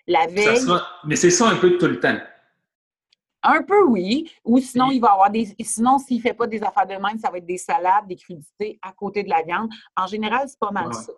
La 0.06 0.26
veille... 0.26 0.64
mais 1.04 1.16
c'est 1.16 1.30
ça 1.30 1.48
un 1.48 1.56
peu 1.56 1.76
tout 1.76 1.86
le 1.86 2.00
temps. 2.00 2.16
Un 3.42 3.62
peu, 3.62 3.84
oui. 3.84 4.32
Ou 4.44 4.58
sinon, 4.58 4.90
il 4.90 5.00
va 5.00 5.12
avoir 5.12 5.30
des. 5.30 5.54
Sinon, 5.60 5.98
s'il 5.98 6.16
ne 6.16 6.22
fait 6.22 6.32
pas 6.32 6.46
des 6.46 6.62
affaires 6.62 6.86
de 6.86 6.94
même, 6.94 7.18
ça 7.18 7.30
va 7.30 7.38
être 7.38 7.46
des 7.46 7.58
salades, 7.58 8.06
des 8.08 8.16
crudités 8.16 8.78
à 8.82 8.92
côté 8.92 9.22
de 9.22 9.28
la 9.28 9.42
viande. 9.42 9.70
En 9.96 10.06
général, 10.06 10.48
c'est 10.48 10.58
pas 10.58 10.70
mal 10.70 10.92
ça. 10.92 11.12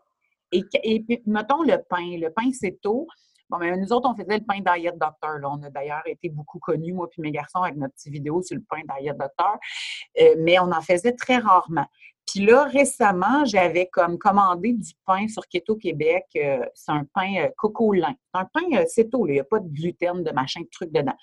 Et, 0.53 0.65
et, 0.83 1.01
puis, 1.01 1.23
mettons 1.27 1.63
le 1.63 1.77
pain. 1.89 2.17
Le 2.19 2.31
pain, 2.31 2.51
c'est 2.53 2.81
tôt. 2.81 3.07
Bon, 3.51 3.59
mais 3.59 3.77
nous 3.77 3.93
autres, 3.93 4.09
on 4.09 4.15
faisait 4.15 4.39
le 4.39 4.45
pain 4.45 4.61
Diet 4.61 4.93
Doctor. 4.97 5.41
On 5.43 5.63
a 5.65 5.71
d'ailleurs 5.71 6.03
été 6.07 6.29
beaucoup 6.29 6.61
connus, 6.61 6.93
moi 6.93 7.09
et 7.17 7.21
mes 7.21 7.33
garçons, 7.33 7.63
avec 7.63 7.77
notre 7.77 7.95
petite 7.95 8.13
vidéo 8.13 8.43
sur 8.43 8.57
le 8.57 8.63
pain 8.69 8.83
Diet 8.97 9.17
Doctor. 9.19 9.59
Euh, 10.21 10.37
mais 10.39 10.61
on 10.61 10.71
en 10.71 10.81
faisait 10.81 11.13
très 11.13 11.39
rarement. 11.39 11.87
Puis 12.27 12.47
là, 12.47 12.65
récemment, 12.65 13.45
j'avais 13.45 13.87
comme 13.87 14.19
commandé 14.19 14.73
du 14.73 14.93
pain 15.05 15.27
sur 15.27 15.49
Keto 15.49 15.75
Québec. 15.75 16.27
Euh, 16.37 16.65
c'est 16.75 16.93
un 16.93 17.05
pain 17.13 17.35
euh, 17.39 17.49
coco 17.57 17.93
lin. 17.93 18.15
C'est 18.33 18.41
un 18.41 18.49
pain 18.53 18.87
céto, 18.87 19.27
il 19.27 19.33
n'y 19.33 19.41
a 19.41 19.45
pas 19.45 19.59
de 19.59 19.69
gluten, 19.69 20.23
de 20.23 20.31
machin, 20.31 20.61
de 20.61 20.69
truc 20.71 20.93
dedans. 20.93 21.17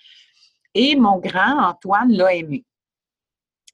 Et 0.73 0.97
mon 0.97 1.17
grand, 1.19 1.69
Antoine, 1.69 2.11
l'a 2.11 2.35
aimé. 2.35 2.65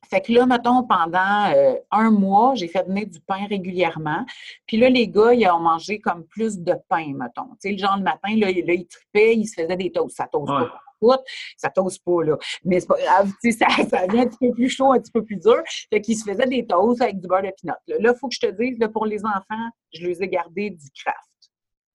Fait 0.10 0.22
que 0.22 0.32
là, 0.32 0.45
mettons, 0.45 0.84
pendant 0.84 1.51
euh, 1.54 1.76
un 1.91 2.12
mois, 2.12 2.56
j'ai 2.56 2.68
fait 2.68 2.84
venir 2.84 3.08
du 3.08 3.20
pain 3.22 3.45
régulièrement. 3.47 4.26
Puis 4.68 4.78
là, 4.78 4.89
les 4.89 5.08
gars, 5.08 5.34
ils 5.34 5.47
ont 5.47 5.60
mangé 5.60 5.99
comme 5.99 6.26
plus 6.26 6.60
de 6.60 6.76
pain, 6.89 7.14
mettons. 7.16 7.49
Tu 7.62 7.70
sais, 7.70 7.72
le 7.72 7.78
genre 7.78 7.97
le 7.97 8.04
matin, 8.04 8.36
là, 8.36 8.49
ils 8.49 8.88
trippaient, 8.88 9.36
ils 9.36 9.47
se 9.47 9.62
faisaient 9.62 9.78
des 9.78 9.91
toasts. 9.91 10.18
Ça 10.18 10.28
toast 10.28 10.47
pas. 10.47 11.20
Ça 11.58 11.70
toast 11.70 12.01
pas, 12.04 12.24
là. 12.24 12.38
Mais 12.64 12.80
c'est 12.80 12.88
pas 12.88 12.97
grave, 13.01 13.32
tu 13.43 13.51
sais, 13.51 13.58
ça, 13.58 13.68
ça 13.89 14.08
vient 14.08 14.24
un 14.24 14.28
petit 14.28 14.38
peu 14.39 14.51
plus 14.51 14.70
chaud, 14.70 14.91
un 14.91 14.99
petit 14.99 15.12
peu 15.12 15.24
plus 15.24 15.38
dur. 15.38 15.62
Fait 15.89 16.01
qu'ils 16.01 16.18
se 16.18 16.24
faisaient 16.24 16.47
des 16.47 16.66
toasts 16.66 17.01
avec 17.01 17.20
du 17.20 17.28
beurre 17.28 17.43
de 17.43 17.51
pinot. 17.60 17.74
Là, 17.88 18.14
il 18.14 18.20
faut 18.20 18.28
que 18.28 18.36
je 18.36 18.39
te 18.39 18.51
dise, 18.51 18.78
là, 18.80 18.89
pour 18.89 19.06
les 19.06 19.24
enfants, 19.26 19.70
je 19.93 20.06
les 20.06 20.24
ai 20.24 20.28
gardés 20.28 20.70
du 20.70 20.88
craft. 21.04 21.32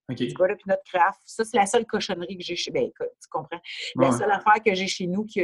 Du 0.08 0.32
beurre 0.34 0.48
de 0.48 0.54
pinot 0.54 0.78
craft. 0.90 1.20
Ça, 1.24 1.44
c'est 1.44 1.56
la 1.58 1.66
seule 1.66 1.84
cochonnerie 1.84 2.38
que 2.38 2.42
j'ai 2.44 2.56
chez. 2.56 2.70
Ben, 2.70 2.84
écoute, 2.84 3.10
tu 3.22 3.28
comprends? 3.30 3.60
La 3.96 4.10
seule 4.12 4.30
affaire 4.30 4.62
que 4.64 4.74
j'ai 4.74 4.86
chez 4.86 5.06
nous 5.06 5.24
qui, 5.24 5.42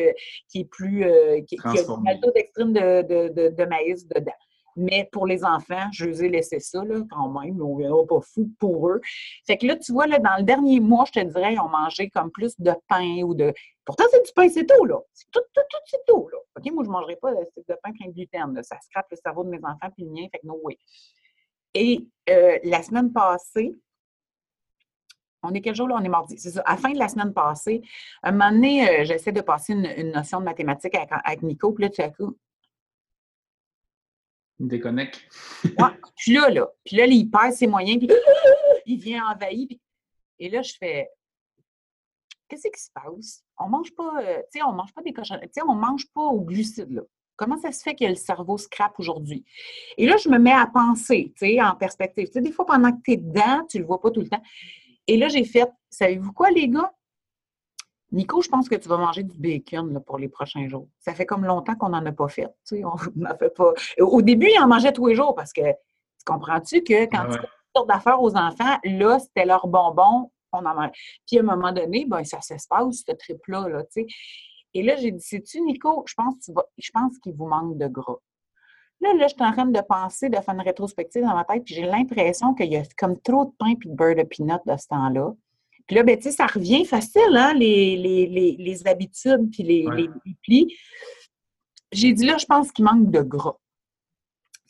qui 0.49 0.61
est 0.61 0.65
plus. 0.65 1.05
Euh, 1.05 1.43
qui, 1.43 1.57
qui, 1.57 1.67
a 1.67 1.83
du 1.83 2.03
malto 2.03 2.31
d'extrême 2.31 2.73
de, 2.73 3.03
de, 3.03 3.49
de, 3.51 3.65
maïs 3.67 4.09
dedans. 4.09 4.33
Mais 4.77 5.07
pour 5.13 5.27
les 5.27 5.45
enfants, 5.45 5.87
je 5.93 6.07
les 6.07 6.25
ai 6.25 6.29
laissés 6.31 6.61
ça, 6.61 6.83
là, 6.83 7.03
quand 7.11 7.29
même. 7.29 7.61
On 7.61 7.77
verra 7.77 8.07
pas 8.07 8.21
fou 8.23 8.51
pour 8.59 8.89
eux. 8.89 9.03
Fait 9.47 9.59
que 9.59 9.67
là, 9.67 9.77
tu 9.77 9.93
vois, 9.93 10.07
là, 10.07 10.19
dans 10.19 10.37
le 10.39 10.45
dernier 10.45 10.81
mois, 10.81 11.05
je 11.07 11.21
te 11.21 11.25
dirais, 11.25 11.53
ils 11.53 11.61
ont 11.61 11.69
mangé 11.69 12.09
comme 12.09 12.31
plus 12.31 12.59
de 12.59 12.73
pain 12.89 13.23
ou 13.23 13.35
de. 13.35 13.53
Pourtant, 13.85 14.05
c'est 14.11 14.25
du 14.25 14.33
pain, 14.35 14.49
c'est 14.49 14.67
tout, 14.67 14.85
là. 14.87 14.99
C'est 15.13 15.31
tout, 15.31 15.43
tout, 15.53 15.63
tout, 15.71 15.79
c'est 15.85 16.05
tout, 16.07 16.27
là. 16.33 16.39
OK, 16.57 16.73
moi, 16.73 16.85
je 16.85 16.89
ne 16.89 16.93
mangerai 16.93 17.17
pas 17.17 17.33
de, 17.33 17.41
de 17.41 17.77
pain 17.83 17.93
plein 17.93 18.09
de 18.09 18.13
gluten. 18.13 18.55
Là. 18.55 18.63
Ça 18.63 18.79
scrape 18.81 19.09
le 19.11 19.19
cerveau 19.23 19.45
de 19.45 19.51
mes 19.51 19.59
enfants 19.63 19.91
puis 19.95 20.05
le 20.05 20.11
mien. 20.11 20.27
Fait 20.33 20.39
que 20.39 20.47
no 20.47 20.59
way. 20.63 20.79
Et 21.75 22.07
euh, 22.31 22.59
la 22.63 22.83
semaine 22.83 23.13
passée, 23.13 23.77
on 25.45 25.55
est 25.55 25.61
quel 25.61 25.75
jour 25.75 25.89
là? 25.89 25.97
On 25.99 26.05
est 26.05 26.09
mardi. 26.09 26.39
C'est 26.39 26.51
ça. 26.51 26.63
À 26.63 26.73
la 26.73 26.77
fin 26.77 26.93
de 26.93 26.99
la 26.99 27.09
semaine 27.09 27.33
passée, 27.33 27.83
un 28.23 28.33
moment 28.33 28.51
donné, 28.51 28.89
euh, 28.89 29.05
j'essaie 29.05 29.33
de 29.33 29.41
passer 29.41 29.73
une, 29.73 30.13
notion 30.13 30.41
de 30.41 30.45
mathématiques 30.45 30.95
avec, 30.95 31.43
Nico, 31.43 31.73
puis 31.73 31.85
là, 31.85 31.91
tu 31.91 32.01
as 32.01 32.11
coup. 32.11 32.37
Il 34.59 34.69
déconnecte. 34.69 35.21
ouais. 35.65 35.73
Puis 36.17 36.33
là, 36.33 36.49
là, 36.49 36.69
puis 36.85 36.97
là, 36.97 37.07
il 37.07 37.29
perd 37.29 37.53
ses 37.53 37.67
moyens, 37.67 37.99
puis 37.99 38.09
il 38.87 38.99
vient 38.99 39.27
envahir. 39.27 39.67
Et 40.39 40.49
là, 40.49 40.63
je 40.63 40.73
fais 40.79 41.11
Qu'est-ce 42.49 42.69
qui 42.69 42.83
se 42.83 42.91
passe? 42.93 43.43
On 43.59 43.69
mange 43.69 43.95
pas, 43.95 44.23
euh, 44.23 44.39
tu 44.53 44.59
sais, 44.59 44.65
on 44.65 44.73
mange 44.73 44.93
pas 44.93 45.03
des 45.03 45.13
cochons, 45.13 45.39
tu 45.41 45.49
sais, 45.53 45.63
on 45.67 45.75
mange 45.75 46.07
pas 46.13 46.23
aux 46.23 46.41
glucides, 46.41 46.91
là. 46.91 47.03
Comment 47.37 47.59
ça 47.59 47.73
se 47.73 47.83
fait 47.83 47.97
que 47.97 48.05
le 48.05 48.15
cerveau 48.15 48.57
scrape 48.59 48.99
aujourd'hui? 49.01 49.45
Et 49.97 50.07
là, 50.07 50.17
je 50.19 50.29
me 50.29 50.39
mets 50.39 50.53
à 50.53 50.69
penser, 50.73 51.33
tu 51.37 51.47
sais, 51.47 51.61
en 51.61 51.75
perspective. 51.75 52.27
Tu 52.27 52.35
sais, 52.35 52.41
des 52.41 52.53
fois, 52.53 52.65
pendant 52.65 52.93
que 52.93 53.03
tu 53.03 53.13
es 53.13 53.17
dedans, 53.17 53.67
tu 53.69 53.79
le 53.79 53.85
vois 53.85 54.01
pas 54.01 54.13
tout 54.13 54.21
le 54.21 54.29
temps. 54.29 54.43
Et 55.07 55.17
là, 55.17 55.29
j'ai 55.29 55.45
fait, 55.45 55.71
savez-vous 55.91 56.33
quoi, 56.33 56.51
les 56.51 56.69
gars? 56.69 56.93
Nico, 58.13 58.41
je 58.43 58.49
pense 58.49 58.69
que 58.69 58.77
tu 58.77 58.89
vas 58.89 58.97
manger 58.97 59.25
du 59.25 59.37
bacon 59.37 60.01
pour 60.07 60.19
les 60.19 60.29
prochains 60.29 60.69
jours. 60.69 60.89
Ça 61.01 61.15
fait 61.15 61.27
comme 61.27 61.45
longtemps 61.45 61.75
qu'on 61.75 61.89
n'en 61.89 62.05
a 62.07 62.13
pas 62.13 62.29
fait. 62.29 62.47
Tu 62.67 62.77
sais, 62.77 62.85
on 62.85 62.95
n'en 63.17 63.37
fait 63.37 63.51
pas. 63.51 63.73
Au 63.99 64.23
début, 64.23 64.49
il 64.55 64.59
en 64.61 64.69
mangeait 64.69 64.93
tous 64.93 65.09
les 65.09 65.15
jours 65.15 65.35
parce 65.35 65.53
que 65.53 65.63
tu 65.63 66.25
comprends-tu 66.25 66.83
que 66.83 67.05
quand 67.07 67.27
tu 67.27 67.39
fais 67.39 67.49
sortes 67.75 67.89
d'affaires 67.89 68.23
aux 68.23 68.37
enfants, 68.37 68.79
là, 68.85 69.19
c'était 69.19 69.45
leur 69.45 69.67
bonbon, 69.67 70.31
on 70.53 70.65
en 70.65 70.91
Puis 71.27 71.39
à 71.39 71.41
un 71.41 71.43
moment 71.45 71.73
donné, 71.73 72.05
ben, 72.07 72.23
ça 72.25 72.41
s'espace, 72.41 73.03
ce 73.07 73.13
trip-là, 73.13 73.69
là, 73.69 73.83
tu 73.85 74.03
sais. 74.03 74.07
Et 74.75 74.83
là, 74.83 74.97
j'ai 74.97 75.11
dit, 75.11 75.21
sais-tu, 75.23 75.61
Nico, 75.61 76.05
je 76.07 76.15
pense, 76.15 76.51
je 76.79 76.91
pense 76.93 77.19
qu'il 77.19 77.35
vous 77.35 77.47
manque 77.47 77.79
de 77.79 77.87
gras. 77.87 78.19
Là, 79.01 79.13
là, 79.15 79.27
je 79.27 79.35
suis 79.35 79.43
en 79.43 79.53
train 79.53 79.67
de 79.67 79.81
penser, 79.81 80.29
de 80.29 80.37
faire 80.37 80.55
une 80.55 80.61
rétrospective 80.61 81.23
dans 81.23 81.35
ma 81.35 81.45
tête, 81.45 81.65
puis 81.65 81.75
j'ai 81.75 81.87
l'impression 81.87 82.55
qu'il 82.55 82.73
y 82.73 82.77
a 82.77 82.83
comme 82.97 83.21
trop 83.21 83.45
de 83.47 83.51
pain 83.59 83.71
et 83.71 83.89
de 83.89 83.95
beurre 83.95 84.17
de 84.17 84.23
pinot 84.23 84.59
de 84.67 84.77
ce 84.77 84.89
temps-là. 84.89 85.35
Puis 85.87 85.97
là, 85.97 86.03
ben, 86.03 86.17
tu 86.17 86.25
sais, 86.25 86.31
ça 86.31 86.47
revient 86.47 86.85
facile, 86.87 87.37
hein, 87.37 87.53
les, 87.55 87.97
les, 87.97 88.87
habitudes 88.87 89.51
puis 89.51 89.63
les, 89.63 90.09
plis. 90.43 90.75
J'ai 91.93 92.13
dit 92.13 92.25
là, 92.25 92.39
je 92.39 92.47
pense 92.47 92.73
qu'il 92.73 92.85
manque 92.85 93.11
de 93.11 93.21
gras. 93.21 93.59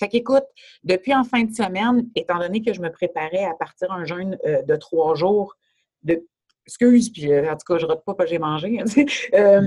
Fait 0.01 0.09
qu'écoute, 0.09 0.45
depuis 0.83 1.15
en 1.15 1.23
fin 1.23 1.45
de 1.45 1.55
semaine, 1.55 2.09
étant 2.17 2.39
donné 2.39 2.63
que 2.63 2.73
je 2.73 2.81
me 2.81 2.91
préparais 2.91 3.45
à 3.45 3.55
partir 3.55 3.93
un 3.93 4.05
jeûne 4.05 4.37
euh, 4.45 4.63
de 4.63 4.75
trois 4.75 5.15
jours, 5.15 5.55
de, 6.03 6.27
excuse, 6.67 7.11
puis 7.11 7.33
euh, 7.33 7.51
en 7.51 7.57
tout 7.57 7.67
cas, 7.67 7.79
je 7.79 7.87
ne 7.87 7.91
rate 7.91 8.05
pas 8.05 8.15
que 8.15 8.27
j'ai 8.27 8.39
mangé, 8.39 8.81
hein, 8.81 8.85
euh, 9.35 9.61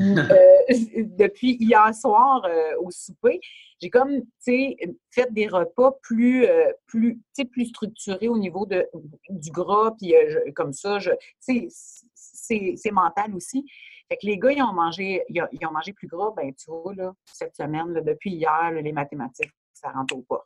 depuis 1.17 1.57
hier 1.59 1.93
soir 1.93 2.47
au 2.79 2.91
souper, 2.91 3.39
j'ai 3.79 3.89
comme, 3.89 4.21
tu 4.21 4.27
sais, 4.39 4.77
fait 5.11 5.31
des 5.31 5.47
repas 5.47 5.91
plus, 6.01 6.45
euh, 6.45 6.71
plus, 6.87 7.19
plus 7.51 7.65
structurés 7.67 8.27
au 8.27 8.37
niveau 8.37 8.65
de, 8.65 8.87
du 9.29 9.51
gras, 9.51 9.91
puis 9.99 10.15
euh, 10.15 10.51
comme 10.55 10.73
ça, 10.73 10.99
je, 10.99 11.11
c'est 11.39 12.91
mental 12.91 13.35
aussi. 13.35 13.65
Fait 14.09 14.17
que 14.17 14.25
les 14.25 14.37
gars, 14.37 14.51
ils 14.51 14.63
ont 14.63 14.73
mangé, 14.73 15.23
ils 15.29 15.41
ont, 15.41 15.71
mangé 15.71 15.93
plus 15.93 16.07
gras, 16.07 16.31
ben 16.35 16.53
tu 16.55 16.71
vois, 16.71 16.95
là, 16.95 17.13
cette 17.25 17.55
semaine, 17.55 17.93
depuis 17.93 18.31
hier, 18.31 18.71
les 18.71 18.93
mathématiques, 18.93 19.51
ça 19.73 19.91
rentre 19.91 20.15
au 20.15 20.21
pas. 20.21 20.43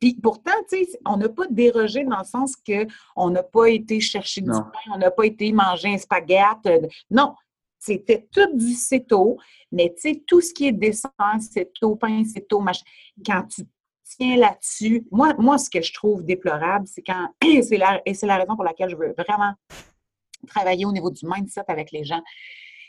Puis 0.00 0.14
pourtant, 0.14 0.52
tu 0.70 0.84
sais, 0.84 0.98
on 1.04 1.16
n'a 1.16 1.28
pas 1.28 1.46
dérogé 1.50 2.04
dans 2.04 2.18
le 2.18 2.24
sens 2.24 2.54
qu'on 2.56 3.30
n'a 3.30 3.42
pas 3.42 3.66
été 3.66 4.00
chercher 4.00 4.40
du 4.40 4.50
pain, 4.50 4.92
on 4.94 4.98
n'a 4.98 5.10
pas 5.10 5.26
été 5.26 5.52
manger 5.52 5.94
un 5.94 5.98
spaghette. 5.98 6.66
Euh, 6.66 6.86
non, 7.10 7.34
c'était 7.78 8.28
tout 8.32 8.56
du 8.56 8.74
céto, 8.74 9.38
mais 9.72 9.94
tu 9.94 10.10
sais, 10.12 10.22
tout 10.26 10.40
ce 10.40 10.52
qui 10.52 10.68
est 10.68 10.72
dessert, 10.72 11.10
céto, 11.40 11.96
pain, 11.96 12.24
céto, 12.24 12.60
machin. 12.60 12.84
Quand 13.24 13.42
tu, 13.48 13.62
tient 14.16 14.36
là-dessus. 14.36 15.06
Moi, 15.10 15.34
moi, 15.38 15.58
ce 15.58 15.70
que 15.70 15.82
je 15.82 15.92
trouve 15.92 16.24
déplorable, 16.24 16.86
c'est 16.86 17.02
quand, 17.02 17.28
c'est 17.62 17.76
la, 17.76 18.00
et 18.06 18.14
c'est 18.14 18.26
la 18.26 18.36
raison 18.36 18.54
pour 18.54 18.64
laquelle 18.64 18.90
je 18.90 18.96
veux 18.96 19.14
vraiment 19.16 19.52
travailler 20.46 20.86
au 20.86 20.92
niveau 20.92 21.10
du 21.10 21.26
mindset 21.26 21.64
avec 21.68 21.90
les 21.92 22.04
gens, 22.04 22.22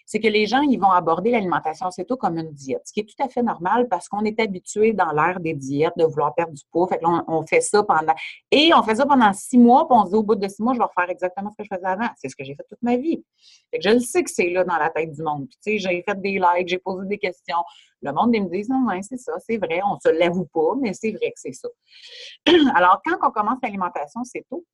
c'est 0.10 0.20
que 0.20 0.28
les 0.28 0.47
gens, 0.47 0.62
ils 0.62 0.80
vont 0.80 0.89
aborder 0.89 1.30
l'alimentation 1.30 1.89
tout 2.07 2.18
comme 2.18 2.39
une 2.39 2.51
diète, 2.51 2.82
ce 2.84 2.91
qui 2.91 3.01
est 3.01 3.03
tout 3.03 3.24
à 3.24 3.30
fait 3.30 3.43
normal 3.43 3.88
parce 3.88 4.10
qu'on 4.10 4.26
est 4.26 4.39
habitué 4.39 4.91
dans 4.91 5.12
l'ère 5.12 5.39
des 5.39 5.53
diètes 5.53 5.93
de 5.97 6.03
vouloir 6.03 6.34
perdre 6.34 6.51
du 6.51 6.64
poids. 6.72 6.88
Fait 6.88 6.97
que 6.97 7.05
on, 7.05 7.45
fait 7.45 7.62
ça 7.62 7.84
pendant... 7.84 8.16
Et 8.49 8.72
on 8.74 8.82
fait 8.82 8.95
ça 8.95 9.05
pendant 9.05 9.32
six 9.34 9.60
mois, 9.60 9.88
puis 9.88 9.95
on 9.95 10.05
se 10.05 10.10
dit 10.10 10.16
au 10.16 10.24
bout 10.24 10.34
de 10.34 10.47
six 10.47 10.64
mois, 10.64 10.74
je 10.74 10.80
vais 10.80 10.86
refaire 10.86 11.12
exactement 11.12 11.51
ce 11.51 11.57
que 11.57 11.64
je 11.64 11.76
faisais 11.76 11.86
avant. 11.86 12.10
C'est 12.18 12.28
ce 12.28 12.36
que 12.36 12.43
j'ai 12.43 12.55
fait 12.55 12.66
toute 12.68 12.82
ma 12.82 12.97
vie. 12.97 13.24
Fait 13.70 13.78
que 13.78 13.88
je 13.88 13.93
le 13.93 13.99
sais 13.99 14.24
que 14.24 14.32
c'est 14.32 14.49
là 14.49 14.64
dans 14.64 14.78
la 14.78 14.89
tête 14.89 15.12
du 15.12 15.22
monde. 15.22 15.47
Puis, 15.47 15.60
tu 15.64 15.72
sais, 15.74 15.78
j'ai 15.78 16.01
fait 16.01 16.20
des 16.20 16.39
likes, 16.39 16.70
j'ai 16.70 16.80
posé 16.80 17.07
des 17.07 17.20
questions. 17.20 17.64
Le 18.01 18.12
monde, 18.12 18.34
ils 18.34 18.43
me 18.43 18.49
disent, 18.49 18.70
non, 18.70 18.80
non, 18.80 18.99
c'est 19.03 19.18
ça, 19.18 19.34
c'est 19.45 19.57
vrai, 19.57 19.80
on 19.86 19.99
se 19.99 20.10
l'avoue 20.10 20.47
pas, 20.51 20.74
mais 20.82 20.93
c'est 20.93 21.12
vrai 21.12 21.30
que 21.30 21.39
c'est 21.39 21.53
ça. 21.53 21.68
Alors, 22.74 22.99
quand 23.05 23.18
on 23.22 23.30
commence 23.30 23.60
l'alimentation, 23.62 24.24
c'est 24.24 24.43
tout 24.49 24.66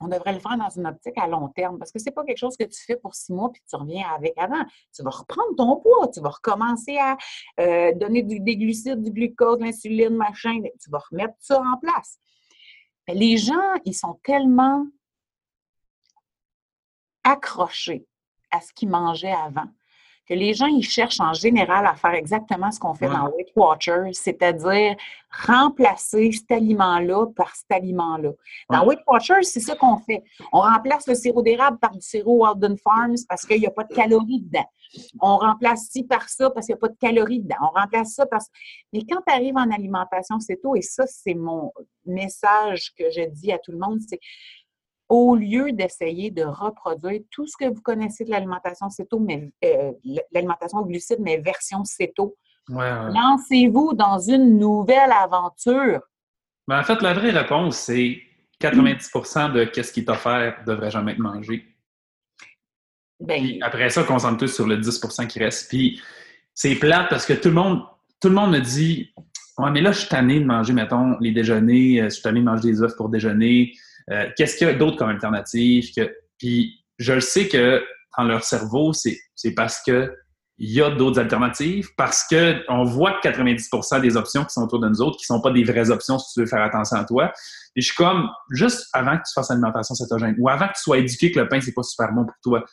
on 0.00 0.08
devrait 0.08 0.32
le 0.32 0.40
faire 0.40 0.56
dans 0.56 0.68
une 0.68 0.86
optique 0.86 1.16
à 1.16 1.26
long 1.26 1.48
terme 1.48 1.78
parce 1.78 1.90
que 1.90 1.98
ce 1.98 2.06
n'est 2.06 2.12
pas 2.12 2.24
quelque 2.24 2.38
chose 2.38 2.56
que 2.56 2.64
tu 2.64 2.82
fais 2.84 2.96
pour 2.96 3.14
six 3.14 3.32
mois 3.32 3.50
puis 3.50 3.62
tu 3.68 3.76
reviens 3.76 4.06
avec 4.08 4.36
avant. 4.36 4.64
Tu 4.94 5.02
vas 5.02 5.10
reprendre 5.10 5.54
ton 5.56 5.76
poids, 5.76 6.08
tu 6.08 6.20
vas 6.20 6.30
recommencer 6.30 6.96
à 6.98 7.16
euh, 7.60 7.92
donner 7.94 8.22
du, 8.22 8.40
des 8.40 8.56
glucides, 8.56 9.02
du 9.02 9.10
glucose, 9.10 9.60
l'insuline, 9.60 10.16
machin. 10.16 10.60
Tu 10.82 10.90
vas 10.90 11.02
remettre 11.10 11.34
ça 11.40 11.60
en 11.60 11.78
place. 11.78 12.18
les 13.08 13.36
gens, 13.36 13.74
ils 13.84 13.94
sont 13.94 14.18
tellement 14.22 14.86
accrochés 17.24 18.06
à 18.50 18.60
ce 18.60 18.72
qu'ils 18.72 18.88
mangeaient 18.88 19.32
avant 19.32 19.68
que 20.28 20.34
les 20.34 20.54
gens, 20.54 20.66
ils 20.66 20.82
cherchent 20.82 21.20
en 21.20 21.32
général 21.32 21.86
à 21.86 21.94
faire 21.94 22.14
exactement 22.14 22.70
ce 22.72 22.80
qu'on 22.80 22.94
fait 22.94 23.08
dans 23.08 23.30
Weight 23.30 23.48
Watchers, 23.54 24.12
c'est-à-dire 24.12 24.96
remplacer 25.46 26.32
cet 26.32 26.50
aliment-là 26.50 27.26
par 27.36 27.54
cet 27.54 27.70
aliment-là. 27.70 28.30
Dans 28.70 28.86
Weight 28.86 29.00
Watchers, 29.06 29.42
c'est 29.42 29.60
ça 29.60 29.76
qu'on 29.76 29.98
fait. 29.98 30.24
On 30.52 30.60
remplace 30.60 31.06
le 31.06 31.14
sirop 31.14 31.42
d'érable 31.42 31.78
par 31.78 31.92
du 31.92 32.00
sirop 32.00 32.38
Walden 32.38 32.76
Farms 32.78 33.16
parce 33.28 33.44
qu'il 33.44 33.60
n'y 33.60 33.66
a 33.66 33.70
pas 33.70 33.84
de 33.84 33.94
calories 33.94 34.42
dedans. 34.42 34.66
On 35.20 35.36
remplace 35.36 35.88
ci 35.90 36.04
par 36.04 36.28
ça 36.28 36.50
parce 36.50 36.66
qu'il 36.66 36.74
n'y 36.74 36.78
a 36.78 36.80
pas 36.80 36.88
de 36.88 36.98
calories 36.98 37.40
dedans. 37.40 37.56
On 37.60 37.80
remplace 37.80 38.14
ça 38.14 38.26
parce 38.26 38.46
Mais 38.92 39.02
quand 39.08 39.20
tu 39.26 39.32
arrives 39.32 39.56
en 39.56 39.70
alimentation, 39.70 40.40
c'est 40.40 40.60
tout. 40.60 40.74
Et 40.76 40.82
ça, 40.82 41.06
c'est 41.06 41.34
mon 41.34 41.72
message 42.04 42.92
que 42.98 43.10
je 43.10 43.28
dis 43.28 43.52
à 43.52 43.58
tout 43.58 43.72
le 43.72 43.78
monde, 43.78 43.98
c'est 44.08 44.20
au 45.08 45.36
lieu 45.36 45.72
d'essayer 45.72 46.30
de 46.30 46.42
reproduire 46.42 47.20
tout 47.30 47.46
ce 47.46 47.56
que 47.56 47.72
vous 47.72 47.80
connaissez 47.80 48.24
de 48.24 48.30
l'alimentation 48.30 48.90
céto, 48.90 49.18
mais 49.18 49.52
euh, 49.64 49.92
l'alimentation 50.32 50.82
glucide, 50.82 51.18
mais 51.20 51.38
version 51.38 51.84
céto, 51.84 52.36
lancez-vous 52.68 53.94
dans 53.94 54.18
une 54.18 54.58
nouvelle 54.58 55.12
aventure. 55.12 56.00
Ben, 56.66 56.80
en 56.80 56.82
fait, 56.82 57.00
la 57.02 57.14
vraie 57.14 57.30
réponse, 57.30 57.76
c'est 57.76 58.20
90% 58.60 59.52
de 59.52 59.82
ce 59.82 59.92
qui 59.92 60.00
est 60.00 60.10
offert 60.10 60.62
devrait 60.66 60.90
jamais 60.90 61.12
être 61.12 61.18
mangé. 61.18 61.64
Ben, 63.20 63.58
après 63.62 63.88
ça, 63.90 64.02
concentre 64.02 64.38
tous 64.38 64.48
sur 64.54 64.66
le 64.66 64.78
10% 64.78 65.26
qui 65.26 65.38
reste. 65.38 65.68
Puis 65.68 66.02
c'est 66.52 66.74
plate 66.74 67.08
parce 67.08 67.24
que 67.24 67.32
tout 67.32 67.48
le 67.48 67.54
monde, 67.54 67.82
tout 68.20 68.28
le 68.28 68.34
monde 68.34 68.50
me 68.50 68.60
dit 68.60 69.12
Ouais, 69.58 69.70
mais 69.70 69.80
là, 69.80 69.90
je 69.90 70.00
suis 70.00 70.08
tanné 70.08 70.38
de 70.38 70.44
manger, 70.44 70.74
mettons, 70.74 71.16
les 71.18 71.32
déjeuners, 71.32 72.02
euh, 72.02 72.04
je 72.04 72.10
suis 72.10 72.22
tanné 72.22 72.40
de 72.40 72.44
manger 72.44 72.70
des 72.70 72.82
œufs 72.82 72.94
pour 72.94 73.08
déjeuner. 73.08 73.72
Euh, 74.10 74.28
qu'est-ce 74.36 74.56
qu'il 74.56 74.66
y 74.66 74.70
a 74.70 74.74
d'autre 74.74 74.96
comme 74.96 75.08
alternative? 75.08 75.90
Que... 75.96 76.14
Puis 76.38 76.84
je 76.98 77.12
le 77.12 77.20
sais 77.20 77.48
que 77.48 77.82
dans 78.16 78.24
leur 78.24 78.44
cerveau, 78.44 78.92
c'est 78.92 79.18
parce 79.54 79.82
que 79.84 80.12
il 80.58 80.70
y 80.70 80.80
a 80.80 80.90
d'autres 80.90 81.20
alternatives, 81.20 81.90
parce 81.98 82.24
qu'on 82.26 82.84
voit 82.84 83.20
que 83.20 83.28
90% 83.28 84.00
des 84.00 84.16
options 84.16 84.42
qui 84.42 84.54
sont 84.54 84.62
autour 84.62 84.80
de 84.80 84.88
nous 84.88 85.02
autres, 85.02 85.18
qui 85.18 85.30
ne 85.30 85.36
sont 85.36 85.42
pas 85.42 85.50
des 85.50 85.64
vraies 85.64 85.90
options 85.90 86.18
si 86.18 86.32
tu 86.32 86.40
veux 86.40 86.46
faire 86.46 86.62
attention 86.62 86.96
à 86.96 87.04
toi. 87.04 87.30
Et 87.74 87.82
je 87.82 87.88
suis 87.88 87.94
comme, 87.94 88.30
juste 88.52 88.88
avant 88.94 89.18
que 89.18 89.22
tu 89.22 89.34
fasses 89.34 89.50
l'alimentation 89.50 89.94
cétogène, 89.94 90.34
ou 90.38 90.48
avant 90.48 90.68
que 90.68 90.72
tu 90.72 90.80
sois 90.80 90.96
éduqué 90.96 91.30
que 91.30 91.40
le 91.40 91.48
pain, 91.48 91.60
c'est 91.60 91.74
pas 91.74 91.82
super 91.82 92.10
bon 92.12 92.24
pour 92.24 92.36
toi, 92.42 92.64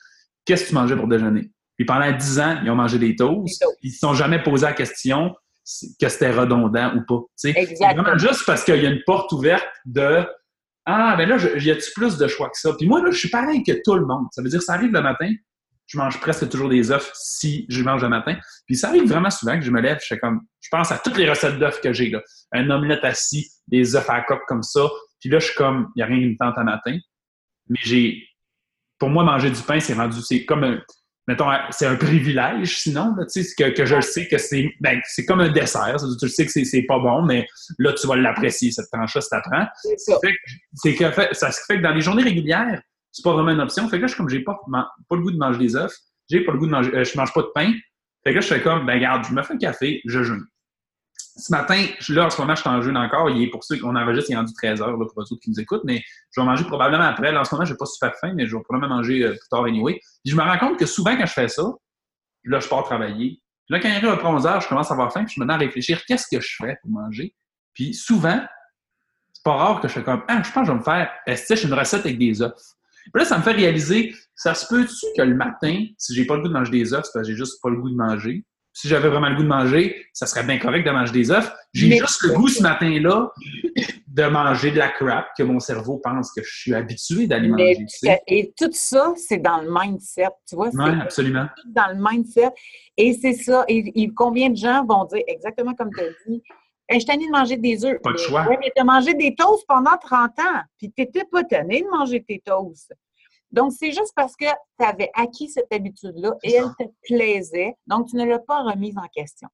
qu'est-ce 0.46 0.64
que 0.64 0.70
tu 0.70 0.76
mangeais 0.76 0.96
pour 0.96 1.10
déjeuner? 1.10 1.52
Puis 1.76 1.86
pendant 1.86 2.10
10 2.10 2.40
ans, 2.40 2.60
ils 2.64 2.70
ont 2.70 2.76
mangé 2.76 3.00
des 3.00 3.16
toasts. 3.16 3.66
Ils 3.82 3.90
ne 3.90 3.94
se 3.94 4.00
sont 4.00 4.14
jamais 4.14 4.42
posé 4.42 4.66
la 4.66 4.74
question 4.74 5.36
que 6.00 6.10
c'était 6.10 6.32
redondant 6.32 6.94
ou 6.96 7.02
pas. 7.06 7.50
Exactement. 7.50 8.18
Juste 8.18 8.46
parce 8.46 8.64
qu'il 8.64 8.82
y 8.82 8.86
a 8.86 8.90
une 8.90 9.02
porte 9.06 9.32
ouverte 9.34 9.66
de 9.86 10.26
ah, 10.86 11.16
ben 11.18 11.30
là, 11.30 11.38
y 11.60 11.72
a-tu 11.72 11.92
plus 11.96 12.18
de 12.18 12.28
choix 12.28 12.50
que 12.50 12.58
ça? 12.58 12.74
Puis 12.78 12.88
moi, 12.88 13.02
là, 13.02 13.12
je 13.12 13.18
suis 13.18 13.30
pareil 13.30 13.64
que 13.64 13.72
tout 13.84 13.96
le 13.96 14.06
monde. 14.06 14.28
Ça 14.32 14.42
veut 14.42 14.50
dire 14.50 14.62
ça 14.62 14.74
arrive 14.74 14.92
le 14.92 15.02
matin, 15.02 15.32
je 15.88 15.98
mange 15.98 16.20
presque 16.20 16.50
toujours 16.50 16.70
des 16.70 16.92
œufs 16.92 17.12
si 17.14 17.66
je 17.70 17.84
mange 17.84 18.02
le 18.02 18.10
matin. 18.10 18.36
Puis 18.66 18.76
ça 18.76 18.90
arrive 18.90 19.08
vraiment 19.08 19.30
souvent 19.30 19.58
que 19.58 19.66
je 19.66 19.72
me 19.72 19.82
lève, 19.82 20.00
je 20.02 20.08
fais 20.08 20.20
comme, 20.20 20.42
je 20.60 20.70
pense 20.70 20.92
à 20.92 20.98
toutes 20.98 21.18
les 21.18 21.30
recettes 21.30 21.60
d'œufs 21.60 21.80
que 21.82 21.94
j'ai, 21.94 22.10
là. 22.10 22.22
Un 22.52 22.70
omelette 22.70 23.04
assis, 23.04 23.50
des 23.68 23.96
œufs 23.96 24.10
à 24.10 24.22
coque 24.22 24.46
comme 24.48 24.64
ça. 24.64 24.88
Puis 25.20 25.30
là, 25.30 25.40
je 25.40 25.46
suis 25.46 25.56
comme, 25.56 25.90
il 25.96 26.00
n'y 26.00 26.04
a 26.04 26.06
rien 26.06 26.20
qui 26.20 26.28
me 26.28 26.38
tente 26.38 26.58
à 26.58 26.64
matin. 26.64 26.98
Mais 27.70 27.80
j'ai, 27.82 28.28
pour 28.98 29.10
moi, 29.10 29.24
manger 29.24 29.50
du 29.50 29.62
pain, 29.62 29.80
c'est 29.80 29.94
rendu, 29.94 30.22
c'est 30.22 30.46
comme 30.46 30.64
un, 30.64 30.82
mettons, 31.28 31.48
c'est 31.72 31.86
un 31.86 31.96
privilège, 31.96 32.78
sinon, 32.78 33.16
tu 33.32 33.44
sais, 33.44 33.56
que, 33.58 33.70
que 33.76 33.86
je 33.86 34.02
sais 34.02 34.28
que 34.28 34.38
c'est 34.38 34.74
ben, 34.82 35.00
c'est 35.06 35.26
comme 35.26 35.40
un 35.40 35.52
dessert. 35.52 35.96
Tu 36.20 36.26
le 36.26 36.30
sais 36.30 36.46
que 36.46 36.52
c'est 36.52 36.82
pas 36.84 37.00
bon, 37.00 37.24
mais 37.24 37.48
là, 37.80 37.94
tu 37.94 38.08
vas 38.08 38.16
l'apprécier, 38.16 38.72
cette 38.72 38.90
tranche-là, 38.92 39.22
si 39.22 39.30
t'apprends. 39.30 39.68
C'est 40.74 40.96
que 40.96 41.12
fait, 41.12 41.34
ça 41.34 41.52
fait 41.52 41.78
que 41.78 41.84
dans 41.84 41.94
les 41.94 42.02
journées 42.02 42.24
régulières, 42.24 42.82
c'est 43.12 43.24
pas 43.24 43.34
vraiment 43.34 43.52
une 43.52 43.62
option. 43.62 43.88
Fait 43.90 43.98
que 43.98 44.02
là, 44.02 44.08
je 44.08 44.16
comme 44.16 44.30
j'ai 44.30 44.42
pas, 44.42 44.60
pas 44.72 45.16
le 45.16 45.22
goût 45.22 45.32
de 45.32 45.38
manger 45.38 45.60
des 45.60 45.76
œufs, 45.76 45.96
j'ai 46.30 46.42
pas 46.42 46.52
le 46.52 46.58
goût 46.58 46.66
de 46.66 46.72
manger, 46.72 46.92
euh, 46.94 47.04
je 47.04 47.18
mange 47.18 47.34
pas 47.34 47.42
de 47.42 47.52
pain. 47.54 47.72
Fait 48.24 48.32
que 48.32 48.36
là, 48.36 48.42
je 48.42 48.48
fais 48.48 48.62
comme, 48.62 48.86
ben 48.86 48.96
regarde, 48.96 49.26
je 49.30 49.34
me 49.34 49.44
fais 49.44 49.54
un 49.54 49.58
café, 49.58 50.02
je 50.06 50.24
jeûne 50.24 50.46
ce 51.36 51.52
matin, 51.52 51.84
là, 52.10 52.26
en 52.26 52.30
ce 52.30 52.40
moment, 52.40 52.56
je 52.56 52.62
suis 52.62 52.70
en 52.70 52.82
jeûne 52.82 52.98
encore. 52.98 53.30
Il 53.30 53.42
est 53.42 53.48
pour 53.48 53.64
ceux 53.64 53.78
qu'on 53.80 53.96
enregistre, 53.96 54.30
il 54.30 54.34
est 54.34 54.38
rendu 54.38 54.54
13 54.54 54.82
heures, 54.82 54.98
là, 54.98 55.06
pour 55.06 55.28
ceux 55.28 55.36
qui 55.38 55.50
nous 55.50 55.60
écoutent, 55.60 55.84
mais 55.84 56.04
je 56.32 56.42
vais 56.42 56.46
manger 56.46 56.64
probablement 56.66 57.04
après. 57.04 57.32
Là, 57.32 57.42
en 57.42 57.44
ce 57.44 57.56
moment, 57.56 57.66
je 57.66 57.74
n'ai 57.74 57.78
pas 57.78 57.86
super 57.86 58.14
faim, 58.20 58.34
mais 58.36 58.46
je 58.46 58.56
vais 58.56 58.62
probablement 58.62 58.98
manger 58.98 59.24
euh, 59.24 59.32
plus 59.32 59.50
tard 59.50 59.66
anyway. 59.66 60.00
Puis 60.24 60.32
je 60.32 60.36
me 60.36 60.42
rends 60.42 60.58
compte 60.60 60.78
que 60.78 60.86
souvent, 60.86 61.16
quand 61.18 61.26
je 61.26 61.34
fais 61.34 61.48
ça, 61.48 61.64
là, 62.44 62.60
je 62.60 62.68
pars 62.68 62.84
travailler. 62.84 63.42
Puis 63.66 63.74
là, 63.74 63.80
quand 63.80 63.90
il 63.90 63.96
arrive 63.96 64.10
à 64.10 64.30
11 64.30 64.46
heures, 64.46 64.62
je 64.62 64.68
commence 64.68 64.92
à 64.92 64.94
avoir 64.94 65.12
faim, 65.12 65.26
puis 65.26 65.34
je 65.36 65.42
me 65.42 65.46
mets 65.46 65.54
à 65.54 65.58
réfléchir, 65.58 66.04
qu'est-ce 66.06 66.28
que 66.30 66.42
je 66.42 66.56
ferais 66.56 66.78
pour 66.82 66.92
manger? 66.92 67.34
Puis 67.74 67.94
souvent, 67.94 68.40
c'est 69.34 69.44
pas 69.44 69.56
rare 69.56 69.82
que 69.82 69.88
je 69.88 69.94
fais 69.94 70.04
comme, 70.04 70.24
ah, 70.28 70.42
je 70.44 70.52
pense 70.52 70.62
que 70.62 70.68
je 70.68 70.72
vais 70.72 70.78
me 70.78 70.84
faire, 70.84 71.12
est 71.26 71.64
une 71.64 71.74
recette 71.74 72.02
avec 72.02 72.20
des 72.20 72.42
œufs? 72.42 72.54
Puis 73.12 73.22
là, 73.22 73.26
ça 73.26 73.38
me 73.38 73.44
fait 73.44 73.54
réaliser, 73.54 74.14
ça 74.36 74.54
se 74.54 74.68
peut-tu 74.68 75.06
que 75.18 75.22
le 75.24 75.36
matin, 75.36 75.86
si 75.98 76.14
j'ai 76.14 76.26
pas 76.26 76.36
le 76.36 76.44
goût 76.44 76.48
de 76.50 76.54
manger 76.54 76.72
des 76.72 76.94
œufs, 76.94 77.02
parce 77.02 77.12
que 77.12 77.24
j'ai 77.24 77.36
juste 77.36 77.62
pas 77.62 77.70
le 77.70 77.78
goût 77.78 77.90
de 77.90 77.96
manger, 77.96 78.46
si 78.74 78.88
j'avais 78.88 79.08
vraiment 79.08 79.30
le 79.30 79.36
goût 79.36 79.44
de 79.44 79.48
manger, 79.48 80.06
ça 80.14 80.26
serait 80.26 80.44
bien 80.44 80.58
correct 80.58 80.86
de 80.86 80.92
manger 80.92 81.12
des 81.14 81.32
œufs. 81.32 81.54
J'ai 81.74 81.98
juste 81.98 82.24
le 82.24 82.34
goût 82.34 82.48
ce 82.48 82.62
matin-là 82.62 83.32
de 84.08 84.24
manger 84.24 84.72
de 84.72 84.78
la 84.78 84.90
crap 84.90 85.28
que 85.38 85.44
mon 85.44 85.60
cerveau 85.60 86.00
pense 86.04 86.32
que 86.32 86.44
je 86.44 86.62
suis 86.62 86.74
habitué 86.74 87.28
d'aller 87.28 87.50
manger. 87.50 87.86
Et 88.28 88.54
tout 88.58 88.70
ça, 88.72 89.14
c'est 89.16 89.38
dans 89.38 89.62
le 89.62 89.70
mindset. 89.72 90.30
Tu 90.48 90.56
vois, 90.56 90.70
oui, 90.74 90.92
absolument. 91.02 91.48
dans 91.66 91.88
le 91.88 91.96
mindset. 91.98 92.50
Et 92.98 93.14
c'est 93.14 93.34
ça. 93.34 93.64
Et, 93.68 94.10
combien 94.16 94.50
de 94.50 94.58
gens 94.58 94.86
vont 94.86 95.06
dire 95.06 95.24
exactement 95.28 95.74
comme 95.74 95.90
tu 95.96 96.04
as 96.04 96.10
dit 96.28 96.44
je 96.90 97.00
suis 97.00 97.06
tanné 97.06 97.26
de 97.26 97.32
manger 97.32 97.58
des 97.58 97.86
œufs. 97.86 98.00
Pas 98.04 98.12
de 98.12 98.18
choix. 98.18 98.46
Oui, 98.48 98.56
mais 98.60 98.72
tu 98.76 98.82
as 98.82 98.84
mangé 98.84 99.14
des 99.14 99.34
toasts 99.34 99.66
pendant 99.68 99.98
30 99.98 100.32
ans, 100.40 100.62
puis 100.78 100.92
tu 100.92 101.02
n'étais 101.02 101.24
pas 101.32 101.44
tanné 101.44 101.82
de 101.82 101.88
manger 101.88 102.24
tes 102.24 102.42
toasts. 102.46 102.94
Donc, 103.54 103.72
c'est 103.72 103.92
juste 103.92 104.14
parce 104.16 104.36
que 104.36 104.46
tu 104.80 104.86
avais 104.86 105.12
acquis 105.14 105.48
cette 105.48 105.72
habitude-là 105.72 106.34
et 106.44 106.56
elle 106.56 106.72
te 106.80 106.92
plaisait, 107.04 107.76
donc 107.86 108.08
tu 108.10 108.16
ne 108.16 108.26
l'as 108.26 108.40
pas 108.40 108.64
remise 108.64 108.98
en 108.98 109.08
question. 109.14 109.48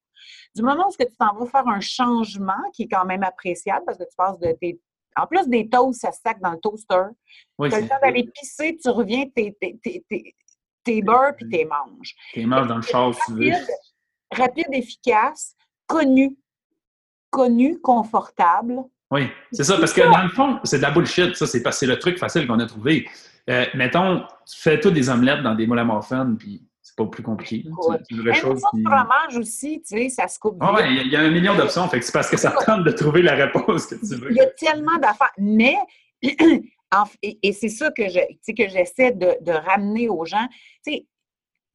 Du 0.55 0.63
moment 0.63 0.87
où 0.87 0.91
tu 0.91 1.05
t'en 1.17 1.35
vas 1.35 1.45
faire 1.45 1.67
un 1.67 1.81
changement 1.81 2.61
qui 2.73 2.83
est 2.83 2.87
quand 2.87 3.05
même 3.05 3.23
appréciable 3.23 3.83
parce 3.85 3.97
que 3.97 4.03
tu 4.03 4.15
passes 4.15 4.39
de 4.39 4.53
tes. 4.53 4.79
En 5.17 5.27
plus 5.27 5.47
des 5.49 5.67
toasts, 5.67 6.01
ça 6.01 6.11
sac 6.13 6.39
dans 6.39 6.51
le 6.51 6.59
toaster. 6.59 7.07
tu 7.61 7.73
as 7.73 7.81
le 7.81 7.87
temps 7.89 7.99
d'aller 8.01 8.29
pisser, 8.33 8.77
tu 8.81 8.89
reviens, 8.89 9.25
tes, 9.35 9.57
tes, 9.59 11.01
beurres 11.01 11.35
puis 11.35 11.49
tes 11.49 11.65
manges. 11.65 12.15
Tes 12.33 12.45
manges 12.45 12.67
dans 12.67 12.77
le 12.77 12.81
char, 12.81 13.13
si 13.13 13.21
tu 13.25 13.33
veux. 13.33 13.57
Rapide, 14.31 14.67
efficace, 14.71 15.55
connu. 15.87 16.37
Connu, 17.31 17.79
confortable. 17.81 18.83
Oui, 19.11 19.27
c'est 19.51 19.63
ça, 19.63 19.77
parce 19.77 19.91
que 19.91 20.01
dans 20.01 20.21
le 20.21 20.29
fond, 20.29 20.59
c'est 20.63 20.77
de 20.77 20.83
la 20.83 20.91
bullshit. 20.91 21.35
Ça, 21.35 21.47
c'est 21.47 21.85
le 21.85 21.97
truc 21.97 22.17
facile 22.17 22.45
qu'on 22.45 22.59
a 22.59 22.65
trouvé. 22.65 23.07
Euh, 23.49 23.65
mettons, 23.73 24.19
tu 24.45 24.59
fais 24.59 24.79
tout 24.79 24.91
des 24.91 25.09
omelettes 25.09 25.41
dans 25.41 25.55
des 25.55 25.65
moules 25.65 25.79
à 25.79 25.83
muffins, 25.83 26.35
puis 26.37 26.61
c'est 26.81 26.95
pas 26.95 27.05
plus 27.05 27.23
compliqué. 27.23 27.65
C'est 27.65 28.15
une 28.15 28.21
vraie 28.21 28.35
chose. 28.35 28.61
Qui... 28.71 28.83
fromage 28.83 29.37
aussi, 29.37 29.81
tu 29.81 29.97
sais, 29.97 30.09
ça 30.09 30.27
se 30.27 30.37
coupe 30.37 30.57
ah, 30.59 30.73
Oui, 30.75 30.83
il 31.05 31.11
y, 31.11 31.15
a 31.15 31.21
un 31.21 31.31
million 31.31 31.55
d'options, 31.55 31.87
fait 31.87 31.99
que 31.99 32.05
c'est 32.05 32.11
parce 32.11 32.29
que 32.29 32.37
ça 32.37 32.51
tente 32.65 32.83
de 32.83 32.91
trouver 32.91 33.23
la 33.23 33.33
réponse 33.33 33.87
que 33.87 33.95
tu 33.95 34.15
veux. 34.15 34.31
Il 34.31 34.37
y 34.37 34.41
a 34.41 34.47
tellement 34.47 34.97
d'affaires, 34.97 35.33
mais... 35.37 35.75
et, 37.21 37.53
c'est 37.53 37.69
ça 37.69 37.91
que 37.91 38.09
je, 38.09 38.19
que 38.53 38.69
j'essaie 38.69 39.11
de, 39.11 39.51
ramener 39.51 40.09
aux 40.09 40.25
gens. 40.25 40.47
Tu 40.85 40.93
sais, 40.93 40.99
tu 40.99 41.05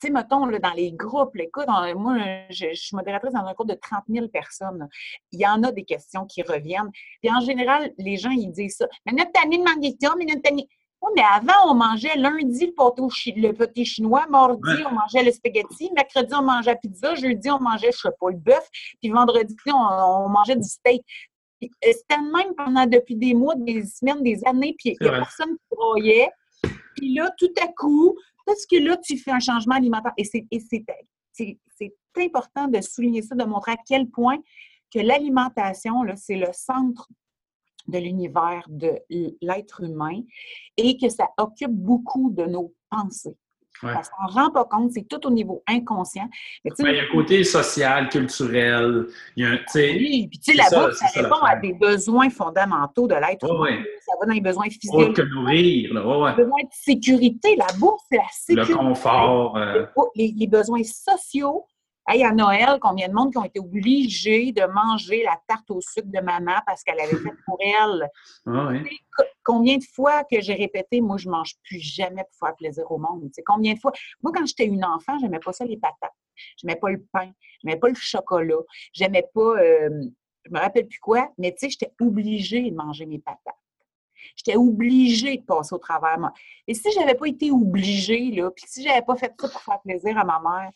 sais, 0.07 0.11
mettons, 0.11 0.47
là, 0.47 0.59
dans 0.59 0.73
les 0.73 0.93
groupes, 0.93 1.37
écoute, 1.37 1.67
moi, 1.97 2.17
je, 2.51 2.75
suis 2.75 2.97
modératrice 2.97 3.33
dans 3.33 3.47
un 3.47 3.53
groupe 3.53 3.69
de 3.69 3.75
30 3.75 4.05
000 4.09 4.29
personnes. 4.29 4.89
Il 5.33 5.41
y 5.41 5.47
en 5.47 5.63
a 5.63 5.73
des 5.73 5.85
questions 5.85 6.27
qui 6.27 6.43
reviennent. 6.43 6.91
Puis 7.23 7.31
en 7.31 7.41
général, 7.41 7.93
les 7.99 8.17
gens, 8.17 8.31
ils 8.31 8.51
disent 8.51 8.77
ça. 8.77 8.87
Mais 9.07 9.13
notre 9.13 9.31
année 9.43 9.59
de 9.59 9.97
ça, 10.01 10.15
mais 10.19 10.25
notre 10.25 10.51
année 10.51 10.69
mais 11.15 11.23
avant, 11.23 11.71
on 11.71 11.75
mangeait 11.75 12.17
lundi 12.17 12.73
le 13.37 13.53
pâté, 13.53 13.85
chinois, 13.85 14.27
mardi, 14.29 14.83
on 14.87 14.93
mangeait 14.93 15.23
le 15.23 15.33
spaghetti, 15.33 15.91
mercredi, 15.95 16.33
on 16.35 16.43
mangeait 16.43 16.73
la 16.73 16.77
pizza, 16.77 17.15
jeudi, 17.15 17.51
on 17.51 17.61
mangeait, 17.61 17.93
je 17.93 17.99
sais 17.99 18.09
pas, 18.19 18.31
le 18.31 18.37
bœuf, 18.37 18.69
puis 19.01 19.11
vendredi, 19.11 19.55
on, 19.67 20.29
mangeait 20.29 20.57
du 20.57 20.69
steak. 20.69 21.05
c'était 21.61 22.21
même 22.21 22.55
pendant 22.57 22.87
depuis 22.87 23.17
des 23.17 23.35
mois, 23.35 23.55
des 23.57 23.85
semaines, 23.85 24.23
des 24.23 24.41
années, 24.47 24.75
puis 24.79 24.97
il 24.99 25.05
n'y 25.07 25.09
a 25.09 25.19
personne 25.19 25.57
qui 25.57 25.77
croyait. 25.77 26.31
Puis 26.97 27.15
là, 27.15 27.31
tout 27.39 27.53
à 27.63 27.69
coup, 27.69 28.17
parce 28.45 28.67
que 28.67 28.77
là, 28.77 28.97
tu 28.97 29.19
fais 29.19 29.31
un 29.31 29.41
changement 29.41 29.77
alimentaire. 29.77 30.13
Et 30.17 30.25
c'est 30.25 30.47
important 32.17 32.69
de 32.69 32.81
souligner 32.81 33.23
ça, 33.23 33.35
de 33.35 33.45
montrer 33.45 33.73
à 33.73 33.77
quel 33.87 34.09
point 34.09 34.39
que 34.93 35.01
l'alimentation, 35.01 36.05
c'est 36.17 36.37
le 36.37 36.53
centre 36.53 37.09
de 37.87 37.99
l'univers 37.99 38.65
de 38.69 38.99
l'être 39.41 39.83
humain 39.83 40.23
et 40.77 40.97
que 40.97 41.09
ça 41.09 41.29
occupe 41.37 41.73
beaucoup 41.73 42.31
de 42.31 42.45
nos 42.45 42.75
pensées. 42.89 43.37
On 43.83 43.89
ne 43.89 43.95
s'en 43.95 44.41
rend 44.41 44.51
pas 44.51 44.65
compte, 44.65 44.93
c'est 44.93 45.07
tout 45.09 45.27
au 45.27 45.31
niveau 45.31 45.63
inconscient. 45.67 46.29
Mais, 46.65 46.71
il 46.79 46.95
y 46.95 46.99
a 46.99 47.03
un 47.03 47.13
côté 47.13 47.45
social, 47.45 48.09
culturel. 48.09 49.07
Il 49.37 49.45
y 49.45 49.47
a 49.47 49.51
un, 49.51 49.59
oui, 49.75 50.29
puis 50.29 50.39
tu 50.39 50.53
sais, 50.53 50.57
la 50.57 50.65
bouffe, 50.65 50.95
ça, 50.95 51.07
répond 51.21 51.43
à 51.43 51.57
des 51.57 51.73
besoins 51.73 52.31
fondamentaux 52.31 53.07
de 53.07 53.15
l'être 53.15 53.45
humain. 53.45 53.83
Ça 54.01 54.13
va 54.21 54.27
dans 54.27 54.33
les 54.33 54.41
besoins 54.41 54.69
physiques. 54.71 55.15
que 55.15 55.23
nourrir. 55.23 55.93
Là. 55.93 56.35
Les 56.37 56.45
besoins 56.45 56.63
de 56.63 56.69
sécurité. 56.71 57.57
La 57.57 57.67
bouffe, 57.79 58.01
c'est 58.11 58.17
la 58.17 58.23
sécurité. 58.33 58.73
Le 58.73 58.79
confort. 58.79 59.57
Euh. 59.57 59.85
les, 60.15 60.47
besoins 60.47 60.83
sociaux 60.85 61.67
Hey, 62.07 62.23
à 62.23 62.33
Noël, 62.33 62.79
combien 62.83 63.09
de 63.09 63.15
monde 63.15 63.33
qui 63.33 63.39
ont 63.39 63.45
été 63.45 63.59
obligés 63.59 64.53
de 64.53 64.67
manger 64.67 65.23
la 65.23 65.41
tarte 65.49 65.71
au 65.71 65.81
sucre 65.81 66.09
de 66.09 66.21
maman 66.21 66.57
parce 66.67 66.85
qu'elle 66.85 67.01
avait 67.01 67.17
fait 67.17 67.33
pour 67.47 67.59
elle? 67.61 68.11
Ah 68.47 68.73
combien 69.43 69.79
de 69.79 69.85
fois 69.85 70.23
que 70.25 70.39
j'ai 70.43 70.53
répété, 70.53 71.01
moi, 71.01 71.17
je 71.17 71.31
mange 71.31 71.55
plus 71.63 71.79
jamais 71.79 72.25
pour 72.25 72.47
faire 72.47 72.57
plaisir 72.57 72.91
au 72.93 72.99
monde? 72.99 73.31
combien 73.47 73.73
de 73.73 73.79
fois? 73.79 73.93
Moi, 74.23 74.33
quand 74.35 74.45
j'étais 74.45 74.67
une 74.67 74.85
enfant, 74.85 75.19
j'aimais 75.19 75.39
pas 75.39 75.53
ça, 75.55 75.65
les 75.65 75.79
patates. 75.79 76.13
J'aimais 76.59 76.77
pas 76.77 76.91
le 76.91 77.03
pain. 77.11 77.31
J'aimais 77.63 77.79
pas 77.79 77.89
le 77.89 77.95
chocolat. 77.95 78.61
J'aimais 78.93 79.25
pas, 79.33 79.59
euh, 79.59 80.03
je 80.45 80.51
me 80.51 80.59
rappelle 80.59 80.87
plus 80.87 81.01
quoi, 81.01 81.33
mais 81.39 81.53
tu 81.53 81.61
sais, 81.61 81.71
j'étais 81.71 81.93
obligée 82.01 82.71
de 82.71 82.77
manger 82.77 83.07
mes 83.07 83.19
patates. 83.19 83.55
J'étais 84.37 84.57
obligée 84.57 85.39
de 85.39 85.43
passer 85.43 85.75
au 85.75 85.79
travers. 85.79 86.19
Et 86.67 86.75
si 86.75 86.91
j'avais 86.93 87.15
pas 87.15 87.27
été 87.27 87.51
obligée, 87.51 88.31
là, 88.31 88.51
puis 88.51 88.65
si 88.67 88.83
j'avais 88.83 89.03
pas 89.03 89.17
fait 89.17 89.33
ça 89.39 89.49
pour 89.49 89.61
faire 89.61 89.81
plaisir 89.83 90.19
à 90.19 90.25
ma 90.25 90.41
mère, 90.41 90.71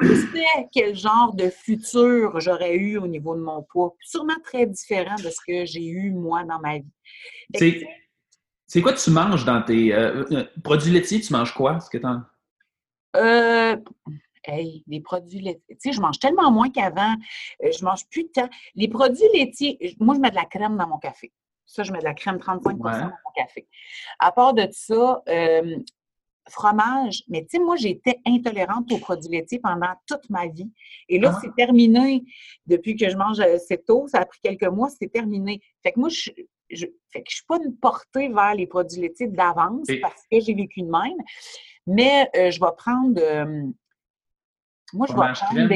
je 0.00 0.14
sais 0.14 0.68
quel 0.72 0.94
genre 0.94 1.34
de 1.34 1.50
futur 1.50 2.38
j'aurais 2.40 2.76
eu 2.76 2.98
au 2.98 3.06
niveau 3.06 3.34
de 3.34 3.40
mon 3.40 3.62
poids? 3.62 3.94
Sûrement 4.00 4.38
très 4.42 4.66
différent 4.66 5.16
de 5.16 5.30
ce 5.30 5.38
que 5.46 5.64
j'ai 5.64 5.86
eu, 5.86 6.12
moi, 6.12 6.44
dans 6.44 6.60
ma 6.60 6.78
vie. 6.78 7.86
C'est 8.66 8.82
quoi 8.82 8.92
tu 8.92 9.10
manges 9.10 9.44
dans 9.44 9.62
tes 9.62 9.94
euh, 9.94 10.24
euh, 10.30 10.44
produits 10.62 10.92
laitiers? 10.92 11.20
Tu 11.20 11.32
manges 11.32 11.54
quoi? 11.54 11.80
Ce 11.80 11.88
que 11.88 11.98
euh, 13.16 13.76
hey, 14.44 14.84
les 14.86 15.00
produits 15.00 15.40
laitiers. 15.40 15.62
Tu 15.70 15.90
sais, 15.90 15.92
je 15.92 16.00
mange 16.00 16.18
tellement 16.18 16.50
moins 16.50 16.70
qu'avant. 16.70 17.14
Euh, 17.64 17.70
je 17.76 17.82
mange 17.84 18.06
plus 18.10 18.24
de 18.24 18.28
temps. 18.28 18.48
Les 18.74 18.88
produits 18.88 19.28
laitiers, 19.32 19.96
moi, 19.98 20.14
je 20.14 20.20
mets 20.20 20.30
de 20.30 20.34
la 20.34 20.44
crème 20.44 20.76
dans 20.76 20.86
mon 20.86 20.98
café. 20.98 21.32
Ça, 21.64 21.82
je 21.82 21.92
mets 21.92 21.98
de 21.98 22.04
la 22.04 22.14
crème 22.14 22.38
35 22.38 22.76
dans 22.76 22.90
mon 22.90 23.32
café. 23.34 23.66
À 24.18 24.32
part 24.32 24.52
de 24.52 24.68
ça, 24.70 25.22
fromage, 26.50 27.22
mais 27.28 27.42
tu 27.42 27.56
sais, 27.56 27.58
moi, 27.58 27.76
j'étais 27.76 28.18
intolérante 28.26 28.90
aux 28.92 28.98
produits 28.98 29.30
laitiers 29.30 29.58
pendant 29.58 29.92
toute 30.06 30.28
ma 30.30 30.46
vie. 30.46 30.70
Et 31.08 31.18
là, 31.18 31.32
ah. 31.34 31.38
c'est 31.42 31.54
terminé. 31.54 32.24
Depuis 32.66 32.96
que 32.96 33.08
je 33.08 33.16
mange 33.16 33.40
assez 33.40 33.78
tôt, 33.78 34.06
ça 34.08 34.18
a 34.18 34.26
pris 34.26 34.38
quelques 34.42 34.64
mois, 34.64 34.88
c'est 34.90 35.12
terminé. 35.12 35.60
Fait 35.82 35.92
que 35.92 36.00
moi, 36.00 36.08
je, 36.08 36.30
je, 36.70 36.86
fait 37.10 37.22
que 37.22 37.30
je 37.30 37.36
suis 37.36 37.46
pas 37.46 37.58
une 37.64 37.76
portée 37.76 38.28
vers 38.28 38.54
les 38.54 38.66
produits 38.66 39.00
laitiers 39.00 39.28
d'avance 39.28 39.86
parce 40.02 40.22
que 40.30 40.40
j'ai 40.40 40.54
vécu 40.54 40.82
de 40.82 40.90
même. 40.90 41.18
Mais 41.86 42.28
euh, 42.36 42.50
je 42.50 42.60
vais 42.60 42.72
prendre 42.76 43.20
euh, 43.20 43.62
moi, 44.92 45.06
je 45.08 45.12
vais 45.12 45.18
prendre 45.18 45.68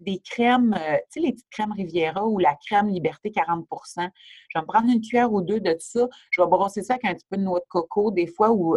des, 0.00 0.22
crèmes, 0.24 0.74
euh, 0.74 0.96
tu 1.12 1.20
sais, 1.20 1.20
les 1.20 1.32
petites 1.32 1.50
crèmes 1.50 1.72
Riviera 1.72 2.24
ou 2.24 2.38
la 2.38 2.56
crème 2.66 2.88
Liberté 2.88 3.30
40% 3.30 3.64
Je 3.96 4.58
vais 4.58 4.62
me 4.62 4.66
prendre 4.66 4.88
une 4.88 5.00
cuillère 5.00 5.32
ou 5.32 5.40
deux 5.42 5.60
de 5.60 5.76
ça. 5.80 6.08
Je 6.30 6.40
vais 6.40 6.48
brosser 6.48 6.82
ça 6.82 6.94
avec 6.94 7.04
un 7.04 7.14
petit 7.14 7.26
peu 7.30 7.36
de 7.36 7.42
noix 7.42 7.60
de 7.60 7.66
coco, 7.68 8.10
des 8.10 8.26
fois, 8.26 8.50
ou 8.50 8.76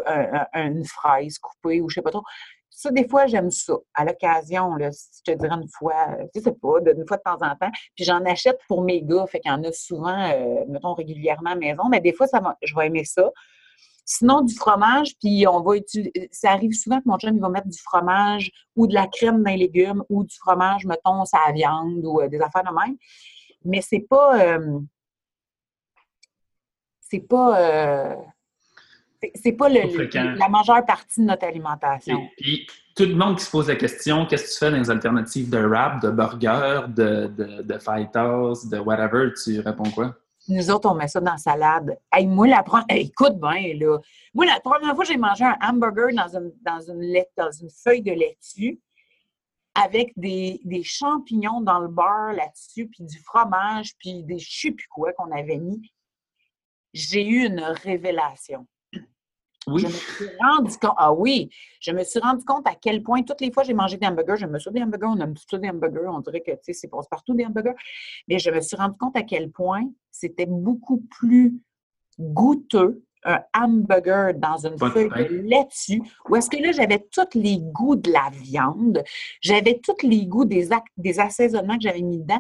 une 0.54 0.86
fraise 0.86 1.38
coupée, 1.38 1.82
ou 1.82 1.90
je 1.90 1.96
sais 1.96 2.02
pas 2.02 2.12
trop. 2.12 2.24
Ça, 2.78 2.92
des 2.92 3.08
fois, 3.08 3.26
j'aime 3.26 3.50
ça. 3.50 3.74
À 3.96 4.06
l'occasion, 4.06 4.78
je 4.78 5.24
te 5.26 5.36
dirais 5.36 5.56
une 5.56 5.68
fois, 5.68 6.16
je 6.36 6.40
sais 6.40 6.52
pas, 6.52 6.78
une 6.86 7.08
fois 7.08 7.18
de 7.18 7.24
temps 7.24 7.42
en 7.42 7.56
temps. 7.56 7.72
Puis 7.96 8.06
j'en 8.06 8.24
achète 8.24 8.60
pour 8.68 8.84
mes 8.84 9.02
gars, 9.02 9.26
fait 9.26 9.40
qu'il 9.40 9.50
y 9.50 9.54
en 9.54 9.64
a 9.64 9.72
souvent, 9.72 10.30
euh, 10.32 10.64
mettons, 10.68 10.94
régulièrement 10.94 11.50
à 11.50 11.54
la 11.56 11.60
maison. 11.60 11.90
Mais 11.90 12.02
des 12.02 12.14
fois, 12.14 12.28
ça 12.28 12.40
je 12.62 12.76
vais 12.76 12.86
aimer 12.86 13.04
ça. 13.04 13.32
Sinon, 14.10 14.41
du 14.41 14.55
fromage, 14.55 15.18
puis 15.20 15.45
on 15.47 15.62
va 15.62 15.76
utiliser. 15.76 16.30
Ça 16.32 16.51
arrive 16.51 16.72
souvent 16.72 16.99
que 17.01 17.03
mon 17.08 17.18
chum, 17.18 17.36
il 17.36 17.41
va 17.41 17.49
mettre 17.49 17.68
du 17.68 17.78
fromage 17.78 18.49
ou 18.74 18.88
de 18.88 18.93
la 18.93 19.05
crème 19.05 19.43
dans 19.43 19.51
les 19.51 19.58
légumes 19.58 20.01
ou 20.08 20.24
du 20.24 20.34
fromage, 20.34 20.86
mettons, 20.86 21.24
la 21.34 21.51
viande 21.51 22.05
ou 22.05 22.22
euh, 22.22 22.30
des 22.30 22.39
affaires 22.39 22.64
de 22.64 22.70
même. 22.70 22.95
Mais 23.66 23.82
c'est 23.82 24.05
pas. 24.10 24.41
Euh, 24.41 24.80
c'est 27.01 27.20
pas. 27.20 27.60
Euh, 27.60 28.16
c'est 29.36 29.51
pas 29.51 29.68
le, 29.68 30.38
la 30.38 30.47
majeure 30.47 30.86
partie 30.86 31.20
de 31.20 31.26
notre 31.26 31.45
alimentation. 31.45 32.30
Puis, 32.38 32.66
tout 32.95 33.03
le 33.03 33.16
monde 33.16 33.38
qui 33.38 33.43
se 33.43 33.51
pose 33.51 33.68
la 33.68 33.76
question, 33.76 34.26
qu'est-ce 34.26 34.45
que 34.45 34.53
tu 34.53 34.58
fais 34.58 34.72
dans 34.72 34.78
les 34.78 34.89
alternatives 34.89 35.49
de 35.49 35.58
wrap, 35.58 36.01
de 36.01 36.12
burger, 36.12 36.84
de, 36.88 37.28
de, 37.28 37.62
de 37.62 37.78
fighters, 37.78 38.53
de 38.72 38.80
whatever, 38.80 39.34
tu 39.34 39.60
réponds 39.60 39.91
quoi? 39.91 40.16
Nous 40.50 40.72
autres, 40.72 40.89
on 40.89 40.95
met 40.95 41.08
ça 41.08 41.20
dans 41.20 41.32
la 41.32 41.38
salade. 41.38 42.00
Hey, 42.12 42.26
moi, 42.26 42.48
la 42.48 42.64
première... 42.64 42.86
écoute 42.89 43.39
bien, 43.39 43.74
là. 43.76 44.00
Moi, 44.34 44.45
la 44.45 44.60
première 44.60 44.95
fois, 44.95 45.04
j'ai 45.04 45.18
mangé 45.18 45.43
un 45.43 45.58
hamburger 45.62 46.14
dans 46.14 46.38
une, 46.38 46.54
dans 46.62 46.80
une, 46.80 47.24
dans 47.36 47.52
une 47.52 47.70
feuille 47.70 48.02
de 48.02 48.12
laitue 48.12 48.80
avec 49.76 50.12
des, 50.16 50.60
des 50.64 50.84
champignons 50.84 51.62
dans 51.62 51.80
le 51.80 51.88
beurre 51.88 52.34
là-dessus, 52.34 52.88
puis 52.88 53.04
du 53.04 53.20
fromage, 53.20 53.95
puis 54.00 54.24
des 54.24 54.39
je 54.39 54.62
sais 54.62 54.72
plus 54.72 54.88
quoi 54.88 55.14
qu'on 55.14 55.32
avait 55.32 55.58
mis. 55.58 55.93
J'ai 56.93 57.28
eu 57.28 57.45
une 57.45 57.62
révélation. 57.62 58.66
Oui. 59.68 59.82
Je 59.82 59.88
me 59.88 59.91
suis 59.91 60.30
rendu 60.39 60.78
compte, 60.78 60.93
ah 60.97 61.13
oui, 61.13 61.49
je 61.82 61.91
me 61.91 62.03
suis 62.03 62.20
rendu 62.20 62.45
compte 62.45 62.65
à 62.68 62.76
quel 62.76 63.03
point, 63.03 63.24
toutes 63.24 63.41
les 63.41 63.51
fois 63.51 63.63
j'ai 63.63 63.74
mangé 63.74 63.97
des 63.97 64.07
hamburgers, 64.07 64.38
je 64.38 64.45
me 64.45 64.59
suis 64.59 64.72
des 64.72 64.82
hamburgers, 64.82 65.07
on 65.07 65.20
aime 65.20 65.34
tous 65.49 65.57
des 65.57 65.70
hamburgers, 65.70 66.07
on 66.07 66.22
dirait 66.22 66.41
que, 66.41 66.51
tu 66.51 66.57
sais, 66.63 66.74
c'est 66.74 66.88
passe 66.88 67.07
partout 67.07 67.34
des 67.34 67.45
hamburgers. 67.45 67.76
Mais 68.28 68.39
je 68.39 68.49
me 68.49 68.61
suis 68.61 68.78
rendu 68.78 68.97
compte 68.97 69.18
à 69.18 69.24
quel 69.24 69.51
point 69.51 69.84
c'était 70.11 70.45
beaucoup 70.45 71.01
plus 71.09 71.61
goûteux 72.20 73.03
un 73.24 73.41
hamburger 73.53 74.34
dans 74.36 74.65
une 74.65 74.78
feuille 74.78 75.09
de 75.09 75.41
laitue, 75.47 76.01
où 76.30 76.36
est-ce 76.36 76.49
que 76.49 76.57
là, 76.57 76.72
j'avais 76.72 77.05
tous 77.11 77.38
les 77.38 77.59
goûts 77.59 77.95
de 77.95 78.11
la 78.11 78.30
viande, 78.32 79.03
j'avais 79.41 79.80
tous 79.84 80.07
les 80.07 80.26
goûts 80.26 80.45
des, 80.45 80.70
des 80.95 81.20
assaisonnements 81.20 81.76
que 81.76 81.84
j'avais 81.84 82.01
mis 82.01 82.20
dedans, 82.20 82.39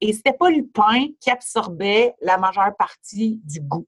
et 0.00 0.12
c'était 0.12 0.32
pas 0.32 0.50
le 0.50 0.66
pain 0.66 1.06
qui 1.20 1.30
absorbait 1.30 2.14
la 2.20 2.36
majeure 2.36 2.74
partie 2.76 3.40
du 3.44 3.60
goût. 3.60 3.86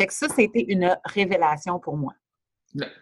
Fait 0.00 0.06
que 0.06 0.14
ça, 0.14 0.28
c'était 0.34 0.64
une 0.66 0.96
révélation 1.04 1.78
pour 1.78 1.94
moi. 1.94 2.14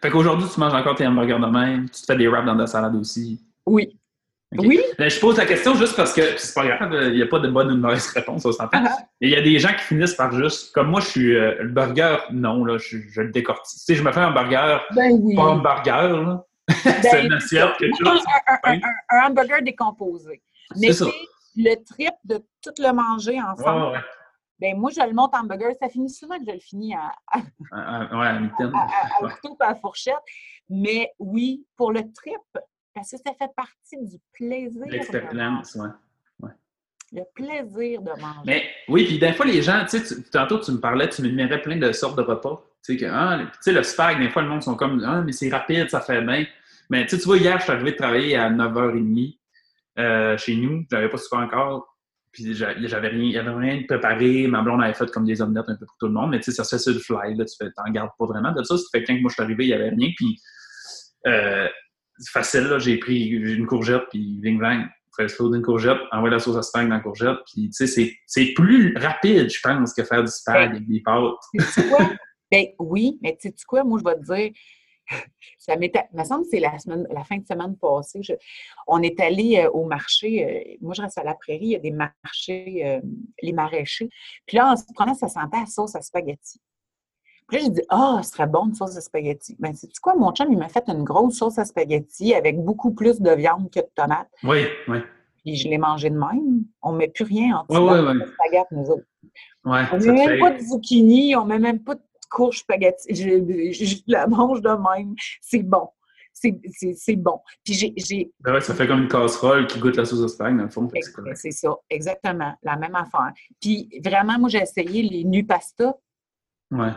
Fait 0.01 0.09
qu'aujourd'hui, 0.09 0.49
tu 0.53 0.59
manges 0.59 0.73
encore 0.73 0.95
tes 0.95 1.07
hamburgers 1.07 1.39
de 1.39 1.45
même, 1.45 1.89
tu 1.89 2.01
te 2.01 2.05
fais 2.05 2.17
des 2.17 2.27
wraps 2.27 2.45
dans 2.45 2.57
ta 2.57 2.67
salade 2.67 2.93
aussi. 2.95 3.41
Oui. 3.65 3.97
Oui. 4.57 4.81
je 4.97 5.19
pose 5.21 5.37
la 5.37 5.45
question 5.45 5.75
juste 5.75 5.95
parce 5.95 6.11
que 6.11 6.21
c'est 6.37 6.53
pas 6.53 6.65
grave, 6.65 6.91
il 7.03 7.13
n'y 7.13 7.21
a 7.21 7.27
pas 7.27 7.39
de 7.39 7.47
bonne 7.47 7.71
ou 7.71 7.75
de 7.75 7.79
mauvaise 7.79 8.07
réponse, 8.13 8.45
au 8.45 8.51
s'entend. 8.51 8.83
Uh-huh. 8.83 9.05
Il 9.21 9.29
y 9.29 9.35
a 9.35 9.41
des 9.41 9.59
gens 9.59 9.69
qui 9.69 9.83
finissent 9.83 10.15
par 10.15 10.33
juste, 10.33 10.73
comme 10.73 10.89
moi, 10.89 10.99
je 10.99 11.07
suis 11.07 11.37
euh, 11.37 11.55
le 11.61 11.69
burger, 11.69 12.17
non, 12.33 12.65
là, 12.65 12.77
je, 12.77 12.97
le 13.21 13.31
décortique. 13.31 13.79
Tu 13.79 13.85
sais, 13.85 13.95
je 13.95 14.03
me 14.03 14.11
fais 14.11 14.19
un 14.19 14.31
burger, 14.31 14.79
ben 14.93 15.11
oui. 15.21 15.35
pas 15.35 15.43
un 15.43 15.59
burger, 15.59 16.21
là. 16.21 16.45
Ben, 16.67 16.95
c'est 17.01 17.25
une 17.25 17.33
assiette, 17.33 17.77
quelque 17.77 17.95
chose. 18.05 18.21
Un, 18.65 18.73
un, 18.73 19.27
hamburger 19.29 19.61
décomposé. 19.61 20.41
Mais 20.75 20.91
c'est 20.91 21.05
le 21.55 21.75
trip 21.85 22.13
de 22.25 22.39
tout 22.61 22.73
le 22.77 22.91
manger 22.91 23.39
ensemble. 23.39 23.93
ouais. 23.93 23.99
Ben 24.59 24.77
moi, 24.77 24.91
je 24.91 25.01
le 25.01 25.13
monte 25.13 25.33
en 25.35 25.43
burger. 25.43 25.73
Ça 25.79 25.89
finit 25.89 26.09
souvent 26.09 26.37
que 26.37 26.45
je 26.45 26.51
le 26.51 26.59
finis 26.59 26.93
à, 26.93 27.11
à, 27.27 27.39
ouais, 27.39 28.27
à, 28.27 28.63
à, 28.73 29.65
à, 29.65 29.69
à 29.69 29.75
fourchette. 29.75 30.15
Mais 30.69 31.11
oui, 31.17 31.65
pour 31.75 31.91
le 31.91 32.01
trip, 32.13 32.41
parce 32.93 33.11
que 33.11 33.17
ça 33.17 33.33
fait 33.37 33.51
partie 33.55 33.97
du 33.97 34.17
plaisir. 34.33 34.83
L'expérience, 34.87 35.77
oui. 35.79 35.87
Ouais. 36.41 36.51
Le 37.11 37.21
plaisir 37.33 38.01
de 38.01 38.11
manger. 38.11 38.41
Mais 38.45 38.63
oui, 38.87 39.05
puis 39.05 39.17
des 39.17 39.33
fois, 39.33 39.45
les 39.45 39.61
gens, 39.61 39.85
tu 39.89 39.99
sais, 39.99 40.21
tantôt 40.23 40.59
tu 40.59 40.71
me 40.71 40.79
parlais, 40.79 41.07
tu 41.09 41.21
m'énumérais 41.21 41.61
plein 41.61 41.77
de 41.77 41.91
sortes 41.91 42.17
de 42.17 42.23
repas. 42.23 42.63
Tu 42.85 42.93
sais, 42.93 42.99
que, 42.99 43.05
ah, 43.11 43.39
tu 43.45 43.57
sais, 43.61 43.71
le 43.71 43.83
spag, 43.83 44.19
des 44.19 44.29
fois, 44.29 44.41
le 44.41 44.49
monde 44.49 44.63
sont 44.63 44.75
comme, 44.75 45.03
ah, 45.05 45.21
mais 45.21 45.31
c'est 45.31 45.49
rapide, 45.49 45.89
ça 45.89 46.01
fait 46.01 46.21
bien. 46.21 46.45
Mais 46.89 47.05
tu 47.05 47.15
vois, 47.17 47.37
hier, 47.37 47.57
je 47.59 47.63
suis 47.63 47.71
arrivé 47.71 47.91
de 47.91 47.97
travailler 47.97 48.35
à 48.35 48.49
9h30 48.49 49.37
euh, 49.97 50.37
chez 50.37 50.55
nous. 50.55 50.85
Je 50.89 50.95
n'avais 50.95 51.09
pas 51.09 51.17
souvent 51.17 51.43
encore. 51.43 51.97
Puis 52.31 52.53
j'avais 52.53 53.07
rien, 53.07 53.23
il 53.23 53.31
y 53.31 53.37
avait 53.37 53.49
rien 53.49 53.81
de 53.81 53.85
préparé. 53.85 54.47
Ma 54.47 54.61
blonde 54.61 54.83
avait 54.83 54.93
fait 54.93 55.09
comme 55.11 55.25
des 55.25 55.41
omelettes 55.41 55.67
un 55.67 55.75
peu 55.75 55.85
pour 55.85 55.97
tout 55.99 56.07
le 56.07 56.13
monde, 56.13 56.31
mais 56.31 56.39
tu 56.39 56.45
sais, 56.45 56.51
ça 56.51 56.63
se 56.63 56.75
fait 56.75 56.81
sur 56.81 56.93
le 56.93 56.99
fly, 56.99 57.35
là, 57.35 57.45
tu 57.45 57.55
fais, 57.57 57.71
t'en 57.71 57.91
gardes 57.91 58.11
pas 58.19 58.25
vraiment 58.25 58.51
de 58.51 58.63
ça. 58.63 58.77
Ça 58.77 58.83
fait 58.91 59.03
que 59.03 59.07
quand 59.07 59.19
moi 59.19 59.29
je 59.29 59.33
suis 59.33 59.43
arrivé, 59.43 59.65
il 59.65 59.69
y 59.69 59.73
avait 59.73 59.89
rien. 59.89 60.09
Puis 60.15 60.37
euh, 61.27 61.67
facile, 62.31 62.65
là, 62.65 62.79
j'ai 62.79 62.97
pris 62.97 63.27
une 63.27 63.65
courgette, 63.65 64.03
puis 64.11 64.39
ving 64.41 64.59
vang, 64.59 64.85
fais 65.15 65.27
food 65.27 65.55
une 65.55 65.61
courgette, 65.61 65.97
envoie 66.11 66.29
la 66.29 66.39
sauce 66.39 66.57
à 66.57 66.61
spag 66.61 66.87
dans 66.87 66.95
la 66.95 67.01
courgette, 67.01 67.37
puis 67.51 67.69
tu 67.69 67.87
sais, 67.87 68.17
c'est 68.25 68.53
plus 68.53 68.95
rapide, 68.97 69.49
je 69.49 69.59
pense, 69.61 69.93
que 69.93 70.03
faire 70.03 70.23
du 70.23 70.31
spag 70.31 70.71
avec 70.71 70.87
des 70.87 71.01
pâtes. 71.01 71.33
quoi? 71.89 72.09
ben 72.51 72.65
oui, 72.79 73.17
mais 73.21 73.37
tu 73.39 73.49
sais 73.49 73.55
quoi, 73.67 73.83
moi 73.83 73.99
je 73.99 74.09
vais 74.09 74.15
te 74.19 74.33
dire, 74.33 74.51
ça 75.57 75.75
me 75.75 76.23
semble 76.23 76.43
que 76.43 76.49
c'est 76.51 76.59
la, 76.59 76.77
semaine, 76.79 77.07
la 77.11 77.23
fin 77.23 77.37
de 77.37 77.45
semaine 77.45 77.75
passée. 77.77 78.21
on 78.87 79.01
est 79.01 79.19
allé 79.19 79.57
euh, 79.57 79.69
au 79.71 79.85
marché. 79.85 80.45
Euh, 80.45 80.77
moi, 80.81 80.93
je 80.93 81.01
reste 81.01 81.17
à 81.17 81.23
la 81.23 81.35
prairie. 81.35 81.65
Il 81.65 81.71
y 81.71 81.75
a 81.75 81.79
des 81.79 81.91
marchés, 81.91 82.81
euh, 82.85 83.01
les 83.41 83.53
maraîchers. 83.53 84.09
Puis 84.45 84.57
là, 84.57 84.71
en 84.71 84.75
se 84.75 84.83
prenant, 84.93 85.13
ça 85.13 85.27
sentait 85.27 85.59
la 85.59 85.65
sauce 85.65 85.95
à 85.95 86.01
spaghetti. 86.01 86.59
Puis 87.47 87.57
là, 87.57 87.63
j'ai 87.63 87.71
dit, 87.71 87.81
ah, 87.89 88.21
ce 88.23 88.31
serait 88.31 88.47
bon 88.47 88.67
une 88.67 88.75
sauce 88.75 88.95
à 88.95 89.01
spaghetti. 89.01 89.55
Ben, 89.59 89.73
c'est 89.73 89.89
quoi, 90.01 90.15
mon 90.15 90.31
chum, 90.31 90.51
il 90.51 90.57
m'a 90.57 90.69
fait 90.69 90.87
une 90.87 91.03
grosse 91.03 91.37
sauce 91.37 91.57
à 91.57 91.65
spaghetti 91.65 92.33
avec 92.33 92.59
beaucoup 92.59 92.93
plus 92.93 93.19
de 93.19 93.31
viande 93.31 93.69
que 93.71 93.79
de 93.79 93.89
tomates. 93.95 94.29
Oui, 94.43 94.65
oui. 94.87 94.99
Puis 95.43 95.55
je 95.55 95.67
l'ai 95.67 95.77
mangé 95.77 96.09
de 96.09 96.17
même. 96.17 96.65
On 96.81 96.91
ne 96.91 96.97
met 96.97 97.07
plus 97.07 97.23
rien 97.23 97.57
en 97.57 97.65
dessous 97.67 98.33
spaghetti, 98.33 98.75
nous 98.75 98.89
autres. 98.91 99.05
Ouais, 99.65 99.81
on 99.91 99.97
ne 99.97 100.05
met 100.05 100.27
même 100.27 100.39
pas 100.39 100.51
de 100.51 100.59
zucchini, 100.59 101.35
on 101.35 101.43
ne 101.43 101.49
met 101.49 101.59
même 101.59 101.79
pas 101.83 101.95
de 101.95 102.01
courge 102.29 102.59
spaghetti. 102.59 103.13
Je, 103.13 103.71
je, 103.71 103.95
la 104.07 104.27
mange 104.27 104.61
de 104.61 104.69
même. 104.69 105.15
C'est 105.41 105.63
bon. 105.63 105.89
C'est 106.33 107.15
bon. 107.15 107.41
Puis 107.65 107.73
j'ai. 107.73 108.31
Ben 108.39 108.53
ouais, 108.53 108.61
ça 108.61 108.73
fait 108.73 108.87
comme 108.87 109.03
une 109.03 109.07
casserole 109.07 109.67
qui 109.67 109.79
goûte 109.79 109.97
la 109.97 110.05
sauce 110.05 110.21
d'Espagne, 110.21 110.57
dans 110.57 110.63
le 110.63 110.69
fond. 110.69 110.89
C'est 111.35 111.51
ça, 111.51 111.75
exactement. 111.89 112.55
La 112.63 112.77
même 112.77 112.95
affaire. 112.95 113.33
Puis 113.59 113.89
vraiment, 114.03 114.39
moi, 114.39 114.49
j'ai 114.49 114.59
essayé 114.59 115.01
les 115.01 115.23
nu 115.25 115.45
pasta. 115.45 115.97
Ouais. 116.71 116.91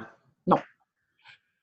Non. 0.46 0.58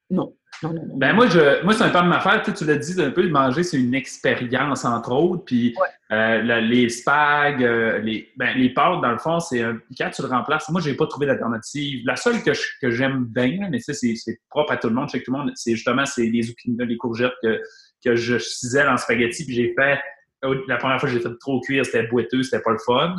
Non. 0.10 0.36
Ben 0.62 1.14
moi, 1.14 1.28
je, 1.28 1.64
moi 1.64 1.74
c'est 1.74 1.84
un 1.84 1.90
peu 1.90 2.00
de 2.00 2.08
ma 2.08 2.18
affaire. 2.18 2.44
Tu, 2.44 2.66
l'as 2.66 2.76
dit 2.76 3.02
un 3.02 3.12
peu, 3.12 3.22
le 3.22 3.30
manger, 3.30 3.64
c'est 3.64 3.78
une 3.78 3.94
expérience, 3.94 4.84
entre 4.84 5.12
autres. 5.12 5.46
Puis 5.46 5.74
euh, 6.12 6.60
les 6.62 6.90
spags, 6.90 7.64
euh, 7.64 8.00
les, 8.00 8.30
ben, 8.36 8.58
les 8.58 8.70
pâtes, 8.70 9.02
dans 9.02 9.12
le 9.12 9.18
fond, 9.18 9.40
c'est 9.40 9.64
quand 9.98 10.10
tu 10.10 10.22
le 10.22 10.28
remplaces, 10.28 10.70
moi, 10.70 10.82
je 10.82 10.90
n'ai 10.90 10.96
pas 10.96 11.08
trouvé 11.08 11.28
d'alternative. 11.28 12.02
La 12.06 12.16
seule 12.16 12.44
que, 12.44 12.52
que 12.82 12.92
j'aime 12.92 13.26
bien, 13.26 13.70
mais 13.70 13.80
ça, 13.80 13.94
c'est 13.94 14.16
propre 14.50 14.74
à 14.74 14.78
tout 14.78 14.90
le 14.90 14.96
monde, 14.96 15.10
chez 15.10 15.24
tout 15.24 15.32
le 15.32 15.38
monde, 15.38 15.52
c'est 15.56 15.76
justement 15.76 16.06
c'est 16.06 16.26
les 16.26 16.42
zucchini, 16.42 16.78
les 16.78 16.98
courgettes 16.98 17.34
que, 17.42 17.60
que 18.04 18.16
je 18.16 18.38
cisèle 18.38 18.90
en 18.90 18.98
spaghetti, 18.98 19.46
puis 19.46 19.56
j'ai 19.56 19.74
fait 19.78 20.00
la 20.42 20.78
première 20.78 21.00
fois 21.00 21.10
j'ai 21.10 21.20
fait 21.20 21.38
trop 21.40 21.60
cuire, 21.62 21.86
c'était 21.86 22.08
boiteux, 22.08 22.44
c'était 22.44 22.62
pas 22.62 22.72
le 22.72 22.78
fun. 22.86 23.16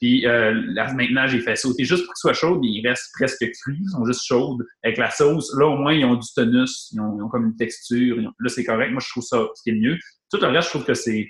Puis 0.00 0.26
euh, 0.26 0.52
maintenant, 0.94 1.26
j'ai 1.26 1.40
fait 1.40 1.56
sauter 1.56 1.84
juste 1.84 2.04
pour 2.04 2.14
qu'ils 2.14 2.20
soient 2.20 2.32
chaudes, 2.32 2.60
ils 2.62 2.86
restent 2.86 3.10
presque 3.14 3.44
crus, 3.62 3.78
ils 3.80 3.90
sont 3.90 4.04
juste 4.04 4.24
chaudes 4.24 4.64
avec 4.82 4.98
la 4.98 5.10
sauce. 5.10 5.54
Là, 5.56 5.66
au 5.66 5.76
moins, 5.76 5.92
ils 5.92 6.04
ont 6.04 6.16
du 6.16 6.26
tonus, 6.34 6.90
ils 6.92 7.00
ont, 7.00 7.28
comme 7.28 7.46
une 7.46 7.56
texture. 7.56 8.16
Là, 8.16 8.48
c'est 8.48 8.64
correct. 8.64 8.90
Moi, 8.90 9.00
je 9.04 9.10
trouve 9.10 9.22
ça 9.22 9.46
ce 9.54 9.62
qui 9.62 9.70
est 9.70 9.80
mieux. 9.80 9.96
Tout 10.30 10.40
le 10.40 10.48
reste, 10.48 10.68
je 10.68 10.70
trouve 10.70 10.84
que 10.84 10.94
c'est 10.94 11.28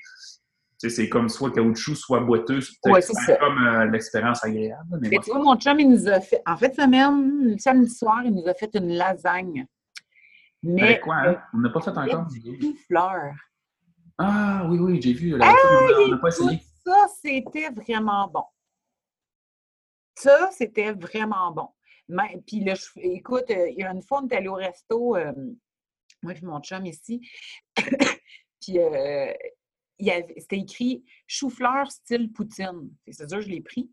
c'est 0.87 1.09
comme 1.09 1.31
soit 1.31 1.51
caoutchouc, 1.51 1.95
soit 1.95 2.21
boiteux. 2.21 2.61
c'est 2.61 3.39
comme 3.39 3.59
euh, 3.59 3.87
l'expérience 3.87 4.45
agréable. 4.45 4.99
Mais, 5.01 5.19
tu 5.23 5.31
vois, 5.31 5.39
mon 5.39 5.57
chum, 5.57 5.81
il 5.81 5.89
nous 5.89 6.09
a 6.09 6.21
fait, 6.21 6.43
en 6.47 6.59
fait, 6.59 6.75
semaine, 6.75 7.53
le 7.53 7.59
samedi 7.59 7.91
soir, 7.91 8.21
il 8.23 8.35
nous 8.35 8.47
a 8.47 8.53
fait 8.53 8.71
une 8.75 8.89
lasagne. 8.89 9.67
Mais. 10.63 11.01
quoi, 11.01 11.17
hein? 11.17 11.37
On 11.55 11.59
n'a 11.59 11.71
pas 11.71 11.81
fait 11.81 11.91
encore. 11.91 12.27
Une 12.45 12.75
fleur. 12.87 13.33
Ah 14.19 14.67
oui, 14.69 14.79
oui, 14.79 15.03
j'ai 15.03 15.13
vu. 15.13 15.35
on 15.35 15.39
n'a 15.39 16.19
pas 16.19 16.29
essayé. 16.29 16.61
Ça, 16.85 17.07
c'était 17.21 17.71
vraiment 17.71 18.29
bon. 18.29 18.45
Ça, 20.17 20.51
c'était 20.53 20.93
vraiment 20.93 21.51
bon. 21.51 21.69
puis, 22.47 22.61
là, 22.65 22.75
écoute, 22.97 23.51
euh, 23.51 23.69
il 23.71 23.79
y 23.79 23.83
a 23.83 23.91
une 23.91 24.03
fois, 24.03 24.21
on 24.23 24.29
est 24.29 24.37
allé 24.37 24.49
au 24.49 24.55
resto, 24.55 25.17
euh, 25.17 25.33
moi 26.23 26.35
et 26.35 26.41
mon 26.43 26.61
chum 26.61 26.87
ici, 26.87 27.21
puis 28.61 28.79
euh, 28.79 29.33
c'était 29.99 30.59
écrit 30.59 31.05
chou-fleur 31.27 31.91
style 31.91 32.33
poutine. 32.33 32.91
C'est 33.11 33.29
sûr, 33.29 33.41
je 33.41 33.49
l'ai 33.49 33.61
pris. 33.61 33.91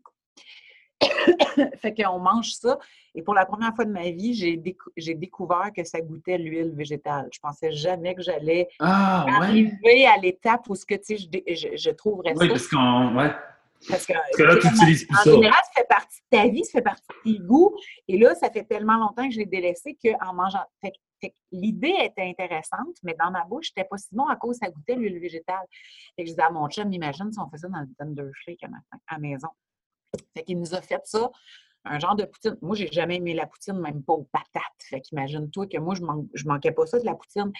fait 1.76 1.94
qu'on 1.94 2.18
mange 2.18 2.52
ça. 2.52 2.78
Et 3.14 3.22
pour 3.22 3.34
la 3.34 3.44
première 3.44 3.74
fois 3.74 3.84
de 3.84 3.90
ma 3.92 4.10
vie, 4.10 4.34
j'ai, 4.34 5.14
découvert 5.14 5.70
que 5.76 5.84
ça 5.84 6.00
goûtait 6.00 6.38
l'huile 6.38 6.72
végétale. 6.74 7.28
Je 7.32 7.38
pensais 7.40 7.72
jamais 7.72 8.14
que 8.14 8.22
j'allais 8.22 8.68
ah, 8.78 9.26
arriver 9.28 10.06
à 10.06 10.16
l'étape 10.16 10.68
où 10.68 10.74
ce 10.74 10.86
que, 10.86 10.94
je, 11.08 11.26
je, 11.54 11.76
je 11.76 11.90
trouverais 11.90 12.32
oui, 12.36 12.48
Parce 12.48 12.68
qu'on, 12.68 13.16
ouais. 13.16 13.30
Parce 13.88 14.06
que, 14.06 14.42
là, 14.42 14.56
tu 14.60 14.68
utilises 14.68 15.06
plus 15.06 15.30
en 15.30 15.34
général, 15.34 15.60
ça 15.64 15.80
fait 15.80 15.88
partie 15.88 16.20
de 16.20 16.36
ta 16.36 16.48
vie, 16.48 16.64
ça 16.64 16.72
fait 16.72 16.82
partie 16.82 17.02
de 17.08 17.32
tes 17.32 17.38
goûts. 17.40 17.76
Et 18.08 18.18
là, 18.18 18.34
ça 18.34 18.50
fait 18.50 18.64
tellement 18.64 18.96
longtemps 18.96 19.26
que 19.26 19.34
je 19.34 19.38
l'ai 19.38 19.46
délaissé 19.46 19.96
qu'en 20.02 20.34
mangeant. 20.34 20.64
Fait, 20.80 20.92
l'idée 21.50 21.94
était 22.00 22.22
intéressante, 22.22 22.96
mais 23.02 23.14
dans 23.18 23.30
ma 23.30 23.44
bouche, 23.44 23.68
c'était 23.68 23.86
pas 23.88 23.98
si 23.98 24.08
bon 24.12 24.26
à 24.26 24.36
cause 24.36 24.56
ça 24.56 24.68
goûtait 24.70 24.94
l'huile 24.94 25.18
végétale. 25.18 25.64
Et 26.16 26.24
je 26.24 26.30
disais 26.30 26.42
à 26.42 26.50
mon 26.50 26.68
chum, 26.68 26.92
imagine 26.92 27.32
si 27.32 27.38
on 27.38 27.48
faisait 27.48 27.62
ça 27.62 27.68
dans 27.68 27.80
le 27.80 27.88
Thunder 27.98 28.30
à 28.62 29.14
la 29.14 29.18
maison. 29.18 29.48
Fait 30.34 30.44
qu'il 30.44 30.58
nous 30.58 30.74
a 30.74 30.80
fait 30.80 31.00
ça, 31.04 31.30
un 31.84 31.98
genre 31.98 32.16
de 32.16 32.24
poutine. 32.24 32.56
Moi, 32.62 32.76
j'ai 32.76 32.90
jamais 32.90 33.16
aimé 33.16 33.34
la 33.34 33.46
poutine, 33.46 33.78
même 33.78 34.02
pas 34.02 34.12
aux 34.12 34.28
patates. 34.32 34.62
Fait 34.78 35.00
qu'imagine-toi 35.00 35.66
que 35.66 35.78
moi, 35.78 35.94
je, 35.94 36.02
man 36.02 36.26
je 36.34 36.46
manquais 36.46 36.70
pas 36.70 36.86
ça 36.86 36.98
de 36.98 37.04
la 37.04 37.14
poutine. 37.14 37.52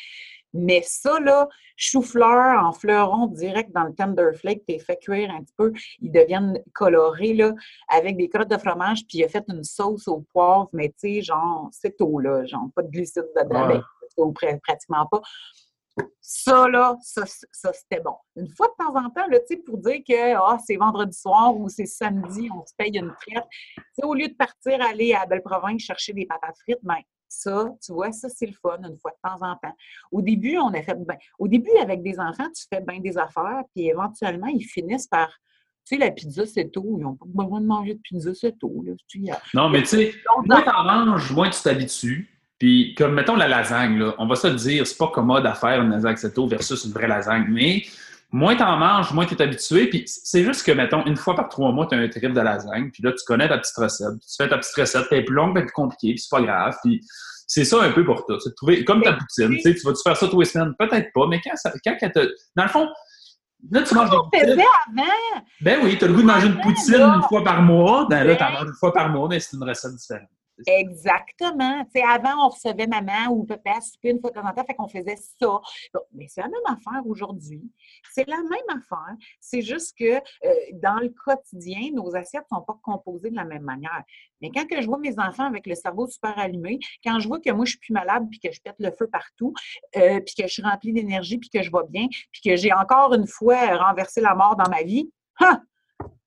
Mais 0.55 0.83
ça, 0.83 1.19
là, 1.19 1.49
chou-fleur 1.77 2.63
en 2.63 2.73
fleuron 2.73 3.27
direct 3.27 3.73
dans 3.73 3.85
le 3.85 3.95
tender 3.95 4.31
flake, 4.35 4.65
t'es 4.67 4.79
fait 4.79 4.99
cuire 4.99 5.31
un 5.31 5.43
petit 5.43 5.55
peu, 5.57 5.73
ils 6.01 6.13
deviennent 6.13 6.63
colorés, 6.75 7.33
là, 7.33 7.55
avec 7.89 8.19
des 8.19 8.29
crottes 8.29 8.51
de 8.51 8.59
fromage, 8.59 9.07
puis 9.09 9.19
il 9.19 9.25
a 9.25 9.29
fait 9.29 9.45
une 9.49 9.65
sauce 9.65 10.09
au 10.09 10.21
poivre, 10.33 10.69
mais 10.75 10.91
tu 10.91 11.09
sais, 11.17 11.23
genre, 11.23 11.69
c'est 11.73 11.97
tôt, 11.97 12.19
là, 12.19 12.45
genre, 12.45 12.69
pas 12.75 12.83
de 12.83 12.91
glucides 12.91 13.31
dedans, 13.35 13.67
ouais. 13.69 14.61
pratiquement 14.63 15.07
pas. 15.07 15.23
Ça, 16.21 16.69
là, 16.69 16.97
ça, 17.03 17.25
c'était 17.27 18.01
bon. 18.01 18.15
Une 18.37 18.49
fois 18.49 18.69
de 18.69 18.85
temps 18.85 18.97
en 18.97 19.11
temps, 19.11 19.27
là, 19.27 19.39
pour 19.67 19.79
dire 19.79 19.99
que 20.07 20.35
ah, 20.37 20.59
c'est 20.65 20.77
vendredi 20.77 21.17
soir 21.17 21.55
ou 21.57 21.69
c'est 21.69 21.87
samedi, 21.87 22.49
on 22.55 22.65
se 22.65 22.73
paye 22.77 22.97
une 22.97 23.13
frite. 23.21 23.45
au 24.03 24.15
lieu 24.15 24.29
de 24.29 24.35
partir 24.35 24.81
aller 24.81 25.13
à 25.13 25.27
Belle-Province 25.27 25.83
chercher 25.83 26.13
des 26.13 26.25
patates 26.25 26.57
frites, 26.65 26.79
ben, 26.83 26.99
ça, 27.29 27.75
tu 27.85 27.93
vois, 27.93 28.13
ça, 28.13 28.29
c'est 28.29 28.47
le 28.47 28.53
fun 28.53 28.79
une 28.83 28.99
fois 28.99 29.11
de 29.11 29.29
temps 29.29 29.47
en 29.47 29.57
temps. 29.57 29.75
Au 30.11 30.23
début, 30.23 30.59
on 30.59 30.69
a 30.75 30.83
fait 30.83 30.95
ben, 30.95 31.17
Au 31.39 31.49
début, 31.49 31.71
avec 31.81 32.03
des 32.03 32.19
enfants, 32.19 32.49
tu 32.55 32.65
fais 32.73 32.81
bien 32.81 33.01
des 33.01 33.19
affaires, 33.19 33.63
puis 33.75 33.89
éventuellement, 33.89 34.49
ils 34.49 34.65
finissent 34.65 35.09
par. 35.09 35.29
Tu 35.85 35.97
sais, 35.97 36.01
la 36.01 36.13
pizza, 36.13 36.47
c'est 36.47 36.69
tôt. 36.69 36.97
Ils 36.99 37.03
n'ont 37.03 37.17
pas 37.17 37.27
besoin 37.27 37.61
de 37.61 37.67
manger 37.67 37.95
de 37.95 38.01
pizza, 38.01 38.33
c'est 38.35 38.57
tôt. 38.59 38.85
non, 39.55 39.69
mais 39.69 39.81
tu 39.81 39.89
sais, 39.89 40.15
moins 40.45 40.63
t'en 40.63 40.85
manges, 40.85 41.33
moins 41.33 41.51
tu 41.51 41.61
t'habitues. 41.61 42.32
Puis, 42.63 42.95
comme 42.95 43.15
mettons 43.15 43.35
la 43.35 43.49
lasagne, 43.49 43.99
là, 43.99 44.15
on 44.19 44.27
va 44.29 44.37
se 44.37 44.47
dire, 44.47 44.87
c'est 44.87 44.97
pas 44.97 45.09
commode 45.09 45.45
à 45.45 45.55
faire 45.55 45.83
une 45.83 45.91
lasagne 45.91 46.15
seto 46.15 46.47
versus 46.47 46.85
une 46.85 46.93
vraie 46.93 47.09
lasagne, 47.09 47.47
mais 47.49 47.83
moins 48.31 48.55
t'en 48.55 48.77
manges, 48.77 49.13
moins 49.13 49.27
tu 49.27 49.35
es 49.35 49.43
habitué. 49.43 49.89
Puis 49.89 50.05
c'est 50.07 50.45
juste 50.45 50.65
que, 50.65 50.71
mettons, 50.71 51.05
une 51.07 51.17
fois 51.17 51.35
par 51.35 51.49
trois 51.49 51.73
mois, 51.73 51.89
tu 51.89 51.97
as 51.97 51.99
un 51.99 52.07
trip 52.07 52.33
de 52.33 52.41
lasagne, 52.41 52.93
puis 52.93 53.03
là, 53.03 53.11
tu 53.11 53.25
connais 53.27 53.49
ta 53.49 53.59
petite 53.59 53.75
recette. 53.75 54.15
Tu 54.21 54.37
fais 54.39 54.49
ta 54.49 54.59
petite 54.59 54.77
recette, 54.77 55.11
est 55.11 55.25
plus 55.25 55.35
longue, 55.35 55.59
est 55.59 55.63
plus 55.63 55.73
compliquée, 55.73 56.13
puis 56.13 56.21
c'est 56.21 56.31
pas 56.31 56.41
grave. 56.41 56.77
Puis 56.85 57.01
c'est 57.49 57.65
ça 57.65 57.83
un 57.83 57.91
peu 57.91 58.05
pour 58.05 58.25
toi. 58.27 58.39
C'est 58.39 58.55
trouver, 58.55 58.85
comme 58.85 59.03
ta 59.03 59.15
poutine, 59.15 59.57
tu 59.57 59.63
sais, 59.63 59.75
tu 59.75 59.85
vas-tu 59.85 60.03
faire 60.05 60.17
ça 60.17 60.29
tous 60.29 60.39
les 60.39 60.47
semaines? 60.47 60.73
Peut-être 60.79 61.13
pas, 61.13 61.27
mais 61.27 61.41
quand, 61.45 61.57
ça, 61.57 61.73
quand 61.85 61.97
te... 62.15 62.33
Dans 62.55 62.63
le 62.63 62.69
fond, 62.69 62.89
Là, 63.73 63.83
tu 63.83 63.95
manges 63.95 64.11
des 64.11 64.17
poutines. 64.17 64.53
avant? 64.53 65.43
Ben 65.61 65.81
oui, 65.83 65.99
tu 65.99 66.05
as 66.05 66.09
le 66.09 66.15
goût 66.15 66.23
de 66.23 66.27
manger 66.27 66.47
une 66.47 66.61
poutine 66.61 66.95
une 67.01 67.23
fois 67.23 67.43
par 67.43 67.63
mois. 67.63 68.07
Ben 68.09 68.23
là, 68.23 68.37
tu 68.37 68.43
en 68.45 68.53
manges 68.53 68.69
une 68.69 68.75
fois 68.75 68.93
par 68.93 69.09
mois, 69.09 69.27
mais 69.29 69.41
c'est 69.41 69.57
une 69.57 69.65
recette 69.65 69.95
différente. 69.97 70.29
Exactement. 70.67 71.85
Avant, 72.09 72.47
on 72.47 72.49
recevait 72.49 72.87
maman 72.87 73.31
ou 73.31 73.45
papa 73.45 73.81
souper 73.81 74.11
une 74.11 74.21
fois 74.21 74.31
de 74.31 74.35
temps 74.35 74.47
en 74.47 74.53
temps, 74.53 74.65
fait 74.65 74.75
qu'on 74.75 74.89
faisait 74.89 75.17
ça. 75.17 75.61
mais 76.13 76.27
c'est 76.29 76.41
la 76.43 76.49
même 76.49 76.67
affaire 76.67 77.07
aujourd'hui. 77.07 77.63
C'est 78.13 78.29
la 78.29 78.37
même 78.37 78.69
affaire. 78.69 79.17
C'est 79.41 79.63
juste 79.63 79.97
que 79.99 80.15
euh, 80.15 80.21
dans 80.75 81.01
le 81.01 81.09
quotidien, 81.09 81.91
nos 81.95 82.15
assiettes 82.15 82.45
ne 82.51 82.57
sont 82.57 82.63
pas 82.63 82.79
composées 82.83 83.31
de 83.31 83.37
la 83.37 83.45
même 83.45 83.63
manière. 83.63 84.03
Mais 84.41 84.51
quand 84.51 84.67
que 84.67 84.81
je 84.81 84.87
vois 84.87 84.99
mes 84.99 85.19
enfants 85.19 85.47
avec 85.47 85.67
le 85.67 85.75
cerveau 85.75 86.07
super 86.07 86.39
allumé, 86.39 86.79
quand 87.05 87.19
je 87.21 87.29
vois 87.29 87.41
que 87.41 87.51
moi, 87.51 87.65
je 87.65 87.71
suis 87.71 87.79
plus 87.79 87.93
malade, 87.93 88.27
puis 88.31 88.41
que 88.41 88.53
je 88.53 88.61
pète 88.61 88.77
le 88.79 88.91
feu 88.91 89.07
partout, 89.07 89.53
euh, 89.97 90.21
puis 90.21 90.35
que 90.35 90.47
je 90.47 90.53
suis 90.53 90.63
remplie 90.63 90.93
d'énergie, 90.93 91.39
puis 91.39 91.51
que 91.51 91.63
je 91.63 91.71
vais 91.71 91.87
bien, 91.89 92.09
puis 92.31 92.43
que 92.45 92.57
j'ai 92.57 92.73
encore 92.73 93.15
une 93.15 93.27
fois 93.27 93.77
renversé 93.77 94.21
la 94.21 94.35
mort 94.35 94.57
dans 94.57 94.69
ma 94.71 94.83
vie, 94.83 95.11
hein, 95.41 95.63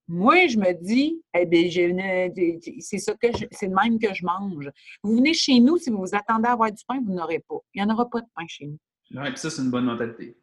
moi, 0.08 0.48
je 0.48 0.58
me 0.58 0.72
dis, 0.74 1.22
eh 1.34 1.46
bien, 1.46 1.68
c'est 2.80 3.00
ça 3.00 3.14
que 3.14 3.28
c'est 3.52 3.68
le 3.68 3.76
même 3.76 4.00
que 4.00 4.14
je 4.14 4.24
mange. 4.26 4.70
Vous 5.04 5.16
venez 5.16 5.34
chez 5.34 5.60
nous, 5.60 5.78
si 5.78 5.90
vous 5.90 6.00
vous 6.00 6.16
attendez 6.16 6.48
à 6.48 6.52
avoir 6.52 6.72
du 6.72 6.84
pain, 6.88 7.00
vous 7.04 7.14
n'aurez 7.14 7.40
pas. 7.40 7.58
Il 7.74 7.84
n'y 7.84 7.90
en 7.90 7.94
aura 7.94 8.10
pas 8.10 8.22
de 8.22 8.28
pain 8.36 8.46
chez 8.48 8.66
nous. 8.66 8.78
Oui, 9.12 9.30
puis 9.30 9.38
ça, 9.38 9.50
c'est 9.50 9.62
une 9.62 9.72
bonne 9.72 9.86
mentalité. 9.86 10.38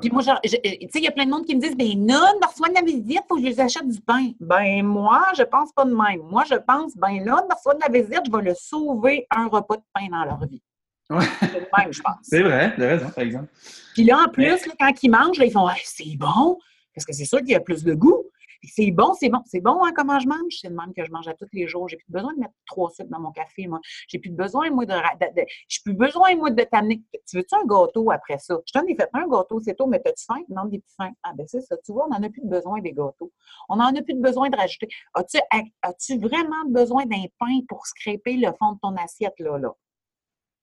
Puis 0.00 0.10
moi, 0.10 0.22
tu 0.22 0.48
sais, 0.48 0.60
il 0.62 1.02
y 1.02 1.08
a 1.08 1.10
plein 1.10 1.24
de 1.24 1.30
monde 1.30 1.44
qui 1.44 1.56
me 1.56 1.60
disent, 1.60 1.76
ben 1.76 1.98
non, 1.98 2.24
on 2.40 2.46
reçoit 2.46 2.68
de 2.68 2.74
la 2.74 2.82
visite, 2.82 3.04
il 3.08 3.20
faut 3.28 3.34
que 3.34 3.42
je 3.42 3.46
les 3.48 3.60
achète 3.60 3.88
du 3.88 4.00
pain. 4.00 4.30
Ben 4.38 4.84
moi, 4.84 5.24
je 5.36 5.42
pense 5.42 5.72
pas 5.72 5.84
de 5.84 5.90
même. 5.90 6.22
Moi, 6.22 6.44
je 6.48 6.54
pense, 6.54 6.96
ben 6.96 7.24
là, 7.24 7.44
on 7.44 7.52
reçoit 7.52 7.74
de 7.74 7.80
la 7.80 7.88
visite, 7.88 8.20
je 8.24 8.30
vais 8.30 8.42
le 8.44 8.54
sauver 8.54 9.26
un 9.30 9.48
repas 9.48 9.76
de 9.76 9.82
pain 9.92 10.06
dans 10.08 10.24
leur 10.24 10.46
vie. 10.46 10.62
Ouais. 11.10 11.24
C'est 11.40 11.60
le 11.60 11.66
même, 11.76 11.92
je 11.92 12.00
pense. 12.00 12.14
C'est 12.22 12.42
vrai, 12.42 12.74
de 12.78 12.84
raison, 12.84 13.10
par 13.10 13.24
exemple. 13.24 13.48
Puis 13.92 14.04
là, 14.04 14.24
en 14.24 14.28
plus, 14.30 14.68
quand 14.78 14.92
ils 15.02 15.10
mangent, 15.10 15.38
ils 15.38 15.50
font, 15.50 15.68
c'est 15.84 16.16
bon, 16.16 16.58
parce 16.94 17.04
que 17.04 17.12
c'est 17.12 17.24
sûr 17.24 17.38
qu'il 17.40 17.50
y 17.50 17.54
a 17.54 17.60
plus 17.60 17.82
de 17.84 17.94
goût. 17.94 18.24
C'est 18.64 18.90
bon, 18.92 19.12
c'est 19.14 19.28
bon. 19.28 19.40
C'est 19.44 19.60
bon 19.60 19.84
hein, 19.84 19.92
comment 19.94 20.20
je 20.20 20.28
mange? 20.28 20.58
C'est 20.60 20.68
le 20.68 20.76
même 20.76 20.94
que 20.94 21.04
je 21.04 21.10
mange 21.10 21.26
à 21.26 21.34
tous 21.34 21.48
les 21.52 21.66
jours. 21.66 21.88
J'ai 21.88 21.96
plus 21.96 22.10
besoin 22.10 22.32
de 22.34 22.40
mettre 22.40 22.54
trois 22.66 22.90
sucres 22.90 23.10
dans 23.10 23.18
mon 23.20 23.32
café, 23.32 23.66
moi. 23.66 23.80
J'ai 24.08 24.18
plus 24.18 24.30
besoin, 24.30 24.70
moi, 24.70 24.86
de. 24.86 24.92
de, 24.94 25.42
j'ai 25.68 25.80
plus 25.84 25.94
besoin, 25.94 26.36
moi, 26.36 26.50
de 26.50 26.62
t'amener. 26.62 27.02
Tu 27.28 27.36
veux-tu 27.36 27.54
un 27.54 27.64
gâteau 27.66 28.10
après 28.12 28.38
ça? 28.38 28.58
Je 28.64 28.72
t'en 28.72 28.86
ai 28.86 28.94
fait 28.94 29.08
un 29.12 29.26
gâteau, 29.26 29.60
c'est 29.60 29.74
tout, 29.74 29.86
mais 29.86 29.98
t'as-tu 30.00 30.24
faim? 30.24 30.42
Non, 30.48 30.66
des 30.66 30.78
petits 30.78 30.94
faim. 30.96 31.10
Ah, 31.22 31.32
ben 31.34 31.46
c'est 31.48 31.60
ça. 31.60 31.76
Tu 31.84 31.92
vois, 31.92 32.06
on 32.06 32.10
n'en 32.10 32.22
a 32.22 32.30
plus 32.30 32.44
besoin 32.44 32.80
des 32.80 32.92
gâteaux. 32.92 33.32
On 33.68 33.76
n'en 33.76 33.94
a 33.94 34.02
plus 34.02 34.14
besoin 34.14 34.48
de 34.48 34.56
rajouter. 34.56 34.88
As-tu, 35.14 35.38
as-tu 35.82 36.18
vraiment 36.18 36.64
besoin 36.68 37.04
d'un 37.06 37.24
pain 37.38 37.60
pour 37.68 37.86
scraper 37.86 38.36
le 38.36 38.52
fond 38.58 38.72
de 38.72 38.78
ton 38.80 38.94
assiette, 38.96 39.34
là, 39.40 39.58
là? 39.58 39.72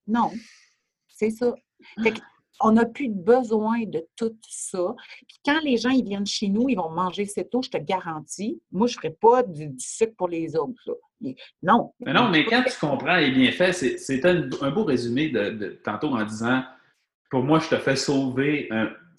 Non. 0.08 0.32
C'est 1.10 1.32
ça. 1.32 1.54
On 2.60 2.72
n'a 2.74 2.86
plus 2.86 3.10
besoin 3.10 3.84
de 3.86 4.06
tout 4.16 4.36
ça. 4.48 4.96
Puis 5.28 5.38
quand 5.46 5.60
les 5.64 5.78
gens 5.78 5.90
ils 5.90 6.04
viennent 6.04 6.26
chez 6.26 6.50
nous, 6.50 6.70
ils 6.70 6.76
vont 6.76 6.90
manger 6.90 7.26
cette 7.26 7.54
eau, 7.56 7.62
je 7.62 7.70
te 7.70 7.78
garantis. 7.78 8.62
Moi, 8.72 8.88
je 8.88 8.98
ne 8.98 9.02
ferai 9.02 9.16
pas 9.20 9.44
du, 9.44 9.72
sucre 9.78 10.14
pour 10.18 10.28
les 10.28 10.56
autres. 10.56 11.00
Non. 11.62 11.94
Mais 12.00 12.14
non, 12.14 12.30
mais 12.30 12.46
quand 12.46 12.64
tu 12.64 12.78
comprends 12.80 13.18
les 13.18 13.32
bienfaits, 13.32 13.72
c'est 13.74 14.26
un, 14.26 14.72
beau 14.72 14.84
résumé 14.84 15.30
de, 15.30 15.80
tantôt 15.84 16.10
en 16.10 16.24
disant 16.24 16.64
pour 17.30 17.44
moi, 17.44 17.60
je 17.60 17.70
te 17.70 17.78
fais 17.78 17.96
sauver. 17.96 18.70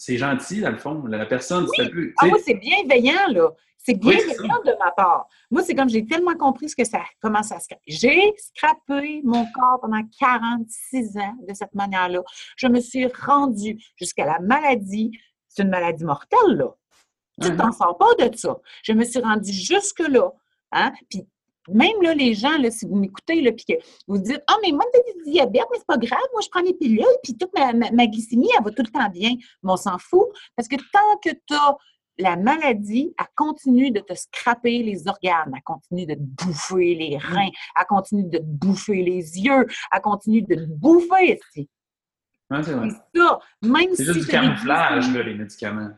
C'est 0.01 0.17
gentil, 0.17 0.63
dans 0.63 0.71
le 0.71 0.79
fond. 0.79 1.05
La 1.05 1.27
personne, 1.27 1.67
c'est 1.77 1.91
plus. 1.91 2.15
Ah 2.17 2.25
oui, 2.33 2.41
c'est 2.43 2.55
bienveillant, 2.55 3.29
là. 3.29 3.51
C'est 3.77 3.93
bienveillant 3.93 4.63
de 4.65 4.73
ma 4.79 4.93
part. 4.93 5.29
Moi, 5.51 5.63
c'est 5.63 5.75
comme 5.75 5.91
j'ai 5.91 6.07
tellement 6.07 6.35
compris 6.37 6.71
ce 6.71 6.77
que 6.77 6.87
ça 6.87 7.03
commence 7.21 7.53
à 7.53 7.61
scraper. 7.61 7.83
J'ai 7.87 8.33
scrapé 8.39 9.21
mon 9.25 9.45
corps 9.53 9.79
pendant 9.83 10.01
46 10.19 11.19
ans 11.19 11.37
de 11.47 11.53
cette 11.53 11.75
manière-là. 11.75 12.23
Je 12.57 12.67
me 12.69 12.81
suis 12.81 13.09
rendue 13.09 13.77
jusqu'à 13.97 14.25
la 14.25 14.39
maladie. 14.41 15.11
C'est 15.49 15.65
une 15.65 15.69
maladie 15.69 16.05
mortelle, 16.05 16.57
là. 16.57 16.75
Tu 17.43 17.51
ne 17.51 17.55
uh-huh. 17.55 17.59
t'en 17.59 17.73
sors 17.73 17.99
pas 17.99 18.27
de 18.27 18.35
ça. 18.35 18.57
Je 18.83 18.95
me 18.95 19.05
suis 19.05 19.21
rendue 19.21 19.53
jusque-là. 19.53 20.33
Hein? 20.73 20.95
Puis 21.11 21.29
même 21.69 22.03
là, 22.03 22.15
les 22.15 22.35
gens, 22.35 22.57
là, 22.59 22.71
si 22.71 22.87
vous 22.87 22.97
m'écoutez, 22.97 23.41
là, 23.41 23.53
puis 23.53 23.65
que 23.65 23.75
vous 24.07 24.19
dites 24.19 24.43
Ah, 24.47 24.57
mais 24.63 24.73
moi, 24.73 24.85
j'ai 24.95 25.15
du 25.25 25.31
diabète, 25.33 25.67
mais 25.71 25.79
c'est 25.79 25.87
pas 25.87 25.99
grave, 25.99 26.21
moi, 26.33 26.41
je 26.43 26.49
prends 26.49 26.63
mes 26.63 26.75
pilules, 26.75 27.05
puis 27.23 27.37
toute 27.37 27.51
ma, 27.57 27.73
ma, 27.73 28.07
glycémie, 28.07 28.49
elle 28.57 28.65
va 28.65 28.71
tout 28.71 28.83
le 28.83 28.91
temps 28.91 29.09
bien. 29.09 29.31
Mais 29.63 29.73
on 29.73 29.77
s'en 29.77 29.99
fout. 29.99 30.27
Parce 30.57 30.69
que 30.69 30.77
tant 30.77 31.19
que 31.23 31.31
tu 31.31 31.55
as 31.55 31.77
la 32.19 32.37
maladie, 32.37 33.15
elle 33.19 33.27
continue 33.35 33.91
de 33.91 34.01
te 34.01 34.15
scraper 34.15 34.83
les 34.83 35.09
organes, 35.09 35.53
elle 35.55 35.63
continue 35.65 36.07
de 36.07 36.15
te 36.15 36.21
bouffer 36.21 36.95
les 36.95 37.17
mm. 37.17 37.21
reins, 37.21 37.51
elle 37.79 37.87
continue 37.89 38.25
de 38.25 38.39
te 38.39 38.45
bouffer 38.45 39.03
les 39.03 39.39
yeux, 39.39 39.67
elle 39.93 40.01
continue 40.03 40.43
de 40.43 40.55
te 40.55 40.67
bouffer. 40.67 41.41
C'est 41.53 41.69
ça. 42.51 43.39
Même 43.63 43.95
c'est 43.95 44.05
juste 44.05 44.21
du 44.21 44.27
camouflage, 44.27 45.09
les 45.15 45.35
médicaments. 45.35 45.91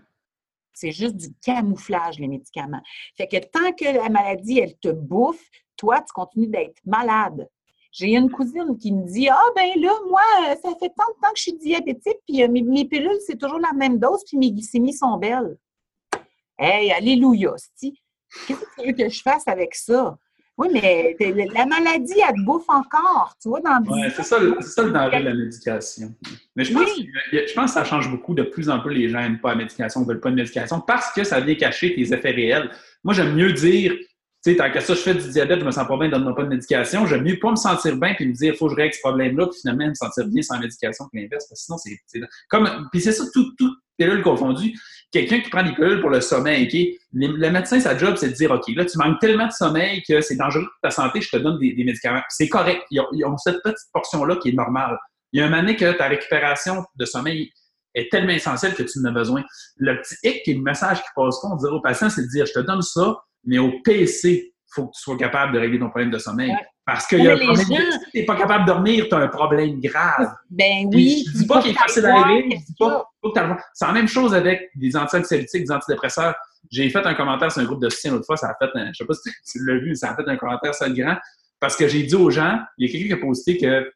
C'est 0.73 0.93
juste 0.93 1.17
du 1.17 1.29
camouflage, 1.45 2.19
les 2.19 2.29
médicaments. 2.29 2.83
Fait 3.17 3.27
que 3.27 3.37
tant 3.37 3.73
que 3.73 3.85
la 3.85 4.09
maladie, 4.09 4.59
elle 4.59 4.77
te 4.79 4.89
bouffe, 4.89 5.43
toi, 5.77 6.01
tu 6.01 6.13
continues 6.15 6.49
d'être 6.49 6.81
malade. 6.85 7.49
J'ai 7.93 8.13
une 8.15 8.31
cousine 8.31 8.79
qui 8.79 8.93
me 8.93 9.07
dit 9.07 9.29
Ah, 9.29 9.45
ben 9.55 9.71
là, 9.77 9.93
moi, 10.09 10.23
ça 10.63 10.71
fait 10.81 10.89
tant 10.97 11.09
de 11.09 11.21
temps 11.21 11.33
que 11.33 11.37
je 11.37 11.43
suis 11.43 11.59
diabétique, 11.59 12.19
puis 12.27 12.43
euh, 12.43 12.49
mes, 12.49 12.85
pilules, 12.87 13.19
c'est 13.27 13.39
toujours 13.39 13.59
la 13.59 13.75
même 13.75 13.99
dose, 13.99 14.23
puis 14.27 14.39
mes 14.39 14.51
glycémies 14.51 14.95
sont 14.95 15.19
belles. 15.19 15.59
Hey, 16.59 16.91
alléluia, 16.91 17.55
Qu'est-ce 17.81 18.61
que 18.61 18.81
tu 18.81 18.87
veux 18.87 18.93
que 18.93 19.09
je 19.09 19.21
fasse 19.21 19.47
avec 19.47 19.75
ça? 19.75 20.17
Oui, 20.59 20.69
mais 20.73 21.17
la 21.55 21.65
maladie, 21.65 22.21
elle 22.29 22.35
te 22.35 22.45
bouffe 22.45 22.69
encore, 22.69 23.35
tu 23.41 23.49
vois, 23.49 23.61
dans 23.61 23.83
Oui, 23.89 24.01
c'est 24.15 24.23
ça, 24.23 24.39
ça, 24.61 24.83
le 24.83 24.91
danger 24.93 25.21
de 25.21 25.25
la 25.25 25.35
médication. 25.35 26.15
Mais 26.55 26.65
je 26.65 26.75
pense, 26.75 26.89
je 27.33 27.55
pense 27.55 27.65
que 27.67 27.71
ça 27.71 27.85
change 27.85 28.11
beaucoup. 28.11 28.35
De 28.35 28.43
plus 28.43 28.69
en 28.69 28.81
plus, 28.81 28.95
les 28.95 29.09
gens 29.09 29.21
n'aiment 29.21 29.41
pas 29.41 29.51
la 29.51 29.57
médication, 29.57 30.01
ne 30.03 30.07
veulent 30.07 30.21
pas 30.21 30.31
de 30.31 30.37
médication 30.37 30.81
parce 30.81 31.11
que 31.13 31.25
ça 31.25 31.41
vient 31.41 31.55
cacher 31.55 31.95
tes 31.95 32.13
effets 32.13 32.33
réels. 32.33 32.71
Moi, 33.03 33.15
j'aime 33.15 33.35
mieux 33.35 33.53
dire, 33.53 33.93
tu 34.45 34.51
sais, 34.51 34.57
tant 34.57 34.71
que 34.71 34.81
ça, 34.81 34.95
je 34.95 35.01
fais 35.01 35.15
du 35.15 35.27
diabète, 35.31 35.61
je 35.61 35.65
me 35.65 35.71
sens 35.71 35.89
pas 35.89 35.97
bien, 35.97 36.11
donne-moi 36.11 36.35
pas 36.35 36.43
de 36.43 36.49
médication. 36.49 37.07
J'aime 37.07 37.23
mieux 37.23 37.39
pas 37.39 37.53
me 37.53 37.57
sentir 37.57 37.97
bien 37.97 38.13
puis 38.15 38.27
me 38.27 38.35
dire, 38.35 38.53
il 38.53 38.57
faut 38.59 38.67
que 38.67 38.73
je 38.73 38.77
règle 38.77 38.93
ce 38.93 39.01
problème-là, 39.01 39.47
puis 39.47 39.59
finalement 39.61 39.89
me 39.89 39.95
sentir 39.95 40.27
bien 40.27 40.43
sans 40.43 40.59
médication 40.59 41.07
que 41.07 41.17
l'inverse. 41.17 41.47
Parce 41.49 41.61
que 41.61 41.65
sinon, 41.65 41.79
c'est. 41.79 42.21
Comme, 42.51 42.89
puis 42.93 43.01
c'est 43.01 43.13
ça, 43.13 43.25
tout, 43.33 43.55
tout, 43.57 43.75
pilules 43.99 44.23
confondues, 44.23 44.75
quelqu'un 45.11 45.41
qui 45.41 45.51
prend 45.51 45.63
des 45.63 45.73
pilules 45.73 46.01
pour 46.01 46.11
le 46.11 46.21
sommeil? 46.21 46.99
Le 47.13 47.51
médecin, 47.51 47.81
sa 47.81 47.97
job, 47.97 48.17
c'est 48.17 48.29
de 48.29 48.35
dire, 48.35 48.51
OK, 48.51 48.69
là, 48.75 48.85
tu 48.85 48.99
manques 48.99 49.21
tellement 49.21 49.47
de 49.47 49.53
sommeil 49.53 50.03
que 50.03 50.21
c'est 50.21 50.37
dangereux 50.37 50.65
pour 50.65 50.81
ta 50.83 50.91
santé, 50.91 51.21
je 51.21 51.31
te 51.31 51.37
donne 51.37 51.59
des, 51.59 51.85
médicaments. 51.85 52.23
C'est 52.29 52.49
correct. 52.49 52.83
Ils 52.91 53.25
ont, 53.25 53.37
cette 53.37 53.63
petite 53.63 53.89
portion-là 53.93 54.37
qui 54.37 54.51
est 54.51 54.55
normale. 54.55 54.99
Il 55.33 55.41
y 55.41 55.43
a 55.43 55.47
un 55.47 55.51
moment 55.51 55.75
que 55.75 55.93
ta 55.93 56.09
récupération 56.09 56.85
de 56.97 57.05
sommeil 57.05 57.51
est 57.95 58.11
tellement 58.11 58.33
essentielle 58.33 58.75
que 58.75 58.83
tu 58.83 58.99
en 59.01 59.05
as 59.07 59.13
besoin. 59.13 59.43
Le 59.77 60.01
petit 60.01 60.17
hic, 60.23 60.43
qui 60.43 60.53
est 60.53 60.55
le 60.55 60.63
message 60.63 60.99
qui 60.99 61.09
passe 61.15 61.41
pas, 61.41 61.49
on 61.49 61.57
dirait 61.57 61.73
au 61.73 61.81
patient, 61.81 62.09
c'est 62.11 62.23
de 62.23 62.29
dire, 62.29 62.47
je 62.47 62.53
te 62.53 62.61
donne 62.61 62.83
ça, 62.83 63.19
mais 63.45 63.59
au 63.59 63.73
PC, 63.85 64.52
faut 64.75 64.87
que 64.87 64.93
tu 64.97 65.03
sois 65.03 65.17
capable 65.17 65.53
de 65.53 65.59
régler 65.59 65.79
ton 65.79 65.89
problème 65.89 66.11
de 66.11 66.19
sommeil. 66.19 66.55
Parce 66.85 67.07
que 67.07 67.17
y 67.17 67.29
a 67.29 67.35
un 67.35 67.37
problème 67.37 67.57
gens... 67.57 67.65
si 67.65 68.11
tu 68.11 68.19
n'es 68.19 68.25
pas 68.25 68.37
capable 68.37 68.65
de 68.65 68.73
dormir, 68.73 69.07
tu 69.09 69.15
as 69.15 69.19
un 69.19 69.29
problème 69.29 69.81
grave. 69.81 70.35
Ben 70.51 70.89
oui. 70.93 71.25
je 71.27 71.33
ne 71.33 71.39
dis 71.39 71.47
pas 71.47 71.63
qu'il 71.63 71.71
est 71.71 71.75
facile 71.75 72.07
à 72.07 72.23
régler, 72.23 72.59
C'est 73.75 73.87
la 73.87 73.93
même 73.93 74.09
chose 74.09 74.35
avec 74.35 74.71
des 74.75 74.97
anti-anxiolytiques, 74.97 75.65
des 75.65 75.73
antidépresseurs. 75.73 76.35
J'ai 76.71 76.89
fait 76.91 77.05
un 77.07 77.15
commentaire 77.15 77.53
sur 77.53 77.61
un 77.63 77.65
groupe 77.65 77.83
de 77.83 77.89
soutien 77.89 78.13
l'autre 78.13 78.27
fois, 78.27 78.37
ça 78.37 78.49
a 78.49 78.55
fait, 78.59 78.71
un, 78.75 78.87
je 78.93 78.99
sais 78.99 79.05
pas 79.05 79.15
si 79.15 79.31
tu 79.59 79.65
l'as 79.65 79.79
vu, 79.79 79.95
ça 79.95 80.11
a 80.11 80.17
fait 80.17 80.29
un 80.29 80.37
commentaire 80.37 80.75
ça 80.75 80.89
grand, 80.89 81.17
parce 81.61 81.77
que 81.77 81.87
j'ai 81.87 82.03
dit 82.03 82.15
aux 82.15 82.31
gens, 82.31 82.61
il 82.79 82.87
y 82.87 82.89
a 82.89 82.93
quelqu'un 82.93 83.15
qui 83.15 83.21
a 83.21 83.25
posté 83.25 83.59
que 83.59 83.93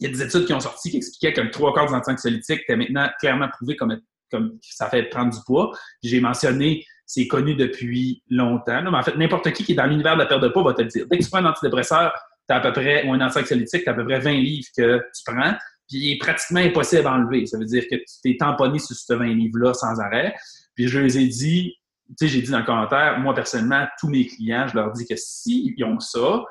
il 0.00 0.06
y 0.06 0.10
a 0.10 0.12
des 0.12 0.22
études 0.22 0.46
qui 0.46 0.54
ont 0.54 0.60
sorti 0.60 0.90
qui 0.90 0.96
expliquaient 0.96 1.34
que 1.34 1.42
le 1.42 1.50
trois 1.50 1.74
quarts 1.74 1.86
des 1.86 1.94
anti-anxiolytiques 1.94 2.62
étaient 2.62 2.76
maintenant 2.76 3.08
clairement 3.20 3.48
prouvé 3.48 3.76
comme, 3.76 4.00
comme 4.30 4.58
ça 4.62 4.88
fait 4.88 5.04
prendre 5.04 5.30
du 5.30 5.38
poids. 5.44 5.72
J'ai 6.02 6.20
mentionné 6.20 6.84
c'est 7.10 7.26
connu 7.26 7.56
depuis 7.56 8.22
longtemps. 8.30 8.82
Mais 8.84 8.96
en 8.96 9.02
fait, 9.02 9.16
n'importe 9.16 9.50
qui 9.50 9.64
qui 9.64 9.72
est 9.72 9.74
dans 9.74 9.86
l'univers 9.86 10.14
de 10.14 10.20
la 10.20 10.26
perte 10.26 10.42
de 10.44 10.48
poids 10.48 10.62
va 10.62 10.74
te 10.74 10.82
le 10.82 10.86
dire. 10.86 11.06
Dès 11.10 11.18
que 11.18 11.24
tu 11.24 11.28
prends 11.28 11.40
un 11.40 11.50
antidépresseur, 11.50 12.12
tu 12.48 12.54
à 12.54 12.60
peu 12.60 12.70
près, 12.70 13.04
ou 13.04 13.12
un 13.12 13.20
anxiolytique, 13.20 13.82
tu 13.82 13.88
as 13.88 13.92
à 13.92 13.94
peu 13.96 14.04
près 14.04 14.20
20 14.20 14.30
livres 14.34 14.68
que 14.76 14.98
tu 14.98 15.22
prends, 15.26 15.52
puis 15.88 15.98
il 15.98 16.12
est 16.12 16.18
pratiquement 16.18 16.60
impossible 16.60 17.08
à 17.08 17.14
enlever. 17.14 17.46
Ça 17.46 17.58
veut 17.58 17.64
dire 17.64 17.82
que 17.90 17.96
tu 17.96 18.20
t'es 18.22 18.36
tamponné 18.38 18.78
sur 18.78 18.94
ce 18.94 19.12
20 19.12 19.24
livres-là 19.24 19.74
sans 19.74 19.98
arrêt. 19.98 20.36
Puis 20.76 20.86
je 20.86 21.00
les 21.00 21.18
ai 21.18 21.26
dit, 21.26 21.74
tu 22.10 22.14
sais, 22.20 22.28
j'ai 22.28 22.42
dit 22.42 22.50
dans 22.52 22.60
le 22.60 22.64
commentaire, 22.64 23.18
moi 23.18 23.34
personnellement, 23.34 23.88
tous 23.98 24.08
mes 24.08 24.28
clients, 24.28 24.68
je 24.68 24.76
leur 24.76 24.92
dis 24.92 25.04
que 25.04 25.16
s'ils 25.16 25.84
ont 25.84 25.98
ça, 25.98 26.44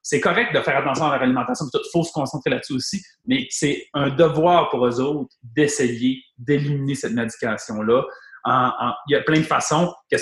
c'est 0.00 0.20
correct 0.20 0.54
de 0.54 0.60
faire 0.60 0.78
attention 0.78 1.04
à 1.04 1.12
leur 1.12 1.22
alimentation, 1.22 1.66
il 1.74 1.80
faut 1.92 2.04
se 2.04 2.12
concentrer 2.12 2.48
là-dessus 2.48 2.72
aussi, 2.72 3.04
mais 3.26 3.46
c'est 3.50 3.86
un 3.92 4.08
devoir 4.08 4.70
pour 4.70 4.86
eux 4.86 4.98
autres 4.98 5.34
d'essayer 5.42 6.22
d'éliminer 6.38 6.94
cette 6.94 7.12
médication-là 7.12 8.02
il 8.44 9.12
y 9.12 9.14
a 9.14 9.20
plein 9.22 9.38
de 9.38 9.44
façons. 9.44 9.92
Que 10.10 10.16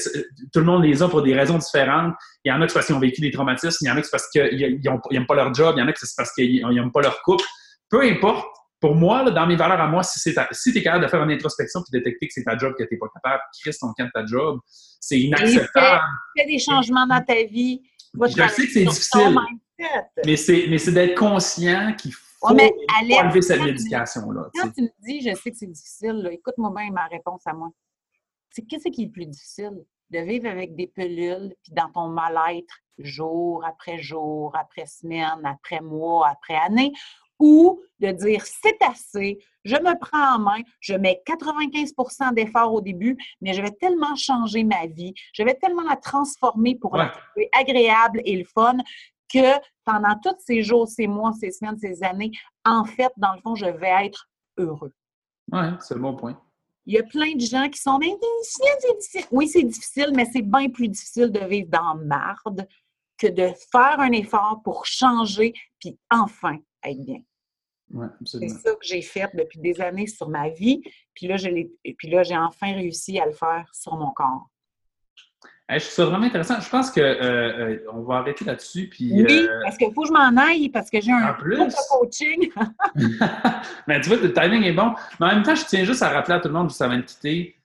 tout 0.52 0.60
le 0.60 0.64
monde 0.64 0.84
les 0.84 1.02
a 1.02 1.09
pour 1.09 1.22
des 1.22 1.34
raisons 1.34 1.59
différentes. 1.59 2.14
Il 2.44 2.51
y 2.51 2.52
en 2.52 2.60
a 2.60 2.66
qui 2.66 2.72
c'est 2.72 2.74
parce 2.74 2.86
qu'ils 2.86 2.97
ont 2.97 3.01
vécu 3.01 3.20
des 3.20 3.30
traumatismes, 3.30 3.78
il 3.82 3.88
y 3.88 3.90
en 3.90 3.97
a 3.97 4.01
qui 4.01 4.05
c'est 4.05 4.10
parce 4.10 4.28
qu'ils 4.30 4.80
n'aiment 5.10 5.26
pas 5.26 5.34
leur 5.34 5.55
job, 5.55 5.74
il 5.76 5.80
y 5.80 5.82
en 5.82 5.88
a 5.88 5.92
qui 5.92 6.01
c'est 6.06 6.16
parce 6.16 6.32
qu'ils 6.32 6.66
n'aiment 6.66 6.92
pas 6.92 7.02
leur 7.02 7.22
couple. 7.22 7.44
Peu 7.88 8.02
importe, 8.02 8.47
pour 8.80 8.94
moi, 8.94 9.30
dans 9.30 9.47
mes 9.47 9.56
valeurs 9.56 9.80
à 9.80 9.86
moi, 9.86 10.02
si, 10.02 10.18
si 10.18 10.72
tu 10.72 10.78
es 10.78 10.82
capable 10.82 11.05
de 11.05 11.10
faire 11.10 11.22
une 11.22 11.30
introspection 11.30 11.80
et 11.80 11.98
détecter 11.98 12.28
que 12.28 12.32
c'est 12.32 12.44
ta 12.44 12.56
job 12.56 12.74
que 12.78 12.84
tu 12.84 12.94
n'es 12.94 12.98
pas 12.98 13.09
capable, 13.14 13.42
Chris, 13.60 13.76
ton 13.78 13.92
camp 13.97 14.06
de 14.06 14.10
ta 14.12 14.24
job, 14.24 14.60
c'est 14.66 15.20
inacceptable. 15.20 16.02
Fais 16.36 16.47
des 16.47 16.59
changements 16.59 17.06
dans 17.06 17.22
ta 17.22 17.44
vie. 17.44 17.82
Je 18.14 18.48
sais 18.48 18.66
que 18.66 18.72
c'est 18.72 18.84
difficile, 18.84 19.36
mais 20.24 20.78
c'est 20.78 20.92
d'être 20.92 21.18
conscient 21.18 21.94
qu'il 21.94 22.12
faut, 22.12 22.48
enlever 22.48 23.42
cette 23.42 23.62
médication-là. 23.62 24.48
Quand 24.55 24.70
tu 24.70 24.82
me 24.82 24.88
dis, 25.06 25.20
je 25.28 25.34
sais 25.34 25.51
que 25.51 25.56
c'est 25.56 25.66
difficile, 25.66 26.28
écoute-moi 26.32 26.72
bien 26.74 26.90
ma 26.90 27.06
réponse 27.06 27.42
à 27.47 27.52
moi 27.52 27.70
c'est 28.60 28.66
qu'est-ce 28.66 28.88
qui 28.88 29.02
est 29.02 29.06
le 29.06 29.12
plus 29.12 29.26
difficile? 29.26 29.84
De 30.10 30.18
vivre 30.18 30.48
avec 30.48 30.74
des 30.74 30.88
pelules, 30.88 31.54
puis 31.62 31.72
dans 31.72 31.90
ton 31.90 32.08
mal-être, 32.08 32.74
jour 32.98 33.64
après 33.64 33.98
jour, 33.98 34.54
après 34.56 34.86
semaine, 34.86 35.40
après 35.44 35.80
mois, 35.80 36.28
après 36.28 36.56
année, 36.56 36.92
ou 37.38 37.80
de 38.00 38.10
dire 38.10 38.44
c'est 38.44 38.82
assez, 38.82 39.38
je 39.64 39.76
me 39.76 39.98
prends 39.98 40.36
en 40.36 40.38
main, 40.38 40.60
je 40.80 40.94
mets 40.94 41.22
95% 41.26 42.34
d'efforts 42.34 42.74
au 42.74 42.80
début, 42.80 43.16
mais 43.40 43.54
je 43.54 43.62
vais 43.62 43.70
tellement 43.70 44.14
changer 44.14 44.64
ma 44.64 44.86
vie, 44.86 45.14
je 45.32 45.42
vais 45.42 45.54
tellement 45.54 45.82
la 45.82 45.96
transformer 45.96 46.76
pour 46.76 46.96
la 46.96 47.08
trouver 47.08 47.48
agréable 47.58 48.20
et 48.24 48.36
le 48.36 48.44
fun 48.44 48.76
que 49.32 49.58
pendant 49.84 50.18
tous 50.22 50.36
ces 50.44 50.62
jours, 50.62 50.88
ces 50.88 51.06
mois, 51.06 51.32
ces 51.32 51.50
semaines, 51.50 51.78
ces 51.78 52.02
années, 52.02 52.32
en 52.64 52.84
fait, 52.84 53.12
dans 53.16 53.32
le 53.32 53.40
fond, 53.40 53.54
je 53.54 53.66
vais 53.66 54.06
être 54.06 54.28
heureux. 54.58 54.92
Oui, 55.52 55.62
c'est 55.80 55.94
le 55.94 56.00
bon 56.00 56.16
point. 56.16 56.38
Il 56.86 56.94
y 56.94 56.98
a 56.98 57.02
plein 57.02 57.35
de 57.35 57.40
gens 57.40 57.69
qui 57.69 57.81
sont 57.81 57.98
mais 57.98 58.15
c'est 58.43 58.97
difficile. 58.97 59.27
Oui, 59.31 59.48
c'est 59.48 59.62
difficile, 59.62 60.12
mais 60.15 60.27
c'est 60.32 60.43
bien 60.43 60.69
plus 60.69 60.89
difficile 60.89 61.31
de 61.31 61.40
vivre 61.40 61.69
dans 61.69 61.94
marde 61.97 62.66
que 63.19 63.27
de 63.27 63.48
faire 63.70 64.01
un 64.01 64.12
effort 64.12 64.61
pour 64.65 64.86
changer 64.86 65.52
puis 65.78 65.98
enfin 66.11 66.59
être 66.82 67.05
bien. 67.05 67.20
c'est 68.24 68.48
ça 68.48 68.73
que 68.73 68.86
j'ai 68.86 69.02
fait 69.02 69.31
depuis 69.35 69.61
des 69.61 69.81
années 69.81 70.07
sur 70.07 70.28
ma 70.28 70.48
vie. 70.48 70.82
Puis 71.15 71.27
là, 71.27 71.36
puis 71.36 72.09
là, 72.09 72.23
j'ai 72.23 72.36
enfin 72.36 72.73
réussi 72.74 73.19
à 73.20 73.27
le 73.27 73.32
faire 73.32 73.69
sur 73.73 73.97
mon 73.97 74.11
corps 74.11 74.48
je 75.78 75.84
trouve 75.84 75.94
ça 75.94 76.05
vraiment 76.06 76.26
intéressant. 76.26 76.60
Je 76.60 76.68
pense 76.68 76.90
qu'on 76.90 77.01
euh, 77.01 77.78
euh, 77.86 78.02
va 78.06 78.16
arrêter 78.16 78.44
là-dessus. 78.44 78.88
Puis, 78.88 79.12
oui, 79.12 79.47
euh, 79.48 79.60
parce 79.62 79.76
qu'il 79.76 79.92
faut 79.92 80.02
que 80.02 80.09
je 80.09 80.12
m'en 80.12 80.36
aille 80.36 80.68
parce 80.68 80.90
que 80.90 81.01
j'ai 81.01 81.12
un 81.12 81.34
plus 81.34 81.56
de 81.56 81.88
coaching. 81.88 82.51
Mais 83.86 84.01
tu 84.01 84.09
vois, 84.09 84.18
le 84.18 84.32
timing 84.32 84.64
est 84.64 84.72
bon. 84.72 84.92
Mais 85.20 85.26
en 85.26 85.34
même 85.34 85.42
temps, 85.42 85.55
je 85.55 85.64
tiens 85.64 85.84
juste 85.84 86.02
à 86.02 86.09
rappeler 86.09 86.34
à 86.34 86.40
tout 86.40 86.48
le 86.48 86.55
monde, 86.55 86.70
juste 86.70 86.82
avant 86.82 86.97
de 86.97 87.02
quitter, 87.02 87.56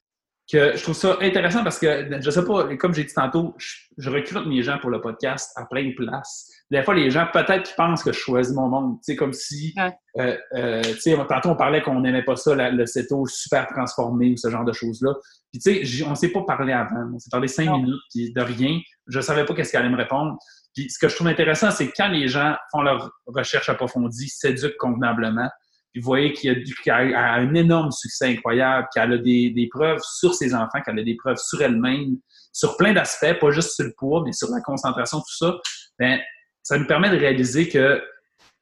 que 0.51 0.77
je 0.77 0.83
trouve 0.83 0.95
ça 0.95 1.17
intéressant 1.21 1.63
parce 1.63 1.79
que, 1.79 2.21
je 2.21 2.29
sais 2.29 2.45
pas, 2.45 2.75
comme 2.75 2.93
j'ai 2.93 3.05
dit 3.05 3.13
tantôt, 3.13 3.55
je, 3.57 4.09
recrute 4.09 4.45
mes 4.45 4.61
gens 4.61 4.77
pour 4.77 4.91
le 4.91 5.01
podcast 5.01 5.51
à 5.55 5.65
plein 5.65 5.89
de 5.89 5.95
places. 5.95 6.51
Des 6.69 6.83
fois, 6.83 6.93
les 6.93 7.09
gens, 7.09 7.27
peut-être 7.33 7.63
qu'ils 7.63 7.75
pensent 7.75 8.03
que 8.03 8.11
je 8.11 8.19
choisis 8.19 8.53
mon 8.53 8.67
monde. 8.67 8.97
Tu 8.97 9.13
sais, 9.13 9.15
comme 9.15 9.33
si, 9.33 9.73
tu 10.15 10.99
sais, 10.99 11.17
tantôt, 11.27 11.49
on 11.49 11.55
parlait 11.55 11.81
qu'on 11.81 12.01
n'aimait 12.01 12.23
pas 12.23 12.35
ça, 12.35 12.53
le 12.55 12.85
CETO 12.85 13.25
super 13.25 13.65
transformé 13.67 14.33
ou 14.33 14.37
ce 14.37 14.49
genre 14.49 14.65
de 14.65 14.73
choses-là. 14.73 15.13
Puis, 15.55 15.59
tu 15.59 15.85
sais, 15.85 16.03
on 16.03 16.09
ne 16.09 16.15
s'est 16.15 16.33
pas 16.33 16.41
parlé 16.41 16.73
avant. 16.73 17.11
On 17.13 17.19
s'est 17.19 17.29
parlé 17.31 17.47
cinq 17.47 17.71
minutes, 17.71 18.01
puis 18.13 18.33
de 18.33 18.41
rien. 18.41 18.79
Je 19.07 19.19
ne 19.19 19.23
savais 19.23 19.45
pas 19.45 19.53
qu'est-ce 19.53 19.71
qu'elle 19.71 19.81
allait 19.81 19.89
me 19.89 19.97
répondre. 19.97 20.37
Puis, 20.75 20.89
ce 20.89 20.99
que 20.99 21.07
je 21.07 21.15
trouve 21.15 21.27
intéressant, 21.27 21.71
c'est 21.71 21.89
quand 21.91 22.09
les 22.09 22.27
gens 22.27 22.55
font 22.71 22.81
leur 22.81 23.09
recherche 23.25 23.69
approfondie, 23.69 24.27
s'éduquent 24.27 24.75
convenablement, 24.77 25.49
puis 25.93 26.01
vous 26.01 26.07
voyez 26.07 26.33
qu'il 26.33 26.51
a, 26.89 26.95
a, 26.95 27.35
un 27.35 27.53
énorme 27.53 27.91
succès 27.91 28.25
incroyable, 28.25 28.85
qu'elle 28.93 29.13
a 29.13 29.17
des, 29.17 29.51
des, 29.51 29.69
preuves 29.69 30.01
sur 30.01 30.33
ses 30.33 30.53
enfants, 30.53 30.81
qu'elle 30.85 30.99
a 30.99 31.03
des 31.03 31.15
preuves 31.15 31.37
sur 31.37 31.61
elle-même, 31.61 32.17
sur 32.51 32.75
plein 32.75 32.91
d'aspects, 32.91 33.39
pas 33.39 33.51
juste 33.51 33.75
sur 33.75 33.85
le 33.85 33.93
poids, 33.97 34.23
mais 34.25 34.33
sur 34.33 34.49
la 34.49 34.59
concentration, 34.59 35.19
tout 35.19 35.37
ça, 35.37 35.55
ben, 35.97 36.19
ça 36.63 36.77
nous 36.77 36.85
permet 36.85 37.09
de 37.09 37.17
réaliser 37.17 37.69
que 37.69 38.03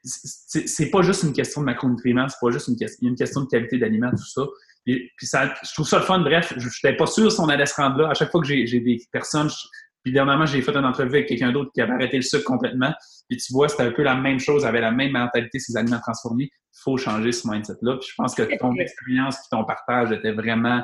c'est 0.03 0.91
pas 0.91 1.01
juste 1.01 1.23
une 1.23 1.33
question 1.33 1.61
de 1.61 1.65
macronutriments, 1.65 2.29
c'est 2.29 2.37
pas 2.39 2.51
juste 2.51 2.67
une 2.67 2.75
question, 2.75 3.07
une 3.07 3.15
question 3.15 3.41
de 3.41 3.47
qualité 3.47 3.79
d'aliments, 3.79 4.11
tout 4.11 4.27
ça. 4.27 4.43
Et, 4.87 5.09
puis 5.17 5.27
ça, 5.27 5.53
je 5.63 5.73
trouve 5.73 5.87
ça 5.87 5.99
le 5.99 6.03
fun. 6.03 6.19
Bref, 6.19 6.53
je 6.57 6.67
n'étais 6.67 6.97
pas 6.97 7.05
sûr 7.05 7.31
si 7.31 7.39
on 7.39 7.49
allait 7.49 7.65
se 7.65 7.75
rendre 7.75 7.97
là. 7.97 8.09
À 8.09 8.13
chaque 8.13 8.31
fois 8.31 8.41
que 8.41 8.47
j'ai 8.47 8.79
des 8.79 9.01
personnes, 9.11 9.49
puis 10.03 10.11
dernièrement, 10.11 10.45
j'ai 10.45 10.61
fait 10.61 10.75
une 10.75 10.85
entrevue 10.85 11.15
avec 11.15 11.27
quelqu'un 11.27 11.51
d'autre 11.51 11.71
qui 11.73 11.81
avait 11.81 11.93
arrêté 11.93 12.17
le 12.17 12.23
sucre 12.23 12.43
complètement. 12.43 12.93
Puis 13.29 13.37
tu 13.37 13.53
vois, 13.53 13.69
c'était 13.69 13.83
un 13.83 13.91
peu 13.91 14.03
la 14.03 14.15
même 14.15 14.39
chose, 14.39 14.65
avait 14.65 14.81
la 14.81 14.91
même 14.91 15.11
mentalité, 15.11 15.59
ces 15.59 15.77
aliments 15.77 16.01
transformés. 16.01 16.49
Il 16.51 16.79
faut 16.83 16.97
changer 16.97 17.31
ce 17.31 17.47
mindset-là. 17.47 17.97
Puis 17.97 18.09
je 18.09 18.15
pense 18.17 18.35
que 18.35 18.43
ton 18.57 18.75
expérience 18.75 19.37
et 19.37 19.49
ton 19.49 19.63
partage 19.63 20.11
était 20.11 20.33
vraiment. 20.33 20.83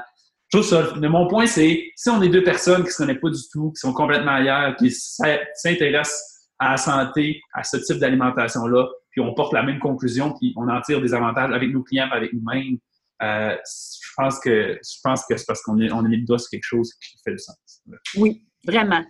Je 0.52 0.58
trouve 0.58 0.68
ça. 0.68 0.96
mon 0.96 1.28
point, 1.28 1.46
c'est 1.46 1.92
si 1.96 2.10
on 2.10 2.22
est 2.22 2.30
deux 2.30 2.44
personnes 2.44 2.82
qui 2.82 2.88
ne 2.88 2.92
se 2.92 2.98
connaissent 2.98 3.22
pas 3.22 3.30
du 3.30 3.42
tout, 3.52 3.72
qui 3.72 3.80
sont 3.80 3.94
complètement 3.94 4.32
ailleurs, 4.32 4.76
qui 4.78 4.90
s'intéressent 4.90 6.40
à 6.58 6.72
la 6.72 6.78
santé, 6.78 7.42
à 7.54 7.64
ce 7.64 7.78
type 7.78 7.98
d'alimentation-là, 7.98 8.88
puis 9.12 9.22
on 9.22 9.34
porte 9.34 9.54
la 9.54 9.64
même 9.64 9.80
conclusion, 9.80 10.34
puis 10.40 10.54
on 10.58 10.68
en 10.68 10.82
tire 10.82 11.02
des 11.02 11.14
avantages 11.14 11.52
avec 11.52 11.72
nos 11.72 11.84
clients, 11.84 12.10
avec 12.12 12.34
nous-mêmes, 12.34 12.78
euh, 13.22 13.56
je 13.56 14.10
pense 14.16 14.40
que 14.40 14.80
je 14.82 15.00
pense 15.04 15.26
que 15.26 15.38
c'est 15.38 15.46
parce 15.46 15.62
qu'on 15.62 15.80
est, 15.80 15.92
on 15.92 16.00
a 16.00 16.08
mis 16.08 16.18
le 16.18 16.26
doigt 16.26 16.40
sur 16.40 16.50
quelque 16.50 16.64
chose 16.64 16.94
qui 16.96 17.18
fait 17.24 17.32
le 17.32 17.38
sens. 17.38 17.58
Oui, 18.16 18.44
vraiment. 18.66 19.04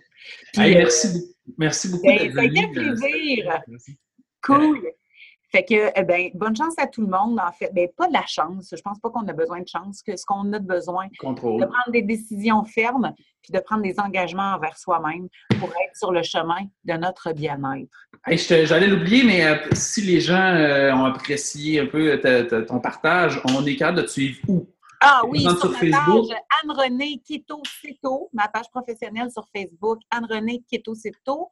merci, 0.56 1.34
merci 1.58 1.88
beaucoup. 1.88 2.06
Ben, 2.06 2.32
ça 2.32 2.40
a 2.40 2.44
été 2.44 2.60
un 2.60 2.72
plaisir. 2.72 3.60
Cool. 4.42 4.80
Fait 5.52 5.64
que, 5.64 5.90
eh 5.96 6.02
ben, 6.02 6.30
bonne 6.34 6.54
chance 6.54 6.74
à 6.78 6.86
tout 6.86 7.00
le 7.00 7.08
monde, 7.08 7.40
en 7.40 7.52
fait. 7.52 7.70
Ben, 7.72 7.88
pas 7.96 8.06
de 8.06 8.12
la 8.12 8.24
chance. 8.26 8.72
Je 8.76 8.80
pense 8.82 9.00
pas 9.00 9.10
qu'on 9.10 9.26
a 9.26 9.32
besoin 9.32 9.60
de 9.60 9.68
chance. 9.68 10.02
Que 10.02 10.16
ce 10.16 10.24
qu'on 10.24 10.52
a 10.52 10.58
besoin, 10.60 11.08
Contrôle. 11.18 11.60
de 11.60 11.66
prendre 11.66 11.90
des 11.90 12.02
décisions 12.02 12.64
fermes, 12.64 13.12
puis 13.42 13.52
de 13.52 13.58
prendre 13.58 13.82
des 13.82 13.98
engagements 13.98 14.54
envers 14.54 14.78
soi-même 14.78 15.28
pour 15.58 15.68
être 15.68 15.96
sur 15.96 16.12
le 16.12 16.22
chemin 16.22 16.66
de 16.84 16.92
notre 16.94 17.32
bien-être. 17.32 18.08
J'allais 18.28 18.86
l'oublier, 18.86 19.24
mais 19.24 19.44
euh, 19.44 19.56
si 19.72 20.02
les 20.02 20.20
gens 20.20 20.54
euh, 20.54 20.92
ont 20.92 21.04
apprécié 21.04 21.80
un 21.80 21.86
peu 21.86 22.20
ton 22.68 22.80
partage, 22.80 23.40
on 23.46 23.64
est 23.66 23.76
capable 23.76 23.98
de 23.98 24.02
te 24.02 24.10
suivre 24.10 24.38
où? 24.46 24.68
Ah 25.02 25.22
oui, 25.26 25.40
sur, 25.40 25.70
ma 25.70 25.78
Facebook? 25.78 26.28
page 26.28 26.38
Anne-Renée 26.62 27.22
Keto 27.26 27.62
Ceto, 27.64 28.28
ma 28.34 28.48
page 28.48 28.68
professionnelle 28.70 29.30
sur 29.30 29.46
Facebook, 29.54 29.98
Anne-Renée 30.10 30.62
Keto 30.70 30.94
Ceto. 30.94 31.48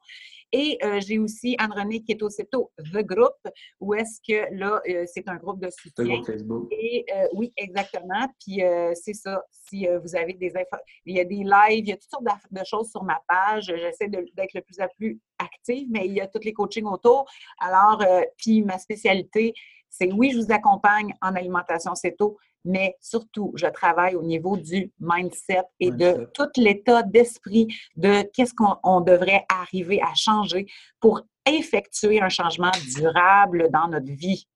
Et 0.51 0.77
euh, 0.83 0.99
j'ai 0.99 1.19
aussi 1.19 1.55
Anne-Renée 1.59 2.03
Keto 2.03 2.29
Ceto, 2.29 2.71
The 2.77 3.03
Group, 3.03 3.35
où 3.79 3.93
est-ce 3.93 4.19
que 4.27 4.53
là, 4.55 4.81
euh, 4.89 5.05
c'est 5.05 5.27
un 5.27 5.35
groupe 5.35 5.61
de 5.61 5.69
soutien. 5.69 6.05
groupe 6.05 6.25
Facebook. 6.25 6.67
Et 6.71 7.05
euh, 7.13 7.27
oui, 7.33 7.53
exactement. 7.55 8.27
Puis 8.39 8.61
c'est 8.95 9.13
ça, 9.13 9.43
si 9.51 9.87
vous 10.03 10.15
avez 10.15 10.33
des 10.33 10.55
infos, 10.55 10.81
il 11.05 11.17
y 11.17 11.19
a 11.19 11.25
des 11.25 11.43
lives, 11.43 11.85
il 11.85 11.89
y 11.89 11.91
a 11.91 11.97
toutes 11.97 12.09
sortes 12.09 12.23
de 12.51 12.63
choses 12.63 12.89
sur 12.89 13.03
ma 13.03 13.21
page. 13.27 13.65
J'essaie 13.65 14.07
d'être 14.07 14.53
le 14.53 14.61
plus 14.61 14.79
à 14.79 14.87
plus 14.87 15.19
active, 15.37 15.87
mais 15.89 16.05
il 16.05 16.13
y 16.13 16.21
a 16.21 16.27
tous 16.27 16.43
les 16.43 16.53
coachings 16.53 16.85
autour. 16.85 17.25
Alors, 17.59 18.03
puis 18.37 18.63
ma 18.63 18.77
spécialité, 18.77 19.53
c'est 19.89 20.11
oui, 20.11 20.31
je 20.31 20.39
vous 20.39 20.51
accompagne 20.51 21.13
en 21.21 21.35
alimentation 21.35 21.95
céto, 21.95 22.37
mais 22.65 22.95
surtout, 22.99 23.53
je 23.55 23.67
travaille 23.67 24.15
au 24.15 24.23
niveau 24.23 24.57
du 24.57 24.91
mindset 24.99 25.63
et 25.79 25.91
de 25.91 26.29
tout 26.33 26.49
l'état 26.57 27.03
d'esprit 27.03 27.67
de 27.95 28.23
qu'est-ce 28.33 28.53
qu'on 28.53 29.01
devrait 29.01 29.45
arriver 29.49 30.01
à 30.01 30.13
changer 30.15 30.67
pour 30.99 31.21
effectuer 31.45 32.21
un 32.21 32.29
changement 32.29 32.71
durable 32.95 33.69
dans 33.71 33.87
notre 33.87 34.11
vie 34.11 34.47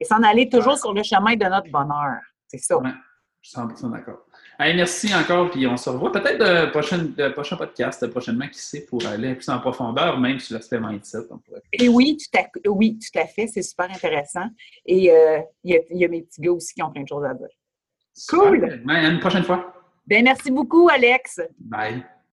et 0.00 0.04
s'en 0.04 0.22
aller 0.22 0.48
toujours 0.48 0.78
sur 0.78 0.92
le 0.92 1.02
chemin 1.02 1.36
de 1.36 1.44
notre 1.44 1.70
bonheur. 1.70 2.20
C'est 2.48 2.58
ça. 2.58 2.76
je 3.40 3.50
suis 3.50 3.58
100% 3.58 3.92
d'accord 3.92 4.26
merci 4.58 5.14
encore, 5.14 5.50
puis 5.50 5.66
on 5.66 5.76
se 5.76 5.90
revoit 5.90 6.12
peut-être 6.12 6.38
de, 6.38 6.70
prochain, 6.70 7.06
prochain 7.32 7.56
podcast 7.56 8.06
prochainement, 8.08 8.48
qui 8.48 8.58
sait, 8.58 8.86
pour 8.86 9.04
aller 9.06 9.34
plus 9.34 9.48
en 9.48 9.58
profondeur, 9.58 10.18
même 10.18 10.38
sur 10.38 10.54
l'aspect 10.54 10.80
mindset. 10.80 11.18
Et 11.72 11.88
oui, 11.88 12.16
tout 12.16 12.38
à, 12.38 12.46
oui, 12.68 12.98
tout 12.98 13.18
à 13.18 13.26
fait, 13.26 13.46
c'est 13.46 13.62
super 13.62 13.90
intéressant. 13.90 14.48
Et 14.86 15.10
euh, 15.10 15.40
il 15.62 15.80
y, 15.90 16.04
a 16.04 16.08
mes 16.08 16.22
petits 16.22 16.40
gars 16.40 16.52
aussi 16.52 16.74
qui 16.74 16.82
ont 16.82 16.90
plein 16.90 17.02
de 17.02 17.08
choses 17.08 17.24
à 17.24 17.34
dire. 17.34 17.48
Cool! 18.28 18.82
à 18.88 19.08
une 19.08 19.20
prochaine 19.20 19.44
fois. 19.44 19.74
Ben, 20.06 20.22
merci 20.22 20.50
beaucoup, 20.50 20.88
Alex. 20.88 21.40
Bye. 21.58 22.04